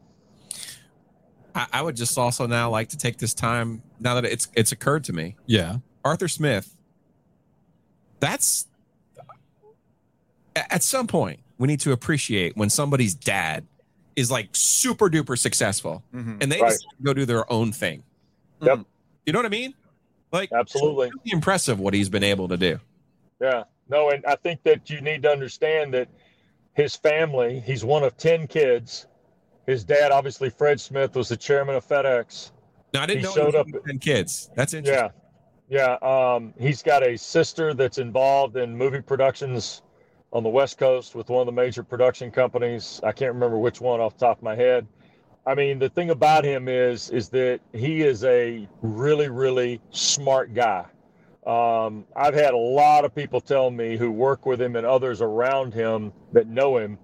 I, 1.55 1.67
I 1.71 1.81
would 1.81 1.95
just 1.95 2.17
also 2.17 2.45
now 2.45 2.69
like 2.69 2.89
to 2.89 2.97
take 2.97 3.19
this 3.19 3.33
time 3.33 3.83
now 4.01 4.15
that 4.15 4.25
it's 4.25 4.49
it's 4.53 4.73
occurred 4.73 5.05
to 5.05 5.13
me. 5.13 5.37
yeah. 5.45 5.77
Arthur 6.03 6.27
Smith. 6.27 6.75
That's 8.19 8.67
at 10.55 10.83
some 10.83 11.07
point 11.07 11.39
we 11.59 11.67
need 11.67 11.79
to 11.81 11.91
appreciate 11.91 12.57
when 12.57 12.69
somebody's 12.71 13.13
dad 13.13 13.67
is 14.15 14.31
like 14.31 14.49
super 14.53 15.09
duper 15.09 15.37
successful 15.37 16.03
and 16.11 16.41
they 16.51 16.59
Right. 16.61 16.73
go 17.03 17.13
do 17.13 17.25
their 17.25 17.49
own 17.51 17.71
thing. 17.71 18.03
Yep. 18.61 18.79
You 19.25 19.33
know 19.33 19.39
what 19.39 19.45
I 19.45 19.49
mean? 19.49 19.73
Like 20.31 20.51
Absolutely. 20.51 21.07
it's 21.07 21.15
really 21.17 21.31
impressive 21.33 21.79
what 21.79 21.93
he's 21.93 22.09
been 22.09 22.23
able 22.23 22.47
to 22.47 22.57
do. 22.57 22.79
Yeah. 23.41 23.63
No, 23.87 24.09
and 24.09 24.25
I 24.25 24.35
think 24.35 24.63
that 24.63 24.89
you 24.89 25.01
need 25.01 25.23
to 25.23 25.29
understand 25.31 25.93
that 25.93 26.07
his 26.73 26.95
family, 26.95 27.59
he's 27.65 27.83
one 27.85 28.03
of 28.03 28.17
10 28.17 28.47
kids. 28.47 29.07
His 29.65 29.83
dad, 29.83 30.11
obviously, 30.11 30.49
Fred 30.49 30.79
Smith, 30.79 31.15
was 31.15 31.29
the 31.29 31.37
chairman 31.37 31.75
of 31.75 31.87
FedEx. 31.87 32.51
Now 32.93 33.03
I 33.03 33.05
didn't 33.05 33.19
He 33.21 33.25
know 33.27 33.33
showed 33.35 33.53
he 33.53 33.59
up- 33.59 33.85
ten 33.85 33.99
kids. 33.99 34.49
That's 34.55 34.73
interesting. 34.73 35.09
Yeah. 35.69 35.97
Yeah. 36.01 36.35
Um, 36.35 36.53
he's 36.59 36.81
got 36.81 37.03
a 37.05 37.17
sister 37.17 37.73
that's 37.75 37.99
involved 37.99 38.57
in 38.57 38.75
movie 38.75 39.01
productions 39.01 39.81
on 40.31 40.43
the 40.43 40.49
West 40.49 40.77
Coast 40.77 41.15
with 41.15 41.29
one 41.29 41.41
of 41.41 41.45
the 41.47 41.51
major 41.51 41.83
production 41.83 42.31
companies. 42.31 42.99
I 43.03 43.11
can't 43.11 43.33
remember 43.33 43.57
which 43.57 43.81
one 43.81 43.99
off 43.99 44.17
the 44.17 44.25
top 44.27 44.37
of 44.37 44.43
my 44.43 44.55
head. 44.55 44.87
I 45.45 45.55
mean, 45.55 45.79
the 45.79 45.89
thing 45.89 46.11
about 46.11 46.43
him 46.43 46.67
is 46.67 47.09
is 47.09 47.29
that 47.29 47.59
he 47.73 48.01
is 48.01 48.23
a 48.23 48.67
really, 48.81 49.29
really 49.29 49.81
smart 49.89 50.53
guy. 50.53 50.85
Um, 51.47 52.05
I've 52.15 52.35
had 52.35 52.53
a 52.53 52.57
lot 52.57 53.05
of 53.05 53.15
people 53.15 53.41
tell 53.41 53.71
me 53.71 53.97
who 53.97 54.11
work 54.11 54.45
with 54.45 54.61
him 54.61 54.75
and 54.75 54.85
others 54.85 55.21
around 55.21 55.73
him 55.73 56.11
that 56.33 56.47
know 56.47 56.77
him, 56.77 56.99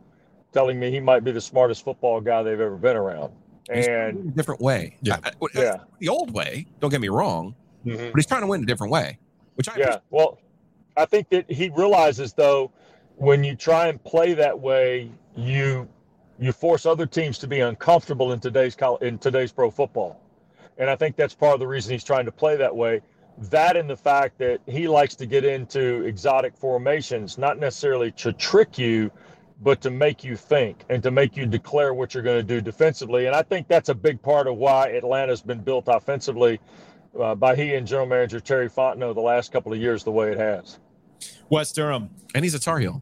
telling 0.53 0.79
me 0.79 0.91
he 0.91 0.99
might 0.99 1.23
be 1.23 1.31
the 1.31 1.41
smartest 1.41 1.83
football 1.83 2.21
guy 2.21 2.43
they've 2.43 2.59
ever 2.59 2.75
been 2.75 2.95
around. 2.97 3.33
He's 3.73 3.87
And 3.87 4.19
in 4.19 4.27
a 4.27 4.31
different 4.31 4.61
way. 4.61 4.97
Yeah. 5.01 5.17
I- 5.23 5.29
I- 5.29 5.47
Yeah. 5.55 5.77
The 5.99 6.09
old 6.09 6.31
way, 6.31 6.67
don't 6.79 6.91
get 6.91 7.01
me 7.01 7.09
wrong, 7.09 7.55
Mhm. 7.85 8.11
but 8.11 8.15
he's 8.17 8.27
trying 8.27 8.41
to 8.41 8.47
win 8.47 8.61
a 8.61 8.65
different 8.65 8.91
way, 8.91 9.17
which 9.55 9.67
I 9.67 9.77
Yeah. 9.77 9.97
Well, 10.11 10.37
I 10.95 11.05
think 11.05 11.29
that 11.29 11.49
he 11.49 11.69
realizes 11.69 12.33
though, 12.33 12.71
when 13.17 13.43
you 13.43 13.55
try 13.55 13.87
and 13.87 14.03
play 14.03 14.33
that 14.33 14.59
way, 14.59 15.11
you 15.35 15.87
you 16.37 16.51
force 16.51 16.85
other 16.85 17.05
teams 17.05 17.37
to 17.39 17.47
be 17.47 17.61
uncomfortable 17.61 18.33
in 18.33 18.39
today's 18.39 18.75
in 19.01 19.17
today's 19.17 19.51
pro 19.51 19.71
football, 19.71 20.19
and 20.77 20.89
I 20.89 20.95
think 20.95 21.15
that's 21.15 21.33
part 21.33 21.53
of 21.53 21.59
the 21.59 21.67
reason 21.67 21.93
he's 21.93 22.03
trying 22.03 22.25
to 22.25 22.31
play 22.31 22.57
that 22.57 22.75
way. 22.75 23.01
That 23.49 23.75
and 23.75 23.89
the 23.89 23.97
fact 23.97 24.37
that 24.39 24.61
he 24.65 24.87
likes 24.87 25.15
to 25.15 25.25
get 25.25 25.43
into 25.43 26.03
exotic 26.03 26.55
formations, 26.55 27.37
not 27.37 27.59
necessarily 27.59 28.11
to 28.11 28.31
trick 28.31 28.77
you, 28.77 29.11
but 29.61 29.81
to 29.81 29.89
make 29.89 30.23
you 30.23 30.37
think 30.37 30.83
and 30.89 31.03
to 31.03 31.11
make 31.11 31.35
you 31.35 31.45
declare 31.45 31.93
what 31.93 32.13
you're 32.13 32.23
going 32.23 32.37
to 32.37 32.43
do 32.43 32.61
defensively. 32.61 33.25
And 33.25 33.35
I 33.35 33.41
think 33.41 33.67
that's 33.67 33.89
a 33.89 33.95
big 33.95 34.21
part 34.21 34.47
of 34.47 34.55
why 34.55 34.89
Atlanta's 34.91 35.41
been 35.41 35.59
built 35.59 35.85
offensively 35.87 36.59
uh, 37.19 37.35
by 37.35 37.55
he 37.55 37.75
and 37.75 37.85
general 37.85 38.07
manager 38.07 38.39
Terry 38.39 38.69
Fontenot 38.69 39.15
the 39.15 39.21
last 39.21 39.51
couple 39.51 39.73
of 39.73 39.79
years 39.79 40.03
the 40.03 40.11
way 40.11 40.31
it 40.31 40.37
has. 40.37 40.79
Wes 41.49 41.71
Durham. 41.71 42.09
and 42.33 42.43
he's 42.43 42.53
a 42.55 42.59
Tar 42.59 42.79
Heel. 42.79 43.01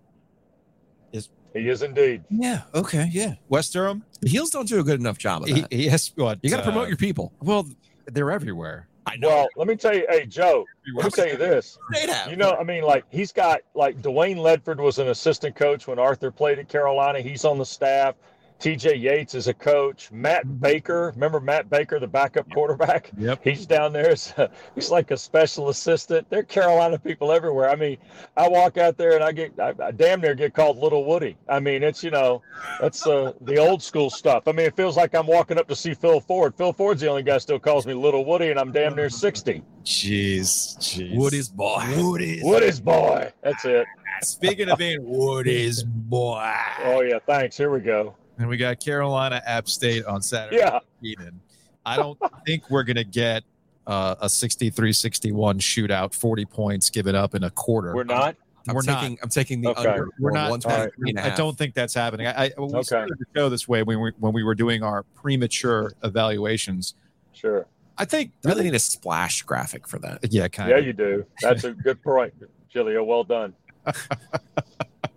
He 1.56 1.70
is 1.70 1.84
indeed. 1.84 2.24
Yeah. 2.32 2.62
Okay. 2.74 3.10
Yeah. 3.12 3.36
Wes 3.48 3.70
Durham. 3.70 4.04
The 4.22 4.30
heels 4.30 4.50
don't 4.50 4.68
do 4.68 4.80
a 4.80 4.84
good 4.84 5.00
enough 5.00 5.20
job 5.20 5.44
of 5.44 5.50
He, 5.50 5.62
that. 5.62 5.72
he 5.72 5.88
has 5.88 6.12
what? 6.16 6.40
you 6.42 6.50
got 6.50 6.56
to 6.58 6.62
uh, 6.64 6.66
promote 6.66 6.88
your 6.88 6.98
people. 6.98 7.32
Well, 7.42 7.68
they're 8.08 8.32
everywhere. 8.32 8.88
I 9.06 9.18
know. 9.18 9.28
Well, 9.28 9.48
let 9.58 9.68
me 9.68 9.76
tell 9.76 9.94
you, 9.94 10.04
hey 10.10 10.26
Joe, 10.26 10.66
let 10.96 11.06
me 11.06 11.12
tell 11.12 11.28
you 11.28 11.38
this. 11.38 11.78
They 11.94 12.08
have. 12.08 12.32
You 12.32 12.38
know, 12.38 12.54
I 12.60 12.64
mean, 12.64 12.84
like 12.84 13.06
he's 13.12 13.32
got 13.32 13.60
like 13.76 14.02
Dwayne 14.02 14.38
Ledford 14.38 14.78
was 14.78 14.98
an 14.98 15.10
assistant 15.10 15.56
coach 15.56 15.86
when 15.86 16.00
Arthur 16.00 16.32
played 16.32 16.58
at 16.58 16.70
Carolina. 16.70 17.20
He's 17.22 17.46
on 17.46 17.60
the 17.60 17.66
staff. 17.66 18.16
TJ 18.64 19.02
Yates 19.02 19.36
is 19.36 19.50
a 19.50 19.54
coach. 19.54 20.10
Matt 20.10 20.62
Baker, 20.62 21.12
remember 21.16 21.42
Matt 21.42 21.70
Baker, 21.70 22.00
the 22.00 22.08
backup 22.08 22.50
quarterback? 22.54 23.12
Yep. 23.18 23.42
He's 23.44 23.66
down 23.66 23.92
there. 23.92 24.12
As 24.12 24.34
a, 24.38 24.50
he's 24.74 24.90
like 24.90 25.12
a 25.12 25.18
special 25.18 25.68
assistant. 25.68 26.30
They're 26.30 26.44
Carolina 26.44 26.98
people 26.98 27.34
everywhere. 27.34 27.70
I 27.70 27.76
mean, 27.76 27.98
I 28.38 28.48
walk 28.48 28.78
out 28.78 28.96
there 28.96 29.16
and 29.16 29.24
I 29.24 29.34
get, 29.34 29.60
I, 29.60 29.74
I 29.84 29.92
damn 29.92 30.22
near 30.22 30.34
get 30.34 30.54
called 30.54 30.78
Little 30.78 31.04
Woody. 31.04 31.36
I 31.50 31.60
mean, 31.60 31.84
it's, 31.84 32.06
you 32.06 32.12
know, 32.12 32.42
that's 32.80 33.06
uh, 33.06 33.34
the 33.42 33.58
old 33.58 33.84
school 33.84 34.10
stuff. 34.10 34.48
I 34.48 34.54
mean, 34.54 34.66
it 34.66 34.78
feels 34.78 34.96
like 34.96 35.14
I'm 35.14 35.28
walking 35.28 35.58
up 35.58 35.68
to 35.68 35.76
see 35.76 35.94
Phil 35.94 36.22
Ford. 36.22 36.56
Phil 36.56 36.72
Ford's 36.72 37.02
the 37.02 37.10
only 37.10 37.24
guy 37.24 37.40
still 37.40 37.60
calls 37.60 37.86
me 37.86 37.94
Little 37.94 38.24
Woody, 38.24 38.50
and 38.50 38.58
I'm 38.58 38.72
damn 38.72 38.96
near 38.96 39.10
60. 39.10 39.62
Jeez, 39.84 40.78
jeez. 40.80 41.18
Woody's 41.18 41.50
boy. 41.50 41.84
Woody's. 41.98 42.42
Woody's 42.46 42.80
boy. 42.80 43.30
That's 43.44 43.66
it. 43.66 43.86
Speaking 44.22 44.70
of 44.70 44.78
being 44.78 45.00
Woody's 45.04 45.84
boy, 45.84 46.50
Oh, 46.86 47.02
yeah. 47.02 47.20
Thanks. 47.28 47.58
Here 47.58 47.70
we 47.70 47.82
go. 47.82 48.16
And 48.38 48.48
we 48.48 48.58
got 48.58 48.80
Carolina 48.80 49.42
App 49.46 49.68
State 49.68 50.06
on 50.06 50.22
Saturday. 50.22 50.58
Yeah. 50.58 50.80
Eden. 51.02 51.40
I 51.86 51.98
don't 51.98 52.18
think 52.46 52.70
we're 52.70 52.84
gonna 52.84 53.04
get 53.04 53.44
uh, 53.86 54.16
a 54.22 54.26
63-61 54.28 55.34
shootout, 55.60 56.14
40 56.16 56.46
points 56.46 56.90
given 56.90 57.16
up 57.16 57.36
in 57.36 57.44
a 57.44 57.50
quarter. 57.52 57.94
We're 57.96 58.04
not. 58.06 58.36
I'm 58.68 58.76
We're 58.76 58.82
not. 58.84 59.02
taking, 59.02 59.20
I'm 59.22 59.28
taking 59.30 59.62
the 59.62 59.70
Okay. 59.72 59.90
under. 59.90 60.10
We're 60.20 60.32
not- 60.32 60.50
123 60.50 61.10
and 61.10 61.20
a 61.20 61.34
I 61.34 61.36
don't 61.36 61.58
think 61.58 61.74
that's 61.74 61.94
happening. 61.94 62.28
I, 62.28 62.46
I 62.46 62.52
we 62.58 62.64
Okay. 62.66 62.82
started 62.84 63.18
the 63.20 63.26
show 63.36 63.50
this 63.50 63.68
way 63.68 63.84
when 63.84 64.00
we 64.00 64.12
when 64.20 64.32
we 64.34 64.42
were 64.44 64.56
doing 64.56 64.84
our 64.84 65.04
premature 65.04 65.92
evaluations. 66.04 66.96
Sure. 67.34 67.68
I 67.98 68.06
think 68.06 68.32
I 68.46 68.50
really 68.50 68.64
need 68.64 68.74
a 68.74 68.80
splash 68.80 69.44
graphic 69.44 69.86
for 69.88 70.00
that. 70.00 70.20
yeah, 70.32 70.48
kind 70.48 70.70
Yeah, 70.70 70.78
of. 70.78 70.86
you 70.86 70.94
do. 70.94 71.26
That's 71.42 71.66
a 71.66 71.74
good 71.74 72.02
point, 72.02 72.34
Giglio. 72.70 73.04
Well 73.04 73.26
done. 73.26 73.54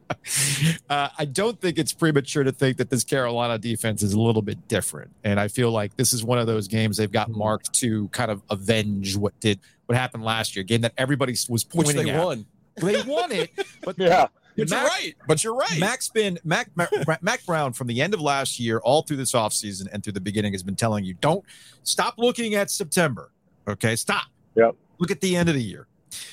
uh, 0.90 1.08
I 1.18 1.24
don't 1.24 1.60
think 1.60 1.78
it's 1.78 1.92
premature 1.92 2.44
to 2.44 2.52
think 2.52 2.76
that 2.78 2.90
this 2.90 3.04
Carolina 3.04 3.58
defense 3.58 4.02
is 4.02 4.12
a 4.12 4.20
little 4.20 4.42
bit 4.42 4.68
different, 4.68 5.10
and 5.24 5.40
I 5.40 5.48
feel 5.48 5.70
like 5.70 5.96
this 5.96 6.12
is 6.12 6.24
one 6.24 6.38
of 6.38 6.46
those 6.46 6.68
games 6.68 6.96
they've 6.96 7.10
got 7.10 7.30
marked 7.30 7.72
to 7.74 8.08
kind 8.08 8.30
of 8.30 8.42
avenge 8.50 9.16
what 9.16 9.38
did 9.40 9.60
what 9.86 9.96
happened 9.98 10.24
last 10.24 10.56
year, 10.56 10.62
game 10.64 10.80
that 10.82 10.92
everybody 10.96 11.32
was 11.32 11.48
Which 11.48 11.68
pointing 11.86 12.06
they 12.06 12.12
at. 12.12 12.24
won. 12.24 12.46
They 12.76 13.02
won 13.02 13.32
it, 13.32 13.50
but 13.82 13.96
Yeah. 13.98 14.26
But 14.56 14.70
you're 14.70 14.80
right. 14.84 15.14
But 15.28 15.44
you're 15.44 15.54
right. 15.54 15.78
Mac's 15.78 16.08
been 16.08 16.38
Mac, 16.42 16.70
Mac 16.74 16.90
Mack 17.22 17.44
Brown 17.44 17.74
from 17.74 17.88
the 17.88 18.00
end 18.00 18.14
of 18.14 18.22
last 18.22 18.58
year 18.58 18.78
all 18.78 19.02
through 19.02 19.18
this 19.18 19.32
offseason 19.32 19.86
and 19.92 20.02
through 20.02 20.14
the 20.14 20.20
beginning 20.20 20.52
has 20.52 20.62
been 20.62 20.76
telling 20.76 21.04
you 21.04 21.12
don't 21.20 21.44
stop 21.82 22.14
looking 22.16 22.54
at 22.54 22.70
September. 22.70 23.32
Okay, 23.68 23.96
stop. 23.96 24.24
Yep. 24.54 24.74
Look 24.98 25.10
at 25.10 25.20
the 25.20 25.36
end 25.36 25.50
of 25.50 25.54
the 25.54 25.62
year, 25.62 25.88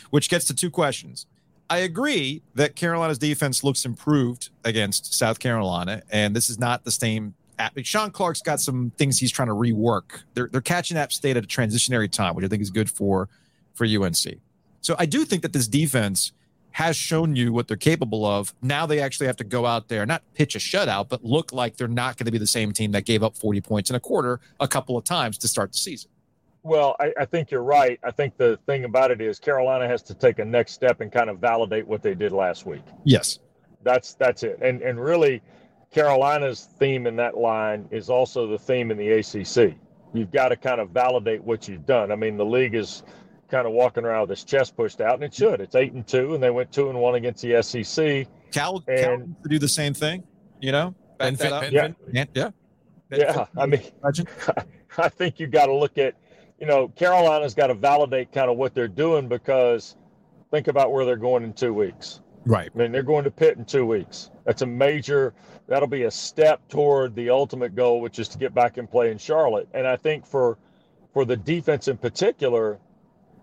which 0.10 0.30
gets 0.30 0.46
to 0.46 0.54
two 0.56 0.70
questions. 0.70 1.26
I 1.74 1.78
agree 1.78 2.44
that 2.54 2.76
Carolina's 2.76 3.18
defense 3.18 3.64
looks 3.64 3.84
improved 3.84 4.52
against 4.64 5.12
South 5.12 5.40
Carolina, 5.40 6.04
and 6.12 6.36
this 6.36 6.48
is 6.48 6.60
not 6.60 6.84
the 6.84 6.92
same. 6.92 7.34
Shawn 7.82 8.12
Clark's 8.12 8.44
got 8.44 8.62
some 8.62 8.92
things 8.96 9.18
he's 9.18 9.32
trying 9.32 9.48
to 9.48 9.56
rework. 9.56 10.22
They're 10.36 10.48
they're 10.52 10.62
catching 10.62 10.98
App 10.98 11.12
State 11.12 11.36
at 11.36 11.44
a 11.44 11.48
transitionary 11.48 12.12
time, 12.12 12.36
which 12.36 12.46
I 12.46 12.48
think 12.48 12.62
is 12.62 12.70
good 12.70 12.92
for 12.92 13.28
for 13.74 13.86
UNC. 13.86 14.40
So 14.82 14.96
I 15.00 15.08
do 15.08 15.26
think 15.26 15.42
that 15.42 15.52
this 15.52 15.68
defense 15.68 16.32
has 16.74 16.96
shown 16.96 17.36
you 17.36 17.52
what 17.52 17.68
they're 17.68 17.76
capable 17.76 18.24
of. 18.24 18.54
Now 18.62 18.86
they 18.86 19.00
actually 19.00 19.26
have 19.26 19.38
to 19.38 19.44
go 19.44 19.66
out 19.66 19.88
there, 19.88 20.06
not 20.06 20.22
pitch 20.36 20.56
a 20.56 20.60
shutout, 20.60 21.10
but 21.10 21.26
look 21.26 21.54
like 21.54 21.78
they're 21.78 21.88
not 21.88 22.18
going 22.18 22.26
to 22.26 22.32
be 22.32 22.38
the 22.38 22.46
same 22.46 22.72
team 22.72 22.92
that 22.92 23.06
gave 23.06 23.24
up 23.24 23.36
40 23.36 23.62
points 23.62 23.90
in 23.90 23.96
a 23.96 24.00
quarter 24.00 24.40
a 24.60 24.68
couple 24.68 24.96
of 24.96 25.06
times 25.06 25.40
to 25.40 25.48
start 25.48 25.72
the 25.72 25.80
season. 25.80 26.12
Well, 26.64 26.96
I, 27.00 27.12
I 27.20 27.26
think 27.26 27.52
you're 27.52 27.64
right. 27.64 28.00
I 28.04 28.12
think 28.12 28.38
the 28.38 28.58
thing 28.66 28.86
about 28.86 29.12
it 29.12 29.20
is 29.22 29.38
Carolina 29.40 29.88
has 29.88 30.02
to 30.04 30.14
take 30.14 30.40
a 30.40 30.46
next 30.46 30.72
step 30.74 31.02
and 31.02 31.12
kind 31.12 31.30
of 31.30 31.40
validate 31.40 31.86
what 31.86 32.02
they 32.02 32.16
did 32.16 32.32
last 32.32 32.66
week. 32.66 32.84
Yes. 33.04 33.40
That's 33.84 34.14
that's 34.14 34.44
it. 34.44 34.60
And 34.62 34.82
and 34.82 34.98
really, 35.00 35.42
Carolina's 35.92 36.70
theme 36.80 37.06
in 37.06 37.18
that 37.18 37.38
line 37.38 37.88
is 37.92 38.10
also 38.10 38.48
the 38.48 38.58
theme 38.58 38.92
in 38.92 38.98
the 38.98 39.10
ACC. 39.12 39.76
You've 40.14 40.32
got 40.32 40.50
to 40.50 40.56
kind 40.56 40.80
of 40.80 40.92
validate 40.92 41.44
what 41.44 41.68
you've 41.68 41.86
done. 41.86 42.12
I 42.12 42.16
mean, 42.16 42.38
the 42.38 42.46
league 42.46 42.76
is 42.76 43.04
kind 43.50 43.68
of 43.68 43.74
walking 43.74 44.06
around 44.06 44.22
with 44.22 44.32
its 44.32 44.44
chest 44.46 44.78
pushed 44.78 45.02
out, 45.02 45.16
and 45.16 45.24
it 45.24 45.34
should. 45.34 45.60
It's 45.60 45.76
eight 45.76 45.92
and 45.94 46.08
two, 46.08 46.34
and 46.34 46.42
they 46.42 46.50
went 46.50 46.72
two 46.72 46.90
and 46.90 46.98
one 46.98 47.16
against 47.16 47.42
the 47.44 47.62
SEC. 47.62 48.28
Cal, 48.52 48.80
Cal 48.82 49.14
And- 49.14 49.28
needs 49.28 49.44
to 49.44 49.50
do 49.50 49.60
the 49.60 49.68
same 49.68 49.94
thing, 49.94 50.24
you 50.62 50.72
know? 50.72 50.92
Back 51.18 51.18
Ben 51.18 51.34
that 51.36 51.40
Fin- 51.40 51.54
up. 51.54 51.62
Ben 51.62 51.72
Yeah. 51.74 51.88
Fin- 51.88 52.28
Yeah. 52.34 52.50
yeah. 53.12 53.18
Yeah, 53.18 53.46
I 53.58 53.66
mean, 53.68 53.82
Legend. 54.04 54.28
I 54.98 55.10
think 55.10 55.40
you've 55.40 55.52
got 55.52 55.66
to 55.68 55.74
look 55.76 55.98
at, 56.00 56.16
you 56.64 56.70
know, 56.70 56.88
Carolina's 56.88 57.54
got 57.54 57.68
to 57.68 57.74
validate 57.74 58.32
kind 58.32 58.50
of 58.50 58.56
what 58.56 58.74
they're 58.74 58.88
doing 58.88 59.28
because 59.28 59.98
think 60.50 60.70
about 60.70 60.94
where 60.94 61.04
they're 61.04 61.18
going 61.18 61.44
in 61.44 61.52
two 61.52 61.74
weeks. 61.74 62.22
Right. 62.46 62.72
I 62.74 62.78
mean, 62.78 62.94
they're 62.94 63.04
going 63.04 63.26
to 63.26 63.32
Pitt 63.32 63.58
in 63.58 63.66
two 63.66 63.86
weeks. 63.86 64.32
That's 64.46 64.62
a 64.62 64.66
major. 64.66 65.34
That'll 65.68 65.90
be 65.90 66.04
a 66.04 66.12
step 66.12 66.66
toward 66.70 67.16
the 67.16 67.30
ultimate 67.32 67.76
goal, 67.76 68.00
which 68.00 68.18
is 68.18 68.30
to 68.30 68.38
get 68.38 68.54
back 68.54 68.78
and 68.78 68.90
play 68.90 69.12
in 69.12 69.18
Charlotte. 69.18 69.68
And 69.74 69.86
I 69.86 69.98
think 69.98 70.26
for 70.26 70.58
for 71.12 71.26
the 71.26 71.36
defense 71.36 71.90
in 71.90 71.98
particular, 71.98 72.80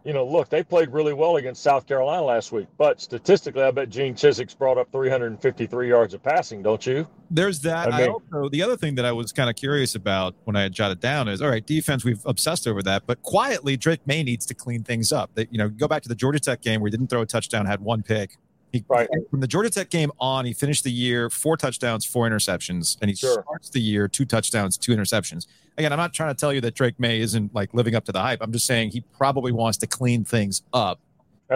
you 0.04 0.12
know, 0.12 0.24
look, 0.24 0.48
they 0.48 0.62
played 0.62 0.90
really 0.90 1.12
well 1.12 1.36
against 1.36 1.62
South 1.62 1.86
Carolina 1.86 2.22
last 2.22 2.52
week. 2.52 2.66
But 2.78 3.00
statistically, 3.00 3.62
I 3.62 3.70
bet 3.70 3.90
Gene 3.90 4.14
Chizik's 4.14 4.54
brought 4.54 4.78
up 4.78 4.90
353 4.92 5.88
yards 5.88 6.14
of 6.14 6.22
passing, 6.22 6.62
don't 6.62 6.84
you? 6.86 7.06
There's 7.30 7.60
that. 7.60 7.92
I 7.92 8.04
I, 8.04 8.08
also 8.08 8.48
the 8.48 8.62
other 8.62 8.76
thing 8.76 8.94
that 8.94 9.04
I 9.04 9.12
was 9.12 9.32
kind 9.32 9.50
of 9.50 9.56
curious 9.56 9.94
about 9.94 10.34
when 10.44 10.56
I 10.56 10.62
had 10.62 10.72
jotted 10.72 11.00
down 11.00 11.28
is 11.28 11.42
all 11.42 11.50
right, 11.50 11.64
defense. 11.64 12.04
We've 12.04 12.24
obsessed 12.24 12.66
over 12.66 12.82
that, 12.82 13.06
but 13.06 13.22
quietly, 13.22 13.76
Drake 13.76 14.06
Maye 14.06 14.22
needs 14.22 14.46
to 14.46 14.54
clean 14.54 14.82
things 14.82 15.12
up. 15.12 15.34
That 15.34 15.52
you 15.52 15.58
know, 15.58 15.68
go 15.68 15.86
back 15.86 16.02
to 16.02 16.08
the 16.08 16.14
Georgia 16.14 16.40
Tech 16.40 16.62
game 16.62 16.80
where 16.80 16.88
he 16.88 16.92
didn't 16.92 17.10
throw 17.10 17.22
a 17.22 17.26
touchdown, 17.26 17.66
had 17.66 17.80
one 17.80 18.02
pick. 18.02 18.36
He, 18.72 18.84
Right. 18.88 19.08
From 19.30 19.40
the 19.40 19.46
Georgia 19.48 19.70
Tech 19.70 19.90
game 19.90 20.12
on, 20.20 20.44
he 20.44 20.52
finished 20.52 20.84
the 20.84 20.92
year 20.92 21.28
four 21.28 21.56
touchdowns, 21.56 22.04
four 22.04 22.28
interceptions, 22.28 22.96
and 23.00 23.08
he 23.10 23.16
Sure. 23.16 23.42
starts 23.42 23.70
the 23.70 23.80
year 23.80 24.06
two 24.08 24.24
touchdowns, 24.24 24.78
two 24.78 24.92
interceptions. 24.94 25.46
Again, 25.76 25.92
I'm 25.92 25.98
not 25.98 26.12
trying 26.12 26.34
to 26.34 26.38
tell 26.38 26.52
you 26.52 26.60
that 26.60 26.74
Drake 26.74 26.98
Maye 27.00 27.20
isn't 27.20 27.54
like 27.54 27.72
living 27.74 27.94
up 27.94 28.04
to 28.04 28.12
the 28.12 28.20
hype. 28.20 28.38
I'm 28.40 28.52
just 28.52 28.66
saying 28.66 28.90
he 28.90 29.00
probably 29.16 29.50
wants 29.52 29.78
to 29.78 29.86
clean 29.86 30.24
things 30.24 30.62
up 30.72 31.00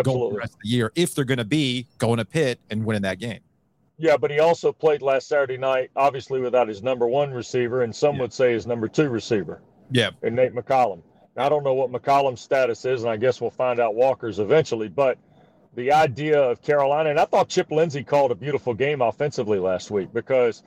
going 0.03 0.33
the 0.33 0.39
rest 0.39 0.55
of 0.55 0.59
the 0.63 0.69
year 0.69 0.91
if 0.97 1.15
they're 1.15 1.25
going 1.25 1.39
to 1.39 1.45
be 1.45 1.87
going 1.99 2.17
to 2.19 2.25
Pitt 2.25 2.59
and 2.71 2.85
winning 2.85 3.03
that 3.03 3.19
game. 3.21 3.41
Yeah, 3.97 4.17
but 4.17 4.33
he 4.33 4.41
also 4.41 4.73
played 4.73 5.03
last 5.03 5.29
Saturday 5.29 5.57
night, 5.57 5.91
obviously 5.95 6.41
without 6.41 6.67
his 6.67 6.83
number 6.83 7.07
one 7.07 7.31
receiver, 7.33 7.83
and 7.83 7.95
some 7.95 8.17
Yeah. 8.17 8.23
would 8.23 8.33
say 8.33 8.53
his 8.53 8.67
number 8.67 8.89
two 8.89 9.09
receiver. 9.09 9.61
Yeah. 9.93 10.11
and 10.23 10.35
Nate 10.35 10.53
McCollum. 10.55 11.03
Now, 11.37 11.47
I 11.47 11.49
don't 11.49 11.63
know 11.63 11.75
what 11.75 11.93
McCollum's 11.93 12.41
status 12.41 12.85
is, 12.87 13.03
and 13.03 13.11
I 13.11 13.17
guess 13.17 13.41
we'll 13.41 13.51
find 13.51 13.79
out 13.79 13.95
Walker's 13.95 14.39
eventually. 14.41 14.89
But 14.89 15.19
the 15.75 15.93
idea 15.93 16.41
of 16.41 16.63
Carolina, 16.63 17.11
and 17.11 17.21
I 17.21 17.25
thought 17.25 17.49
Chip 17.49 17.71
Lindsey 17.71 18.05
called 18.05 18.31
a 18.31 18.35
beautiful 18.35 18.75
game 18.75 19.03
offensively 19.03 19.59
last 19.59 19.91
week 19.91 20.13
because 20.13 20.63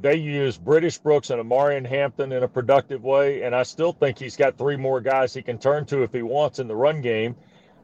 they 0.00 0.16
used 0.16 0.64
British 0.64 0.98
Brooks 0.98 1.30
and 1.30 1.42
Omarion 1.42 1.86
Hampton 1.86 2.32
in 2.32 2.42
a 2.42 2.48
productive 2.48 3.02
way, 3.02 3.42
and 3.42 3.54
I 3.54 3.62
still 3.62 3.92
think 3.92 4.18
he's 4.18 4.36
got 4.36 4.56
three 4.56 4.76
more 4.76 5.00
guys 5.00 5.34
he 5.34 5.42
can 5.42 5.58
turn 5.58 5.84
to 5.86 6.02
if 6.02 6.12
he 6.12 6.22
wants 6.22 6.58
in 6.58 6.68
the 6.68 6.76
run 6.76 7.00
game. 7.00 7.36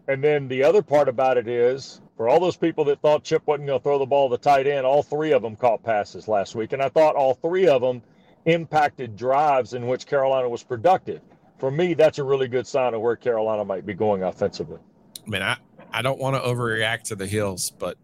And 0.09 0.23
then 0.23 0.47
the 0.47 0.63
other 0.63 0.83
part 0.83 1.09
about 1.09 1.37
it 1.37 1.49
is, 1.49 2.01
for 2.17 2.29
all 2.29 2.39
those 2.39 2.57
people 2.57 2.85
that 2.85 3.01
thought 3.01 3.25
Chip 3.25 3.43
wasn't 3.47 3.67
going 3.67 3.81
to 3.81 3.83
throw 3.83 3.99
the 3.99 4.07
ball 4.07 4.31
to 4.31 4.39
tight 4.39 4.67
end, 4.67 4.87
all 4.87 5.03
three 5.03 5.33
of 5.33 5.43
them 5.43 5.57
caught 5.57 5.83
passes 5.83 6.29
last 6.29 6.55
week, 6.55 6.73
and 6.73 6.83
I 6.83 6.89
thought 6.89 7.17
all 7.17 7.35
three 7.35 7.67
of 7.67 7.83
them 7.83 8.03
impacted 8.45 9.17
drives 9.17 9.75
in 9.75 9.89
which 9.89 10.07
Carolina 10.07 10.49
was 10.49 10.63
productive 10.63 11.21
for 11.59 11.71
me, 11.71 11.95
that's 11.95 12.19
a 12.19 12.25
really 12.25 12.49
good 12.49 12.67
sign 12.67 12.95
of 12.95 13.01
where 13.01 13.17
Carolina 13.17 13.65
might 13.65 13.87
be 13.87 13.95
going 13.95 14.23
offensively. 14.23 14.79
I 15.27 15.31
mean, 15.31 15.43
I, 15.43 15.57
I 15.97 16.03
don't 16.03 16.19
want 16.19 16.37
to 16.37 16.43
overreact 16.43 17.05
to 17.05 17.17
the 17.17 17.27
heels, 17.27 17.71
but 17.71 17.97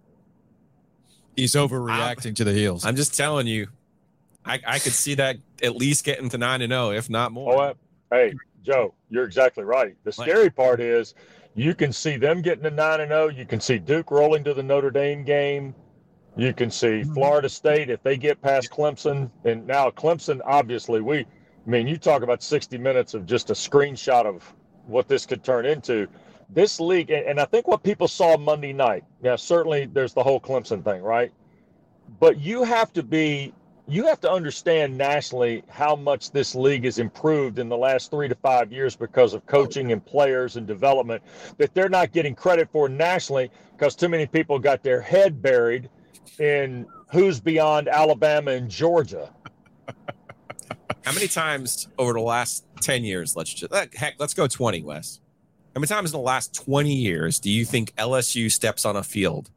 He's 1.36 1.53
overreacting 1.53 2.36
to 2.36 2.45
the 2.45 2.53
heels. 2.53 2.84
I'm 2.84 2.97
just 2.97 3.16
telling 3.16 3.47
you, 3.47 3.68
I, 4.45 4.61
I 4.66 4.78
could 4.78 4.93
see 4.93 5.14
that 5.14 5.36
at 5.62 5.76
least 5.76 6.05
getting 6.05 6.28
to 6.30 6.38
nine 6.38 6.62
and 6.62 6.70
zero, 6.70 6.90
if 6.90 7.09
not 7.09 7.32
more. 7.32 7.55
Oh, 7.55 7.59
uh, 7.59 7.74
hey, 8.11 8.34
Joe, 8.62 8.95
you're 9.09 9.24
exactly 9.24 9.64
right. 9.64 9.97
The 10.05 10.12
scary 10.12 10.51
part 10.51 10.80
is 10.80 11.14
you 11.55 11.74
can 11.74 11.93
see 11.93 12.16
them 12.16 12.43
getting 12.43 12.64
to 12.64 12.70
nine 12.70 13.01
and 13.01 13.11
zero. 13.11 13.28
You 13.28 13.47
can 13.47 13.61
see 13.61 13.78
Duke 13.78 14.11
rolling 14.11 14.45
to 14.45 14.55
the 14.55 14.62
Notre 14.62 14.90
Dame 14.90 15.24
game. 15.24 15.74
You 16.36 16.53
can 16.53 16.70
see 16.70 17.03
Florida 17.03 17.49
State 17.49 17.90
if 17.90 18.03
they 18.03 18.16
get 18.16 18.40
past 18.40 18.70
Clemson, 18.70 19.30
and 19.45 19.66
now 19.66 19.90
Clemson. 19.90 20.40
Obviously, 20.45 21.01
we. 21.01 21.18
I 21.20 21.70
mean, 21.70 21.86
you 21.86 21.97
talk 21.97 22.22
about 22.22 22.43
60 22.43 22.76
minutes 22.78 23.14
of 23.14 23.24
just 23.24 23.51
a 23.51 23.53
screenshot 23.53 24.26
of 24.26 24.53
what 24.86 25.09
this 25.09 25.24
could 25.24 25.45
turn 25.45 25.64
into. 25.64 26.09
This 26.55 26.81
league, 26.81 27.11
and 27.11 27.41
I 27.41 27.45
think 27.47 27.67
what 27.67 27.83
people 27.83 28.09
saw 28.09 28.37
Monday 28.37 28.73
night. 28.73 29.05
yeah, 29.23 29.37
certainly 29.37 29.87
there's 29.87 30.13
the 30.13 30.23
whole 30.23 30.41
Clemson 30.41 30.85
thing, 30.85 31.03
right? 31.03 31.33
But 32.21 32.41
you 32.41 32.63
have 32.63 32.93
to 32.93 33.03
be 33.03 33.55
you 33.89 34.07
have 34.07 34.21
to 34.21 34.31
understand 34.31 34.97
nationally 34.97 35.65
how 35.69 35.97
much 35.97 36.31
this 36.31 36.55
league 36.55 36.85
has 36.85 36.99
improved 36.99 37.59
in 37.59 37.69
the 37.69 37.77
last 37.77 38.11
three 38.11 38.29
to 38.29 38.35
five 38.37 38.73
years 38.73 38.95
because 38.95 39.35
of 39.35 39.45
coaching 39.47 39.93
and 39.93 40.05
players 40.05 40.57
and 40.57 40.67
development 40.67 41.23
that 41.59 41.75
they're 41.75 41.89
not 41.89 42.13
getting 42.13 42.35
credit 42.35 42.69
for 42.71 42.89
nationally 42.89 43.51
because 43.73 43.97
too 43.97 44.09
many 44.09 44.27
people 44.27 44.59
got 44.59 44.83
their 44.83 45.01
head 45.01 45.43
buried 45.43 45.91
in 46.39 46.87
who's 47.11 47.41
beyond 47.41 47.89
Alabama 47.89 48.53
and 48.53 48.71
Georgia. 48.71 49.31
How 51.05 51.13
many 51.13 51.27
times 51.27 51.89
over 51.99 52.13
the 52.13 52.21
last 52.21 52.65
10 52.81 53.05
years, 53.05 53.35
let's 53.35 53.53
just 53.53 53.75
heck, 53.95 54.15
let's 54.19 54.35
go 54.35 54.47
20, 54.47 54.83
Wes. 54.83 55.21
How 55.75 55.81
many 55.81 55.87
times 55.87 56.12
in 56.12 56.18
the 56.18 56.23
last 56.25 56.55
20 56.55 56.93
years 56.93 57.39
do 57.41 57.51
you 57.51 57.64
think 57.64 57.95
LSU 57.97 58.51
steps 58.51 58.85
on 58.85 58.97
a 58.97 59.03
field 59.03 59.51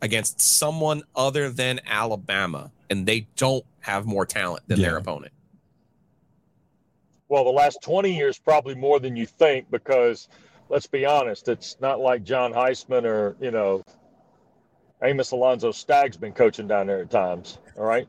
against 0.00 0.40
someone 0.40 1.02
other 1.14 1.50
than 1.50 1.80
Alabama 1.86 2.70
and 2.88 3.06
they 3.06 3.26
don't 3.36 3.64
have 3.80 4.06
more 4.06 4.24
talent 4.24 4.66
than 4.66 4.80
Yeah. 4.80 4.88
their 4.88 4.96
opponent. 4.96 5.32
Well, 7.28 7.44
the 7.44 7.50
last 7.50 7.82
20 7.82 8.14
years, 8.16 8.38
probably 8.38 8.74
more 8.74 8.98
than 9.00 9.14
you 9.14 9.26
think, 9.26 9.70
because 9.70 10.28
let's 10.70 10.86
be 10.86 11.04
honest, 11.04 11.48
it's 11.48 11.76
not 11.80 12.00
like 12.00 12.24
John 12.24 12.52
Heisman 12.52 13.04
or, 13.04 13.36
you 13.40 13.50
know, 13.50 13.82
Amos 15.02 15.32
Alonzo 15.32 15.70
Stagg's 15.70 16.16
been 16.16 16.32
coaching 16.32 16.66
down 16.66 16.86
there 16.86 17.00
at 17.00 17.10
times. 17.10 17.58
All 17.76 17.84
right. 17.84 18.08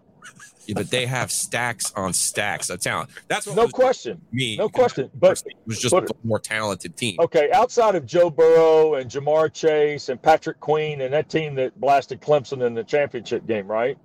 Yeah, 0.66 0.74
but 0.76 0.92
they 0.92 1.08
have 1.08 1.32
stacks 1.32 1.92
on 1.96 2.14
stacks 2.14 2.70
of 2.70 2.80
talent. 2.80 3.10
That's 3.28 3.48
what 3.48 3.56
No 3.56 3.68
question. 3.68 4.22
me. 4.32 4.56
No 4.56 4.70
question. 4.70 5.10
But 5.16 5.42
it 5.46 5.56
was 5.66 5.80
just 5.80 5.92
but- 5.92 6.10
a 6.10 6.14
more 6.24 6.38
talented 6.40 6.96
team. 6.96 7.18
okay, 7.20 7.50
outside 7.52 7.96
of 7.96 8.06
Joe 8.06 8.30
Burrow 8.30 8.94
and 8.96 9.10
Ja'Marr 9.10 9.52
Chase 9.52 10.10
and 10.10 10.22
Patrick 10.22 10.60
Queen 10.60 11.02
and 11.02 11.12
that 11.14 11.28
team 11.28 11.56
that 11.56 11.80
blasted 11.82 12.22
Clemson 12.22 12.66
in 12.66 12.76
the 12.76 12.84
championship 12.84 13.48
game, 13.48 13.66
right? 13.68 13.98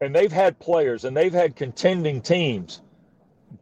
And 0.00 0.14
they've 0.14 0.32
had 0.32 0.58
players 0.58 1.04
and 1.04 1.16
they've 1.16 1.32
had 1.32 1.54
contending 1.54 2.20
teams, 2.20 2.82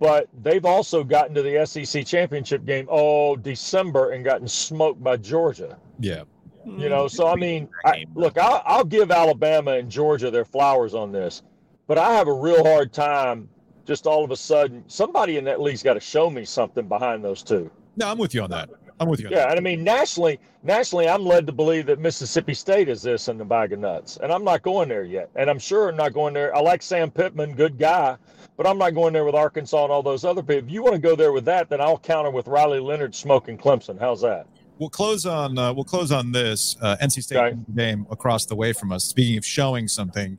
but 0.01 0.27
they've 0.43 0.65
also 0.65 1.05
gotten 1.05 1.35
to 1.35 1.43
the 1.43 1.65
SEC 1.67 2.07
championship 2.07 2.65
game 2.65 2.87
all 2.89 3.37
December 3.37 4.13
and 4.13 4.25
gotten 4.25 4.49
smoked 4.49 5.03
by 5.05 5.19
Georgia. 5.19 5.77
Yeah. 6.01 6.23
You 6.65 6.89
know, 6.89 7.07
so 7.07 7.27
I 7.29 7.37
mean, 7.37 7.69
I, 7.85 8.07
look, 8.15 8.39
I'll, 8.39 8.63
I'll 8.65 8.85
give 8.85 9.11
Alabama 9.11 9.73
and 9.73 9.91
Georgia 9.91 10.31
their 10.31 10.47
flowers 10.47 10.95
on 10.95 11.13
this, 11.13 11.43
but 11.87 11.99
I 11.99 12.13
have 12.15 12.29
a 12.29 12.33
real 12.33 12.65
hard 12.65 12.93
time 12.93 13.49
just 13.87 14.07
all 14.07 14.25
of 14.25 14.31
a 14.31 14.37
sudden. 14.37 14.83
Somebody 14.87 15.37
in 15.37 15.45
that 15.45 15.61
league's 15.61 15.83
got 15.83 15.95
to 15.95 16.01
show 16.01 16.31
me 16.31 16.45
something 16.45 16.89
behind 16.89 17.23
those 17.25 17.43
two. 17.43 17.71
No, 17.97 18.09
I'm 18.11 18.19
with 18.19 18.35
you 18.35 18.43
on 18.43 18.51
that. 18.51 18.71
I'm 19.01 19.09
with 19.09 19.21
you 19.21 19.27
on 19.27 19.33
Yeah, 19.33 19.41
that. 19.41 19.51
and 19.51 19.59
I 19.59 19.63
mean 19.63 19.85
nationally, 19.85 20.39
nationally, 20.63 21.09
I'm 21.09 21.25
led 21.25 21.47
to 21.47 21.53
believe 21.53 21.87
that 21.87 21.99
Mississippi 21.99 22.55
State 22.55 22.89
is 22.89 23.03
this 23.03 23.29
in 23.29 23.37
the 23.39 23.45
bag 23.45 23.73
of 23.73 23.81
nuts, 23.81 24.19
and 24.23 24.33
I'm 24.33 24.45
not 24.45 24.63
going 24.63 24.89
there 24.89 25.05
yet. 25.05 25.31
And 25.37 25.51
I'm 25.51 25.59
sure 25.59 25.89
I'm 25.89 25.97
not 25.97 26.13
going 26.15 26.33
there. 26.33 26.55
I 26.57 26.61
like 26.61 26.81
Sam 26.81 27.11
Pittman, 27.11 27.55
good 27.55 27.77
guy, 27.79 28.17
but 28.57 28.67
I'm 28.67 28.79
not 28.79 28.95
going 28.95 29.13
there 29.13 29.25
with 29.25 29.35
Arkansas 29.35 29.83
and 29.85 29.93
all 29.93 30.03
those 30.03 30.25
other 30.25 30.43
people. 30.43 30.65
If 30.67 30.71
you 30.71 30.83
want 30.83 30.95
to 30.95 31.01
go 31.01 31.15
there 31.17 31.33
with 31.33 31.45
that, 31.47 31.69
then 31.69 31.81
I'll 31.81 31.99
counter 31.99 32.31
with 32.31 32.47
Riley 32.47 32.81
Leonard 32.81 33.15
smoking 33.15 33.59
Clemson. 33.59 33.99
How's 33.99 34.21
that? 34.23 34.47
We'll 34.79 34.91
close 34.91 35.27
on 35.27 35.59
uh, 35.59 35.73
we'll 35.73 35.85
close 35.85 36.11
on 36.11 36.33
this 36.33 36.77
uh, 36.81 36.97
NC 37.03 37.23
State 37.25 37.39
Okay. 37.39 37.57
game 37.77 38.07
across 38.11 38.47
the 38.47 38.57
way 38.57 38.73
from 38.73 38.93
us. 38.93 39.05
Speaking 39.05 39.37
of 39.37 39.45
showing 39.45 39.89
something, 39.89 40.39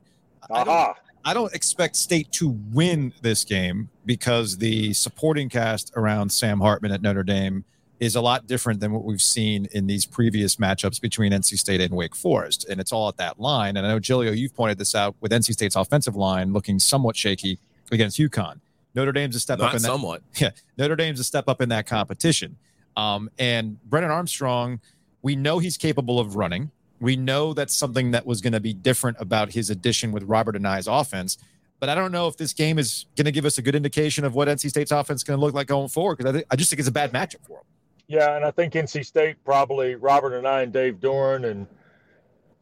I 0.50 0.64
don't, 0.64 0.68
Aha! 0.68 0.94
I 1.26 1.34
don't 1.34 1.52
expect 1.52 1.96
State 1.96 2.30
to 2.32 2.56
win 2.72 3.12
this 3.20 3.42
game 3.42 3.90
because 4.04 4.58
the 4.58 4.92
supporting 4.92 5.48
cast 5.48 5.92
around 5.96 6.30
Sam 6.30 6.60
Hartman 6.60 6.92
at 6.92 7.02
Notre 7.02 7.24
Dame 7.24 7.64
is 7.98 8.14
a 8.14 8.20
lot 8.20 8.46
different 8.46 8.78
than 8.78 8.92
what 8.92 9.02
we've 9.02 9.20
seen 9.20 9.66
in 9.72 9.88
these 9.88 10.06
previous 10.06 10.54
matchups 10.56 11.00
between 11.00 11.32
NC 11.32 11.58
State 11.58 11.80
and 11.80 11.92
Wake 11.94 12.14
Forest, 12.14 12.68
and 12.68 12.80
it's 12.80 12.92
all 12.92 13.08
at 13.08 13.16
that 13.16 13.40
line. 13.40 13.76
And 13.76 13.84
I 13.84 13.90
know 13.90 13.98
Giglio, 13.98 14.30
you've 14.30 14.54
pointed 14.54 14.78
this 14.78 14.94
out 14.94 15.16
with 15.20 15.32
NC 15.32 15.54
State's 15.54 15.74
offensive 15.74 16.14
line 16.14 16.52
looking 16.52 16.78
somewhat 16.78 17.16
shaky 17.16 17.58
against 17.90 18.20
UConn. 18.20 18.60
Notre 18.94 19.10
Dame's 19.10 19.34
a 19.34 19.40
step 19.40 19.58
up 19.58 19.72
Not 19.72 19.74
in 19.74 19.82
that. 19.82 19.88
somewhat. 19.88 20.22
Notre 20.78 20.94
Dame's 20.94 21.18
a 21.18 21.24
step 21.24 21.48
up 21.48 21.60
in 21.60 21.70
that 21.70 21.86
competition. 21.86 22.56
Um, 22.96 23.30
and 23.36 23.82
Brennan 23.82 24.12
Armstrong, 24.12 24.80
we 25.22 25.34
know 25.34 25.58
he's 25.58 25.76
capable 25.76 26.20
of 26.20 26.36
running. 26.36 26.70
We 27.00 27.16
know 27.16 27.52
that's 27.52 27.74
something 27.74 28.12
that 28.12 28.24
was 28.26 28.40
going 28.40 28.52
to 28.54 28.60
be 28.60 28.72
different 28.72 29.18
about 29.20 29.52
his 29.52 29.70
addition 29.70 30.12
with 30.12 30.22
Robert 30.24 30.54
Anae's 30.56 30.86
offense. 30.86 31.36
But 31.78 31.90
I 31.90 31.94
don't 31.94 32.10
know 32.10 32.26
if 32.26 32.36
this 32.38 32.52
game 32.54 32.78
is 32.78 33.04
going 33.16 33.26
to 33.26 33.32
give 33.32 33.44
us 33.44 33.58
a 33.58 33.62
good 33.62 33.74
indication 33.74 34.24
of 34.24 34.34
what 34.34 34.48
NC 34.48 34.70
State's 34.70 34.90
offense 34.92 35.20
is 35.20 35.24
going 35.24 35.38
to 35.38 35.44
look 35.44 35.54
like 35.54 35.66
going 35.66 35.88
forward 35.88 36.16
because 36.16 36.30
I, 36.30 36.32
think 36.36 36.46
I 36.50 36.56
just 36.56 36.70
think 36.70 36.80
it's 36.80 36.88
a 36.88 36.92
bad 36.92 37.12
matchup 37.12 37.44
for 37.46 37.58
him. 37.58 37.64
Yeah, 38.08 38.36
and 38.36 38.44
I 38.44 38.50
think 38.50 38.72
NC 38.72 39.04
State 39.04 39.36
probably 39.44 39.94
Robert 39.94 40.32
Anae 40.42 40.62
and 40.62 40.72
Dave 40.72 40.94
Doeren 41.00 41.44
and 41.50 41.66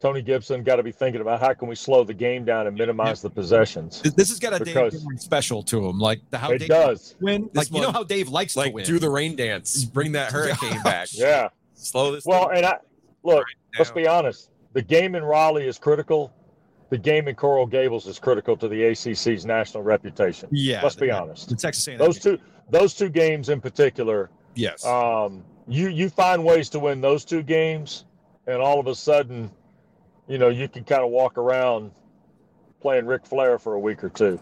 Tony 0.01 0.21
Gibson 0.21 0.63
got 0.63 0.75
to 0.75 0.83
be 0.83 0.91
thinking 0.91 1.21
about 1.21 1.39
how 1.39 1.53
can 1.53 1.69
we 1.69 1.75
slow 1.75 2.03
the 2.03 2.13
game 2.13 2.43
down 2.43 2.67
and 2.67 2.77
minimize 2.77 3.21
the 3.21 3.29
possessions. 3.29 4.01
This, 4.01 4.13
this 4.15 4.29
has 4.29 4.39
got 4.39 4.53
a 4.53 4.63
Because- 4.63 4.93
Dave 4.93 5.01
Doeren 5.01 5.19
special 5.21 5.63
to 5.63 5.85
him, 5.87 5.97
like 5.97 6.19
the 6.29 6.37
how 6.37 6.51
It 6.51 6.59
Dave 6.59 6.67
does. 6.67 7.15
win. 7.21 7.43
This 7.53 7.71
Like 7.71 7.73
you 7.73 7.81
know 7.85 7.91
how 7.93 8.03
Dave 8.03 8.27
likes 8.27 8.53
to 8.53 8.59
Like 8.59 8.73
win. 8.73 8.85
do 8.85 8.99
the 8.99 9.09
rain 9.09 9.37
dance. 9.37 9.85
Bring 9.85 10.11
that 10.11 10.31
hurricane 10.33 10.81
back. 10.83 11.07
Yeah. 11.13 11.47
Slow 11.75 12.11
this. 12.11 12.25
Well, 12.25 12.49
thing 12.49 12.57
and 12.57 12.65
I 12.65 12.77
look. 13.23 13.45
Let's 13.77 13.91
be 13.91 14.07
honest. 14.07 14.49
The 14.73 14.81
game 14.81 15.15
in 15.15 15.23
Raleigh 15.23 15.67
is 15.67 15.77
critical. 15.77 16.33
The 16.89 16.97
game 16.97 17.27
in 17.27 17.35
Coral 17.35 17.65
Gables 17.65 18.05
is 18.07 18.19
critical 18.19 18.55
to 18.57 18.67
the 18.67 18.83
ACC's 18.83 19.45
national 19.45 19.83
reputation. 19.83 20.49
yeah, 20.51 20.81
Let's 20.83 20.95
be 20.95 21.07
the- 21.07 21.19
honest. 21.19 21.49
The 21.49 21.55
Texas 21.55 21.87
A&M 21.87 21.97
Those 21.97 22.19
two, 22.19 22.37
those 22.69 22.93
two 22.93 23.09
games 23.09 23.49
in 23.49 23.59
particular, 23.61 24.29
yes. 24.53 24.85
um, 24.85 25.43
you 25.67 25.89
you 25.89 26.09
find 26.09 26.43
ways 26.43 26.69
to 26.69 26.79
win 26.79 27.01
those 27.01 27.25
two 27.25 27.41
games, 27.41 28.05
and 28.47 28.61
all 28.61 28.79
of 28.79 28.85
a 28.87 28.93
sudden, 28.95 29.49
you 30.27 30.37
know, 30.37 30.49
you 30.49 30.67
can 30.67 30.83
kind 30.83 31.01
of 31.03 31.09
walk 31.09 31.37
around 31.37 31.91
playing 32.81 33.07
Ric 33.07 33.25
Flair 33.25 33.57
for 33.57 33.73
a 33.73 33.79
week 33.79 34.03
or 34.03 34.09
two. 34.09 34.39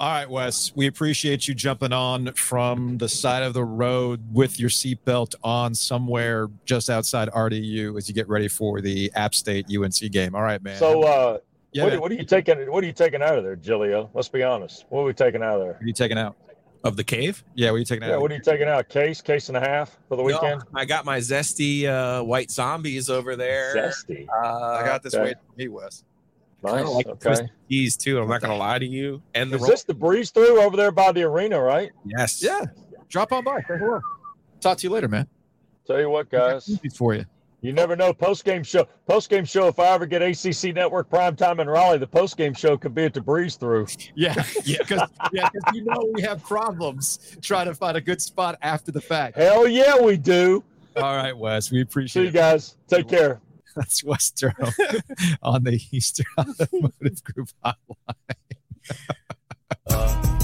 All 0.00 0.08
right, 0.08 0.30
Wes, 0.30 0.72
we 0.74 0.86
appreciate 0.86 1.46
you 1.46 1.52
jumping 1.52 1.92
on 1.92 2.32
from 2.32 2.96
the 2.96 3.06
side 3.06 3.42
of 3.42 3.52
the 3.52 3.62
road 3.62 4.22
with 4.32 4.58
your 4.58 4.70
seatbelt 4.70 5.34
on 5.44 5.74
somewhere 5.74 6.48
just 6.64 6.88
outside 6.88 7.28
RDU 7.28 7.98
as 7.98 8.08
you 8.08 8.14
get 8.14 8.26
ready 8.26 8.48
for 8.48 8.80
the 8.80 9.12
App 9.14 9.34
State 9.34 9.66
UNC 9.70 10.10
game. 10.10 10.34
All 10.34 10.40
right, 10.40 10.62
man. 10.62 10.78
So, 10.78 11.02
uh, 11.02 11.38
yeah, 11.72 11.84
what, 11.84 11.92
man. 11.92 12.00
what 12.00 12.12
are 12.12 12.14
you 12.14 12.24
taking? 12.24 12.72
What 12.72 12.82
are 12.82 12.86
you 12.86 12.94
taking 12.94 13.20
out 13.20 13.36
of 13.36 13.44
there, 13.44 13.56
Giglio? 13.56 14.08
Let's 14.14 14.30
be 14.30 14.42
honest. 14.42 14.86
What 14.88 15.02
are 15.02 15.04
we 15.04 15.12
taking 15.12 15.42
out 15.42 15.56
of 15.56 15.60
there? 15.64 15.72
What 15.74 15.82
are 15.82 15.86
you 15.86 15.92
taking 15.92 16.16
out? 16.16 16.34
of 16.82 16.96
the 16.96 17.04
cave. 17.04 17.44
Yeah, 17.54 17.70
what 17.70 17.76
are 17.76 17.78
you 17.80 17.84
taking 17.84 18.04
out? 18.04 18.10
Yeah, 18.10 18.16
what 18.16 18.32
are 18.32 18.34
you 18.36 18.40
taking 18.40 18.66
out? 18.66 18.88
Case, 18.88 19.20
case 19.20 19.48
and 19.48 19.56
a 19.58 19.60
half 19.60 19.98
for 20.08 20.16
the 20.16 20.22
weekend. 20.22 20.62
No, 20.72 20.80
I 20.80 20.86
got 20.86 21.04
my 21.04 21.18
zesty 21.18 21.84
uh, 21.84 22.22
white 22.22 22.50
zombies 22.50 23.10
over 23.10 23.36
there. 23.36 23.76
Zesty. 23.76 24.26
Uh, 24.28 24.78
I 24.80 24.82
got 24.82 25.02
this 25.02 25.14
okay. 25.14 25.24
way 25.24 25.34
for 25.34 25.56
me, 25.58 25.68
Wes. 25.68 26.04
Kinda 26.64 26.82
Nice. 26.84 26.92
like 26.94 27.06
the 27.06 27.12
okay. 27.12 27.48
twisted 27.68 28.00
too. 28.00 28.20
I'm 28.20 28.28
not 28.28 28.40
gonna 28.40 28.56
lie 28.56 28.78
to 28.78 28.86
you. 28.86 29.22
And 29.34 29.50
the 29.50 29.56
Is 29.56 29.62
roll- 29.62 29.70
this 29.70 29.84
the 29.84 29.94
breeze 29.94 30.30
thru 30.30 30.60
over 30.60 30.76
there 30.76 30.90
by 30.92 31.12
the 31.12 31.22
arena, 31.22 31.60
right? 31.60 31.90
yes, 32.04 32.42
Yeah, 32.42 32.64
drop 33.08 33.32
on 33.32 33.44
by. 33.44 33.60
Talk 34.60 34.78
to 34.78 34.86
you 34.86 34.90
later, 34.90 35.08
man. 35.08 35.26
Tell 35.86 35.98
you 35.98 36.10
what, 36.10 36.28
guys, 36.30 36.78
for 36.94 37.14
you. 37.14 37.24
you 37.62 37.72
never 37.72 37.96
know. 37.96 38.12
Post 38.12 38.44
game 38.44 38.62
show, 38.62 38.86
post 39.08 39.30
game 39.30 39.44
show. 39.46 39.66
If 39.68 39.78
I 39.78 39.88
ever 39.88 40.04
get 40.06 40.20
ACC 40.22 40.74
Network 40.74 41.08
prime 41.08 41.34
time 41.34 41.60
in 41.60 41.68
Raleigh, 41.68 41.98
the 41.98 42.06
post 42.06 42.36
game 42.36 42.52
show 42.54 42.76
could 42.76 42.94
be 42.94 43.04
at 43.04 43.14
the 43.14 43.20
breeze 43.22 43.56
thru. 43.56 43.86
Yeah, 44.14 44.34
yeah, 44.64 44.78
because 44.80 45.08
yeah, 45.32 45.48
'cause 45.48 45.74
you 45.74 45.84
know 45.84 46.10
we 46.12 46.20
have 46.22 46.44
problems 46.44 47.36
trying 47.42 47.66
to 47.66 47.74
find 47.74 47.96
a 47.96 48.00
good 48.00 48.20
spot 48.20 48.58
after 48.62 48.92
the 48.92 49.00
fact. 49.00 49.36
Hell 49.36 49.66
yeah, 49.66 49.98
we 50.00 50.16
do. 50.18 50.62
All 50.96 51.16
right, 51.16 51.36
Wes, 51.36 51.70
we 51.70 51.78
See 51.78 51.82
appreciate 51.82 52.22
you 52.24 52.28
it. 52.28 52.34
guys. 52.34 52.76
Take 52.88 53.08
care. 53.08 53.40
That's 53.76 54.02
Wes 54.04 54.30
Durham 54.30 54.72
on 55.42 55.64
the 55.64 55.80
Eastern 55.92 56.26
Automotive 56.38 57.22
Group 57.24 57.48
hotline. 57.64 57.76
Uh, 59.86 60.39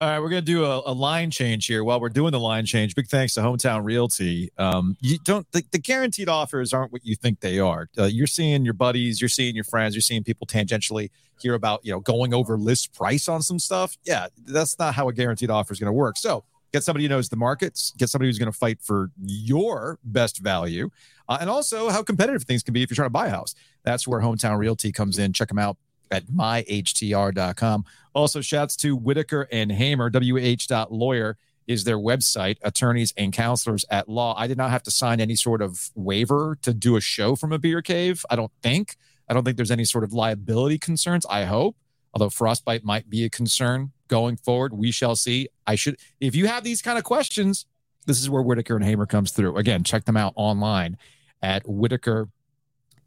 All 0.00 0.08
right, 0.08 0.20
we're 0.20 0.28
going 0.28 0.44
to 0.44 0.46
do 0.46 0.64
a, 0.64 0.80
a 0.86 0.94
line 0.94 1.32
change 1.32 1.66
here. 1.66 1.82
While 1.82 2.00
we're 2.00 2.08
doing 2.08 2.30
the 2.30 2.38
line 2.38 2.64
change, 2.64 2.94
big 2.94 3.08
thanks 3.08 3.34
to 3.34 3.40
Hometown 3.40 3.82
Realty. 3.82 4.48
Um, 4.56 4.96
you 5.00 5.18
don't 5.24 5.50
the, 5.50 5.64
the 5.72 5.80
guaranteed 5.80 6.28
offers 6.28 6.72
aren't 6.72 6.92
what 6.92 7.04
you 7.04 7.16
think 7.16 7.40
they 7.40 7.58
are. 7.58 7.88
Uh, 7.98 8.04
you're 8.04 8.28
seeing 8.28 8.64
your 8.64 8.74
buddies, 8.74 9.20
you're 9.20 9.28
seeing 9.28 9.56
your 9.56 9.64
friends, 9.64 9.96
you're 9.96 10.02
seeing 10.02 10.22
people 10.22 10.46
tangentially 10.46 11.10
hear 11.40 11.54
about 11.54 11.80
you 11.84 11.90
know 11.90 11.98
going 11.98 12.32
over 12.32 12.56
list 12.56 12.94
price 12.94 13.28
on 13.28 13.42
some 13.42 13.58
stuff. 13.58 13.98
Yeah, 14.04 14.28
that's 14.46 14.78
not 14.78 14.94
how 14.94 15.08
a 15.08 15.12
guaranteed 15.12 15.50
offer 15.50 15.72
is 15.72 15.80
going 15.80 15.88
to 15.88 15.92
work. 15.92 16.16
So 16.16 16.44
get 16.72 16.84
somebody 16.84 17.06
who 17.06 17.08
knows 17.08 17.28
the 17.28 17.36
markets, 17.36 17.92
get 17.98 18.08
somebody 18.08 18.28
who's 18.28 18.38
going 18.38 18.52
to 18.52 18.56
fight 18.56 18.80
for 18.80 19.10
your 19.20 19.98
best 20.04 20.38
value, 20.38 20.90
uh, 21.28 21.38
and 21.40 21.50
also 21.50 21.88
how 21.88 22.04
competitive 22.04 22.44
things 22.44 22.62
can 22.62 22.72
be 22.72 22.84
if 22.84 22.90
you're 22.90 22.94
trying 22.94 23.06
to 23.06 23.10
buy 23.10 23.26
a 23.26 23.30
house. 23.30 23.56
That's 23.82 24.06
where 24.06 24.20
Hometown 24.20 24.58
Realty 24.58 24.92
comes 24.92 25.18
in. 25.18 25.32
Check 25.32 25.48
them 25.48 25.58
out 25.58 25.76
at 26.10 26.26
myhtr.com. 26.26 27.84
Also, 28.14 28.40
shouts 28.40 28.76
to 28.76 28.96
Whitaker 28.96 29.48
and 29.52 29.72
Hamer, 29.72 30.10
wh.lawyer 30.10 31.36
is 31.66 31.84
their 31.84 31.98
website, 31.98 32.56
attorneys 32.62 33.12
and 33.16 33.32
counselors 33.32 33.84
at 33.90 34.08
law. 34.08 34.34
I 34.36 34.46
did 34.46 34.56
not 34.56 34.70
have 34.70 34.82
to 34.84 34.90
sign 34.90 35.20
any 35.20 35.36
sort 35.36 35.60
of 35.60 35.90
waiver 35.94 36.58
to 36.62 36.72
do 36.72 36.96
a 36.96 37.00
show 37.00 37.36
from 37.36 37.52
a 37.52 37.58
beer 37.58 37.82
cave. 37.82 38.24
I 38.30 38.36
don't 38.36 38.52
think. 38.62 38.96
I 39.28 39.34
don't 39.34 39.44
think 39.44 39.58
there's 39.58 39.70
any 39.70 39.84
sort 39.84 40.04
of 40.04 40.12
liability 40.14 40.78
concerns. 40.78 41.26
I 41.26 41.44
hope, 41.44 41.76
although 42.14 42.30
frostbite 42.30 42.84
might 42.84 43.10
be 43.10 43.24
a 43.24 43.30
concern 43.30 43.92
going 44.08 44.38
forward. 44.38 44.72
We 44.72 44.90
shall 44.90 45.14
see. 45.14 45.48
I 45.66 45.74
should, 45.74 45.98
if 46.18 46.34
you 46.34 46.46
have 46.46 46.64
these 46.64 46.80
kind 46.80 46.96
of 46.96 47.04
questions, 47.04 47.66
this 48.06 48.18
is 48.20 48.30
where 48.30 48.42
Whitaker 48.42 48.74
and 48.74 48.84
Hamer 48.84 49.04
comes 49.04 49.32
through. 49.32 49.58
Again, 49.58 49.84
check 49.84 50.06
them 50.06 50.16
out 50.16 50.32
online 50.34 50.96
at 51.42 51.68
Whitaker 51.68 52.30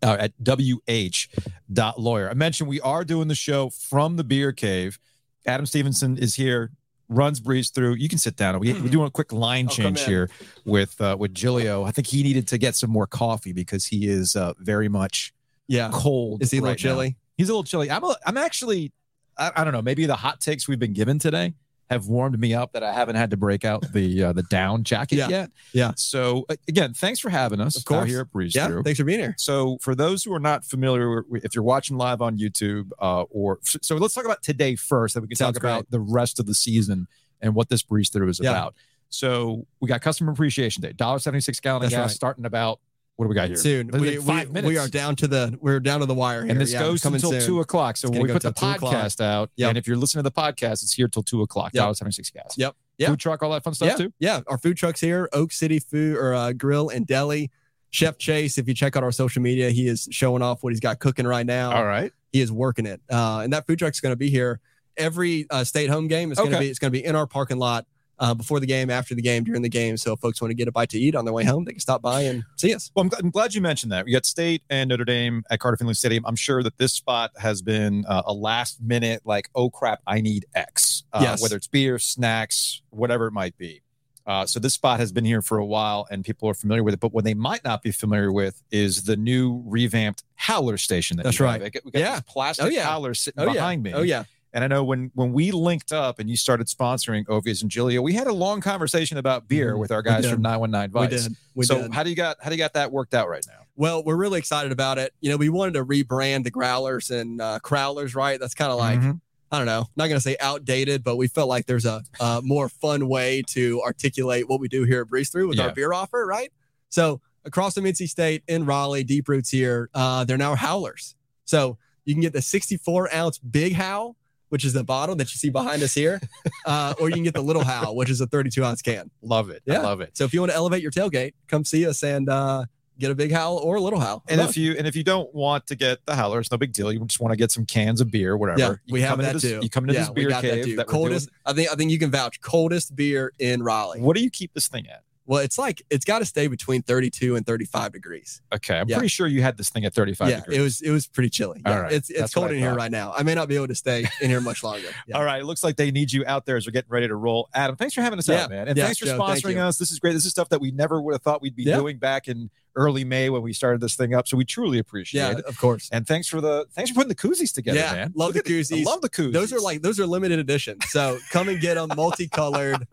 uh, 0.04 0.18
at 0.20 0.34
wh.lawyer. 0.44 2.30
I 2.30 2.34
mentioned 2.34 2.70
we 2.70 2.82
are 2.82 3.04
doing 3.04 3.28
the 3.28 3.36
show 3.36 3.70
from 3.70 4.18
the 4.18 4.24
beer 4.24 4.52
cave. 4.52 5.00
Adam 5.46 5.66
Stevenson 5.66 6.18
is 6.18 6.36
here, 6.36 6.72
runs 7.10 7.40
breeze 7.40 7.70
thru. 7.70 7.94
You 7.94 8.10
can 8.10 8.18
sit 8.18 8.36
down. 8.36 8.60
We, 8.60 8.74
we're 8.74 8.90
doing 8.90 9.08
a 9.08 9.12
quick 9.12 9.34
line 9.34 9.68
I'll 9.68 9.76
change 9.76 10.04
here 10.04 10.30
with 10.66 11.00
uh, 11.02 11.16
with 11.20 11.34
Giglio. 11.34 11.84
I 11.84 11.92
think 11.92 12.08
he 12.08 12.24
needed 12.24 12.48
to 12.50 12.58
get 12.58 12.76
some 12.76 12.90
more 12.90 13.08
coffee 13.08 13.54
because 13.54 13.86
he 13.86 14.08
is 14.08 14.36
uh, 14.36 14.54
very 14.60 14.90
much 14.90 15.34
yeah. 15.68 15.90
cold. 15.92 16.42
Is 16.42 16.52
he 16.52 16.58
a 16.58 16.62
little 16.62 16.72
right 16.72 16.80
now. 16.80 16.90
chilly? 16.90 17.18
He's 17.38 17.50
a 17.50 17.54
little 17.54 17.64
chilly. 17.64 17.90
I'm 17.90 18.04
a, 18.04 18.16
I'm 18.26 18.38
actually 18.38 18.92
I, 19.38 19.52
I 19.56 19.64
don't 19.64 19.74
know. 19.74 19.82
Maybe 19.82 20.06
the 20.06 20.16
hot 20.16 20.42
takes 20.42 20.68
we've 20.68 20.80
been 20.80 20.94
given 20.94 21.20
today 21.20 21.54
have 21.92 22.08
warmed 22.08 22.40
me 22.40 22.54
up 22.54 22.72
that 22.72 22.84
I 22.84 22.94
haven't 22.94 23.18
had 23.18 23.30
to 23.32 23.38
break 23.38 23.66
out 23.66 23.84
the 23.92 24.24
uh, 24.24 24.34
the 24.34 24.44
down 24.44 24.84
jacket 24.84 25.18
Yeah. 25.18 25.28
yet. 25.28 25.52
Yeah. 25.74 25.92
So 25.98 26.46
again, 26.68 26.94
thanks 26.94 27.20
for 27.20 27.30
having 27.30 27.60
us. 27.60 27.76
Of 27.76 27.84
course. 27.86 28.10
here 28.10 28.22
at 28.22 28.32
Breeze 28.32 28.56
Yeah. 28.56 28.68
Through. 28.68 28.84
Thanks 28.84 28.98
for 28.98 29.04
being 29.06 29.20
here. 29.20 29.36
So, 29.38 29.78
for 29.82 29.94
those 29.94 30.24
who 30.24 30.34
are 30.34 30.40
not 30.40 30.64
familiar, 30.66 31.24
if 31.34 31.54
you're 31.54 31.64
watching 31.66 31.98
live 31.98 32.22
on 32.22 32.38
YouTube, 32.38 32.92
uh, 33.00 33.24
or 33.24 33.60
so, 33.64 33.98
let's 33.98 34.14
talk 34.14 34.24
about 34.26 34.42
today 34.42 34.76
first, 34.78 35.14
that 35.16 35.22
we 35.22 35.28
can 35.28 35.36
Sounds 35.36 35.56
talk 35.58 35.64
about 35.64 35.92
the 35.92 36.00
rest 36.00 36.40
of 36.40 36.46
the 36.46 36.56
season 36.56 37.08
and 37.42 37.54
what 37.56 37.68
this 37.70 37.84
breeze 37.84 38.10
thru 38.10 38.30
is 38.30 38.40
Yeah. 38.42 38.52
about. 38.52 38.74
So, 39.10 39.68
we 39.82 39.90
got 39.90 40.02
Customer 40.02 40.32
Appreciation 40.32 40.82
Day, 40.82 40.94
dollar 40.94 41.20
seventy 41.20 41.42
six 41.42 41.60
gallon 41.60 41.82
That's 41.82 41.94
gas, 41.94 42.02
right. 42.02 42.12
starting 42.12 42.46
about 42.46 42.80
what 43.18 43.26
do 43.26 43.30
we 43.30 43.36
got 43.36 43.48
here? 43.48 43.58
Soon. 43.58 43.88
Like 43.90 44.02
We, 44.02 44.16
five 44.18 44.48
we, 44.48 44.54
minutes. 44.54 44.68
we 44.68 44.78
are 44.78 44.88
down 44.88 45.16
to 45.18 45.28
the 45.28 45.58
we're 45.62 45.80
down 45.80 46.00
to 46.00 46.06
the 46.06 46.14
wire 46.14 46.42
here. 46.44 46.52
and 46.52 46.60
this 46.60 46.74
Yeah, 46.74 46.80
goes 46.80 47.06
until 47.06 47.32
soon. 47.32 47.42
two 47.42 47.60
o'clock. 47.60 47.98
So 47.98 48.10
when 48.10 48.22
we 48.24 48.28
put 48.32 48.42
the 48.42 48.52
till 48.52 48.70
2 48.70 48.76
o'clock. 48.76 48.94
podcast 48.94 49.22
out, 49.22 49.52
Yep. 49.58 49.70
and 49.70 49.78
if 49.78 49.88
you're 49.88 49.98
listening 49.98 50.24
to 50.24 50.30
the 50.30 50.42
podcast, 50.42 50.84
it's 50.84 50.94
here 50.94 51.08
till 51.08 51.24
two 51.24 51.42
o'clock. 51.42 51.72
Yep. 51.74 51.82
Dollar 51.84 51.94
seventy 51.94 52.14
six 52.14 52.30
gas. 52.32 52.56
Yep. 52.58 52.76
Yeah. 52.98 53.08
Food 53.10 53.20
truck, 53.20 53.44
all 53.44 53.52
that 53.52 53.64
fun 53.64 53.74
stuff 53.74 53.90
yeah, 53.90 53.96
too. 53.96 54.14
Yeah, 54.20 54.42
our 54.48 54.58
food 54.58 54.78
trucks 54.78 55.00
here, 55.02 55.28
Oak 55.34 55.52
City 55.52 55.80
Food 55.80 56.18
or 56.18 56.34
uh, 56.34 56.54
Grill 56.54 56.90
and 56.90 57.06
Deli. 57.08 57.52
Chef 57.90 58.18
Chase, 58.18 58.58
if 58.58 58.68
you 58.70 58.74
check 58.74 58.96
out 58.96 59.04
our 59.04 59.12
social 59.12 59.42
media, 59.42 59.70
he 59.70 59.88
is 59.88 60.08
showing 60.12 60.42
off 60.42 60.64
what 60.64 60.72
he's 60.72 60.80
got 60.80 61.00
cooking 61.00 61.28
right 61.28 61.46
now. 61.46 61.76
All 61.76 61.84
right. 61.86 62.12
He 62.32 62.40
is 62.40 62.50
working 62.52 62.86
it, 62.86 63.02
uh, 63.12 63.40
and 63.44 63.52
that 63.54 63.68
food 63.68 63.80
truck's 63.80 64.00
going 64.00 64.14
to 64.14 64.18
be 64.18 64.30
here 64.30 64.62
every 64.98 65.46
uh, 65.50 65.64
stay-at-home 65.66 66.08
game. 66.08 66.32
It's 66.32 66.40
going 66.40 66.52
to 66.52 66.56
Okay. 66.58 66.66
be 66.68 66.70
it's 66.70 66.80
going 66.80 66.92
to 66.94 66.98
be 66.98 67.04
in 67.04 67.16
our 67.16 67.28
parking 67.28 67.58
lot 67.58 67.86
uh, 68.22 68.34
before 68.34 68.60
the 68.62 68.66
game, 68.66 68.90
after 68.90 69.14
the 69.16 69.22
game, 69.22 69.44
during 69.44 69.62
the 69.62 69.68
game. 69.70 69.98
So 69.98 70.14
if 70.14 70.20
folks 70.20 70.42
want 70.42 70.52
to 70.52 70.56
get 70.56 70.68
a 70.70 70.72
bite 70.72 70.90
to 70.92 70.98
eat 71.00 71.16
on 71.16 71.26
their 71.26 71.34
way 71.34 71.44
home, 71.44 71.66
they 71.66 71.72
can 71.72 71.80
stop 71.82 72.02
by 72.02 72.22
and 72.22 72.44
see 72.56 72.74
us. 72.74 72.90
Well, 72.96 73.04
I'm, 73.06 73.12
I'm 73.20 73.30
glad 73.32 73.54
you 73.54 73.62
mentioned 73.62 73.92
that. 73.92 74.06
We 74.06 74.14
got 74.14 74.26
State 74.26 74.62
and 74.70 74.90
Notre 74.90 75.04
Dame 75.04 75.44
at 75.50 75.60
Carter 75.60 75.76
Finley 75.76 75.96
Stadium. 75.96 76.24
I'm 76.26 76.36
sure 76.38 76.64
that 76.64 76.78
this 76.78 76.94
spot 76.94 77.32
has 77.38 77.62
been 77.62 78.06
uh, 78.08 78.22
a 78.26 78.32
last 78.34 78.82
minute, 78.82 79.24
like, 79.26 79.50
oh 79.56 79.70
crap, 79.70 80.00
I 80.08 80.22
need 80.22 80.46
X. 80.56 81.04
Uh, 81.12 81.20
Yes. 81.24 81.42
Whether 81.42 81.58
it's 81.58 81.68
beer, 81.68 82.00
snacks, 82.00 82.82
whatever 82.92 83.28
it 83.28 83.32
might 83.34 83.58
be. 83.58 83.82
Uh, 84.28 84.46
so 84.46 84.60
this 84.60 84.76
spot 84.76 85.00
has 85.00 85.12
been 85.12 85.26
here 85.26 85.42
for 85.42 85.58
a 85.58 85.66
while 85.66 86.08
and 86.12 86.24
people 86.24 86.48
are 86.48 86.54
familiar 86.54 86.84
with 86.84 86.94
it. 86.94 87.00
But 87.00 87.12
what 87.12 87.24
they 87.24 87.34
might 87.34 87.64
not 87.64 87.82
be 87.82 87.92
familiar 87.92 88.32
with 88.32 88.62
is 88.72 89.04
the 89.04 89.18
new 89.18 89.64
revamped 89.66 90.24
Howler 90.36 90.78
station. 90.78 91.18
That 91.18 91.24
That's 91.24 91.40
right. 91.40 91.60
have. 91.60 91.72
We 91.84 91.90
got 91.92 92.00
Yeah. 92.00 92.12
this 92.12 92.22
plastic 92.28 92.66
Oh, 92.68 92.70
yeah. 92.70 92.84
Howler 92.84 93.16
sitting 93.16 93.42
Oh 93.42 93.48
yeah, 93.48 93.54
behind 93.54 93.82
me. 93.82 93.94
oh 93.94 94.04
yeah, 94.04 94.26
And 94.54 94.64
I 94.64 94.68
know 94.68 94.84
when 94.84 95.12
when 95.16 95.32
we 95.34 95.52
linked 95.52 95.92
up 95.94 96.20
and 96.20 96.30
you 96.30 96.36
started 96.36 96.68
sponsoring 96.68 97.26
Ovies 97.26 97.62
and 97.62 97.72
Giglio, 97.72 98.02
we 98.02 98.14
had 98.14 98.28
a 98.28 98.34
long 98.34 98.60
conversation 98.62 99.18
about 99.18 99.48
beer 99.48 99.76
Mhm. 99.76 99.80
with 99.80 99.92
our 99.92 100.02
guys 100.02 100.30
from 100.30 100.42
919 100.42 100.92
Vice. 100.92 101.10
we 101.12 101.18
did. 101.30 101.38
We 101.56 101.66
so 101.66 101.82
did. 101.84 101.94
how 101.94 102.04
do 102.04 102.10
you 102.10 102.16
got 102.16 102.38
how 102.42 102.50
do 102.50 102.56
you 102.56 102.62
got 102.62 102.74
that 102.74 102.92
worked 102.92 103.14
out 103.14 103.30
right 103.30 103.46
now? 103.48 103.60
Well, 103.78 104.04
we're 104.04 104.18
really 104.18 104.40
excited 104.40 104.72
about 104.74 104.98
it. 104.98 105.14
You 105.22 105.30
know, 105.30 105.38
we 105.38 105.48
wanted 105.50 105.76
to 105.76 105.86
rebrand 105.86 106.44
the 106.44 106.52
Growlers 106.52 107.10
and 107.12 107.42
uh, 107.42 107.60
Crowlers, 107.64 108.14
right? 108.16 108.40
That's 108.40 108.54
kind 108.54 108.72
of 108.72 108.78
like 108.78 109.00
Mhm. 109.00 109.22
I 109.54 109.58
don't 109.58 109.66
know, 109.68 109.88
not 109.98 110.08
going 110.08 110.16
to 110.18 110.22
say 110.22 110.38
outdated, 110.40 111.04
but 111.04 111.18
we 111.18 111.28
felt 111.28 111.50
like 111.50 111.66
there's 111.66 111.86
a, 111.86 112.02
a 112.22 112.42
more 112.42 112.70
fun 112.70 113.10
way 113.10 113.42
to 113.48 113.82
articulate 113.82 114.48
what 114.48 114.62
we 114.62 114.70
do 114.70 114.84
here 114.86 115.02
at 115.02 115.10
Breeze 115.10 115.30
Thru 115.30 115.48
with 115.50 115.58
Yeah. 115.58 115.66
our 115.68 115.74
beer 115.74 115.92
offer, 115.92 116.26
right? 116.26 116.54
So 116.88 117.20
across 117.44 117.74
the 117.74 117.82
NC 117.82 118.08
State 118.08 118.44
in 118.48 118.66
Raleigh, 118.66 119.04
Deep 119.04 119.28
Roots 119.28 119.50
here, 119.50 119.90
uh, 119.94 120.24
they're 120.24 120.38
now 120.38 120.56
howlers. 120.56 121.16
So 121.44 121.78
you 122.06 122.14
can 122.14 122.22
get 122.22 122.32
the 122.32 122.42
64 122.42 123.14
ounce 123.14 123.40
big 123.40 123.74
howl, 123.74 124.16
which 124.52 124.66
is 124.66 124.74
the 124.74 124.84
bottle 124.84 125.16
that 125.16 125.34
you 125.34 125.38
see 125.38 125.50
behind 125.50 125.82
us 125.82 125.94
here, 125.94 126.20
uh, 126.66 126.94
or 127.00 127.08
you 127.08 127.16
can 127.16 127.24
get 127.24 127.34
the 127.34 127.42
little 127.42 127.64
howl, 127.64 127.96
which 127.96 128.10
is 128.10 128.20
a 128.20 128.28
32 128.28 128.64
ounce 128.66 128.82
can. 128.82 129.10
Love 129.22 129.50
it. 129.50 129.64
Yeah. 129.66 129.80
I 129.80 129.84
love 129.84 130.02
it. 130.02 130.18
So 130.18 130.26
if 130.26 130.34
you 130.34 130.42
want 130.42 130.52
to 130.52 130.58
elevate 130.58 130.82
your 130.82 130.92
tailgate, 130.92 131.34
come 131.48 131.64
see 131.64 131.88
us 131.88 132.04
and 132.04 132.28
uh, 132.28 132.66
get 133.00 133.12
a 133.12 133.16
big 133.16 133.32
howl 133.32 133.58
or 133.60 133.78
a 133.78 133.82
little 133.82 134.02
howl. 134.02 134.24
And 134.28 134.42
if 134.42 134.58
you 134.58 134.76
and 134.78 134.86
if 134.86 134.96
you 134.96 135.06
don't 135.06 135.34
want 135.34 135.68
to 135.68 135.76
get 135.76 136.06
the 136.06 136.16
howler, 136.16 136.42
it's 136.42 136.52
no 136.52 136.58
big 136.58 136.74
deal. 136.74 136.92
You 136.92 137.00
just 137.06 137.22
want 137.22 137.32
to 137.32 137.38
get 137.38 137.50
some 137.50 137.66
cans 137.66 138.02
of 138.02 138.12
beer, 138.12 138.36
whatever. 138.36 138.60
Yeah, 138.60 138.70
you 138.86 138.94
we 138.94 139.02
have 139.02 139.20
that 139.20 139.34
this, 139.34 139.44
too. 139.44 139.60
You 139.62 139.70
come 139.70 139.86
into 139.86 139.94
yeah, 139.94 140.02
this 140.02 140.10
beer 140.10 140.30
that 140.30 140.42
cave 140.42 140.66
too. 140.66 140.76
that, 140.76 140.88
coldest. 140.88 141.30
I 141.46 141.54
think 141.54 141.72
I 141.72 141.76
think 141.76 141.92
you 141.92 142.00
can 142.00 142.12
vouch 142.12 142.42
coldest 142.42 142.94
beer 142.94 143.32
in 143.40 143.64
Raleigh. 143.64 144.02
What 144.02 144.18
do 144.18 144.22
you 144.22 144.30
keep 144.30 144.54
this 144.54 144.68
thing 144.68 144.86
at? 144.88 145.04
Well, 145.32 145.40
it's 145.40 145.58
like 145.58 145.82
it's 145.90 146.04
got 146.04 146.20
to 146.20 146.26
stay 146.26 146.48
between 146.48 146.82
32 146.82 147.38
and 147.38 147.46
35 147.46 147.94
degrees. 147.94 148.42
Okay, 148.54 148.78
I'm 148.78 148.90
Yeah. 148.90 148.98
pretty 148.98 149.08
sure 149.08 149.28
you 149.28 149.42
had 149.42 149.56
this 149.56 149.70
thing 149.70 149.86
at 149.86 149.94
35 149.94 150.30
yeah, 150.30 150.40
degrees. 150.42 150.58
it 150.58 150.62
was 150.62 150.82
it 150.82 150.92
was 150.92 151.08
pretty 151.08 151.30
chilly. 151.30 151.62
All 151.66 151.72
Yeah, 151.72 151.80
right. 151.84 151.94
it's 151.94 152.10
it's 152.10 152.20
That's 152.20 152.34
cold 152.34 152.52
in 152.52 152.58
here 152.58 152.76
right 152.76 152.92
now. 152.92 153.14
I 153.16 153.24
may 153.24 153.34
not 153.34 153.48
be 153.48 153.56
able 153.56 153.70
to 153.70 153.76
stay 153.76 154.06
in 154.20 154.30
here 154.30 154.42
much 154.42 154.62
longer. 154.62 154.90
Yeah. 155.08 155.18
All 155.18 155.24
right, 155.24 155.42
it 155.42 155.46
looks 155.46 155.64
like 155.64 155.78
they 155.78 155.90
need 155.90 156.12
you 156.12 156.26
out 156.28 156.46
there 156.46 156.58
as 156.58 156.68
we're 156.68 156.74
getting 156.74 156.92
ready 156.92 157.08
to 157.08 157.16
roll. 157.16 157.48
Adam, 157.54 157.78
thanks 157.78 157.94
for 157.94 158.02
having 158.02 158.20
us 158.20 158.28
Yeah. 158.28 158.44
out, 158.44 158.50
man, 158.50 158.68
and 158.68 158.78
thanks 158.78 158.98
for 159.00 159.06
Joe, 159.06 159.18
sponsoring 159.18 159.54
you. 159.54 159.60
us. 159.62 159.78
This 159.78 159.90
is 159.94 160.00
great. 160.00 160.12
This 160.12 160.26
is 160.26 160.32
stuff 160.32 160.50
that 160.50 160.60
we 160.60 160.72
never 160.72 161.02
would 161.02 161.14
have 161.14 161.22
thought 161.22 161.42
we'd 161.42 161.56
be 161.56 161.64
doing 161.64 161.98
back 161.98 162.28
in 162.28 162.50
early 162.76 163.04
May 163.04 163.30
when 163.30 163.42
we 163.42 163.52
started 163.54 163.82
this 163.82 163.96
thing 163.96 164.14
up. 164.14 164.28
So 164.28 164.38
we 164.38 164.46
truly 164.46 164.80
appreciate 164.80 165.22
Yeah, 165.22 165.38
it. 165.40 165.46
of 165.46 165.58
course. 165.58 165.90
And 165.92 166.08
thanks 166.08 166.28
for 166.28 166.40
the 166.42 166.66
thanks 166.74 166.90
for 166.92 166.96
putting 166.96 167.10
the 167.10 167.16
koozies 167.16 167.54
together, 167.54 167.80
Yeah, 167.80 167.92
man. 167.94 168.14
love 168.16 168.34
Look 168.36 168.46
the 168.46 168.54
koozies. 168.54 168.86
love 168.86 169.02
the 169.02 169.10
koozies. 169.10 169.34
Those 169.34 169.52
are 169.54 169.60
like 169.60 169.82
those 169.82 170.00
are 170.00 170.06
limited 170.06 170.40
edition. 170.40 170.78
So 170.90 171.20
come 171.32 171.50
and 171.50 171.60
get 171.60 171.76
them 171.76 171.90
multicolored. 171.96 172.88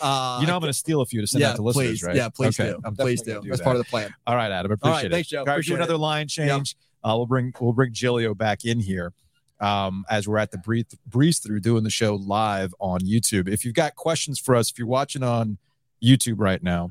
Uh, 0.00 0.38
you 0.40 0.46
know, 0.46 0.54
I'm 0.54 0.60
going 0.60 0.72
to 0.72 0.78
steal 0.78 1.00
a 1.00 1.06
few 1.06 1.20
to 1.20 1.26
send 1.26 1.40
yeah, 1.42 1.50
out 1.50 1.56
to 1.56 1.62
listeners, 1.62 1.86
please, 1.88 2.02
right? 2.02 2.16
yeah, 2.16 2.28
please 2.28 2.58
Okay, 2.58 2.70
do. 2.72 2.80
I'm 2.84 2.94
please 2.96 3.22
do. 3.22 3.34
gonna 3.34 3.48
That's 3.48 3.58
that. 3.58 3.64
part 3.64 3.76
of 3.76 3.82
the 3.84 3.88
plan. 3.88 4.12
All 4.26 4.36
right, 4.36 4.50
Adam, 4.50 4.72
appreciate 4.72 4.94
right, 4.96 5.04
it. 5.06 5.10
thanks, 5.12 5.28
Joe. 5.28 5.38
All 5.40 5.44
right, 5.46 5.52
Appreciate 5.52 5.76
another 5.76 5.94
it. 5.94 5.98
line 5.98 6.28
change. 6.28 6.76
Uh, 7.04 7.14
we'll 7.16 7.26
bring 7.26 7.52
we'll 7.60 7.72
bring 7.72 7.92
Giglio 7.92 8.34
back 8.34 8.64
in 8.64 8.80
here 8.80 9.12
um, 9.60 10.04
as 10.10 10.28
we're 10.28 10.38
at 10.38 10.50
the 10.50 10.58
breathe 10.58 10.86
breeze 11.06 11.38
thru 11.38 11.58
doing 11.60 11.84
the 11.84 11.90
show 11.90 12.14
live 12.16 12.74
on 12.80 13.00
YouTube. 13.00 13.48
If 13.48 13.64
you've 13.64 13.74
got 13.74 13.94
questions 13.96 14.38
for 14.38 14.54
us, 14.54 14.70
if 14.70 14.78
you're 14.78 14.86
watching 14.88 15.22
on 15.22 15.58
YouTube 16.02 16.36
right 16.38 16.62
now, 16.62 16.90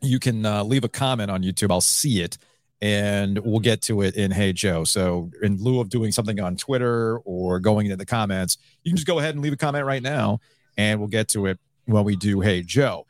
you 0.00 0.18
can 0.18 0.44
uh, 0.44 0.62
leave 0.64 0.84
a 0.84 0.88
comment 0.88 1.30
on 1.30 1.42
YouTube. 1.42 1.70
I'll 1.70 1.80
see 1.80 2.20
it. 2.20 2.38
And 2.80 3.38
we'll 3.40 3.58
get 3.58 3.82
to 3.82 4.02
it 4.02 4.14
in 4.14 4.30
Hey 4.30 4.52
Joe. 4.52 4.84
So, 4.84 5.32
in 5.42 5.56
lieu 5.60 5.80
of 5.80 5.88
doing 5.88 6.12
something 6.12 6.38
on 6.38 6.56
Twitter 6.56 7.18
or 7.24 7.58
going 7.58 7.86
into 7.86 7.96
the 7.96 8.06
comments, 8.06 8.56
you 8.84 8.92
can 8.92 8.96
just 8.96 9.06
go 9.06 9.18
ahead 9.18 9.34
and 9.34 9.42
leave 9.42 9.52
a 9.52 9.56
comment 9.56 9.84
right 9.84 10.02
now, 10.02 10.38
and 10.76 11.00
we'll 11.00 11.08
get 11.08 11.26
to 11.30 11.46
it 11.46 11.58
when 11.86 12.04
we 12.04 12.14
do 12.14 12.40
Hey 12.40 12.62
Joe 12.62 13.04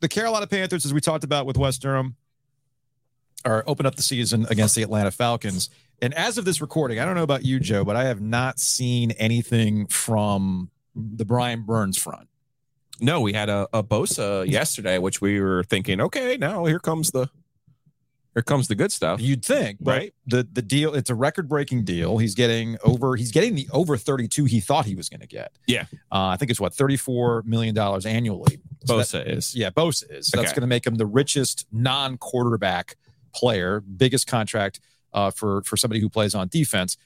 the 0.00 0.08
Carolina 0.08 0.46
Panthers, 0.46 0.84
as 0.84 0.94
we 0.94 1.00
talked 1.00 1.24
about 1.24 1.46
with 1.46 1.56
Wes 1.56 1.78
Durham, 1.78 2.16
are 3.44 3.64
open 3.66 3.86
up 3.86 3.96
the 3.96 4.02
season 4.02 4.46
against 4.50 4.74
the 4.74 4.82
Atlanta 4.82 5.10
Falcons. 5.10 5.70
And 6.00 6.14
as 6.14 6.38
of 6.38 6.44
this 6.44 6.60
recording, 6.60 7.00
I 7.00 7.04
don't 7.04 7.14
know 7.14 7.22
about 7.22 7.44
you, 7.44 7.58
Joe, 7.58 7.84
but 7.84 7.96
I 7.96 8.04
have 8.04 8.20
not 8.20 8.58
seen 8.58 9.12
anything 9.12 9.86
from 9.86 10.70
the 10.94 11.24
Brian 11.24 11.62
Burns 11.62 11.98
front. 11.98 12.28
No, 13.00 13.20
we 13.20 13.32
had 13.32 13.48
a, 13.48 13.68
a 13.72 13.82
Bosa 13.82 14.46
yesterday, 14.48 14.98
which 14.98 15.20
we 15.20 15.40
were 15.40 15.64
thinking, 15.64 16.00
okay, 16.00 16.36
now 16.36 16.64
here 16.64 16.78
comes 16.78 17.10
the 17.10 17.28
here 18.34 18.42
comes 18.42 18.68
the 18.68 18.74
good 18.74 18.92
stuff. 18.92 19.20
You'd 19.20 19.44
think, 19.44 19.78
but 19.80 19.98
Right. 19.98 20.14
The 20.26 20.46
the 20.50 20.62
deal, 20.62 20.94
it's 20.94 21.10
a 21.10 21.14
record 21.14 21.48
breaking 21.48 21.84
deal. 21.84 22.18
He's 22.18 22.34
getting 22.34 22.76
over. 22.84 23.16
He's 23.16 23.32
getting 23.32 23.54
the 23.54 23.68
over 23.72 23.96
thirty 23.96 24.28
two 24.28 24.44
he 24.44 24.60
thought 24.60 24.84
he 24.86 24.94
was 24.94 25.08
going 25.08 25.20
to 25.20 25.26
get. 25.26 25.52
Yeah. 25.66 25.86
uh, 26.12 26.28
I 26.28 26.36
think 26.36 26.50
it's 26.50 26.60
what 26.60 26.74
thirty 26.74 26.96
four 26.96 27.42
million 27.46 27.74
dollars 27.74 28.06
annually. 28.06 28.60
So 28.84 28.98
Bosa 28.98 29.26
is. 29.26 29.56
Yeah, 29.56 29.70
Bosa 29.70 30.10
is. 30.10 30.28
So 30.28 30.36
That's 30.36 30.52
going 30.52 30.60
to 30.60 30.68
make 30.68 30.86
him 30.86 30.96
the 30.96 31.06
richest 31.06 31.66
non-quarterback 31.72 32.96
player, 33.34 33.80
biggest 33.80 34.26
contract 34.26 34.80
uh, 35.12 35.30
for 35.30 35.62
for 35.62 35.76
somebody 35.76 36.00
who 36.00 36.08
plays 36.08 36.34
on 36.34 36.48
defense. 36.48 36.96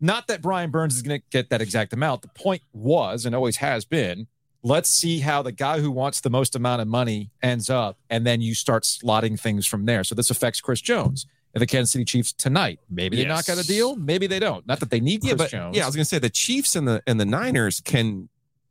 Not 0.00 0.26
that 0.26 0.42
Brian 0.42 0.70
Burns 0.70 0.96
is 0.96 1.02
going 1.02 1.20
to 1.20 1.26
get 1.30 1.48
that 1.50 1.62
exact 1.62 1.92
amount. 1.92 2.22
The 2.22 2.28
point 2.28 2.62
was 2.72 3.24
and 3.24 3.34
always 3.36 3.58
has 3.58 3.84
been, 3.84 4.26
let's 4.62 4.88
see 4.88 5.18
how 5.20 5.42
the 5.42 5.52
guy 5.52 5.80
who 5.80 5.90
wants 5.90 6.20
the 6.20 6.30
most 6.30 6.54
amount 6.54 6.80
of 6.82 6.88
money 6.88 7.30
ends 7.42 7.68
up, 7.70 7.98
and 8.10 8.26
then 8.26 8.40
you 8.40 8.54
start 8.54 8.84
slotting 8.84 9.38
things 9.38 9.66
from 9.66 9.84
there. 9.86 10.04
So 10.04 10.14
this 10.14 10.30
affects 10.30 10.60
Chris 10.60 10.80
Jones 10.80 11.26
and 11.54 11.60
the 11.60 11.66
Kansas 11.66 11.90
City 11.92 12.04
Chiefs 12.04 12.32
tonight. 12.32 12.80
Maybe 12.88 13.16
they 13.16 13.24
knock 13.24 13.46
Yes. 13.48 13.58
out 13.58 13.64
a 13.64 13.66
deal. 13.66 13.96
Maybe 13.96 14.26
they 14.26 14.38
don't. 14.38 14.66
Not 14.66 14.80
that 14.80 14.90
they 14.90 15.00
need 15.00 15.20
Chris 15.20 15.30
Yeah, 15.32 15.36
but 15.36 15.50
Jones. 15.50 15.76
yeah, 15.76 15.82
I 15.82 15.86
was 15.86 15.96
gonna 15.96 16.04
say 16.04 16.18
the 16.18 16.30
Chiefs 16.30 16.76
and 16.76 16.86
the 16.88 17.02
and 17.06 17.18
the 17.20 17.26
Niners 17.26 17.80
can 17.80 18.28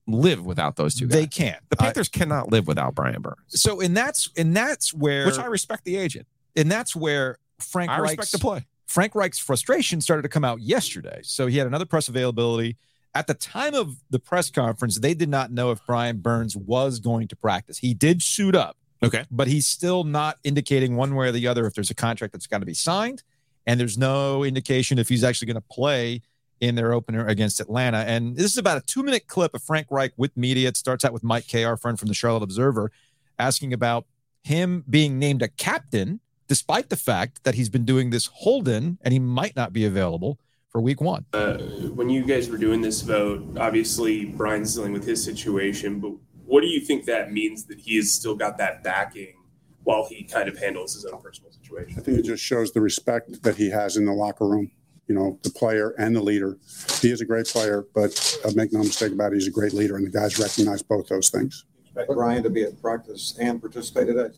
live 0.07 0.45
without 0.45 0.75
those 0.77 0.95
two 0.95 1.05
guys. 1.07 1.19
they 1.19 1.27
can. 1.27 1.57
the 1.69 1.75
Panthers 1.77 2.09
cannot 2.09 2.51
live 2.51 2.67
without 2.67 2.95
Brian 2.95 3.21
Burns. 3.21 3.37
so 3.49 3.79
and 3.81 3.95
that's 3.95 4.29
and 4.35 4.55
that's 4.55 4.93
where 4.93 5.25
Which 5.27 5.37
I 5.37 5.45
respect 5.45 5.83
the 5.85 5.95
agent. 5.97 6.25
and 6.55 6.71
that's 6.71 6.95
where 6.95 7.37
Frank 7.59 7.91
I 7.91 7.99
Reich's- 7.99 8.17
respect 8.17 8.31
the 8.31 8.39
play. 8.39 8.65
Frank 8.87 9.13
Reich's 9.15 9.39
frustration 9.39 10.01
started 10.01 10.23
to 10.23 10.27
come 10.29 10.43
out 10.43 10.59
yesterday. 10.59 11.19
So 11.23 11.45
he 11.47 11.57
had 11.59 11.67
another 11.67 11.85
press 11.85 12.09
availability. 12.09 12.77
At 13.13 13.27
the 13.27 13.33
time 13.33 13.73
of 13.73 13.97
the 14.09 14.19
press 14.19 14.49
conference, 14.49 14.99
they 14.99 15.13
did 15.13 15.29
not 15.29 15.51
know 15.51 15.71
if 15.71 15.85
Brian 15.85 16.17
Burns 16.19 16.55
was 16.55 16.99
going 16.99 17.27
to 17.27 17.35
practice. 17.35 17.79
He 17.79 17.93
did 17.93 18.21
suit 18.21 18.55
up, 18.55 18.77
Okay. 19.03 19.25
but 19.29 19.47
he's 19.47 19.67
still 19.67 20.03
not 20.05 20.37
indicating 20.43 20.95
one 20.95 21.13
way 21.15 21.27
or 21.27 21.31
the 21.33 21.45
other 21.47 21.65
if 21.65 21.73
there's 21.73 21.89
a 21.91 21.95
contract 21.95 22.31
that's 22.31 22.47
got 22.47 22.59
to 22.59 22.65
be 22.65 22.73
signed. 22.73 23.23
And 23.67 23.79
there's 23.79 23.97
no 23.97 24.43
indication 24.43 24.97
if 24.97 25.09
he's 25.09 25.23
actually 25.23 25.47
going 25.47 25.55
to 25.55 25.67
play 25.69 26.21
in 26.61 26.75
their 26.75 26.93
opener 26.93 27.27
against 27.27 27.59
Atlanta. 27.59 27.97
And 27.97 28.35
this 28.37 28.51
is 28.51 28.57
about 28.57 28.77
a 28.77 28.81
two 28.81 29.03
minute 29.03 29.27
clip 29.27 29.53
of 29.53 29.61
Frank 29.61 29.87
Reich 29.89 30.13
with 30.15 30.35
media. 30.37 30.69
It 30.69 30.77
starts 30.77 31.03
out 31.03 31.11
with 31.11 31.23
Mike 31.23 31.47
Kaye, 31.47 31.63
our 31.63 31.75
friend 31.77 31.99
from 31.99 32.07
the 32.07 32.13
Charlotte 32.13 32.43
Observer, 32.43 32.91
asking 33.37 33.73
about 33.73 34.05
him 34.43 34.83
being 34.89 35.19
named 35.19 35.41
a 35.41 35.47
captain 35.47 36.19
despite 36.47 36.89
the 36.89 36.95
fact 36.95 37.43
that 37.43 37.55
he's 37.55 37.69
been 37.69 37.85
doing 37.85 38.09
this 38.09 38.25
Holden 38.27 38.97
and 39.01 39.11
he 39.13 39.19
might 39.19 39.55
not 39.55 39.73
be 39.73 39.85
available 39.85 40.39
for 40.71 40.81
week 40.81 41.01
one. 41.01 41.25
Uh, 41.33 41.57
when 41.93 42.09
you 42.09 42.23
guys 42.25 42.49
were 42.49 42.57
doing 42.57 42.81
this 42.81 43.01
vote, 43.01 43.57
obviously 43.59 44.25
Brian's 44.25 44.73
dealing 44.75 44.93
with 44.93 45.05
his 45.05 45.23
situation, 45.23 45.99
but 45.99 46.13
what 46.45 46.61
do 46.61 46.67
you 46.67 46.79
think 46.81 47.05
that 47.05 47.31
means 47.31 47.65
that 47.65 47.79
he 47.79 47.97
has 47.97 48.11
still 48.11 48.35
got 48.35 48.57
that 48.57 48.83
backing 48.83 49.35
while 49.83 50.07
he 50.07 50.23
kind 50.23 50.47
of 50.47 50.57
handles 50.57 50.93
his 50.93 51.05
own 51.05 51.21
personal 51.21 51.51
situation? 51.51 51.99
I 51.99 52.01
think 52.01 52.19
it 52.19 52.25
just 52.25 52.43
shows 52.43 52.71
the 52.71 52.81
respect 52.81 53.43
that 53.43 53.55
he 53.55 53.69
has 53.69 53.97
in 53.97 54.05
the 54.05 54.13
locker 54.13 54.47
room. 54.47 54.71
you 55.07 55.15
know, 55.15 55.37
the 55.43 55.49
player 55.49 55.93
and 55.97 56.15
the 56.15 56.21
leader. 56.21 56.57
He 57.01 57.11
is 57.11 57.19
a 57.19 57.25
great 57.25 57.45
player, 57.45 57.85
but 57.93 58.37
uh, 58.45 58.51
make 58.55 58.71
no 58.71 58.79
mistake 58.79 59.11
about 59.11 59.33
it, 59.33 59.35
he's 59.35 59.47
a 59.47 59.51
great 59.51 59.73
leader, 59.73 59.97
and 59.97 60.05
the 60.05 60.09
guys 60.09 60.39
recognize 60.39 60.81
both 60.81 61.07
those 61.09 61.29
things. 61.29 61.65
Expect 61.83 62.07
Brian 62.13 62.43
to 62.43 62.49
be 62.49 62.63
at 62.63 62.81
practice 62.81 63.35
and 63.37 63.59
participate 63.59 64.07
today. 64.07 64.29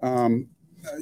Um, 0.00 0.48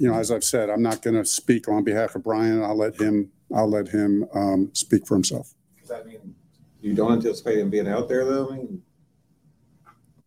you 0.01 0.11
know, 0.11 0.19
as 0.19 0.33
I've 0.33 0.43
said, 0.43 0.71
I'm 0.71 0.83
not 0.83 1.03
going 1.03 1.15
to 1.15 1.25
speak 1.25 1.69
on 1.69 1.85
behalf 1.85 2.17
of 2.17 2.25
Brian. 2.25 2.65
I'll 2.65 2.77
let 2.77 3.01
him. 3.01 3.31
I'll 3.55 3.71
let 3.71 3.89
him 3.89 4.27
um, 4.35 4.71
speak 4.73 5.07
for 5.07 5.15
himself. 5.15 5.55
Does 5.81 5.89
that 5.89 6.07
mean 6.07 6.35
you 6.81 6.95
don't 6.95 7.13
anticipate 7.13 7.59
him 7.59 7.71
being 7.71 7.89
out 7.89 8.09
there 8.09 8.25
though? 8.25 8.51
I 8.51 8.57
mean, 8.57 8.83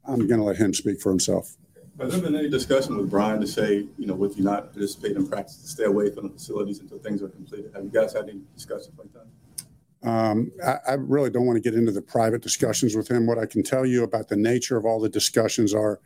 I'm 0.06 0.28
going 0.28 0.40
to 0.40 0.46
let 0.46 0.58
him 0.58 0.74
speak 0.74 1.02
for 1.02 1.10
himself. 1.10 1.56
Has 2.00 2.14
there 2.14 2.22
been 2.22 2.36
any 2.36 2.50
discussion 2.50 2.98
with 2.98 3.10
Brian 3.10 3.42
to 3.42 3.48
say, 3.48 3.86
you 3.98 4.08
know, 4.08 4.14
with 4.14 4.38
you 4.38 4.44
not 4.44 4.72
participate 4.72 5.18
in 5.18 5.28
practice, 5.28 5.58
to 5.58 5.68
stay 5.68 5.84
away 5.84 6.10
from 6.10 6.28
the 6.28 6.34
facilities 6.34 6.80
until 6.80 6.98
things 6.98 7.22
are 7.22 7.28
completed? 7.28 7.72
Have 7.76 7.84
you 7.84 7.90
guys 7.90 8.14
had 8.14 8.30
any 8.30 8.40
discussions 8.56 8.98
like 8.98 9.10
that? 9.14 10.10
Um, 10.10 10.52
I, 10.66 10.78
I 10.88 10.94
really 10.94 11.30
don't 11.30 11.46
want 11.46 11.62
to 11.62 11.62
get 11.62 11.78
into 11.78 11.92
the 11.92 12.02
private 12.02 12.42
discussions 12.42 12.96
with 12.96 13.10
him. 13.10 13.28
What 13.28 13.38
I 13.38 13.46
can 13.46 13.64
tell 13.64 13.86
you 13.86 14.04
about 14.04 14.30
the 14.30 14.38
nature 14.38 14.78
of 14.78 14.86
all 14.86 15.02
the 15.02 15.10
discussions 15.10 15.74
are, 15.74 16.00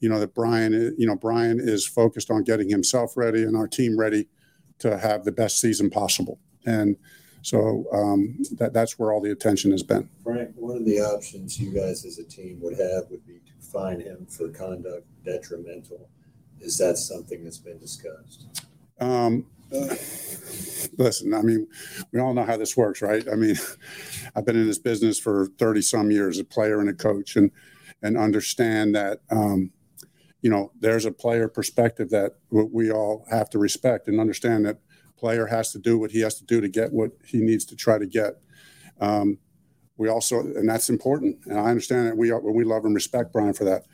you 0.00 0.08
know, 0.08 0.18
that 0.18 0.34
Brian, 0.34 0.72
you 0.96 1.06
know, 1.06 1.14
Brian 1.14 1.60
is 1.60 1.86
focused 1.86 2.30
on 2.30 2.42
getting 2.42 2.70
himself 2.70 3.14
ready 3.14 3.42
and 3.42 3.54
our 3.54 3.68
team 3.68 3.98
ready 3.98 4.28
to 4.78 4.96
have 4.96 5.24
the 5.24 5.32
best 5.32 5.60
season 5.60 5.90
possible. 5.90 6.40
And 6.66 6.96
so 7.42 7.86
um, 7.92 8.38
that, 8.52 8.72
that's 8.72 8.98
where 8.98 9.12
all 9.12 9.20
the 9.20 9.30
attention 9.30 9.70
has 9.72 9.82
been. 9.82 10.08
Frank, 10.22 10.52
one 10.56 10.76
of 10.76 10.84
the 10.84 11.00
options 11.00 11.60
you 11.60 11.70
guys 11.70 12.04
as 12.04 12.18
a 12.18 12.24
team 12.24 12.58
would 12.62 12.78
have 12.78 13.10
would 13.10 13.26
be 13.26 13.34
to 13.34 13.66
fine 13.66 14.00
him 14.00 14.26
for 14.26 14.48
conduct 14.48 15.06
detrimental. 15.24 16.08
Is 16.60 16.78
that 16.78 16.96
something 16.96 17.44
that's 17.44 17.58
been 17.58 17.78
discussed? 17.78 18.46
Um, 18.98 19.46
listen, 20.96 21.34
I 21.34 21.42
mean, 21.42 21.66
we 22.12 22.20
all 22.20 22.32
know 22.32 22.44
how 22.44 22.56
this 22.56 22.76
works, 22.76 23.02
right? 23.02 23.26
I 23.30 23.34
mean, 23.34 23.56
I've 24.36 24.46
been 24.46 24.56
in 24.56 24.66
this 24.66 24.78
business 24.78 25.18
for 25.18 25.48
30 25.58 25.82
some 25.82 26.10
years, 26.10 26.38
a 26.38 26.44
player 26.44 26.80
and 26.80 26.88
a 26.88 26.94
coach, 26.94 27.36
and 27.36 27.50
and 28.02 28.18
understand 28.18 28.94
that, 28.94 29.20
um, 29.30 29.70
you 30.42 30.50
know, 30.50 30.70
there's 30.78 31.06
a 31.06 31.10
player 31.10 31.48
perspective 31.48 32.10
that 32.10 32.36
we 32.50 32.92
all 32.92 33.24
have 33.30 33.48
to 33.50 33.58
respect 33.58 34.08
and 34.08 34.20
understand 34.20 34.66
that 34.66 34.78
player 35.24 35.46
has 35.46 35.72
to 35.72 35.78
do 35.78 35.96
what 35.96 36.10
he 36.10 36.20
has 36.20 36.34
to 36.34 36.44
do 36.44 36.60
to 36.60 36.68
get 36.68 36.92
what 36.92 37.10
he 37.24 37.40
needs 37.40 37.64
to 37.64 37.74
try 37.74 37.96
to 37.96 38.04
get. 38.04 38.34
Um, 39.00 39.38
we 39.96 40.10
also, 40.10 40.40
and 40.40 40.68
that's 40.68 40.90
important, 40.90 41.38
and 41.46 41.58
I 41.58 41.70
understand 41.70 42.08
that 42.08 42.16
we 42.18 42.30
are, 42.30 42.40
we 42.40 42.62
love 42.62 42.84
and 42.84 42.94
respect 42.94 43.32
Brian 43.32 43.54
for 43.54 43.64
that. 43.64 43.86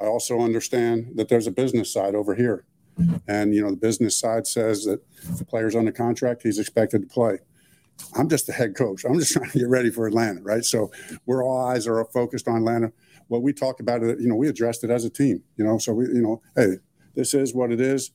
I 0.00 0.04
also 0.04 0.38
understand 0.38 1.14
that 1.16 1.28
there's 1.28 1.48
a 1.48 1.50
business 1.50 1.92
side 1.92 2.14
over 2.14 2.36
here. 2.36 2.66
And, 3.26 3.52
you 3.52 3.62
know, 3.62 3.70
the 3.70 3.78
business 3.78 4.16
side 4.16 4.46
says 4.46 4.84
that 4.84 5.00
if 5.16 5.38
the 5.38 5.44
player's 5.44 5.74
under 5.74 5.90
contract, 5.90 6.42
he's 6.44 6.60
expected 6.60 7.00
to 7.02 7.08
play. 7.08 7.38
I'm 8.14 8.28
just 8.28 8.46
the 8.46 8.52
head 8.52 8.76
coach. 8.76 9.04
I'm 9.04 9.18
just 9.18 9.32
trying 9.36 9.50
to 9.50 9.58
get 9.58 9.68
ready 9.68 9.90
for 9.90 10.06
Atlanta, 10.06 10.40
right? 10.42 10.64
So 10.64 10.92
we're 11.26 11.42
all 11.42 11.66
eyes 11.66 11.88
are 11.88 12.04
focused 12.12 12.46
on 12.46 12.58
Atlanta. 12.58 12.92
What 13.26 13.42
we 13.42 13.52
talked 13.52 13.80
about 13.80 14.04
it, 14.04 14.20
you 14.20 14.28
know, 14.28 14.36
we 14.36 14.48
addressed 14.48 14.84
it 14.84 14.90
as 14.90 15.04
a 15.04 15.10
team, 15.10 15.42
you 15.56 15.64
know, 15.64 15.78
so 15.78 15.94
we, 15.94 16.04
you 16.06 16.22
know, 16.22 16.42
hey, 16.54 16.76
this 17.16 17.34
is 17.34 17.54
what 17.54 17.72
it 17.72 17.80
is. 17.80 18.12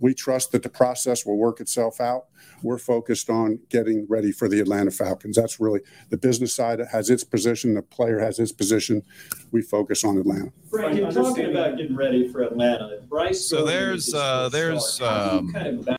We 0.00 0.14
trust 0.14 0.52
that 0.52 0.62
the 0.62 0.68
process 0.68 1.26
will 1.26 1.36
work 1.36 1.60
itself 1.60 2.00
out. 2.00 2.26
We're 2.62 2.78
focused 2.78 3.30
on 3.30 3.60
getting 3.68 4.06
ready 4.08 4.32
for 4.32 4.48
the 4.48 4.60
Atlanta 4.60 4.90
Falcons. 4.90 5.36
That's 5.36 5.60
really 5.60 5.80
the 6.10 6.16
business 6.16 6.54
side 6.54 6.80
has 6.92 7.10
its 7.10 7.24
position, 7.24 7.74
the 7.74 7.82
player 7.82 8.18
has 8.18 8.36
his 8.36 8.52
position. 8.52 9.02
We 9.50 9.62
focus 9.62 10.04
on 10.04 10.18
Atlanta. 10.18 10.52
Frank, 10.70 10.98
you're 10.98 11.10
talking 11.10 11.50
about 11.50 11.76
getting 11.76 11.96
ready 11.96 12.28
for 12.28 12.42
Atlanta. 12.42 13.00
Bryce. 13.08 13.44
So 13.44 13.64
there's, 13.64 14.12
uh, 14.14 14.48
there's, 14.50 14.86
star. 14.86 15.08
How 15.08 15.28
do 15.28 15.34
you 15.34 15.40
um, 15.40 15.52
kind 15.52 15.88
of 15.88 15.96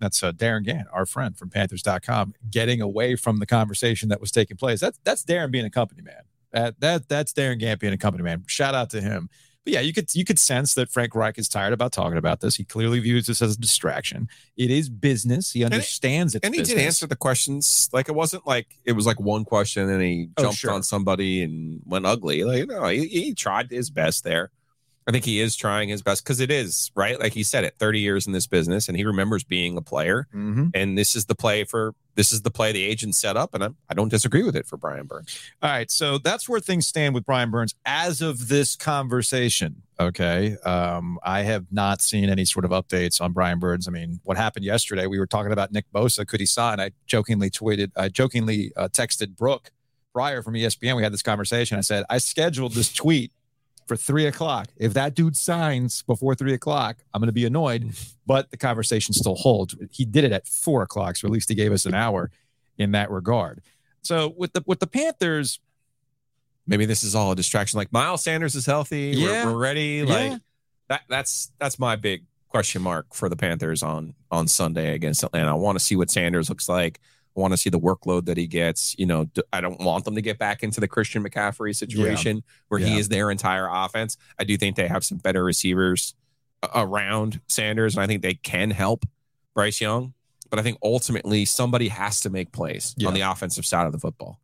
That's 0.00 0.22
uh, 0.22 0.32
Darin 0.32 0.64
Gantt, 0.64 0.84
our 0.92 1.06
friend 1.06 1.36
from 1.36 1.50
Panthers.com, 1.50 2.34
getting 2.50 2.80
away 2.80 3.16
from 3.16 3.38
the 3.38 3.46
conversation 3.46 4.08
that 4.10 4.20
was 4.20 4.30
taking 4.30 4.56
place. 4.56 4.80
That's 4.80 4.98
that's 5.04 5.22
Darin 5.22 5.50
being 5.50 5.64
a 5.64 5.70
company 5.70 6.02
man. 6.02 6.22
That 6.52 6.80
that 6.80 7.08
that's 7.08 7.32
Darin 7.32 7.58
Gantt 7.58 7.78
being 7.80 7.92
a 7.92 7.98
company 7.98 8.24
man. 8.24 8.44
Shout 8.46 8.74
out 8.74 8.90
to 8.90 9.00
him. 9.00 9.28
But 9.68 9.74
yeah, 9.74 9.80
you 9.80 9.92
could 9.92 10.14
you 10.14 10.24
could 10.24 10.38
sense 10.38 10.72
that 10.76 10.88
Frank 10.90 11.14
Reich 11.14 11.38
is 11.38 11.46
tired 11.46 11.74
about 11.74 11.92
talking 11.92 12.16
about 12.16 12.40
this. 12.40 12.56
He 12.56 12.64
clearly 12.64 13.00
views 13.00 13.26
this 13.26 13.42
as 13.42 13.54
a 13.54 13.60
distraction. 13.60 14.26
It 14.56 14.70
is 14.70 14.88
business. 14.88 15.52
He 15.52 15.62
understands 15.62 16.34
it, 16.34 16.42
and 16.42 16.54
he 16.54 16.62
did 16.62 16.78
answer 16.78 17.06
the 17.06 17.16
questions. 17.16 17.90
Like 17.92 18.08
it 18.08 18.14
wasn't 18.14 18.46
like 18.46 18.66
it 18.86 18.92
was 18.92 19.04
like 19.04 19.20
one 19.20 19.44
question 19.44 19.90
and 19.90 20.00
he 20.00 20.30
Oh, 20.38 20.44
jumped 20.44 20.56
sure. 20.56 20.70
on 20.72 20.82
somebody 20.82 21.42
and 21.42 21.82
went 21.84 22.06
ugly. 22.06 22.44
Like 22.44 22.66
no, 22.66 22.86
he, 22.86 23.08
he 23.08 23.34
tried 23.34 23.70
his 23.70 23.90
best 23.90 24.24
there. 24.24 24.50
I 25.08 25.10
think 25.10 25.24
he 25.24 25.40
is 25.40 25.56
trying 25.56 25.88
his 25.88 26.02
best 26.02 26.22
because 26.22 26.38
it 26.38 26.50
is 26.50 26.92
right. 26.94 27.18
Like 27.18 27.32
he 27.32 27.42
said 27.42 27.64
it, 27.64 27.74
thirty 27.78 27.98
years 28.00 28.26
in 28.26 28.34
this 28.34 28.46
business, 28.46 28.88
and 28.88 28.96
he 28.96 29.04
remembers 29.04 29.42
being 29.42 29.78
a 29.78 29.82
player. 29.82 30.28
Mm-hmm. 30.34 30.68
And 30.74 30.98
this 30.98 31.16
is 31.16 31.24
the 31.24 31.34
play 31.34 31.64
for 31.64 31.94
this 32.14 32.30
is 32.30 32.42
the 32.42 32.50
play 32.50 32.72
the 32.72 32.84
agent 32.84 33.14
set 33.14 33.34
up, 33.34 33.54
and 33.54 33.64
I, 33.64 33.68
I 33.88 33.94
don't 33.94 34.10
disagree 34.10 34.42
with 34.42 34.54
it 34.54 34.66
for 34.66 34.76
Brian 34.76 35.06
Burns. 35.06 35.40
All 35.62 35.70
right, 35.70 35.90
so 35.90 36.18
that's 36.18 36.46
where 36.46 36.60
things 36.60 36.86
stand 36.86 37.14
with 37.14 37.24
Brian 37.24 37.50
Burns 37.50 37.74
as 37.86 38.20
of 38.20 38.48
this 38.48 38.76
conversation. 38.76 39.82
Okay, 39.98 40.56
um, 40.64 41.18
I 41.22 41.40
have 41.40 41.66
not 41.70 42.02
seen 42.02 42.28
any 42.28 42.44
sort 42.44 42.66
of 42.66 42.70
updates 42.70 43.18
on 43.18 43.32
Brian 43.32 43.58
Burns. 43.58 43.88
I 43.88 43.90
mean, 43.90 44.20
what 44.24 44.36
happened 44.36 44.66
yesterday? 44.66 45.06
We 45.06 45.18
were 45.18 45.26
talking 45.26 45.52
about 45.52 45.72
Nick 45.72 45.86
Bosa. 45.90 46.26
Could 46.26 46.40
he 46.40 46.46
sign? 46.46 46.80
I 46.80 46.90
jokingly 47.06 47.48
tweeted, 47.48 47.92
I 47.96 48.08
jokingly 48.08 48.72
uh, 48.76 48.88
texted 48.88 49.36
Brooke 49.36 49.70
Pryor 50.12 50.42
from 50.42 50.54
ESPN. 50.54 50.96
We 50.96 51.02
had 51.02 51.12
this 51.12 51.22
conversation. 51.22 51.78
I 51.78 51.82
said 51.82 52.04
I 52.10 52.18
scheduled 52.18 52.72
this 52.72 52.92
tweet 52.92 53.32
for 53.88 53.96
three 53.96 54.26
o'clock. 54.26 54.68
If 54.76 54.94
that 54.94 55.14
dude 55.14 55.36
signs 55.36 56.02
before 56.02 56.34
three 56.34 56.54
o'clock, 56.54 56.98
I'm 57.12 57.20
going 57.20 57.28
to 57.28 57.32
be 57.32 57.44
annoyed. 57.46 57.84
Mm. 57.84 58.12
But 58.26 58.50
the 58.50 58.56
conversation 58.56 59.14
still 59.14 59.34
holds. 59.34 59.74
He 59.90 60.04
did 60.04 60.24
it 60.24 60.32
at 60.32 60.46
four 60.46 60.82
o'clock, 60.82 61.16
so 61.16 61.26
at 61.26 61.32
least 61.32 61.48
he 61.48 61.54
gave 61.54 61.72
us 61.72 61.86
an 61.86 61.94
hour 61.94 62.30
in 62.76 62.92
that 62.92 63.10
regard. 63.10 63.62
So 64.02 64.34
with 64.36 64.52
the 64.52 64.62
with 64.66 64.80
the 64.80 64.86
Panthers, 64.86 65.58
Maybe 66.70 66.84
this 66.84 67.02
is 67.02 67.14
all 67.14 67.32
a 67.32 67.34
distraction. 67.34 67.78
Like 67.78 67.90
Miles 67.94 68.22
Sanders 68.22 68.54
is 68.54 68.66
healthy. 68.66 69.12
We're- 69.16 69.32
Yeah. 69.32 69.46
We're, 69.46 69.56
ready. 69.56 70.04
Yeah. 70.06 70.14
Like 70.14 70.40
that. 70.88 71.00
That's 71.08 71.50
that's 71.58 71.78
my 71.78 71.96
big 71.96 72.26
question 72.48 72.82
mark 72.82 73.14
for 73.14 73.30
the 73.30 73.36
Panthers 73.36 73.82
on 73.82 74.14
on 74.30 74.48
Sunday 74.48 74.94
against 74.94 75.24
Atlanta. 75.24 75.50
I 75.50 75.54
want 75.54 75.78
to 75.78 75.84
see 75.84 75.96
what 75.96 76.10
Sanders 76.10 76.50
looks 76.50 76.68
like. 76.68 77.00
I 77.36 77.40
want 77.40 77.52
to 77.52 77.56
see 77.56 77.70
the 77.70 77.78
workload 77.78 78.24
that 78.26 78.36
he 78.36 78.46
gets. 78.46 78.94
You 78.98 79.06
know, 79.06 79.26
I 79.52 79.60
don't 79.60 79.80
want 79.80 80.04
them 80.04 80.14
to 80.16 80.20
get 80.22 80.38
back 80.38 80.62
into 80.62 80.80
the 80.80 80.88
Christian 80.88 81.22
McCaffrey 81.22 81.74
situation 81.74 82.42
where 82.68 82.80
Yeah. 82.80 82.88
he 82.88 82.98
is 82.98 83.08
their 83.08 83.30
entire 83.30 83.68
offense. 83.70 84.16
I 84.38 84.44
do 84.44 84.56
think 84.56 84.76
they 84.76 84.88
have 84.88 85.04
some 85.04 85.18
better 85.18 85.44
receivers 85.44 86.14
around 86.74 87.40
Sanders, 87.46 87.94
and 87.94 88.02
I 88.02 88.06
think 88.06 88.22
they 88.22 88.34
can 88.34 88.70
help 88.70 89.04
Bryce 89.54 89.80
Young. 89.80 90.14
But 90.50 90.58
I 90.58 90.62
think 90.62 90.78
ultimately 90.82 91.44
somebody 91.44 91.88
has 91.88 92.20
to 92.22 92.30
make 92.30 92.52
plays 92.52 92.94
Yeah. 92.96 93.08
on 93.08 93.14
the 93.14 93.20
offensive 93.20 93.66
side 93.66 93.86
of 93.86 93.92
the 93.92 93.98
football. 93.98 94.40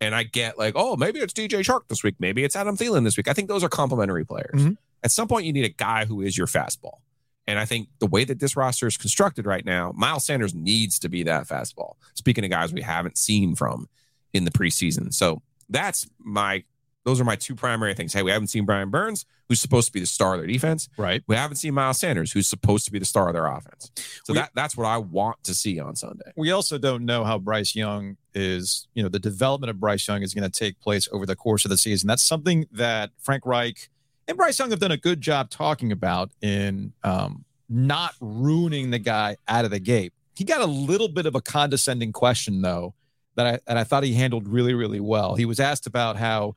And 0.00 0.14
I 0.14 0.24
get 0.24 0.58
like, 0.58 0.74
oh, 0.76 0.96
maybe 0.96 1.20
it's 1.20 1.32
DJ 1.32 1.60
Chark 1.60 1.88
this 1.88 2.02
week. 2.04 2.16
Maybe 2.18 2.44
it's 2.44 2.54
Adam 2.54 2.76
Thielen 2.76 3.04
this 3.04 3.16
week. 3.16 3.28
I 3.28 3.32
think 3.32 3.48
those 3.48 3.64
are 3.64 3.68
complementary 3.70 4.24
players. 4.26 4.52
Mhm. 4.60 4.76
At 5.02 5.10
some 5.10 5.26
point, 5.26 5.46
you 5.46 5.52
need 5.54 5.64
a 5.64 5.70
guy 5.70 6.04
who 6.04 6.20
is 6.20 6.36
your 6.36 6.46
fastball. 6.46 6.98
And 7.46 7.58
I 7.58 7.64
think 7.64 7.88
the 8.00 8.06
way 8.06 8.24
that 8.24 8.40
this 8.40 8.56
roster 8.56 8.86
is 8.86 8.96
constructed 8.96 9.46
right 9.46 9.64
now, 9.64 9.92
Miles 9.94 10.24
Sanders 10.24 10.54
needs 10.54 10.98
to 11.00 11.08
be 11.08 11.22
that 11.24 11.46
fastball. 11.46 11.94
Speaking 12.14 12.44
of 12.44 12.50
guys 12.50 12.72
we 12.72 12.82
haven't 12.82 13.18
seen 13.18 13.54
from 13.54 13.88
in 14.32 14.44
the 14.44 14.50
preseason. 14.50 15.14
So 15.14 15.42
that's 15.68 16.08
my, 16.18 16.64
those 17.04 17.20
are 17.20 17.24
my 17.24 17.36
two 17.36 17.54
primary 17.54 17.94
things. 17.94 18.12
Hey, 18.12 18.22
we 18.24 18.32
haven't 18.32 18.48
seen 18.48 18.64
Brian 18.64 18.90
Burns, 18.90 19.24
who's 19.48 19.60
supposed 19.60 19.86
to 19.86 19.92
be 19.92 20.00
the 20.00 20.06
star 20.06 20.34
of 20.34 20.40
their 20.40 20.48
defense. 20.48 20.88
right? 20.96 21.22
We 21.28 21.36
haven't 21.36 21.56
seen 21.56 21.72
Miles 21.74 21.98
Sanders, 22.00 22.32
who's 22.32 22.48
supposed 22.48 22.84
to 22.86 22.90
be 22.90 22.98
the 22.98 23.04
star 23.04 23.28
of 23.28 23.34
their 23.34 23.46
offense. 23.46 23.92
So 24.24 24.32
We- 24.32 24.40
that 24.40 24.50
that's 24.54 24.76
what 24.76 24.86
I 24.86 24.98
want 24.98 25.42
to 25.44 25.54
see 25.54 25.78
on 25.78 25.94
Sunday. 25.94 26.32
We 26.36 26.50
also 26.50 26.78
don't 26.78 27.04
know 27.04 27.22
how 27.22 27.38
Bryce 27.38 27.76
Young 27.76 28.16
is, 28.34 28.88
you 28.94 29.04
know, 29.04 29.08
the 29.08 29.20
development 29.20 29.70
of 29.70 29.78
Bryce 29.78 30.06
Young 30.08 30.22
is 30.24 30.34
going 30.34 30.50
to 30.50 30.58
take 30.58 30.80
place 30.80 31.08
over 31.12 31.24
the 31.26 31.36
course 31.36 31.64
of 31.64 31.68
the 31.70 31.78
season. 31.78 32.08
That's 32.08 32.24
something 32.24 32.66
that 32.72 33.10
Frank 33.20 33.46
Reich 33.46 33.88
and 34.28 34.36
Bryce 34.36 34.58
Young 34.58 34.70
have 34.70 34.80
done 34.80 34.92
a 34.92 34.96
good 34.96 35.20
job 35.20 35.50
talking 35.50 35.92
about 35.92 36.30
in 36.40 36.92
um, 37.02 37.44
not 37.68 38.14
ruining 38.20 38.90
the 38.90 38.98
guy 38.98 39.36
out 39.48 39.64
of 39.64 39.70
the 39.70 39.80
gate. 39.80 40.12
He 40.34 40.44
got 40.44 40.60
a 40.60 40.66
little 40.66 41.08
bit 41.08 41.26
of 41.26 41.34
a 41.34 41.40
condescending 41.40 42.12
question, 42.12 42.60
though, 42.62 42.94
that 43.36 43.46
I, 43.46 43.58
and 43.66 43.78
I 43.78 43.84
thought 43.84 44.02
he 44.02 44.14
handled 44.14 44.48
really, 44.48 44.74
really 44.74 45.00
well. 45.00 45.34
He 45.34 45.44
was 45.44 45.60
asked 45.60 45.86
about 45.86 46.16
how 46.16 46.56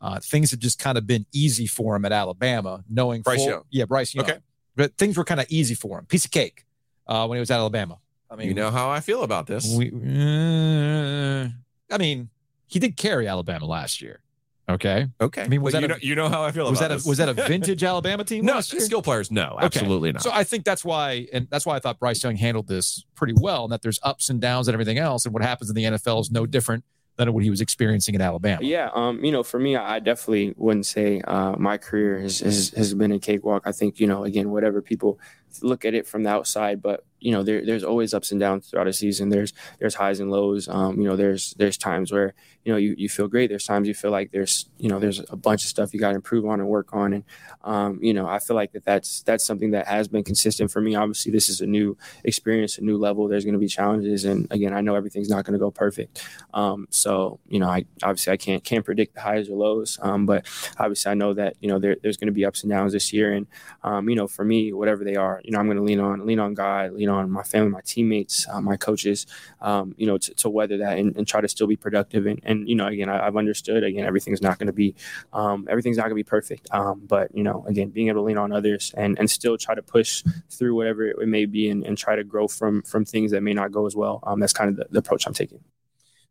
uh, 0.00 0.20
things 0.20 0.50
had 0.50 0.60
just 0.60 0.78
kind 0.78 0.96
of 0.96 1.06
been 1.06 1.26
easy 1.32 1.66
for 1.66 1.96
him 1.96 2.04
at 2.04 2.12
Alabama, 2.12 2.84
knowing 2.88 3.22
Bryce 3.22 3.38
full- 3.38 3.48
Young. 3.48 3.62
Yeah, 3.70 3.84
Bryce 3.84 4.14
Young. 4.14 4.24
Okay. 4.24 4.38
But 4.76 4.96
things 4.96 5.16
were 5.16 5.24
kind 5.24 5.40
of 5.40 5.46
easy 5.48 5.74
for 5.74 5.98
him. 5.98 6.06
Piece 6.06 6.24
of 6.24 6.30
cake 6.30 6.64
uh, 7.06 7.26
when 7.26 7.36
he 7.36 7.40
was 7.40 7.50
at 7.50 7.56
Alabama. 7.58 7.98
I 8.30 8.36
mean, 8.36 8.48
you 8.48 8.54
know 8.54 8.70
how 8.70 8.90
I 8.90 9.00
feel 9.00 9.22
about 9.22 9.46
this. 9.46 9.74
we, 9.74 9.88
uh, 9.90 11.48
I 11.90 11.98
mean, 11.98 12.28
he 12.66 12.78
did 12.78 12.96
carry 12.96 13.26
Alabama 13.26 13.64
last 13.66 14.00
year. 14.02 14.20
Okay. 14.68 15.06
okay. 15.20 15.42
I 15.42 15.48
mean, 15.48 15.62
was 15.62 15.72
But 15.72 15.80
that 15.80 15.88
you 15.88 15.94
a- 15.94 15.96
know, 15.96 15.98
you 16.02 16.14
know 16.14 16.28
how 16.28 16.42
I 16.42 16.50
feel 16.52 16.68
Was 16.68 16.78
about 16.80 16.90
that 16.90 17.04
a, 17.06 17.08
was 17.08 17.18
that 17.18 17.28
a 17.30 17.32
vintage 17.48 17.82
Alabama 17.82 18.22
team 18.24 18.44
no 18.44 18.54
last 18.54 18.72
year? 18.72 18.80
skill 18.82 19.00
players? 19.02 19.30
No, 19.30 19.52
Okay. 19.56 19.64
absolutely 19.66 20.12
not. 20.12 20.22
So 20.22 20.30
I 20.32 20.44
think 20.44 20.64
that's 20.64 20.84
why, 20.84 21.26
and 21.32 21.48
that's 21.50 21.64
why 21.64 21.76
I 21.76 21.78
thought 21.78 21.98
Bryce 21.98 22.22
Young 22.22 22.36
handled 22.36 22.68
this 22.68 23.04
pretty 23.14 23.34
well, 23.36 23.64
and 23.64 23.72
that 23.72 23.80
there's 23.82 23.98
ups 24.02 24.28
and 24.28 24.40
downs 24.40 24.68
and 24.68 24.74
everything 24.74 24.98
else, 24.98 25.24
and 25.24 25.32
what 25.32 25.42
happens 25.42 25.70
in 25.70 25.76
the 25.76 25.84
NFL 25.84 26.20
is 26.20 26.30
no 26.30 26.44
different 26.44 26.84
than 27.16 27.32
what 27.32 27.42
he 27.42 27.50
was 27.50 27.60
experiencing 27.60 28.14
in 28.14 28.20
Alabama. 28.20 28.62
Yeah, 28.62 28.90
um, 28.94 29.24
you 29.24 29.32
know, 29.32 29.42
for 29.42 29.58
me, 29.58 29.74
I 29.74 29.98
definitely 29.98 30.54
wouldn't 30.56 30.86
say 30.86 31.20
uh, 31.22 31.56
my 31.58 31.76
career 31.76 32.20
has, 32.20 32.38
has 32.40 32.70
has 32.70 32.94
been 32.94 33.10
a 33.10 33.18
cakewalk. 33.18 33.62
I 33.66 33.72
think, 33.72 33.98
you 33.98 34.06
know, 34.06 34.22
again, 34.22 34.50
whatever 34.50 34.80
people 34.82 35.18
look 35.62 35.84
at 35.84 35.94
it 35.94 36.06
from 36.06 36.22
the 36.22 36.30
outside, 36.30 36.80
but 36.80 37.04
you 37.20 37.32
know, 37.32 37.42
there, 37.42 37.64
there's 37.64 37.84
always 37.84 38.14
ups 38.14 38.30
and 38.30 38.40
downs 38.40 38.68
throughout 38.68 38.86
a 38.86 38.92
season. 38.92 39.28
There's 39.28 39.52
there's 39.78 39.94
highs 39.94 40.20
and 40.20 40.30
lows. 40.30 40.68
Um, 40.68 41.00
you 41.00 41.08
know, 41.08 41.16
there's 41.16 41.54
there's 41.58 41.76
times 41.76 42.12
where 42.12 42.34
you 42.64 42.72
know 42.72 42.78
you, 42.78 42.94
you 42.98 43.08
feel 43.08 43.28
great. 43.28 43.48
There's 43.48 43.66
times 43.66 43.88
you 43.88 43.94
feel 43.94 44.10
like 44.10 44.30
there's 44.30 44.68
you 44.78 44.88
know 44.88 44.98
there's 44.98 45.20
a 45.30 45.36
bunch 45.36 45.64
of 45.64 45.68
stuff 45.68 45.94
you 45.94 46.00
got 46.00 46.10
to 46.10 46.16
improve 46.16 46.44
on 46.46 46.60
and 46.60 46.68
work 46.68 46.88
on. 46.92 47.12
And 47.12 47.24
um, 47.62 47.98
you 48.02 48.14
know, 48.14 48.28
I 48.28 48.38
feel 48.38 48.56
like 48.56 48.72
that 48.72 48.84
that's 48.84 49.22
that's 49.22 49.44
something 49.44 49.72
that 49.72 49.86
has 49.86 50.08
been 50.08 50.24
consistent 50.24 50.70
for 50.70 50.80
me. 50.80 50.94
Obviously, 50.94 51.32
this 51.32 51.48
is 51.48 51.60
a 51.60 51.66
new 51.66 51.96
experience, 52.24 52.78
a 52.78 52.82
new 52.82 52.98
level. 52.98 53.28
There's 53.28 53.44
going 53.44 53.54
to 53.54 53.58
be 53.58 53.68
challenges, 53.68 54.24
and 54.24 54.46
again, 54.50 54.72
I 54.72 54.80
know 54.80 54.94
everything's 54.94 55.28
not 55.28 55.44
going 55.44 55.54
to 55.54 55.58
go 55.58 55.70
perfect. 55.70 56.22
Um, 56.54 56.86
so 56.90 57.40
you 57.48 57.58
know, 57.58 57.68
I 57.68 57.84
obviously 58.02 58.32
I 58.32 58.36
can't 58.36 58.62
can't 58.64 58.84
predict 58.84 59.14
the 59.14 59.20
highs 59.20 59.48
or 59.48 59.56
lows. 59.56 59.98
Um, 60.02 60.26
but 60.26 60.46
obviously, 60.78 61.10
I 61.10 61.14
know 61.14 61.34
that 61.34 61.56
you 61.60 61.68
know 61.68 61.78
there, 61.78 61.96
there's 62.02 62.16
going 62.16 62.26
to 62.26 62.32
be 62.32 62.44
ups 62.44 62.62
and 62.62 62.70
downs 62.70 62.92
this 62.92 63.12
year, 63.12 63.32
and 63.32 63.46
um, 63.82 64.08
you 64.08 64.16
know, 64.16 64.26
for 64.26 64.44
me, 64.44 64.72
whatever 64.72 65.04
they 65.04 65.16
are, 65.16 65.40
you 65.44 65.52
know, 65.52 65.58
I'm 65.58 65.66
going 65.66 65.78
to 65.78 65.82
lean 65.82 66.00
on 66.00 66.26
lean 66.26 66.38
on 66.38 66.54
God, 66.54 66.92
lean 66.92 67.07
on 67.08 67.30
my 67.30 67.42
family, 67.42 67.70
my 67.70 67.80
teammates, 67.84 68.46
uh, 68.48 68.60
my 68.60 68.76
coaches, 68.76 69.26
um, 69.60 69.94
you 69.96 70.06
know, 70.06 70.18
to, 70.18 70.34
to 70.34 70.48
weather 70.48 70.78
that 70.78 70.98
and, 70.98 71.16
and, 71.16 71.26
try 71.26 71.40
to 71.40 71.48
still 71.48 71.66
be 71.66 71.76
productive. 71.76 72.26
And, 72.26 72.40
and 72.42 72.68
you 72.68 72.74
know, 72.74 72.86
again, 72.86 73.08
I, 73.08 73.24
have 73.24 73.36
understood 73.36 73.84
again, 73.84 74.04
everything's 74.04 74.42
not 74.42 74.58
going 74.58 74.66
to 74.68 74.72
be, 74.72 74.94
um, 75.32 75.66
everything's 75.70 75.96
not 75.96 76.04
going 76.04 76.12
to 76.12 76.16
be 76.16 76.24
perfect. 76.24 76.68
Um, 76.72 77.02
but 77.06 77.34
you 77.34 77.42
know, 77.42 77.64
again, 77.66 77.90
being 77.90 78.08
able 78.08 78.20
to 78.20 78.24
lean 78.24 78.38
on 78.38 78.52
others 78.52 78.92
and, 78.96 79.18
and 79.18 79.30
still 79.30 79.56
try 79.58 79.74
to 79.74 79.82
push 79.82 80.22
through 80.50 80.74
whatever 80.74 81.04
it 81.04 81.28
may 81.28 81.46
be 81.46 81.70
and, 81.70 81.84
and 81.84 81.96
try 81.96 82.16
to 82.16 82.24
grow 82.24 82.48
from 82.48 82.82
from 82.82 83.04
things 83.04 83.30
that 83.32 83.42
may 83.42 83.54
not 83.54 83.72
go 83.72 83.86
as 83.86 83.96
well. 83.96 84.20
Um, 84.22 84.40
that's 84.40 84.52
kind 84.52 84.70
of 84.70 84.76
the, 84.76 84.86
the 84.90 84.98
approach 84.98 85.26
I'm 85.26 85.34
taking. 85.34 85.60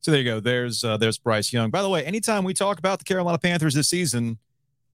So 0.01 0.11
there 0.11 0.21
you 0.21 0.25
go. 0.25 0.39
There's 0.39 0.83
uh, 0.83 0.97
there's 0.97 1.17
Bryce 1.17 1.51
Young. 1.51 1.69
By 1.69 1.81
the 1.81 1.89
way, 1.89 2.05
anytime 2.05 2.43
we 2.43 2.53
talk 2.53 2.79
about 2.79 2.99
the 2.99 3.05
Carolina 3.05 3.37
Panthers 3.37 3.73
this 3.73 3.87
season, 3.87 4.37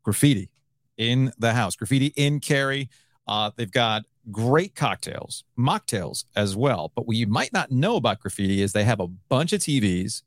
graffiti 0.03 0.49
in 0.97 1.31
the 1.38 1.53
house, 1.53 1.75
graffiti 1.75 2.13
in 2.15 2.39
Cary. 2.39 2.89
Uh, 3.27 3.51
they've 3.55 3.71
got 3.71 4.03
great 4.32 4.76
cocktails, 4.76 5.43
mocktails 5.57 6.26
as 6.36 6.55
well. 6.55 6.91
But 6.95 7.07
what 7.07 7.17
you 7.17 7.28
might 7.28 7.53
not 7.53 7.71
know 7.71 7.95
about 7.95 8.19
graffiti 8.19 8.61
is 8.61 8.74
they 8.74 8.84
have 8.84 8.99
a 8.99 9.07
bunch 9.07 9.53
of 9.53 9.61
TVs, 9.61 10.21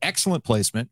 excellent 0.00 0.44
placement, 0.44 0.90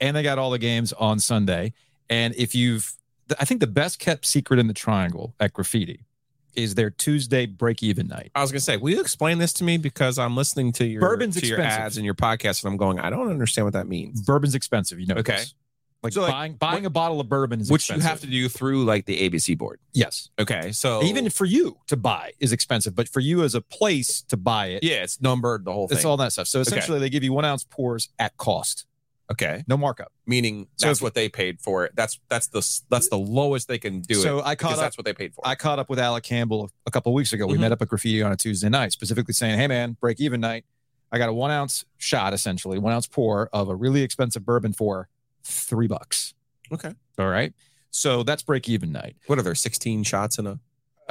and 0.00 0.16
they 0.16 0.22
got 0.22 0.38
all 0.38 0.50
the 0.50 0.58
games 0.58 0.92
on 0.94 1.18
Sunday. 1.18 1.72
And 2.08 2.34
if 2.36 2.54
you've, 2.54 2.94
I 3.38 3.44
think 3.44 3.60
the 3.60 3.66
best 3.66 3.98
kept 3.98 4.26
secret 4.26 4.58
in 4.58 4.66
the 4.66 4.74
triangle 4.74 5.34
at 5.40 5.52
graffiti 5.52 6.06
is 6.54 6.74
their 6.74 6.90
Tuesday 6.90 7.46
break 7.46 7.82
even 7.82 8.08
night. 8.08 8.30
I 8.34 8.42
was 8.42 8.50
gonna 8.50 8.60
say, 8.60 8.76
will 8.76 8.90
you 8.90 9.00
explain 9.00 9.38
this 9.38 9.52
to 9.54 9.64
me 9.64 9.76
because 9.76 10.18
I'm 10.18 10.36
listening 10.36 10.72
to 10.72 10.84
your 10.84 11.00
bourbon's 11.00 11.34
to 11.36 11.40
expensive. 11.40 11.58
your 11.58 11.66
ads 11.66 11.96
and 11.96 12.04
your 12.04 12.14
podcast, 12.14 12.64
and 12.64 12.72
I'm 12.72 12.76
going, 12.76 12.98
I 12.98 13.10
don't 13.10 13.30
understand 13.30 13.66
what 13.66 13.74
that 13.74 13.86
means. 13.86 14.20
Bourbon's 14.22 14.54
expensive, 14.54 14.98
you 14.98 15.06
know. 15.06 15.16
Okay. 15.16 15.36
This. 15.36 15.54
Like, 16.02 16.14
So, 16.14 16.22
like, 16.22 16.30
buying 16.32 16.52
buying 16.54 16.82
what- 16.84 16.86
a 16.86 16.90
bottle 16.90 17.20
of 17.20 17.28
bourbon 17.28 17.60
is 17.60 17.70
Which 17.70 17.82
expensive. 17.82 18.02
you 18.04 18.08
have 18.08 18.20
to 18.20 18.26
do 18.26 18.48
through 18.48 18.84
like 18.84 19.04
the 19.04 19.20
ABC 19.28 19.54
board. 19.56 19.80
Yes. 19.92 20.30
Okay. 20.38 20.72
So 20.72 21.02
Even 21.02 21.28
for 21.28 21.44
you 21.44 21.78
to 21.88 21.96
buy 21.96 22.32
is 22.40 22.52
expensive, 22.52 22.94
but 22.94 23.06
for 23.08 23.20
you 23.20 23.42
as 23.44 23.54
a 23.54 23.60
place 23.60 24.22
to 24.22 24.36
buy 24.38 24.68
it, 24.68 24.82
yeah, 24.82 25.02
it's 25.02 25.20
numbered 25.20 25.64
the 25.66 25.72
whole 25.72 25.88
thing. 25.88 25.98
it's 25.98 26.04
all 26.06 26.16
that 26.16 26.32
stuff. 26.32 26.46
So 26.48 26.60
Okay. 26.60 26.68
essentially, 26.68 26.98
they 27.00 27.10
give 27.10 27.22
you 27.22 27.34
one 27.34 27.44
ounce 27.44 27.64
pours 27.68 28.08
at 28.18 28.34
cost, 28.38 28.86
okay. 29.30 29.62
no 29.68 29.76
markup. 29.76 30.10
Meaning 30.26 30.68
So 30.76 30.86
that's 30.86 31.00
if- 31.00 31.02
what 31.02 31.12
they 31.12 31.28
paid 31.28 31.60
for 31.60 31.84
it. 31.84 31.92
That's 31.94 32.18
that's 32.30 32.46
the 32.46 32.66
that's 32.88 33.08
the 33.08 33.18
lowest 33.18 33.68
they 33.68 33.78
can 33.78 34.00
do 34.00 34.14
So 34.14 34.38
it. 34.38 34.46
I 34.46 34.54
caught 34.54 34.72
up- 34.74 34.78
that's 34.78 34.96
what 34.96 35.04
they 35.04 35.12
paid 35.12 35.34
for. 35.34 35.46
I 35.46 35.54
caught 35.54 35.78
up 35.78 35.90
with 35.90 35.98
Alec 35.98 36.24
Campbell 36.24 36.70
a 36.86 36.90
couple 36.90 37.12
of 37.12 37.14
weeks 37.14 37.34
ago. 37.34 37.46
We 37.46 37.58
Mhm. 37.58 37.60
met 37.60 37.72
up 37.72 37.82
at 37.82 37.88
Graffiti 37.88 38.22
on 38.22 38.32
a 38.32 38.36
Tuesday 38.36 38.70
night, 38.70 38.92
specifically 38.92 39.34
saying, 39.34 39.58
"Hey, 39.58 39.66
man, 39.66 39.98
break 40.00 40.18
even 40.18 40.40
night. 40.40 40.64
I 41.12 41.18
got 41.18 41.28
a 41.28 41.32
one 41.34 41.50
ounce 41.50 41.84
shot, 41.98 42.32
essentially 42.32 42.78
one 42.78 42.94
ounce 42.94 43.06
pour 43.06 43.48
of 43.52 43.68
a 43.68 43.76
really 43.76 44.00
expensive 44.02 44.46
bourbon 44.46 44.72
for 44.72 45.08
three 45.44 45.86
bucks. 45.86 46.34
okay. 46.72 46.92
All 47.18 47.28
right, 47.28 47.52
so 47.90 48.22
that's 48.22 48.42
break 48.42 48.68
even 48.68 48.92
night. 48.92 49.16
What 49.26 49.38
are 49.38 49.42
there? 49.42 49.54
16 49.54 50.02
shots 50.04 50.38
in 50.38 50.46
a 50.46 50.58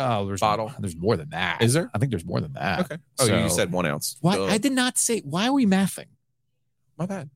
Oh, 0.01 0.25
there's 0.25 0.39
Bottle? 0.39 0.71
There's 0.79 0.95
more 0.95 1.17
than 1.17 1.31
that. 1.31 1.61
Is 1.61 1.73
there? 1.73 1.91
I 1.93 1.97
think 1.97 2.09
there's 2.11 2.23
more 2.23 2.39
than 2.39 2.53
that. 2.53 2.79
Okay. 2.81 2.97
Oh, 3.19 3.25
you 3.25 3.49
said 3.49 3.69
one 3.71 3.85
ounce. 3.85 4.15
Why? 4.21 4.37
I 4.37 4.57
did 4.57 4.71
not 4.71 4.97
say. 4.97 5.19
Why 5.19 5.47
are 5.47 5.51
we 5.53 5.65
mathing? 5.65 6.05
My 6.97 7.05
bad. 7.05 7.29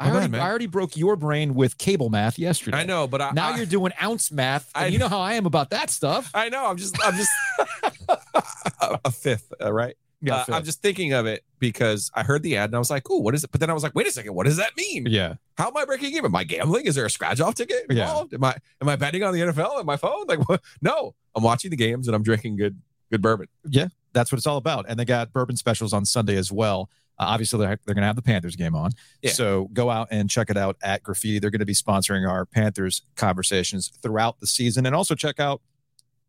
I 0.00 0.10
already, 0.10 0.32
man. 0.32 0.40
I 0.40 0.48
already 0.48 0.66
broke 0.66 0.96
your 0.96 1.14
brain 1.14 1.54
with 1.54 1.78
cable 1.78 2.10
math 2.10 2.40
yesterday. 2.40 2.76
I 2.78 2.82
know, 2.84 3.06
but 3.06 3.20
I, 3.20 3.30
Now 3.30 3.50
I, 3.50 3.56
you're 3.56 3.66
doing 3.66 3.92
ounce 4.02 4.32
math, 4.32 4.68
and 4.74 4.86
I- 4.86 4.88
you 4.88 4.98
know 4.98 5.06
how 5.08 5.20
I 5.20 5.34
am 5.34 5.46
about 5.46 5.70
that 5.70 5.90
stuff. 5.90 6.28
I 6.34 6.48
know. 6.48 6.66
I'm 6.66 6.76
just. 6.76 6.96
I'm 7.04 7.14
just 7.14 7.30
a, 8.80 8.98
a 9.04 9.10
fifth, 9.12 9.52
uh, 9.62 9.72
right? 9.72 9.94
Yeah, 10.22 10.36
Uh. 10.48 10.54
I'm 10.54 10.64
just 10.64 10.80
thinking 10.82 11.12
of 11.12 11.26
it 11.26 11.44
because 11.58 12.10
I 12.14 12.22
heard 12.22 12.42
the 12.42 12.56
ad 12.56 12.70
and 12.70 12.76
I 12.76 12.78
was 12.78 12.90
like, 12.90 13.10
"Ooh, 13.10 13.20
what 13.20 13.34
is 13.34 13.44
it?" 13.44 13.50
But 13.50 13.60
then 13.60 13.68
I 13.70 13.72
was 13.72 13.82
like, 13.82 13.94
"Wait 13.94 14.06
a 14.06 14.10
second, 14.12 14.34
what 14.34 14.46
does 14.46 14.56
that 14.56 14.76
mean? 14.76 15.06
Yeah. 15.08 15.34
How 15.58 15.68
am 15.68 15.76
I 15.76 15.84
breaking 15.84 16.12
even? 16.12 16.26
Am 16.26 16.36
I 16.36 16.44
gambling? 16.44 16.86
Is 16.86 16.94
there 16.94 17.04
a 17.04 17.10
scratch 17.10 17.40
off 17.40 17.54
ticket 17.56 17.86
Yeah. 17.90 18.24
Am 18.32 18.44
I 18.44 18.56
am 18.80 18.88
I 18.88 18.96
betting 18.96 19.22
on 19.22 19.34
the 19.34 19.40
NFL 19.40 19.76
on 19.78 19.84
my 19.86 19.96
phone? 19.96 20.26
Like, 20.26 20.48
what? 20.48 20.62
no, 20.80 21.14
I'm 21.34 21.42
watching 21.42 21.70
the 21.70 21.76
games 21.76 22.06
and 22.08 22.14
I'm 22.14 22.22
drinking 22.22 22.56
good 22.56 22.80
good 23.10 23.20
bourbon. 23.20 23.48
Yeah, 23.68 23.88
that's 24.12 24.32
what 24.32 24.38
it's 24.38 24.46
all 24.46 24.56
about. 24.56 24.86
And 24.88 24.98
they 24.98 25.04
got 25.04 25.32
bourbon 25.32 25.56
specials 25.56 25.92
on 25.92 26.04
Sunday 26.04 26.36
as 26.36 26.50
well. 26.50 26.88
Uh, 27.18 27.24
obviously, 27.26 27.58
they're, 27.58 27.78
they're 27.84 27.94
going 27.94 28.02
to 28.02 28.06
have 28.06 28.16
the 28.16 28.22
Panthers 28.22 28.56
game 28.56 28.74
on. 28.74 28.90
Yeah. 29.20 29.32
So 29.32 29.68
go 29.74 29.90
out 29.90 30.08
and 30.10 30.30
check 30.30 30.48
it 30.48 30.56
out 30.56 30.76
at 30.82 31.02
Graffiti. 31.02 31.38
They're 31.38 31.50
going 31.50 31.60
to 31.60 31.66
be 31.66 31.74
sponsoring 31.74 32.26
our 32.28 32.46
Panthers 32.46 33.02
conversations 33.16 33.92
throughout 34.02 34.40
the 34.40 34.46
season. 34.46 34.86
And 34.86 34.94
also 34.94 35.14
check 35.14 35.38
out 35.38 35.60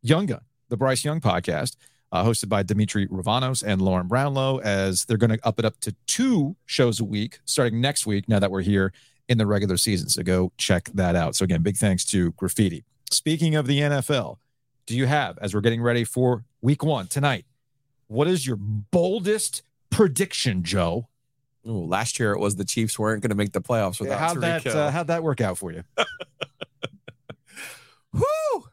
Young 0.02 0.26
Gun, 0.26 0.42
the 0.68 0.76
Bryce 0.76 1.06
Young 1.06 1.22
podcast, 1.22 1.78
uh, 2.14 2.24
hosted 2.24 2.48
by 2.48 2.62
Dimitri 2.62 3.08
Ravanos 3.08 3.64
and 3.66 3.82
Lauren 3.82 4.08
Brownlow, 4.08 4.60
as 4.60 5.04
they're 5.06 5.18
going 5.18 5.32
to 5.32 5.46
up 5.46 5.58
it 5.58 5.66
up 5.66 5.80
to 5.80 5.96
two 6.06 6.56
shows 6.68 7.00
a 7.00 7.04
week 7.04 7.40
starting 7.44 7.82
next 7.82 8.06
week 8.06 8.30
now 8.30 8.38
that 8.38 8.52
we're 8.52 8.62
here 8.62 8.94
in 9.28 9.40
the 9.40 9.48
regular 9.48 9.78
season. 9.78 10.10
So 10.10 10.22
go 10.22 10.52
check 10.58 10.92
that 10.94 11.16
out. 11.16 11.36
So, 11.36 11.44
again, 11.44 11.64
big 11.64 11.76
thanks 11.76 12.06
to 12.06 12.32
Graffiti. 12.34 12.84
Speaking 13.10 13.56
of 13.56 13.66
the 13.66 13.80
NFL, 13.80 14.38
do 14.86 14.96
you 14.96 15.08
have, 15.08 15.40
as 15.40 15.56
we're 15.56 15.62
getting 15.62 15.82
ready 15.82 16.04
for 16.04 16.46
week 16.62 16.84
one 16.84 17.08
tonight, 17.08 17.46
what 18.08 18.28
is 18.28 18.46
your 18.46 18.58
boldest 18.58 19.64
prediction, 19.90 20.64
Joe? 20.64 21.08
Ooh, 21.68 21.86
last 21.86 22.20
year 22.20 22.34
it 22.34 22.40
was 22.40 22.58
the 22.58 22.66
Chiefs 22.66 23.00
weren't 23.00 23.24
going 23.24 23.30
to 23.30 23.36
make 23.36 23.54
the 23.54 23.62
playoffs 23.62 24.00
without 24.00 24.20
how'd 24.20 24.38
Tyreek 24.38 24.64
that 24.64 24.76
uh, 24.76 24.92
how'd 24.92 25.08
that 25.08 25.24
work 25.24 25.42
out 25.42 25.58
for 25.58 25.72
you? 25.72 25.84
Woo! 28.14 28.66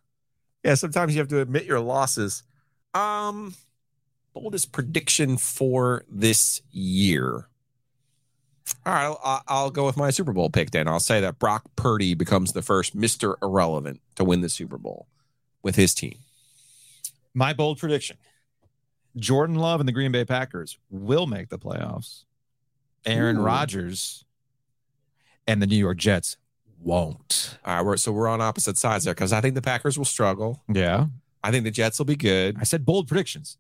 Yeah, 0.62 0.74
sometimes 0.74 1.14
you 1.14 1.20
have 1.20 1.28
to 1.28 1.40
admit 1.40 1.64
your 1.64 1.80
losses. 1.80 2.42
Um, 2.94 3.54
boldest 4.34 4.72
prediction 4.72 5.36
for 5.36 6.04
this 6.08 6.62
year. 6.70 7.48
All 8.86 8.92
right, 8.92 9.16
I'll, 9.24 9.42
I'll 9.48 9.70
go 9.70 9.84
with 9.84 9.96
my 9.96 10.10
Super 10.10 10.32
Bowl 10.32 10.48
pick 10.48 10.70
then. 10.70 10.86
I'll 10.86 11.00
say 11.00 11.20
that 11.20 11.38
Brock 11.38 11.64
Purdy 11.76 12.14
becomes 12.14 12.52
the 12.52 12.62
first 12.62 12.96
Mr. 12.96 13.34
Irrelevant 13.42 14.00
to 14.16 14.24
win 14.24 14.40
the 14.40 14.48
Super 14.48 14.78
Bowl 14.78 15.06
with 15.62 15.76
his 15.76 15.94
team. 15.94 16.18
My 17.34 17.52
bold 17.52 17.78
prediction: 17.78 18.16
Jordan 19.16 19.56
Love 19.56 19.80
and 19.80 19.88
the 19.88 19.92
Green 19.92 20.12
Bay 20.12 20.24
Packers 20.24 20.78
will 20.88 21.26
make 21.26 21.48
the 21.48 21.58
playoffs. 21.58 22.24
Aaron 23.04 23.38
Ooh. 23.38 23.42
Rodgers 23.42 24.24
and 25.46 25.60
the 25.60 25.66
New 25.66 25.76
York 25.76 25.98
Jets 25.98 26.36
won't. 26.80 27.58
All 27.64 27.76
right, 27.76 27.84
we're, 27.84 27.96
so 27.96 28.12
we're 28.12 28.28
on 28.28 28.40
opposite 28.40 28.78
sides 28.78 29.04
there 29.04 29.14
because 29.14 29.32
I 29.32 29.40
think 29.40 29.54
the 29.54 29.62
Packers 29.62 29.98
will 29.98 30.04
struggle. 30.04 30.62
Yeah, 30.72 31.06
I 31.42 31.50
think 31.50 31.64
the 31.64 31.70
Jets 31.70 31.98
will 31.98 32.06
be 32.06 32.16
good. 32.16 32.56
I 32.60 32.64
said 32.64 32.84
bold 32.84 33.08
predictions. 33.08 33.56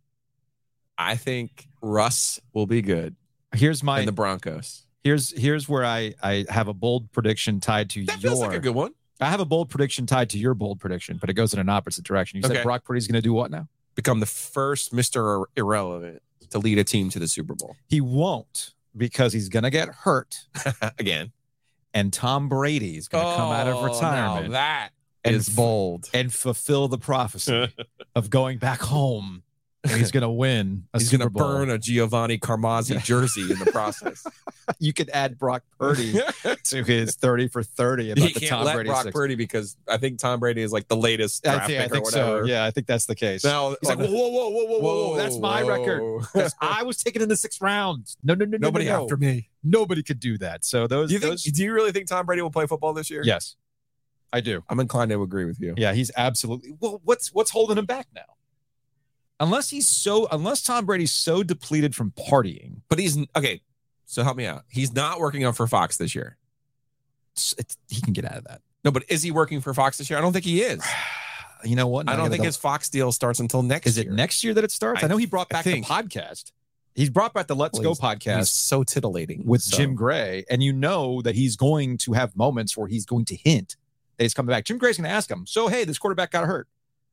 I 0.98 1.16
think 1.16 1.68
Russ 1.80 2.38
will 2.52 2.66
be 2.66 2.82
good. 2.82 3.16
Here's 3.54 3.82
my 3.82 4.00
and 4.00 4.08
the 4.08 4.12
Broncos. 4.12 4.84
here's 5.02 5.30
here's 5.38 5.68
where 5.68 5.84
I 5.84 6.14
I 6.22 6.44
have 6.48 6.68
a 6.68 6.74
bold 6.74 7.10
prediction 7.12 7.58
tied 7.60 7.90
to 7.90 8.04
That 8.04 8.22
your. 8.22 8.32
feels 8.32 8.40
like 8.42 8.52
a 8.56 8.60
good 8.60 8.74
one. 8.74 8.92
I 9.20 9.26
have 9.30 9.40
a 9.40 9.44
bold 9.44 9.68
prediction 9.70 10.06
tied 10.06 10.30
to 10.30 10.38
your 10.38 10.54
bold 10.54 10.80
prediction, 10.80 11.18
but 11.20 11.28
it 11.30 11.34
goes 11.34 11.52
in 11.52 11.58
an 11.58 11.68
opposite 11.68 12.04
direction. 12.04 12.38
You 12.40 12.42
said 12.46 12.62
Brock 12.62 12.84
Purdy's 12.84 13.06
going 13.06 13.16
to 13.16 13.22
do 13.22 13.32
what 13.34 13.50
now? 13.50 13.68
Become 13.94 14.20
the 14.20 14.26
first 14.26 14.94
Mr. 14.94 15.44
Irrelevant 15.56 16.22
to 16.50 16.58
lead 16.58 16.78
a 16.78 16.84
team 16.84 17.10
to 17.10 17.18
the 17.18 17.28
Super 17.28 17.54
Bowl 17.54 17.76
He 17.88 18.00
won't 18.00 18.72
because 18.96 19.32
he's 19.34 19.48
going 19.50 19.62
to 19.64 19.70
get 19.70 19.88
hurt, 19.88 20.46
again. 20.98 21.32
and 21.92 22.12
Tom 22.12 22.48
Brady 22.48 22.96
is 22.96 23.08
going 23.08 23.24
to 23.26 23.36
come 23.36 23.52
out 23.52 23.66
of 23.68 23.76
Oh, 23.76 23.84
retirement 23.84 24.52
that 24.52 24.90
and 25.24 25.36
is 25.36 25.48
bold. 25.48 26.08
and 26.14 26.32
fulfill 26.32 26.88
the 26.88 26.98
prophecy 26.98 27.72
of 28.14 28.30
going 28.30 28.58
back 28.58 28.80
home, 28.80 29.42
and 29.84 29.92
he's 29.92 30.10
going 30.10 30.22
to 30.22 30.28
win 30.30 30.84
a 30.94 30.98
He's 30.98 31.10
going 31.10 31.20
to 31.22 31.30
burn 31.30 31.70
a 31.70 31.78
Giovanni 31.78 32.38
Carmazzi 32.38 33.02
jersey 33.02 33.50
in 33.50 33.58
the 33.58 33.66
process. 33.72 34.26
You 34.78 34.92
could 34.92 35.08
add 35.10 35.38
Brock 35.38 35.62
Purdy 35.78 36.12
to 36.64 36.84
his 36.84 37.16
thirty 37.16 37.48
for 37.48 37.62
thirty 37.62 38.10
about 38.12 38.26
he 38.28 38.32
the 38.34 38.40
can't 38.40 38.50
Tom 38.50 38.64
let 38.66 38.74
Brady. 38.74 38.88
Brock 38.90 39.02
six. 39.04 39.12
Purdy 39.14 39.34
because 39.34 39.76
I 39.88 39.96
think 39.96 40.18
Tom 40.20 40.38
Brady 40.38 40.62
is 40.62 40.70
like 40.70 40.86
the 40.88 40.96
latest 40.96 41.46
I 41.46 41.52
draft 41.54 41.66
think, 41.68 41.80
I 41.82 41.88
think 41.88 42.06
so. 42.06 42.44
Yeah, 42.44 42.64
I 42.64 42.70
think 42.70 42.86
that's 42.86 43.06
the 43.06 43.14
case. 43.16 43.42
Now, 43.42 43.70
He's 43.80 43.88
like, 43.88 43.98
whoa, 43.98 44.06
whoa, 44.06 44.28
whoa, 44.28 44.48
whoa, 44.50 44.64
whoa, 44.66 44.78
whoa, 45.10 45.16
that's 45.16 45.38
my 45.38 45.62
record. 45.62 46.02
whoa. 46.02 46.20
'Cause 46.20 46.54
I 46.60 46.82
was 46.84 46.98
taken 47.02 47.20
in 47.22 47.28
the 47.28 47.36
sixth 47.36 47.60
round. 47.60 48.14
No, 48.22 48.34
no, 48.34 48.44
no, 48.44 48.58
no, 48.58 48.68
Nobody 48.68 48.84
no, 48.84 48.98
no. 48.98 49.02
after 49.04 49.16
me. 49.16 49.48
Nobody 49.64 50.02
could 50.02 50.20
do 50.20 50.38
that. 50.38 50.64
So 50.64 50.86
those, 50.86 51.08
Do 51.08 51.14
you 51.14 51.20
think? 51.20 51.32
those 51.32 51.42
Do 51.42 51.64
you 51.64 51.72
really 51.72 51.90
think 51.92 52.06
Tom 52.06 52.26
Brady 52.26 52.42
will 52.42 52.50
play 52.50 52.66
football 52.66 52.92
this 52.92 53.10
year? 53.10 53.22
yes, 53.24 53.56
I 54.32 54.40
do. 54.40 54.62
I'm 54.68 54.78
inclined 54.80 55.10
to 55.10 55.22
agree 55.22 55.44
with 55.44 55.60
you. 55.60 55.74
Yeah, 55.76 55.92
he's 55.92 56.10
absolutely. 56.16 56.72
Well, 56.78 57.00
what's 57.04 57.32
what's 57.34 57.50
holding 57.50 57.78
him 57.78 57.86
back 57.86 58.06
now? 58.14 58.22
Unless 59.40 59.70
he's 59.70 59.88
so, 59.88 60.28
unless 60.30 60.62
Tom 60.62 60.84
Brady's 60.84 61.14
so 61.14 61.42
depleted 61.42 61.94
from 61.94 62.12
partying, 62.12 62.82
But 62.88 62.98
he's 62.98 63.16
okay. 63.34 63.62
So 64.04 64.22
help 64.22 64.36
me 64.36 64.44
out. 64.46 64.64
He's 64.68 64.92
not 64.92 65.18
working 65.20 65.44
out 65.44 65.56
for 65.56 65.66
Fox 65.66 65.96
this 65.96 66.14
year. 66.14 66.36
it's- 67.32 67.54
it's- 67.58 67.76
he 67.88 68.00
can 68.02 68.12
get 68.12 68.24
out 68.24 68.36
of 68.38 68.44
that. 68.44 68.60
No, 68.84 68.90
but 68.90 69.04
is 69.08 69.22
he 69.22 69.30
working 69.30 69.60
for 69.60 69.72
Fox 69.72 69.98
this 69.98 70.10
year? 70.10 70.18
I 70.18 70.22
don't 70.22 70.32
think 70.32 70.44
he 70.44 70.62
is. 70.62 70.82
you 71.64 71.76
know 71.76 71.86
what? 71.86 72.08
I 72.08 72.16
don't 72.16 72.24
think 72.24 72.38
double- 72.38 72.46
his 72.46 72.56
Fox 72.56 72.88
deal 72.90 73.12
starts 73.12 73.38
until 73.40 73.62
next 73.62 73.86
Is 73.86 73.98
year. 73.98 74.10
it 74.10 74.14
next 74.14 74.42
year 74.44 74.52
that 74.54 74.64
it 74.64 74.70
starts? 74.72 75.02
I, 75.02 75.06
I- 75.06 75.08
know 75.08 75.16
he 75.16 75.26
brought 75.26 75.48
back 75.48 75.64
the 75.64 75.80
podcast. 75.82 76.50
He's 76.94 77.08
brought 77.08 77.32
back 77.32 77.46
the 77.46 77.54
Let's 77.54 77.78
Well, 77.78 77.94
Go 77.94 78.00
podcast 78.00 78.38
He's 78.38 78.50
so 78.50 78.82
titillating 78.82 79.46
with 79.46 79.62
so. 79.62 79.76
Jim 79.76 79.94
Gray, 79.94 80.44
and 80.50 80.60
you 80.62 80.72
know 80.72 81.22
that 81.22 81.36
he's 81.36 81.54
going 81.56 81.96
to 81.98 82.12
have 82.14 82.36
moments 82.36 82.76
where 82.76 82.88
he's 82.88 83.06
going 83.06 83.24
to 83.26 83.36
hint 83.36 83.76
that 84.20 84.24
he's 84.24 84.34
coming 84.34 84.50
back. 84.50 84.64
Jim 84.66 84.76
Gray's 84.76 84.98
going 84.98 85.08
to 85.08 85.14
ask 85.14 85.30
him, 85.30 85.46
"So 85.46 85.68
hey, 85.68 85.84
this 85.84 85.98
quarterback 85.98 86.30
got 86.30 86.44
hurt. 86.46 86.68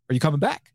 Are 0.10 0.14
you 0.14 0.20
coming 0.20 0.42
back?" 0.42 0.74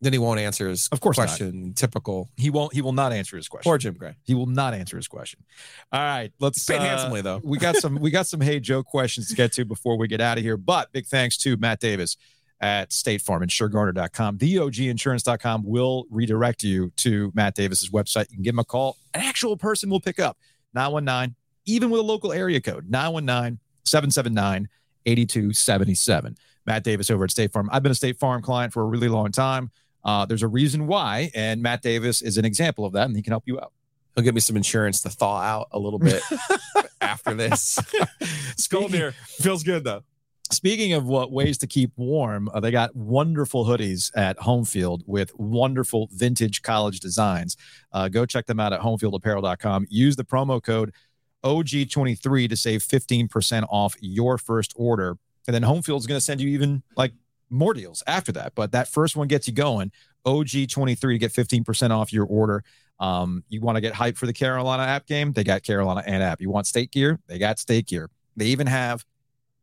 Then 0.00 0.12
he 0.12 0.18
won't 0.18 0.40
answer 0.40 0.68
his 0.68 0.88
Of 0.90 1.00
course 1.00 1.16
not. 1.16 1.28
question. 1.28 1.74
Typical. 1.74 2.28
He 2.36 2.50
won't. 2.50 2.74
He 2.74 2.82
will 2.82 2.92
not 2.92 3.12
answer 3.12 3.36
his 3.36 3.46
question. 3.46 3.70
Poor 3.70 3.78
Jim 3.78 3.94
Gray. 3.94 4.16
He 4.24 4.34
will 4.34 4.46
not 4.46 4.74
answer 4.74 4.96
his 4.96 5.06
question. 5.06 5.44
All 5.92 6.00
right, 6.00 6.32
let's 6.40 6.64
Paid 6.64 6.78
uh, 6.78 6.82
handsomely 6.82 7.20
though. 7.20 7.40
we 7.44 7.56
got 7.58 7.76
some 7.76 7.94
we 8.00 8.10
got 8.10 8.26
some 8.26 8.40
hey 8.40 8.58
Joe 8.58 8.82
questions 8.82 9.28
to 9.28 9.36
get 9.36 9.52
to 9.52 9.64
before 9.64 9.96
we 9.96 10.08
get 10.08 10.20
out 10.20 10.38
of 10.38 10.42
here. 10.42 10.56
But 10.56 10.90
big 10.90 11.06
thanks 11.06 11.36
to 11.38 11.56
Matt 11.56 11.78
Davis 11.78 12.16
at 12.60 12.92
State 12.92 13.22
Farm, 13.22 13.42
InsureGarner.com. 13.44 14.38
DOGinsurance.com 14.38 15.62
will 15.64 16.06
redirect 16.10 16.64
you 16.64 16.90
to 16.96 17.30
Matt 17.34 17.54
Davis's 17.54 17.90
website. 17.90 18.26
You 18.30 18.36
can 18.38 18.42
give 18.42 18.54
him 18.54 18.58
a 18.60 18.64
call. 18.64 18.96
An 19.14 19.20
actual 19.20 19.56
person 19.56 19.88
will 19.88 20.00
pick 20.00 20.18
up 20.18 20.36
919, 20.74 21.36
even 21.66 21.90
with 21.90 22.00
a 22.00 22.04
local 22.04 22.32
area 22.32 22.60
code, 22.60 22.88
919 22.90 23.60
779 23.84 24.68
8277. 25.06 26.36
Matt 26.66 26.84
Davis 26.84 27.10
over 27.10 27.24
at 27.24 27.30
State 27.30 27.52
Farm. 27.52 27.68
I've 27.72 27.82
been 27.82 27.92
a 27.92 27.96
State 27.96 28.18
Farm 28.18 28.42
client 28.42 28.72
for 28.72 28.82
a 28.82 28.86
really 28.86 29.08
long 29.08 29.32
time. 29.32 29.70
Uh, 30.04 30.26
there's 30.26 30.42
a 30.42 30.48
reason 30.48 30.86
why, 30.86 31.30
and 31.34 31.62
Matt 31.62 31.82
Davis 31.82 32.22
is 32.22 32.38
an 32.38 32.44
example 32.44 32.84
of 32.84 32.92
that, 32.94 33.06
and 33.06 33.16
he 33.16 33.22
can 33.22 33.32
help 33.32 33.44
you 33.46 33.58
out. 33.60 33.72
He'll 34.14 34.24
give 34.24 34.34
me 34.34 34.40
some 34.40 34.56
insurance 34.56 35.00
to 35.02 35.10
thaw 35.10 35.40
out 35.40 35.68
a 35.72 35.78
little 35.78 35.98
bit 35.98 36.22
after 37.00 37.34
this. 37.34 37.78
it's 38.20 38.68
cold 38.68 38.92
here. 38.92 39.12
Feels 39.40 39.62
good 39.62 39.84
though. 39.84 40.02
Speaking 40.50 40.92
of 40.92 41.06
what 41.06 41.32
ways 41.32 41.56
to 41.58 41.66
keep 41.66 41.92
warm, 41.96 42.50
uh, 42.52 42.60
they 42.60 42.70
got 42.70 42.94
wonderful 42.94 43.64
hoodies 43.64 44.10
at 44.14 44.36
Homefield 44.36 45.00
with 45.06 45.34
wonderful 45.38 46.10
vintage 46.12 46.60
college 46.60 47.00
designs. 47.00 47.56
Uh, 47.90 48.08
go 48.08 48.26
check 48.26 48.44
them 48.44 48.60
out 48.60 48.74
at 48.74 48.80
homefieldapparel.com. 48.80 49.86
Use 49.88 50.14
the 50.14 50.24
promo 50.24 50.62
code 50.62 50.92
OG23 51.44 52.48
to 52.48 52.56
save 52.56 52.82
15% 52.82 53.66
off 53.70 53.94
your 54.00 54.38
first 54.38 54.72
order. 54.76 55.16
And 55.46 55.54
then 55.54 55.62
Homefield's 55.62 56.06
going 56.06 56.16
to 56.16 56.24
send 56.24 56.40
you 56.40 56.48
even 56.50 56.82
like 56.96 57.12
more 57.50 57.74
deals 57.74 58.02
after 58.06 58.32
that. 58.32 58.54
But 58.54 58.72
that 58.72 58.88
first 58.88 59.16
one 59.16 59.28
gets 59.28 59.46
you 59.48 59.52
going. 59.54 59.90
OG23 60.24 61.00
to 61.00 61.18
get 61.18 61.32
15% 61.32 61.90
off 61.90 62.12
your 62.12 62.26
order. 62.26 62.62
Um, 63.00 63.42
you 63.48 63.60
want 63.60 63.76
to 63.76 63.80
get 63.80 63.94
hyped 63.94 64.16
for 64.16 64.26
the 64.26 64.32
Carolina 64.32 64.84
app 64.84 65.06
game? 65.06 65.32
They 65.32 65.42
got 65.42 65.64
Carolina 65.64 66.04
and 66.06 66.22
app. 66.22 66.40
You 66.40 66.50
want 66.50 66.66
state 66.66 66.92
gear? 66.92 67.18
They 67.26 67.38
got 67.38 67.58
state 67.58 67.86
gear. 67.88 68.08
They 68.36 68.46
even 68.46 68.68
have 68.68 69.04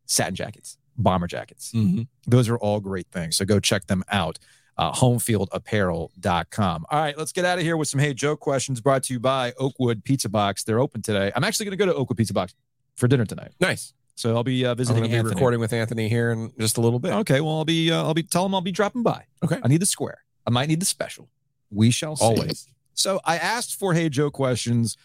satin 0.06 0.36
jackets, 0.36 0.78
bomber 0.98 1.28
jackets. 1.28 1.72
Mhm. 1.72 2.08
Those 2.28 2.50
are 2.50 2.58
all 2.58 2.82
great 2.82 3.08
things. 3.12 3.38
So 3.38 3.46
go 3.46 3.60
check 3.60 3.88
them 3.88 4.04
out. 4.10 4.38
Uh, 4.80 4.94
homefieldapparel.com. 4.94 6.86
All 6.90 7.02
right, 7.02 7.18
let's 7.18 7.34
get 7.34 7.44
out 7.44 7.58
of 7.58 7.66
here 7.66 7.76
with 7.76 7.90
some 7.90 8.00
Hey 8.00 8.14
Joe 8.14 8.38
questions 8.38 8.80
brought 8.80 9.04
to 9.04 9.14
you 9.14 9.20
by 9.20 9.52
Oakwood 9.60 10.06
Pizza 10.06 10.30
Box. 10.30 10.64
They're 10.64 10.80
open 10.80 11.02
today. 11.02 11.34
I'm 11.36 11.44
actually 11.44 11.66
going 11.66 11.78
to 11.78 11.86
go 11.86 11.92
to 11.92 11.94
Oakwood 11.96 12.18
Pizza 12.18 12.34
Box 12.34 12.56
for 12.96 13.10
dinner 13.10 13.26
tonight. 13.26 13.52
Nice. 13.60 13.94
So 14.16 14.36
I'll 14.38 14.44
be 14.46 14.66
uh, 14.66 14.72
I'm 14.72 14.78
visiting 14.78 15.04
going 15.04 15.12
to 15.12 15.24
be 15.24 15.30
recording 15.30 15.60
with 15.60 15.74
Anthony 15.74 16.08
here 16.08 16.32
in 16.32 16.54
just 16.58 16.78
a 16.78 16.82
little 16.82 17.00
bit. 17.00 17.12
Okay, 17.12 17.42
well 17.42 17.58
I'll 17.58 17.66
be 17.66 17.92
uh, 17.92 18.04
I'll 18.04 18.14
be 18.14 18.24
tell 18.24 18.46
him 18.46 18.56
I'll 18.56 18.62
be 18.62 18.72
dropping 18.72 19.04
by. 19.04 19.26
Okay. 19.44 19.60
I 19.62 19.68
need 19.68 19.82
the 19.82 19.86
square. 19.86 20.24
I 20.48 20.50
might 20.50 20.70
need 20.70 20.80
the 20.80 20.86
special. 20.86 21.28
We 21.70 21.92
shall 21.92 22.16
see. 22.16 22.24
Always. 22.24 22.68
So 22.94 23.20
I 23.26 23.38
asked 23.38 23.76
for 23.78 23.94
Hey 23.94 24.08
Joe 24.08 24.32
questions 24.32 24.96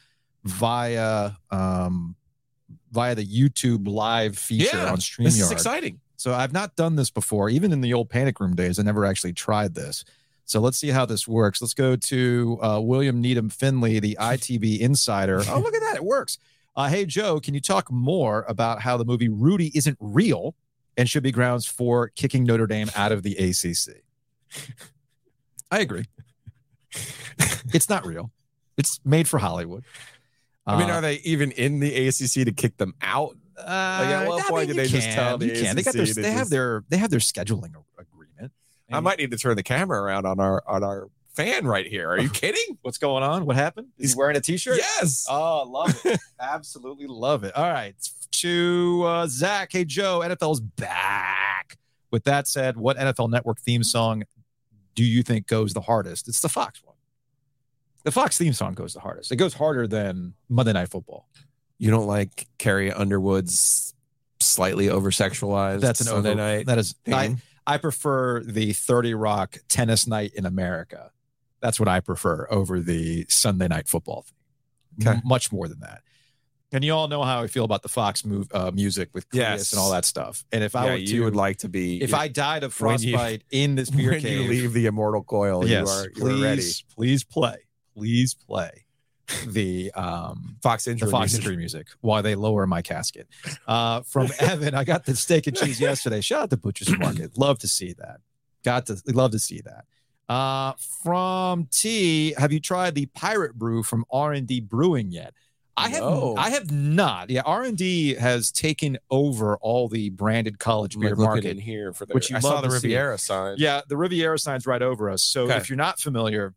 via 0.45 1.33
um 1.51 2.15
via 2.93 3.17
the 3.17 3.27
YouTube 3.27 3.89
live 3.89 4.39
feature 4.39 4.77
Yeah, 4.77 4.93
on 4.93 4.99
Streamyard. 4.99 5.25
This 5.25 5.41
is 5.41 5.51
exciting. 5.51 6.01
So 6.17 6.33
I've 6.33 6.53
not 6.53 6.77
done 6.77 6.97
this 6.97 7.11
before, 7.11 7.51
even 7.51 7.73
in 7.73 7.81
the 7.81 7.93
old 7.93 8.09
panic 8.09 8.41
room 8.41 8.55
days. 8.55 8.79
I 8.79 8.83
never 8.83 9.05
actually 9.05 9.33
tried 9.33 9.75
this. 9.75 10.05
So 10.45 10.61
let's 10.61 10.77
see 10.79 10.89
how 10.91 11.07
this 11.07 11.27
works. 11.27 11.61
Let's 11.63 11.75
go 11.75 11.97
to 11.97 12.59
uh, 12.63 12.81
William 12.81 13.21
Needham 13.21 13.49
Finley, 13.49 13.99
the 13.99 14.17
ITV 14.21 14.79
insider. 14.79 15.43
Oh, 15.49 15.59
look 15.61 15.75
at 15.75 15.81
that. 15.81 15.97
It 15.97 16.05
works. 16.05 16.39
Uh, 16.77 16.89
hey, 16.89 17.07
Joe, 17.07 17.41
can 17.41 17.55
you 17.55 17.61
talk 17.61 17.91
more 17.91 18.45
about 18.49 18.81
how 18.81 18.97
the 18.97 19.05
movie 19.05 19.29
Rudy 19.29 19.71
isn't 19.75 19.97
real 20.01 20.55
and 20.97 21.09
should 21.09 21.23
be 21.23 21.33
grounds 21.33 21.67
for 21.67 22.09
kicking 22.11 22.45
Notre 22.45 22.67
Dame 22.67 22.91
out 22.95 23.11
of 23.13 23.23
the 23.23 23.35
ACC? 23.37 24.03
I 25.71 25.81
agree. 25.81 26.05
it's 27.73 27.89
not 27.89 28.05
real. 28.07 28.31
It's 28.77 29.01
made 29.05 29.29
for 29.29 29.39
Hollywood. 29.39 29.85
I 30.67 30.79
mean, 30.79 30.91
Uh, 30.91 30.95
are 30.95 31.01
they 31.01 31.15
even 31.25 31.51
in 31.53 31.81
the 31.81 32.09
ACC 32.09 32.45
to 32.47 32.53
kick 32.53 32.77
them 32.77 32.95
out? 33.03 33.37
Uh, 33.59 33.63
Like, 33.63 34.09
at 34.09 34.29
what 34.29 34.45
I 34.45 34.49
point 34.49 34.69
mean, 34.69 34.77
did 34.77 34.85
they 34.85 34.91
just 34.91 35.09
can, 35.09 35.17
tell 35.17 35.39
the 35.39 35.47
you 35.47 35.63
can. 35.63 35.77
They 35.77 35.83
got 35.83 35.95
their 35.95 36.07
they 36.07 36.33
have 36.33 36.51
their 36.51 36.85
they 36.89 36.97
have 36.97 37.11
their 37.11 37.21
scheduling 37.21 37.75
agreement. 37.99 38.53
I 38.93 39.01
might 39.01 39.19
need 39.19 39.31
to 39.31 39.39
turn 39.39 39.57
the 39.57 39.63
camera 39.63 40.01
around 40.01 40.27
on 40.27 40.41
our 40.41 40.63
on 40.67 40.85
our 40.85 41.09
fan 41.35 41.67
right 41.67 41.87
here. 41.87 42.09
Are 42.09 42.21
you 42.21 42.29
kidding? 42.31 42.79
What's 42.83 42.99
going 42.99 43.23
on? 43.23 43.45
What 43.47 43.57
happened? 43.57 43.89
He's, 43.99 44.15
he 44.15 44.19
wearing 44.19 44.37
a 44.37 44.41
t-shirt? 44.41 44.79
Yes. 44.79 45.27
Oh, 45.29 45.65
love 45.69 46.01
it. 46.05 46.21
Absolutely 46.41 47.07
love 47.07 47.45
it. 47.45 47.57
All 47.57 47.71
right. 47.71 47.95
To 48.33 49.03
uh, 49.05 49.27
Zach. 49.27 49.73
Hey, 49.73 49.85
Joe, 49.85 50.21
NFL's 50.25 50.61
back. 50.61 51.79
With 52.11 52.25
that 52.25 52.47
said, 52.47 52.77
what 52.77 52.97
NFL 52.97 53.31
Network 53.31 53.61
theme 53.61 53.83
song 53.83 54.23
do 54.95 55.05
you 55.05 55.23
think 55.23 55.47
goes 55.49 55.73
the 55.73 55.81
hardest? 55.81 56.29
It's 56.29 56.41
the 56.41 56.49
Fox 56.49 56.83
one. 56.85 56.95
The 58.05 58.13
Fox 58.13 58.39
theme 58.39 58.53
song 58.53 58.75
goes 58.75 58.95
the 58.95 59.01
hardest. 59.01 59.33
It 59.33 59.37
goes 59.37 59.55
harder 59.55 59.89
than 59.89 60.35
Monday 60.49 60.73
Night 60.73 60.91
Football. 60.91 61.27
You 61.85 61.91
don't 61.91 62.07
like 62.07 62.47
Carrie 62.57 62.91
Underwood's 62.91 63.93
slightly 64.41 64.89
over 64.89 65.11
sexualized 65.11 65.81
That's 65.81 66.01
an 66.01 66.07
Sunday 66.07 66.31
over, 66.31 66.41
night. 66.41 66.67
That 66.67 66.79
is. 66.79 66.95
I. 67.07 67.37
I 67.67 67.77
prefer 67.77 68.43
the 68.43 68.73
30 68.73 69.13
Rock 69.13 69.59
tennis 69.69 70.07
night 70.07 70.33
in 70.35 70.47
America. 70.47 71.11
That's 71.61 71.79
what 71.79 71.89
I 71.91 72.01
prefer 72.01 72.47
over 72.51 72.81
the 72.81 73.27
Sunday 73.29 73.69
night 73.69 73.87
football 73.87 74.25
theme. 74.99 75.09
Okay. 75.09 75.17
M- 75.19 75.23
much 75.27 75.53
more 75.53 75.69
than 75.69 75.81
that. 75.81 76.01
And 76.73 76.83
you 76.83 76.93
all 76.95 77.07
know 77.09 77.23
how 77.23 77.43
I 77.43 77.49
feel 77.49 77.65
about 77.65 77.83
the 77.83 77.89
Fox 77.91 78.25
move, 78.25 78.49
uh, 78.55 78.71
music 78.71 79.11
with 79.13 79.29
Chris 79.29 79.41
Yes. 79.41 79.73
and 79.73 79.79
all 79.81 79.91
that 79.93 80.07
stuff. 80.07 80.43
And 80.53 80.65
if 80.65 80.75
I 80.75 80.85
yeah, 80.87 80.91
were 80.93 80.97
you 80.97 81.19
to, 81.19 81.25
would 81.25 81.37
like 81.37 81.59
to 81.59 81.69
be 81.69 82.03
if 82.03 82.15
I 82.15 82.29
died 82.29 82.65
of 82.65 82.81
when 82.81 82.99
you- 83.03 83.13
frostbite 83.13 83.45
in 83.51 83.75
this 83.75 83.91
beer 83.91 84.11
when 84.13 84.21
cave, 84.21 84.41
you 84.43 84.49
leave 84.49 84.73
the 84.73 84.87
immortal 84.87 85.23
coil, 85.23 85.67
yes, 85.67 85.87
you 85.87 85.93
are 85.93 86.05
you 86.05 86.11
please, 86.15 86.41
are 86.41 86.43
ready. 86.45 86.63
please 86.97 87.25
play, 87.25 87.57
please 87.95 88.35
play 88.35 88.84
the 89.47 89.91
um 89.93 90.57
Fox 90.63 90.87
the. 90.87 91.11
Fox 91.11 91.33
music. 91.33 91.39
injury 91.41 91.57
music 91.57 91.87
while 92.01 92.23
they 92.23 92.35
lower 92.35 92.67
my 92.67 92.83
casket. 92.83 93.29
Uh, 93.67 94.03
from 94.03 94.29
Evan, 94.41 94.75
I 94.75 94.85
got 94.85 95.05
the 95.07 95.17
steak 95.17 95.47
and 95.47 95.57
cheese 95.57 95.81
yesterday. 95.81 96.21
Shout 96.21 96.43
out 96.43 96.51
to 96.51 96.57
Butcher's 96.57 96.91
Market. 96.99 97.37
Love 97.39 97.59
to 97.61 97.69
see 97.69 97.93
that. 97.95 98.21
Got 98.65 98.87
to 98.87 99.01
love 99.09 99.31
to 99.33 99.39
see 99.39 99.61
that. 99.63 99.85
Uh, 100.33 100.73
from 101.03 101.67
T, 101.71 102.35
have 102.39 102.51
you 102.53 102.61
tried 102.61 102.95
the 102.95 103.07
Pirate 103.07 103.55
Brew 103.55 103.83
from 103.83 104.05
R 104.11 104.33
and 104.33 104.47
D 104.47 104.61
Brewing 104.61 105.11
yet? 105.11 105.35
I 105.77 105.89
have. 105.89 106.01
No. 106.03 106.35
I 106.39 106.51
have 106.51 106.71
not. 106.71 107.31
Yeah, 107.31 107.43
R 107.45 107.65
and 107.65 107.77
D 107.77 108.15
has 108.15 108.53
taken 108.53 108.97
over 109.11 109.57
all 109.57 109.89
the 109.89 110.11
branded 110.11 110.59
college 110.61 110.97
beer 110.99 111.11
like 111.11 111.19
market. 111.19 111.47
in 111.47 111.59
here 111.59 111.93
for 111.93 112.07
the 112.07 112.15
which 112.15 112.31
you 112.31 112.37
I 112.37 112.41
saw 112.41 112.61
the 112.61 112.69
to 112.69 112.79
see. 112.79 112.87
Riviera 112.89 113.19
sign. 113.19 113.57
Yeah, 113.59 113.81
the 113.89 113.97
Riviera 113.97 114.39
sign's 114.39 114.67
right 114.69 114.81
over 114.83 115.11
us. 115.11 115.23
So 115.25 115.43
Okay. 115.45 115.57
if 115.57 115.69
you're 115.69 115.77
not 115.77 115.99
familiar, 115.99 116.55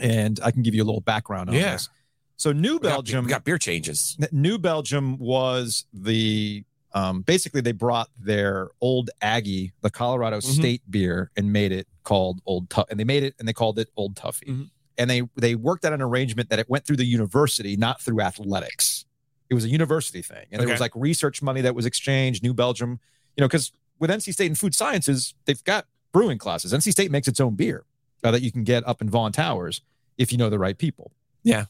and 0.00 0.40
I 0.42 0.50
can 0.50 0.62
give 0.62 0.74
you 0.74 0.82
a 0.82 0.86
little 0.86 1.00
background 1.00 1.50
on 1.50 1.56
Yeah. 1.56 1.72
this. 1.72 1.88
So 2.36 2.52
New 2.52 2.74
We 2.74 2.78
got- 2.80 2.88
Belgium, 2.90 3.24
we 3.24 3.30
got 3.30 3.44
beer 3.44 3.58
changes. 3.58 4.16
New 4.32 4.58
Belgium 4.58 5.18
was 5.18 5.86
the 5.92 6.64
um, 6.96 7.22
basically 7.22 7.60
they 7.60 7.72
brought 7.72 8.08
their 8.16 8.68
old 8.80 9.10
Aggie, 9.20 9.72
the 9.80 9.90
Colorado 9.90 10.36
Mhm. 10.38 10.42
State 10.44 10.82
beer, 10.88 11.32
and 11.36 11.52
made 11.52 11.72
it 11.72 11.88
called 12.04 12.40
Old 12.46 12.70
Tuff, 12.70 12.86
and 12.88 13.00
they 13.00 13.04
made 13.04 13.24
it 13.24 13.34
and 13.40 13.48
they 13.48 13.52
called 13.52 13.80
it 13.80 13.88
Old 13.96 14.14
Tuffy. 14.14 14.46
Mhm. 14.46 14.70
And 14.96 15.10
they 15.10 15.22
they 15.36 15.56
worked 15.56 15.84
out 15.84 15.92
an 15.92 16.00
arrangement 16.00 16.50
that 16.50 16.60
it 16.60 16.68
went 16.70 16.86
through 16.86 16.98
the 16.98 17.04
university, 17.04 17.76
not 17.76 18.00
through 18.00 18.20
athletics. 18.20 19.06
It 19.50 19.54
was 19.54 19.64
a 19.64 19.68
university 19.68 20.22
thing, 20.22 20.46
and 20.52 20.60
there 20.60 20.68
was 20.68 20.78
like 20.80 20.92
research 20.94 21.42
money 21.42 21.60
that 21.62 21.74
was 21.74 21.84
exchanged. 21.84 22.42
New 22.44 22.54
Belgium, 22.54 23.00
you 23.36 23.40
know, 23.40 23.48
because 23.48 23.72
with 23.98 24.08
NC 24.10 24.30
State 24.32 24.46
and 24.46 24.58
food 24.58 24.74
sciences, 24.74 25.34
they've 25.46 25.62
got 25.64 25.86
brewing 26.12 26.38
classes. 26.38 26.72
NC 26.72 26.92
State 26.92 27.10
makes 27.10 27.26
its 27.26 27.40
own 27.40 27.56
beer 27.56 27.84
uh, 28.24 28.30
that 28.32 28.42
you 28.42 28.50
can 28.50 28.64
get 28.64 28.86
up 28.88 29.00
in 29.02 29.08
Vaughan 29.08 29.30
Towers 29.32 29.80
if 30.18 30.32
you 30.32 30.38
know 30.38 30.50
the 30.50 30.58
right 30.58 30.76
people. 30.78 31.12
Yeah. 31.42 31.66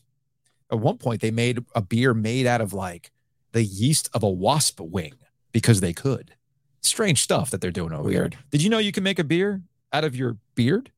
At 0.71 0.79
one 0.79 0.97
point, 0.99 1.21
they 1.21 1.31
made 1.31 1.59
a 1.75 1.83
beer 1.83 2.15
made 2.15 2.47
out 2.47 2.61
of 2.61 2.73
like 2.73 3.11
the 3.53 3.63
yeast 3.63 4.09
of 4.15 4.23
a 4.23 4.29
wasp 4.31 4.81
wing 4.81 5.15
because 5.53 5.81
they 5.81 5.93
could. 5.93 6.35
Strange 6.81 7.23
stuff 7.23 7.51
that 7.51 7.61
they're 7.61 7.71
doing 7.71 7.93
over 7.93 8.09
Weird. 8.09 8.33
there. 8.33 8.41
Did 8.51 8.63
you 8.63 8.71
know 8.71 8.79
you 8.79 8.93
can 8.93 9.03
make 9.03 9.19
a 9.19 9.25
beer 9.25 9.63
out 9.93 10.05
of 10.05 10.15
your 10.17 10.37
beard? 10.55 10.91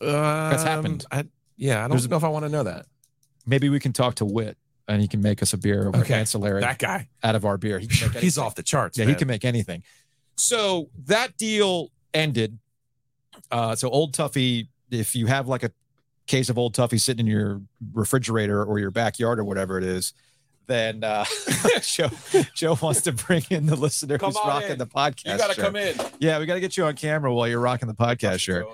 That's 0.00 0.62
happened. 0.62 1.04
Um, 1.10 1.18
I, 1.20 1.24
yeah, 1.56 1.78
I 1.78 1.80
don't 1.82 1.90
There's- 1.90 2.08
know 2.08 2.16
if 2.16 2.24
I 2.24 2.28
want 2.28 2.44
to 2.44 2.48
know 2.48 2.62
that. 2.64 2.86
Maybe 3.46 3.68
we 3.68 3.80
can 3.80 3.92
talk 3.92 4.16
to 4.16 4.24
Wit 4.24 4.58
and 4.86 5.00
he 5.00 5.08
can 5.08 5.20
make 5.22 5.42
us 5.42 5.52
a 5.52 5.56
beer 5.58 5.88
over 5.88 5.98
Okay. 5.98 6.14
ancillary 6.14 6.60
That 6.60 6.78
guy, 6.78 7.08
out 7.22 7.34
of 7.34 7.44
our 7.44 7.56
beer. 7.58 7.78
He 7.78 7.86
can 7.86 8.12
make 8.12 8.18
he's 8.22 8.38
off 8.38 8.54
the 8.54 8.62
charts. 8.62 8.98
Yeah, 8.98 9.04
man. 9.06 9.14
he 9.14 9.18
can 9.18 9.28
make 9.28 9.44
anything. 9.44 9.82
So 10.36 10.90
that 11.06 11.36
deal 11.36 11.90
ended. 12.14 12.58
Uh, 13.50 13.74
so 13.74 13.88
Old 13.88 14.14
Tuffy, 14.14 14.68
if 14.90 15.14
you 15.14 15.26
have 15.26 15.48
like 15.48 15.62
a 15.62 15.70
case 16.26 16.48
of 16.48 16.58
Old 16.58 16.74
Tuffy 16.74 17.00
sitting 17.00 17.26
in 17.26 17.32
your 17.32 17.60
refrigerator 17.92 18.64
or 18.64 18.78
your 18.78 18.90
backyard 18.90 19.38
or 19.38 19.44
whatever 19.44 19.78
it 19.78 19.84
is, 19.84 20.12
then 20.66 21.02
uh, 21.02 21.24
Joe 21.82 22.10
Joe 22.54 22.78
wants 22.82 23.00
to 23.02 23.12
bring 23.12 23.42
in 23.50 23.66
the 23.66 23.76
listener 23.76 24.18
Come 24.18 24.32
who's 24.32 24.40
rocking 24.44 24.72
in. 24.72 24.78
the 24.78 24.86
podcast. 24.86 25.32
You 25.32 25.38
got 25.38 25.48
to 25.48 25.54
shirt. 25.54 25.64
come 25.64 25.76
in. 25.76 25.96
Yeah, 26.18 26.38
we 26.38 26.46
got 26.46 26.54
to 26.54 26.60
get 26.60 26.76
you 26.76 26.84
on 26.84 26.94
camera 26.94 27.34
while 27.34 27.48
you're 27.48 27.60
rocking 27.60 27.88
the 27.88 27.94
podcast 27.94 28.40
shirt. 28.40 28.66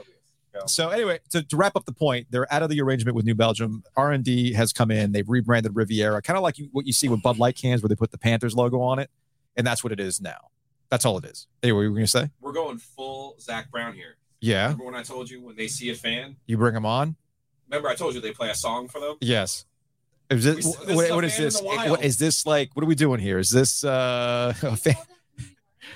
So 0.67 0.91
anyway, 0.91 1.19
to, 1.31 1.43
to 1.43 1.57
wrap 1.57 1.75
up 1.75 1.85
the 1.85 1.93
point, 1.93 2.29
they're 2.31 2.53
out 2.53 2.63
of 2.63 2.71
the 2.71 2.81
arrangement 2.81 3.17
with 3.17 3.25
New 3.25 3.35
Belgium. 3.35 3.83
R 3.97 4.13
and 4.13 4.23
D 4.23 4.53
has 4.53 4.73
come 4.73 4.91
in. 4.91 5.11
They've 5.13 5.29
rebranded 5.29 5.75
Riviera, 5.75 6.23
kind 6.23 6.37
of 6.37 6.43
like 6.45 6.59
you, 6.59 6.69
what 6.73 6.87
you 6.87 6.93
see 6.93 7.09
with 7.09 7.23
Bud 7.23 7.39
Light 7.39 7.57
cans, 7.57 7.83
where 7.83 7.89
they 7.89 7.97
put 7.97 8.13
the 8.13 8.19
Panthers 8.19 8.55
logo 8.55 8.81
on 8.81 9.01
it, 9.01 9.11
and 9.57 9.67
that's 9.67 9.83
what 9.83 9.93
it 9.93 9.99
is 9.99 10.21
now. 10.21 10.51
That's 10.91 11.05
all 11.05 11.19
it 11.19 11.25
is. 11.25 11.49
Anyway, 11.63 11.77
what 11.77 11.81
were 11.81 11.85
you 11.87 11.91
going 11.95 12.05
to 12.05 12.11
say? 12.11 12.31
We're 12.41 12.53
going 12.53 12.79
full 12.79 13.35
Zach 13.41 13.69
Brown 13.71 13.95
here. 13.95 14.17
Yeah, 14.45 14.65
Remember 14.65 14.85
when 14.85 14.95
I 14.95 15.03
told 15.03 15.31
you 15.31 15.41
when 15.43 15.57
they 15.57 15.69
see 15.69 15.89
a 15.91 15.95
fan? 15.95 16.37
you 16.47 16.59
bring 16.59 16.75
them 16.75 16.85
on. 16.85 17.17
Remember 17.69 17.89
I 17.89 17.95
told 17.95 18.15
you 18.15 18.21
they 18.21 18.33
play 18.33 18.51
a 18.51 18.55
song 18.55 18.89
for 18.89 19.01
them? 19.01 19.17
Yes. 19.23 19.65
Is 20.29 20.45
it, 20.45 20.57
We 20.57 20.61
s- 20.61 20.67
what- 20.67 20.87
this 20.87 20.99
is 20.99 21.11
what 21.13 21.25
is 21.25 21.37
this? 21.39 21.63
What, 21.63 22.05
is 22.05 22.17
this 22.19 22.47
like? 22.47 22.71
What 22.75 22.83
are 22.83 22.87
we 22.87 22.95
doing 22.95 23.21
here? 23.21 23.39
Is 23.39 23.51
this 23.51 23.85
uh? 23.85 24.53
a 24.63 24.77
fan? 24.77 24.97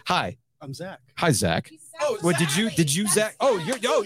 Hi, 0.06 0.38
I'm 0.62 0.72
Zach. 0.72 1.00
hi, 1.16 1.30
Zach. 1.32 1.70
Oh, 2.00 2.16
What 2.22 2.38
did 2.38 2.54
you 2.56 2.70
did 2.70 2.94
you 2.94 3.06
Zach? 3.08 3.36
Oh, 3.40 3.58
you're 3.58 3.76
yo. 3.78 4.04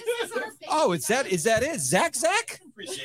Oh, 0.68 0.92
is 0.92 1.06
that 1.06 1.26
is 1.26 1.44
that 1.44 1.62
it? 1.62 1.78
Zach 1.80 2.14
Zach? 2.16 2.60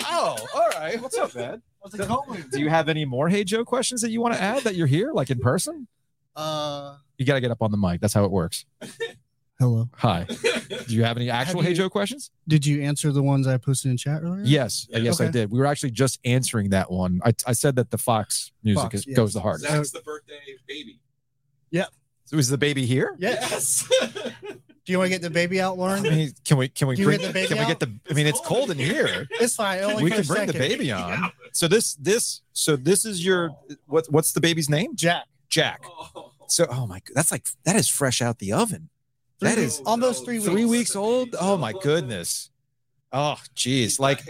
Oh, 0.05 0.37
all 0.55 0.69
right. 0.79 0.99
What's 1.01 1.17
up, 1.17 1.35
man? 1.35 1.61
How's 1.83 1.93
it 1.93 2.07
going? 2.07 2.45
Do 2.51 2.59
you 2.59 2.69
have 2.69 2.89
any 2.89 3.05
more 3.05 3.29
Hey 3.29 3.43
Joe 3.43 3.63
questions 3.63 4.01
that 4.01 4.09
you 4.09 4.21
want 4.21 4.33
to 4.33 4.41
add 4.41 4.63
that 4.63 4.73
you're 4.75 4.87
here, 4.87 5.11
like 5.13 5.29
in 5.29 5.39
person? 5.39 5.87
Uh, 6.35 6.95
You 7.17 7.25
got 7.25 7.33
to 7.35 7.41
get 7.41 7.51
up 7.51 7.61
on 7.61 7.69
the 7.71 7.77
mic. 7.77 7.99
That's 8.01 8.13
how 8.15 8.23
it 8.25 8.31
works. 8.31 8.65
hello. 9.59 9.89
Hi. 9.97 10.25
Do 10.25 10.95
you 10.95 11.03
have 11.03 11.17
any 11.17 11.29
actual 11.41 11.61
Hey 11.61 11.69
you- 11.69 11.75
Joe 11.75 11.89
questions? 11.89 12.31
Did 12.47 12.65
you 12.65 12.81
answer 12.81 13.11
the 13.11 13.23
ones 13.23 13.47
I 13.47 13.57
posted 13.57 13.91
in 13.91 13.97
chat 13.97 14.21
earlier? 14.23 14.43
Yes, 14.45 14.87
uh, 14.95 14.99
yes, 14.99 15.19
I 15.21 15.25
Okay. 15.25 15.31
did. 15.33 15.51
We 15.51 15.59
were 15.59 15.65
actually 15.65 15.91
just 15.91 16.19
answering 16.25 16.69
that 16.71 16.89
one. 16.91 17.21
I, 17.25 17.33
I 17.45 17.53
said 17.53 17.75
that 17.77 17.91
the 17.91 17.97
Fox 17.97 18.51
music 18.63 18.81
Fox, 18.83 18.95
is, 18.95 19.07
yes. 19.07 19.15
goes 19.15 19.33
the 19.33 19.41
hardest. 19.41 19.69
Zach's 19.69 19.91
the 19.91 20.01
birthday 20.01 20.33
baby. 20.67 20.99
Yep. 21.71 21.89
So 22.25 22.37
is 22.37 22.49
the 22.49 22.57
baby 22.57 22.85
here? 22.85 23.15
Yes. 23.19 23.87
Do 24.85 24.93
you 24.93 24.99
want 24.99 25.07
to 25.07 25.15
get 25.15 25.21
the 25.21 25.29
baby 25.29 25.59
out, 25.59 25.73
I 25.73 25.77
Lauren? 25.77 26.03
mean, 26.03 26.31
can 26.45 26.55
we 26.57 26.69
can 26.69 26.87
we 26.87 26.95
Can 26.95 27.01
you 27.01 27.07
bring 27.09 27.19
get 27.19 27.27
the 27.27 27.33
baby 27.33 27.47
can 27.49 27.57
we 27.57 27.65
get 27.65 27.79
the? 27.81 27.91
I 28.09 28.13
mean, 28.13 28.25
it's 28.25 28.39
cold 28.39 28.71
in 28.71 28.77
here. 28.77 29.27
It's 29.31 29.53
fine. 29.55 29.79
Only 29.83 30.03
we 30.03 30.09
for 30.11 30.15
can 30.15 30.23
a 30.23 30.27
bring 30.27 30.47
the 30.47 30.53
second. 30.53 30.69
baby 30.69 30.91
on. 30.93 31.29
So 31.51 31.67
this 31.67 31.95
this 31.95 32.39
so 32.53 32.77
this 32.77 33.03
is 33.03 33.25
your 33.25 33.51
what 33.87 34.05
what's 34.09 34.31
the 34.31 34.39
baby's 34.39 34.69
name? 34.69 34.95
Jack. 34.95 35.25
Jack. 35.49 35.83
So 36.47 36.67
oh 36.69 36.87
my 36.87 37.01
that's 37.13 37.33
like 37.33 37.45
that 37.65 37.75
is 37.75 37.89
fresh 37.89 38.21
out 38.21 38.39
the 38.39 38.53
oven. 38.53 38.87
That 39.39 39.55
Three- 39.55 39.63
is 39.63 39.81
almost 39.85 40.25
three 40.25 40.39
weeks. 40.39 40.49
three 40.51 40.65
weeks 40.65 40.95
old. 40.95 41.35
Oh 41.39 41.57
my 41.57 41.73
goodness. 41.73 42.49
Oh 43.11 43.37
geez, 43.55 43.99
like 43.99 44.21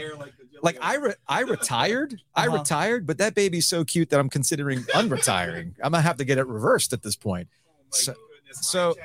like 0.61 0.77
I 0.81 0.95
re- 0.97 1.15
I 1.27 1.39
retired. 1.55 2.21
I 2.35 2.47
Uh-huh. 2.47 2.57
retired, 2.57 3.07
but 3.07 3.17
that 3.19 3.33
baby's 3.35 3.65
so 3.67 3.83
cute 3.85 4.09
that 4.09 4.19
I'm 4.19 4.29
considering 4.29 4.79
unretiring. 4.93 5.73
I'm 5.83 5.91
gonna 5.91 6.01
have 6.01 6.17
to 6.17 6.25
get 6.25 6.37
it 6.37 6.45
reversed 6.47 6.93
at 6.93 7.01
this 7.03 7.15
point. 7.15 7.47
So 7.89 8.13
so 8.51 8.95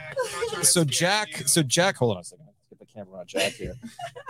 so 0.63 0.85
Jack 0.85 1.35
so 1.47 1.63
Jack 1.63 1.97
hold 1.97 2.17
on 2.17 2.21
a 2.23 2.25
second. 2.25 2.47
Let's 2.47 2.59
get 2.69 2.79
the 2.81 2.87
camera 2.87 3.21
on 3.21 3.27
Jack 3.27 3.53
here. 3.53 3.77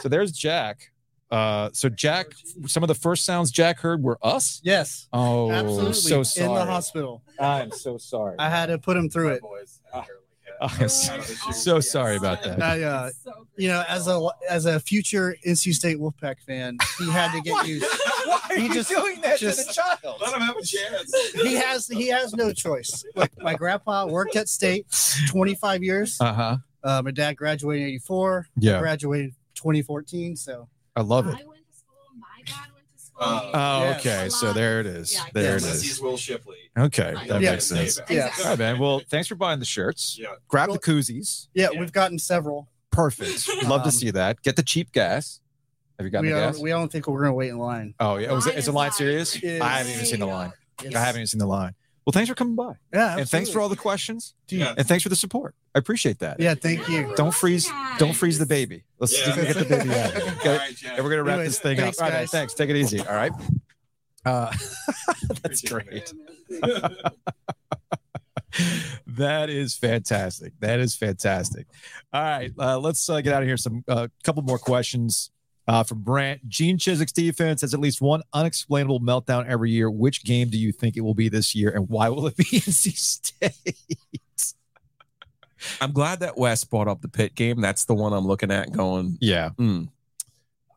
So 0.00 0.08
there's 0.08 0.32
Jack. 0.32 0.90
Uh, 1.30 1.70
so 1.72 1.88
Jack, 1.88 2.26
some 2.66 2.82
of 2.84 2.88
the 2.88 2.94
first 2.94 3.24
sounds 3.24 3.50
Jack 3.50 3.78
heard 3.80 4.02
were 4.02 4.18
us. 4.22 4.60
Yes. 4.62 5.08
Oh, 5.14 5.50
absolutely. 5.50 5.94
so 5.94 6.22
sorry. 6.22 6.46
In 6.46 6.54
the 6.54 6.64
hospital. 6.66 7.22
I'm 7.40 7.70
so 7.72 7.96
sorry. 7.96 8.36
I 8.38 8.50
had 8.50 8.66
to 8.66 8.76
put 8.76 8.98
him 8.98 9.08
through 9.08 9.28
it. 9.30 9.42
I'm 10.80 10.88
so 11.52 11.80
sorry 11.80 12.16
about 12.16 12.42
that. 12.44 12.62
I, 12.62 12.82
uh, 12.82 13.10
you 13.56 13.68
know, 13.68 13.84
as 13.88 14.06
a 14.08 14.28
as 14.48 14.66
a 14.66 14.78
future 14.80 15.36
NC 15.46 15.72
State 15.74 15.98
Wolfpack 15.98 16.40
fan, 16.46 16.78
he 16.98 17.10
had 17.10 17.32
to 17.32 17.40
get 17.40 17.66
used. 17.66 17.84
Why 18.24 18.40
are 18.50 18.56
He 18.56 18.66
you 18.66 18.74
just- 18.74 18.88
doing 18.90 19.20
that 19.22 19.38
to 19.38 19.44
just- 19.46 19.66
the 19.68 19.72
child? 19.74 20.20
Let 20.20 20.34
him 20.34 20.40
have 20.42 20.56
a 20.56 20.62
chance. 20.62 21.32
He 21.32 21.54
has 21.54 21.88
he 21.88 22.08
has 22.08 22.32
no 22.34 22.52
choice. 22.52 23.04
Like 23.16 23.32
my 23.40 23.54
grandpa 23.54 24.06
worked 24.06 24.36
at 24.36 24.48
State 24.48 24.86
25 25.28 25.82
years. 25.82 26.16
Uh 26.20 26.32
huh. 26.32 26.56
Uh, 26.84 27.02
my 27.04 27.10
dad 27.10 27.36
graduated 27.36 27.82
in 27.82 27.88
84. 27.94 28.46
Yeah. 28.56 28.78
Graduated 28.80 29.34
2014. 29.54 30.36
So 30.36 30.68
I 30.96 31.00
love 31.02 31.28
it. 31.28 31.36
Uh, 33.22 33.50
Oh, 33.54 33.80
Yes. 33.84 34.00
okay. 34.06 34.28
So 34.30 34.52
there 34.52 34.80
it 34.80 34.86
is. 34.86 35.18
There 35.32 35.56
it 35.56 35.62
Unless 35.62 35.82
he's. 35.82 36.00
Will 36.00 36.16
Shipley. 36.16 36.56
Okay, 36.78 37.14
that 37.28 37.40
Yeah. 37.40 37.52
makes 37.52 37.66
sense. 37.66 38.00
yeah, 38.10 38.32
All 38.40 38.44
right, 38.50 38.58
man. 38.58 38.78
Well, 38.78 39.02
thanks 39.10 39.28
for 39.28 39.34
buying 39.34 39.58
the 39.58 39.64
shirts. 39.64 40.16
Yeah. 40.18 40.28
Grab 40.48 40.70
the 40.72 40.78
koozies. 40.78 41.48
yeah, 41.54 41.68
we've 41.78 41.92
gotten 41.92 42.18
several. 42.18 42.68
Perfect. 42.90 43.48
Love 43.64 43.82
to 43.82 43.86
Um, 43.86 43.90
see 43.90 44.10
that. 44.10 44.42
Get 44.42 44.56
the 44.56 44.62
cheap 44.62 44.92
gas. 44.92 45.40
Have 45.98 46.04
you 46.06 46.10
got 46.10 46.22
We 46.22 46.28
the 46.28 46.34
don't, 46.34 46.52
gas? 46.52 46.58
we 46.60 46.70
don't 46.70 46.90
think 46.90 47.06
we're 47.06 47.20
gonna 47.20 47.32
wait 47.34 47.50
in 47.50 47.58
line. 47.58 47.94
Oh 48.00 48.16
yeah. 48.16 48.32
Was 48.32 48.46
it, 48.46 48.56
is 48.56 48.66
the 48.66 48.72
line 48.72 48.92
serious? 48.92 49.36
It 49.36 49.44
is. 49.44 49.60
I 49.60 49.68
haven't 49.78 49.92
even 49.92 50.06
seen 50.06 50.20
the 50.20 50.26
line. 50.26 50.52
Yes. 50.82 50.94
I 50.94 50.98
haven't 51.00 51.20
even 51.20 51.26
seen 51.28 51.38
the 51.38 51.46
line. 51.46 51.74
Well, 52.04 52.12
thanks 52.12 52.28
for 52.28 52.34
coming 52.34 52.56
by, 52.56 52.72
Yeah, 52.92 53.18
and 53.18 53.28
thanks 53.28 53.48
for 53.50 53.60
all 53.60 53.68
the 53.68 53.76
questions, 53.76 54.34
Yeah. 54.48 54.74
and 54.76 54.86
thanks 54.88 55.04
for 55.04 55.08
the 55.08 55.14
support. 55.16 55.54
I 55.74 55.78
appreciate 55.78 56.18
that. 56.18 56.38
Yeah, 56.38 56.54
thank 56.54 56.86
you. 56.88 57.12
Don't 57.16 57.34
freeze. 57.34 57.70
Don't 57.98 58.12
freeze 58.14 58.38
the 58.38 58.46
baby. 58.46 58.84
Let's 58.98 59.18
Yeah. 59.18 59.34
get 59.36 59.56
the 59.56 59.64
baby 59.64 59.90
out. 59.94 60.14
Okay. 60.38 60.56
right, 60.58 60.82
And 60.84 61.02
we're 61.04 61.10
gonna 61.10 61.22
wrap 61.22 61.34
Anyways, 61.36 61.52
this 61.52 61.58
thing 61.60 61.76
thanks, 61.78 61.98
up. 61.98 62.04
All 62.04 62.10
right, 62.10 62.18
guys. 62.20 62.30
thanks. 62.30 62.54
Take 62.54 62.68
it 62.70 62.76
easy. 62.76 63.00
All 63.00 63.14
right. 63.14 63.32
Uh, 64.24 64.52
that's 65.42 65.62
great. 65.62 66.12
that 69.06 69.48
is 69.50 69.74
fantastic. 69.74 70.52
That 70.60 70.78
is 70.80 70.94
fantastic. 70.94 71.66
All 72.12 72.22
right, 72.22 72.52
uh, 72.58 72.78
let's 72.78 73.08
uh, 73.08 73.20
get 73.20 73.32
out 73.32 73.42
of 73.42 73.48
here. 73.48 73.56
Some 73.56 73.82
uh, 73.88 74.08
couple 74.24 74.42
more 74.42 74.58
questions 74.58 75.30
uh, 75.66 75.82
from 75.84 76.02
Brant. 76.02 76.46
Gene 76.48 76.76
Chizik's 76.76 77.12
defense 77.12 77.62
has 77.62 77.72
at 77.72 77.80
least 77.80 78.00
one 78.02 78.22
unexplainable 78.34 79.00
meltdown 79.00 79.46
every 79.46 79.70
year. 79.70 79.90
Which 79.90 80.22
game 80.24 80.50
do 80.50 80.58
you 80.58 80.70
think 80.72 80.96
it 80.96 81.00
will 81.00 81.14
be 81.14 81.28
this 81.30 81.54
year, 81.54 81.70
and 81.70 81.88
why 81.88 82.08
will 82.10 82.26
it 82.26 82.36
be 82.36 82.44
NC 82.44 82.94
State? 82.96 83.76
I'm 85.80 85.92
glad 85.92 86.20
that 86.20 86.36
Wes 86.38 86.64
brought 86.64 86.88
up 86.88 87.00
the 87.02 87.08
Pitt 87.08 87.34
game. 87.34 87.60
That's 87.60 87.84
the 87.84 87.94
one 87.94 88.12
I'm 88.12 88.26
looking 88.26 88.50
at 88.50 88.72
going, 88.72 89.18
Yeah. 89.20 89.50
hmm. 89.50 89.84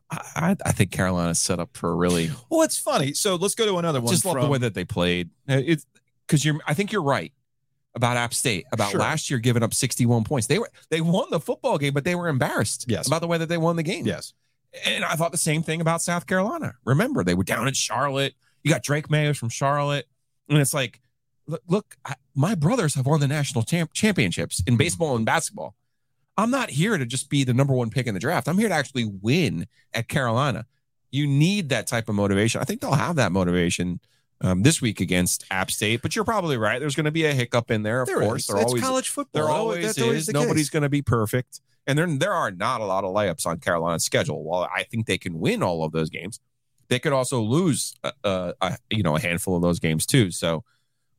I, 0.08 0.56
I 0.64 0.70
think 0.70 0.92
Carolina's 0.92 1.40
set 1.40 1.58
up 1.58 1.76
for 1.76 1.90
a 1.90 1.94
really 1.94 2.30
Well, 2.48 2.62
it's 2.62 2.78
funny. 2.78 3.12
So 3.12 3.34
let's 3.34 3.56
go 3.56 3.66
to 3.66 3.76
another 3.78 4.00
one. 4.00 4.12
just 4.12 4.24
love 4.24 4.40
the 4.40 4.46
way 4.46 4.58
that 4.58 4.74
they 4.74 4.84
played. 4.84 5.30
Uh, 5.48 5.60
It's 5.64 5.84
because 6.26 6.44
you're. 6.44 6.60
I 6.66 6.74
think 6.74 6.92
you're 6.92 7.02
right 7.02 7.32
about 7.94 8.16
App 8.16 8.32
State 8.32 8.66
about 8.72 8.92
Sure. 8.92 9.00
last 9.00 9.30
year 9.30 9.40
giving 9.40 9.64
up 9.64 9.74
61 9.74 10.22
points. 10.22 10.46
They 10.46 10.60
were 10.60 10.70
they 10.90 11.00
won 11.00 11.26
the 11.30 11.40
football 11.40 11.76
game, 11.78 11.92
but 11.92 12.04
they 12.04 12.14
were 12.14 12.28
embarrassed. 12.28 12.84
Yes. 12.88 13.08
about 13.08 13.20
the 13.20 13.26
way 13.26 13.38
that 13.38 13.48
they 13.48 13.58
won 13.58 13.74
the 13.76 13.82
game. 13.82 14.06
Yes. 14.06 14.32
and 14.84 15.04
I 15.04 15.14
thought 15.16 15.32
the 15.32 15.38
same 15.38 15.62
thing 15.64 15.80
about 15.80 16.02
South 16.02 16.26
Carolina. 16.26 16.74
Remember, 16.84 17.24
they 17.24 17.34
were 17.34 17.42
down 17.44 17.66
in 17.66 17.74
Charlotte. 17.74 18.34
You 18.62 18.70
got 18.70 18.82
Drake 18.84 19.10
Maye's 19.10 19.38
from 19.38 19.48
Charlotte, 19.48 20.06
and 20.48 20.58
it's 20.58 20.74
like, 20.74 21.00
look, 21.48 21.62
look 21.66 21.96
I, 22.04 22.14
my 22.36 22.54
brothers 22.54 22.94
have 22.94 23.06
won 23.06 23.18
the 23.20 23.26
national 23.28 23.64
champ- 23.64 23.92
championships 23.94 24.62
in 24.66 24.76
baseball 24.76 25.16
and 25.16 25.24
basketball. 25.26 25.74
I'm 26.36 26.50
not 26.50 26.68
here 26.70 26.98
to 26.98 27.06
just 27.06 27.30
be 27.30 27.44
the 27.44 27.54
number 27.54 27.72
one 27.72 27.88
pick 27.90 28.06
in 28.06 28.12
the 28.14 28.20
draft. 28.20 28.46
I'm 28.46 28.58
here 28.58 28.68
to 28.68 28.74
actually 28.74 29.06
win 29.06 29.66
at 29.94 30.06
Carolina. 30.06 30.66
You 31.10 31.26
need 31.26 31.70
that 31.70 31.86
type 31.86 32.08
of 32.10 32.14
motivation. 32.14 32.60
I 32.60 32.64
think 32.64 32.82
they'll 32.82 32.92
have 32.92 33.16
that 33.16 33.32
motivation 33.32 34.00
um, 34.42 34.62
this 34.62 34.82
week 34.82 35.00
against 35.00 35.46
App 35.50 35.70
State. 35.70 36.02
But 36.02 36.14
you're 36.14 36.26
probably 36.26 36.58
right. 36.58 36.78
There's 36.78 36.94
going 36.94 37.06
to 37.06 37.10
be 37.10 37.24
a 37.24 37.32
hiccup 37.32 37.70
in 37.70 37.82
there. 37.82 38.02
Of 38.02 38.08
There 38.08 38.20
course, 38.20 38.50
is. 38.50 38.54
It's 38.54 38.64
always 38.64 38.82
college 38.82 39.08
football. 39.08 39.42
there 39.46 39.50
always 39.50 39.96
is. 39.96 40.26
the 40.26 40.34
Nobody's 40.34 40.68
going 40.68 40.82
to 40.82 40.90
be 40.90 41.00
perfect, 41.00 41.60
and 41.86 41.98
there 41.98 42.06
there 42.06 42.34
are 42.34 42.50
not 42.50 42.82
a 42.82 42.84
lot 42.84 43.04
of 43.04 43.14
layups 43.14 43.46
on 43.46 43.58
Carolina's 43.60 44.04
schedule. 44.04 44.44
While 44.44 44.68
I 44.74 44.82
think 44.82 45.06
they 45.06 45.16
can 45.16 45.38
win 45.38 45.62
all 45.62 45.84
of 45.84 45.92
those 45.92 46.10
games, 46.10 46.38
they 46.88 46.98
could 46.98 47.14
also 47.14 47.40
lose, 47.40 47.94
uh, 48.04 48.12
uh, 48.24 48.52
a, 48.60 48.76
you 48.90 49.02
know, 49.02 49.16
a 49.16 49.20
handful 49.20 49.56
of 49.56 49.62
those 49.62 49.78
games 49.80 50.04
too. 50.04 50.30
So, 50.30 50.64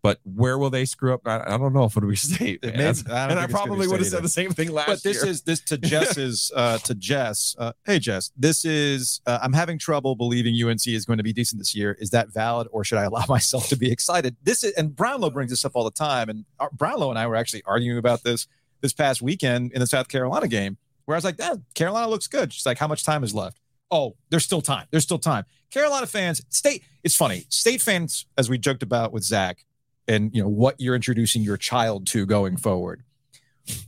but 0.08 0.20
where 0.24 0.58
will 0.58 0.70
they 0.70 0.86
screw 0.86 1.14
up? 1.14 1.28
I, 1.28 1.42
I 1.46 1.58
don't 1.58 1.74
know 1.74 1.84
if 1.84 1.98
it'll 1.98 2.08
be 2.10 2.16
state, 2.16 2.60
It 2.64 2.78
may- 2.78 2.86
I 2.86 2.88
and 2.88 2.88
I 2.88 2.94
think 2.94 3.10
it's 3.10 3.12
gonna 3.12 3.48
be 3.48 3.52
probably 3.52 3.88
would 3.90 4.00
have 4.00 4.08
said 4.08 4.24
the 4.24 4.30
same 4.30 4.52
thing 4.52 4.72
last 4.72 4.88
year. 4.88 4.96
but 4.96 5.04
this 5.04 5.22
year. 5.24 5.32
is 5.32 5.42
this 5.42 5.60
to 5.62 5.78
Jess's 5.92 6.50
uh 6.56 6.78
to 6.78 6.96
Jess. 6.96 7.56
Uh, 7.60 7.74
hey 7.86 8.00
Jess, 8.00 8.32
this 8.38 8.64
is 8.64 9.20
uh, 9.26 9.40
I'm 9.42 9.52
having 9.52 9.78
trouble 9.78 10.16
believing 10.16 10.56
UNC 10.64 10.88
is 10.88 11.04
going 11.06 11.18
to 11.18 11.24
be 11.24 11.34
decent 11.34 11.60
this 11.60 11.76
year. 11.76 11.98
Is 12.00 12.12
that 12.12 12.30
valid, 12.30 12.68
or 12.72 12.86
should 12.86 13.00
I 13.00 13.04
allow 13.04 13.26
myself 13.30 13.68
to 13.68 13.76
be 13.76 13.92
excited? 13.92 14.38
This 14.44 14.64
is 14.64 14.72
and 14.74 14.96
Brownlow 14.96 15.32
brings 15.32 15.52
this 15.52 15.66
up 15.66 15.74
all 15.76 15.84
the 15.84 15.92
time, 15.92 16.30
and 16.30 16.46
uh, 16.60 16.68
Brownlow 16.72 17.10
and 17.10 17.20
I 17.20 17.28
were 17.28 17.36
actually 17.36 17.64
arguing 17.66 17.98
about 17.98 18.24
this 18.24 18.48
this 18.80 18.94
past 18.94 19.22
weekend 19.22 19.74
in 19.74 19.82
the 19.82 19.88
South 19.88 20.08
Carolina 20.08 20.48
game, 20.48 20.78
where 21.06 21.16
I 21.16 21.18
was 21.18 21.26
like, 21.26 21.38
"That 21.38 21.58
Carolina 21.74 22.08
looks 22.08 22.28
good." 22.28 22.54
She's 22.54 22.66
like, 22.66 22.78
"How 22.78 22.88
much 22.88 23.04
time 23.04 23.24
is 23.26 23.34
left?" 23.36 23.60
Oh, 23.92 24.16
there's 24.30 24.44
still 24.44 24.62
time. 24.62 24.86
There's 24.92 25.04
still 25.04 25.20
time. 25.20 25.46
Carolina 25.70 26.08
fans, 26.08 26.42
state. 26.50 26.84
It's 27.04 27.16
funny. 27.16 27.46
State 27.50 27.82
fans, 27.82 28.26
as 28.38 28.50
we 28.50 28.58
joked 28.58 28.84
about 28.84 29.12
with 29.14 29.24
Zach, 29.24 29.66
and 30.08 30.34
you 30.36 30.42
know 30.42 30.48
what 30.50 30.76
you're 30.80 30.96
introducing 30.96 31.42
your 31.42 31.58
child 31.58 32.08
to 32.08 32.26
going 32.26 32.58
forward 32.58 33.04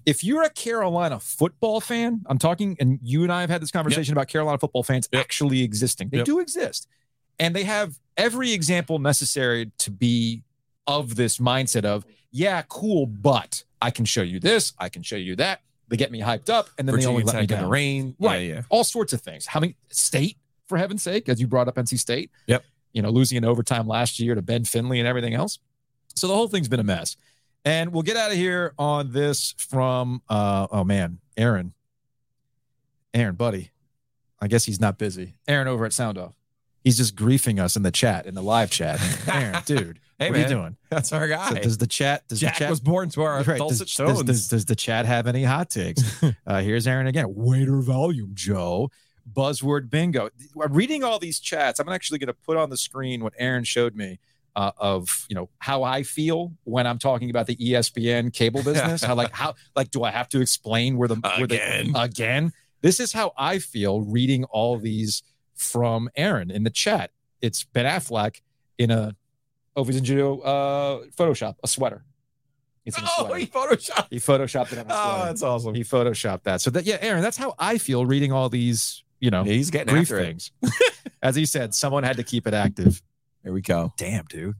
if 0.05 0.25
you're 0.25 0.43
a 0.43 0.49
Carolina 0.49 1.21
football 1.21 1.79
fan, 1.79 2.21
I'm 2.25 2.37
talking, 2.37 2.75
and 2.81 2.99
you 3.01 3.23
and 3.23 3.31
I 3.31 3.39
have 3.39 3.49
had 3.49 3.61
this 3.61 3.71
conversation 3.71 4.11
about 4.11 4.27
Carolina 4.27 4.57
football 4.57 4.83
fans 4.83 5.07
actually 5.13 5.61
existing. 5.63 6.09
They 6.09 6.17
Yep. 6.17 6.25
do 6.25 6.39
exist. 6.39 6.89
And 7.39 7.55
they 7.55 7.63
have 7.63 7.97
every 8.17 8.51
example 8.51 8.99
necessary 8.99 9.71
to 9.77 9.89
be 9.89 10.43
of 10.85 11.15
this 11.15 11.37
mindset 11.37 11.85
of, 11.85 12.05
yeah, 12.29 12.61
cool, 12.67 13.05
but 13.05 13.63
I 13.81 13.89
can 13.89 14.03
show 14.03 14.21
you 14.21 14.41
this, 14.41 14.73
I 14.77 14.89
can 14.89 15.01
show 15.01 15.15
you 15.15 15.37
that. 15.37 15.61
They 15.87 15.95
get 15.95 16.11
me 16.11 16.19
hyped 16.19 16.49
up, 16.49 16.67
and 16.77 16.85
then 16.85 16.99
they 16.99 17.05
only 17.05 17.21
Virginia 17.23 17.25
let 17.27 17.35
me 17.35 17.47
Tech 17.47 17.51
in 17.51 17.55
down. 17.55 17.63
the 17.63 17.69
rain. 17.71 18.15
Yeah, 18.19 18.27
Right. 18.29 18.49
yeah. 18.49 18.61
All 18.67 18.83
sorts 18.83 19.13
of 19.13 19.21
things. 19.21 19.45
How 19.45 19.61
many 19.61 19.77
state, 19.87 20.35
for 20.67 20.77
heaven's 20.77 21.03
sake, 21.03 21.29
as 21.29 21.39
you 21.39 21.47
brought 21.47 21.69
up 21.69 21.77
NC 21.77 21.95
State. 21.97 22.31
Yep. 22.47 22.65
you 22.91 23.01
know, 23.03 23.11
losing 23.11 23.37
in 23.37 23.45
overtime 23.45 23.87
last 23.87 24.19
year 24.19 24.35
to 24.35 24.41
Ben 24.41 24.65
Finley 24.65 24.99
and 24.99 25.07
everything 25.07 25.35
else. 25.35 25.59
So 26.19 26.27
the 26.27 26.35
whole 26.35 26.47
thing's 26.47 26.67
been 26.67 26.79
a 26.79 26.83
mess. 26.83 27.17
And 27.65 27.91
we'll 27.91 28.03
get 28.03 28.17
out 28.17 28.31
of 28.31 28.37
here 28.37 28.73
on 28.77 29.11
this 29.11 29.53
from 29.57 30.21
uh 30.29 30.67
oh 30.71 30.83
man, 30.83 31.19
Aaron. 31.37 31.73
Aaron, 33.13 33.35
buddy. 33.35 33.71
I 34.41 34.47
guess 34.47 34.65
he's 34.65 34.79
not 34.79 34.97
busy. 34.97 35.35
Aaron 35.47 35.67
over 35.67 35.85
at 35.85 35.93
Sound 35.93 36.17
Off. 36.17 36.33
He's 36.83 36.95
just 36.95 37.15
griefing 37.15 37.59
us 37.59 37.75
in 37.75 37.83
the 37.83 37.91
chat, 37.91 38.25
in 38.25 38.35
the 38.35 38.41
live 38.41 38.71
chat. 38.71 39.01
Aaron, 39.27 39.61
dude, 39.65 39.99
Hey, 40.19 40.31
what 40.31 40.39
are 40.39 40.41
you 40.41 40.47
doing? 40.49 40.77
That's 40.89 41.13
our 41.13 41.29
guy. 41.29 41.49
So 41.49 41.55
does 41.55 41.77
the 41.77 41.87
chat? 41.87 42.27
Does 42.27 42.41
Jack 42.41 42.55
the 42.55 42.59
chat 42.59 42.69
was 42.69 42.81
born 42.81 43.09
to 43.11 43.21
our 43.21 43.41
Right, 43.43 43.57
dulcet 43.57 43.87
does, 43.87 43.95
does, 43.95 44.23
does, 44.23 44.47
does 44.49 44.65
the 44.65 44.75
chat 44.75 45.05
have 45.05 45.27
any 45.27 45.45
hot 45.45 45.69
takes? 45.69 46.03
uh, 46.45 46.61
here's 46.61 46.87
Aaron 46.87 47.07
again. 47.07 47.25
Waiter 47.29 47.79
volume, 47.79 48.31
Joe. 48.33 48.91
Buzzword 49.31 49.89
bingo. 49.89 50.29
I'm 50.61 50.73
reading 50.73 51.05
all 51.05 51.19
these 51.19 51.39
chats. 51.39 51.79
I'm 51.79 51.87
actually 51.87 52.19
going 52.19 52.27
to 52.27 52.33
put 52.33 52.57
on 52.57 52.69
the 52.69 52.75
screen 52.75 53.23
what 53.23 53.33
Aaron 53.37 53.63
showed 53.63 53.95
me 53.95 54.19
uh, 54.55 54.71
of 54.77 55.25
you 55.29 55.35
know 55.35 55.49
how 55.59 55.83
I 55.83 56.03
feel 56.03 56.53
when 56.63 56.87
I'm 56.87 56.99
talking 56.99 57.29
about 57.29 57.47
the 57.47 57.55
ESPN 57.55 58.33
cable 58.33 58.63
business. 58.63 59.03
how 59.03 59.15
like 59.15 59.31
how 59.31 59.55
like 59.75 59.91
do 59.91 60.03
I 60.03 60.11
have 60.11 60.29
to 60.29 60.41
explain 60.41 60.97
where 60.97 61.07
the 61.07 61.15
where 61.15 61.45
Again. 61.45 61.93
the 61.93 62.01
again? 62.01 62.51
This 62.81 62.99
is 62.99 63.11
how 63.11 63.33
I 63.37 63.59
feel 63.59 64.01
reading 64.01 64.45
all 64.45 64.77
these 64.77 65.23
from 65.55 66.09
Aaron 66.15 66.49
in 66.49 66.63
the 66.63 66.69
chat. 66.69 67.11
It's 67.41 67.63
Ben 67.63 67.85
Affleck 67.85 68.41
in 68.77 68.91
a 68.91 69.15
oh 69.75 69.83
he's 69.83 69.97
in 69.97 70.03
judo 70.03 70.39
uh 70.39 71.03
Photoshop 71.17 71.55
a 71.63 71.67
sweater. 71.67 72.03
It's 72.85 72.97
in 72.97 73.03
a 73.03 73.07
oh, 73.19 73.33
he 73.33 73.45
photoshopped. 73.45 74.07
He 74.09 74.17
photoshopped 74.17 74.73
it 74.73 74.85
Oh, 74.89 75.25
that's 75.25 75.43
awesome. 75.43 75.75
He 75.75 75.83
photoshopped 75.83 76.43
that. 76.43 76.61
So 76.61 76.69
that 76.71 76.85
yeah, 76.85 76.97
Aaron, 77.01 77.21
that's 77.21 77.37
how 77.37 77.53
I 77.59 77.77
feel 77.77 78.05
reading 78.05 78.31
all 78.31 78.49
these, 78.49 79.03
you 79.19 79.29
know, 79.29 79.43
He's 79.43 79.69
getting 79.69 79.93
brief 79.93 80.07
things. 80.07 80.51
As 81.21 81.35
he 81.35 81.45
said, 81.45 81.75
someone 81.75 82.03
had 82.03 82.17
to 82.17 82.23
keep 82.23 82.47
it 82.47 82.53
active. 82.53 83.01
Here 83.43 83.53
we 83.53 83.61
go. 83.61 83.93
Damn, 83.97 84.25
dude. 84.25 84.55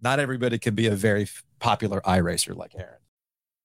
Not 0.00 0.18
everybody 0.18 0.58
can 0.58 0.74
be 0.74 0.86
a 0.88 0.96
very 0.96 1.28
popular 1.60 2.00
iRacer 2.00 2.56
like 2.56 2.74
Aaron. 2.76 2.98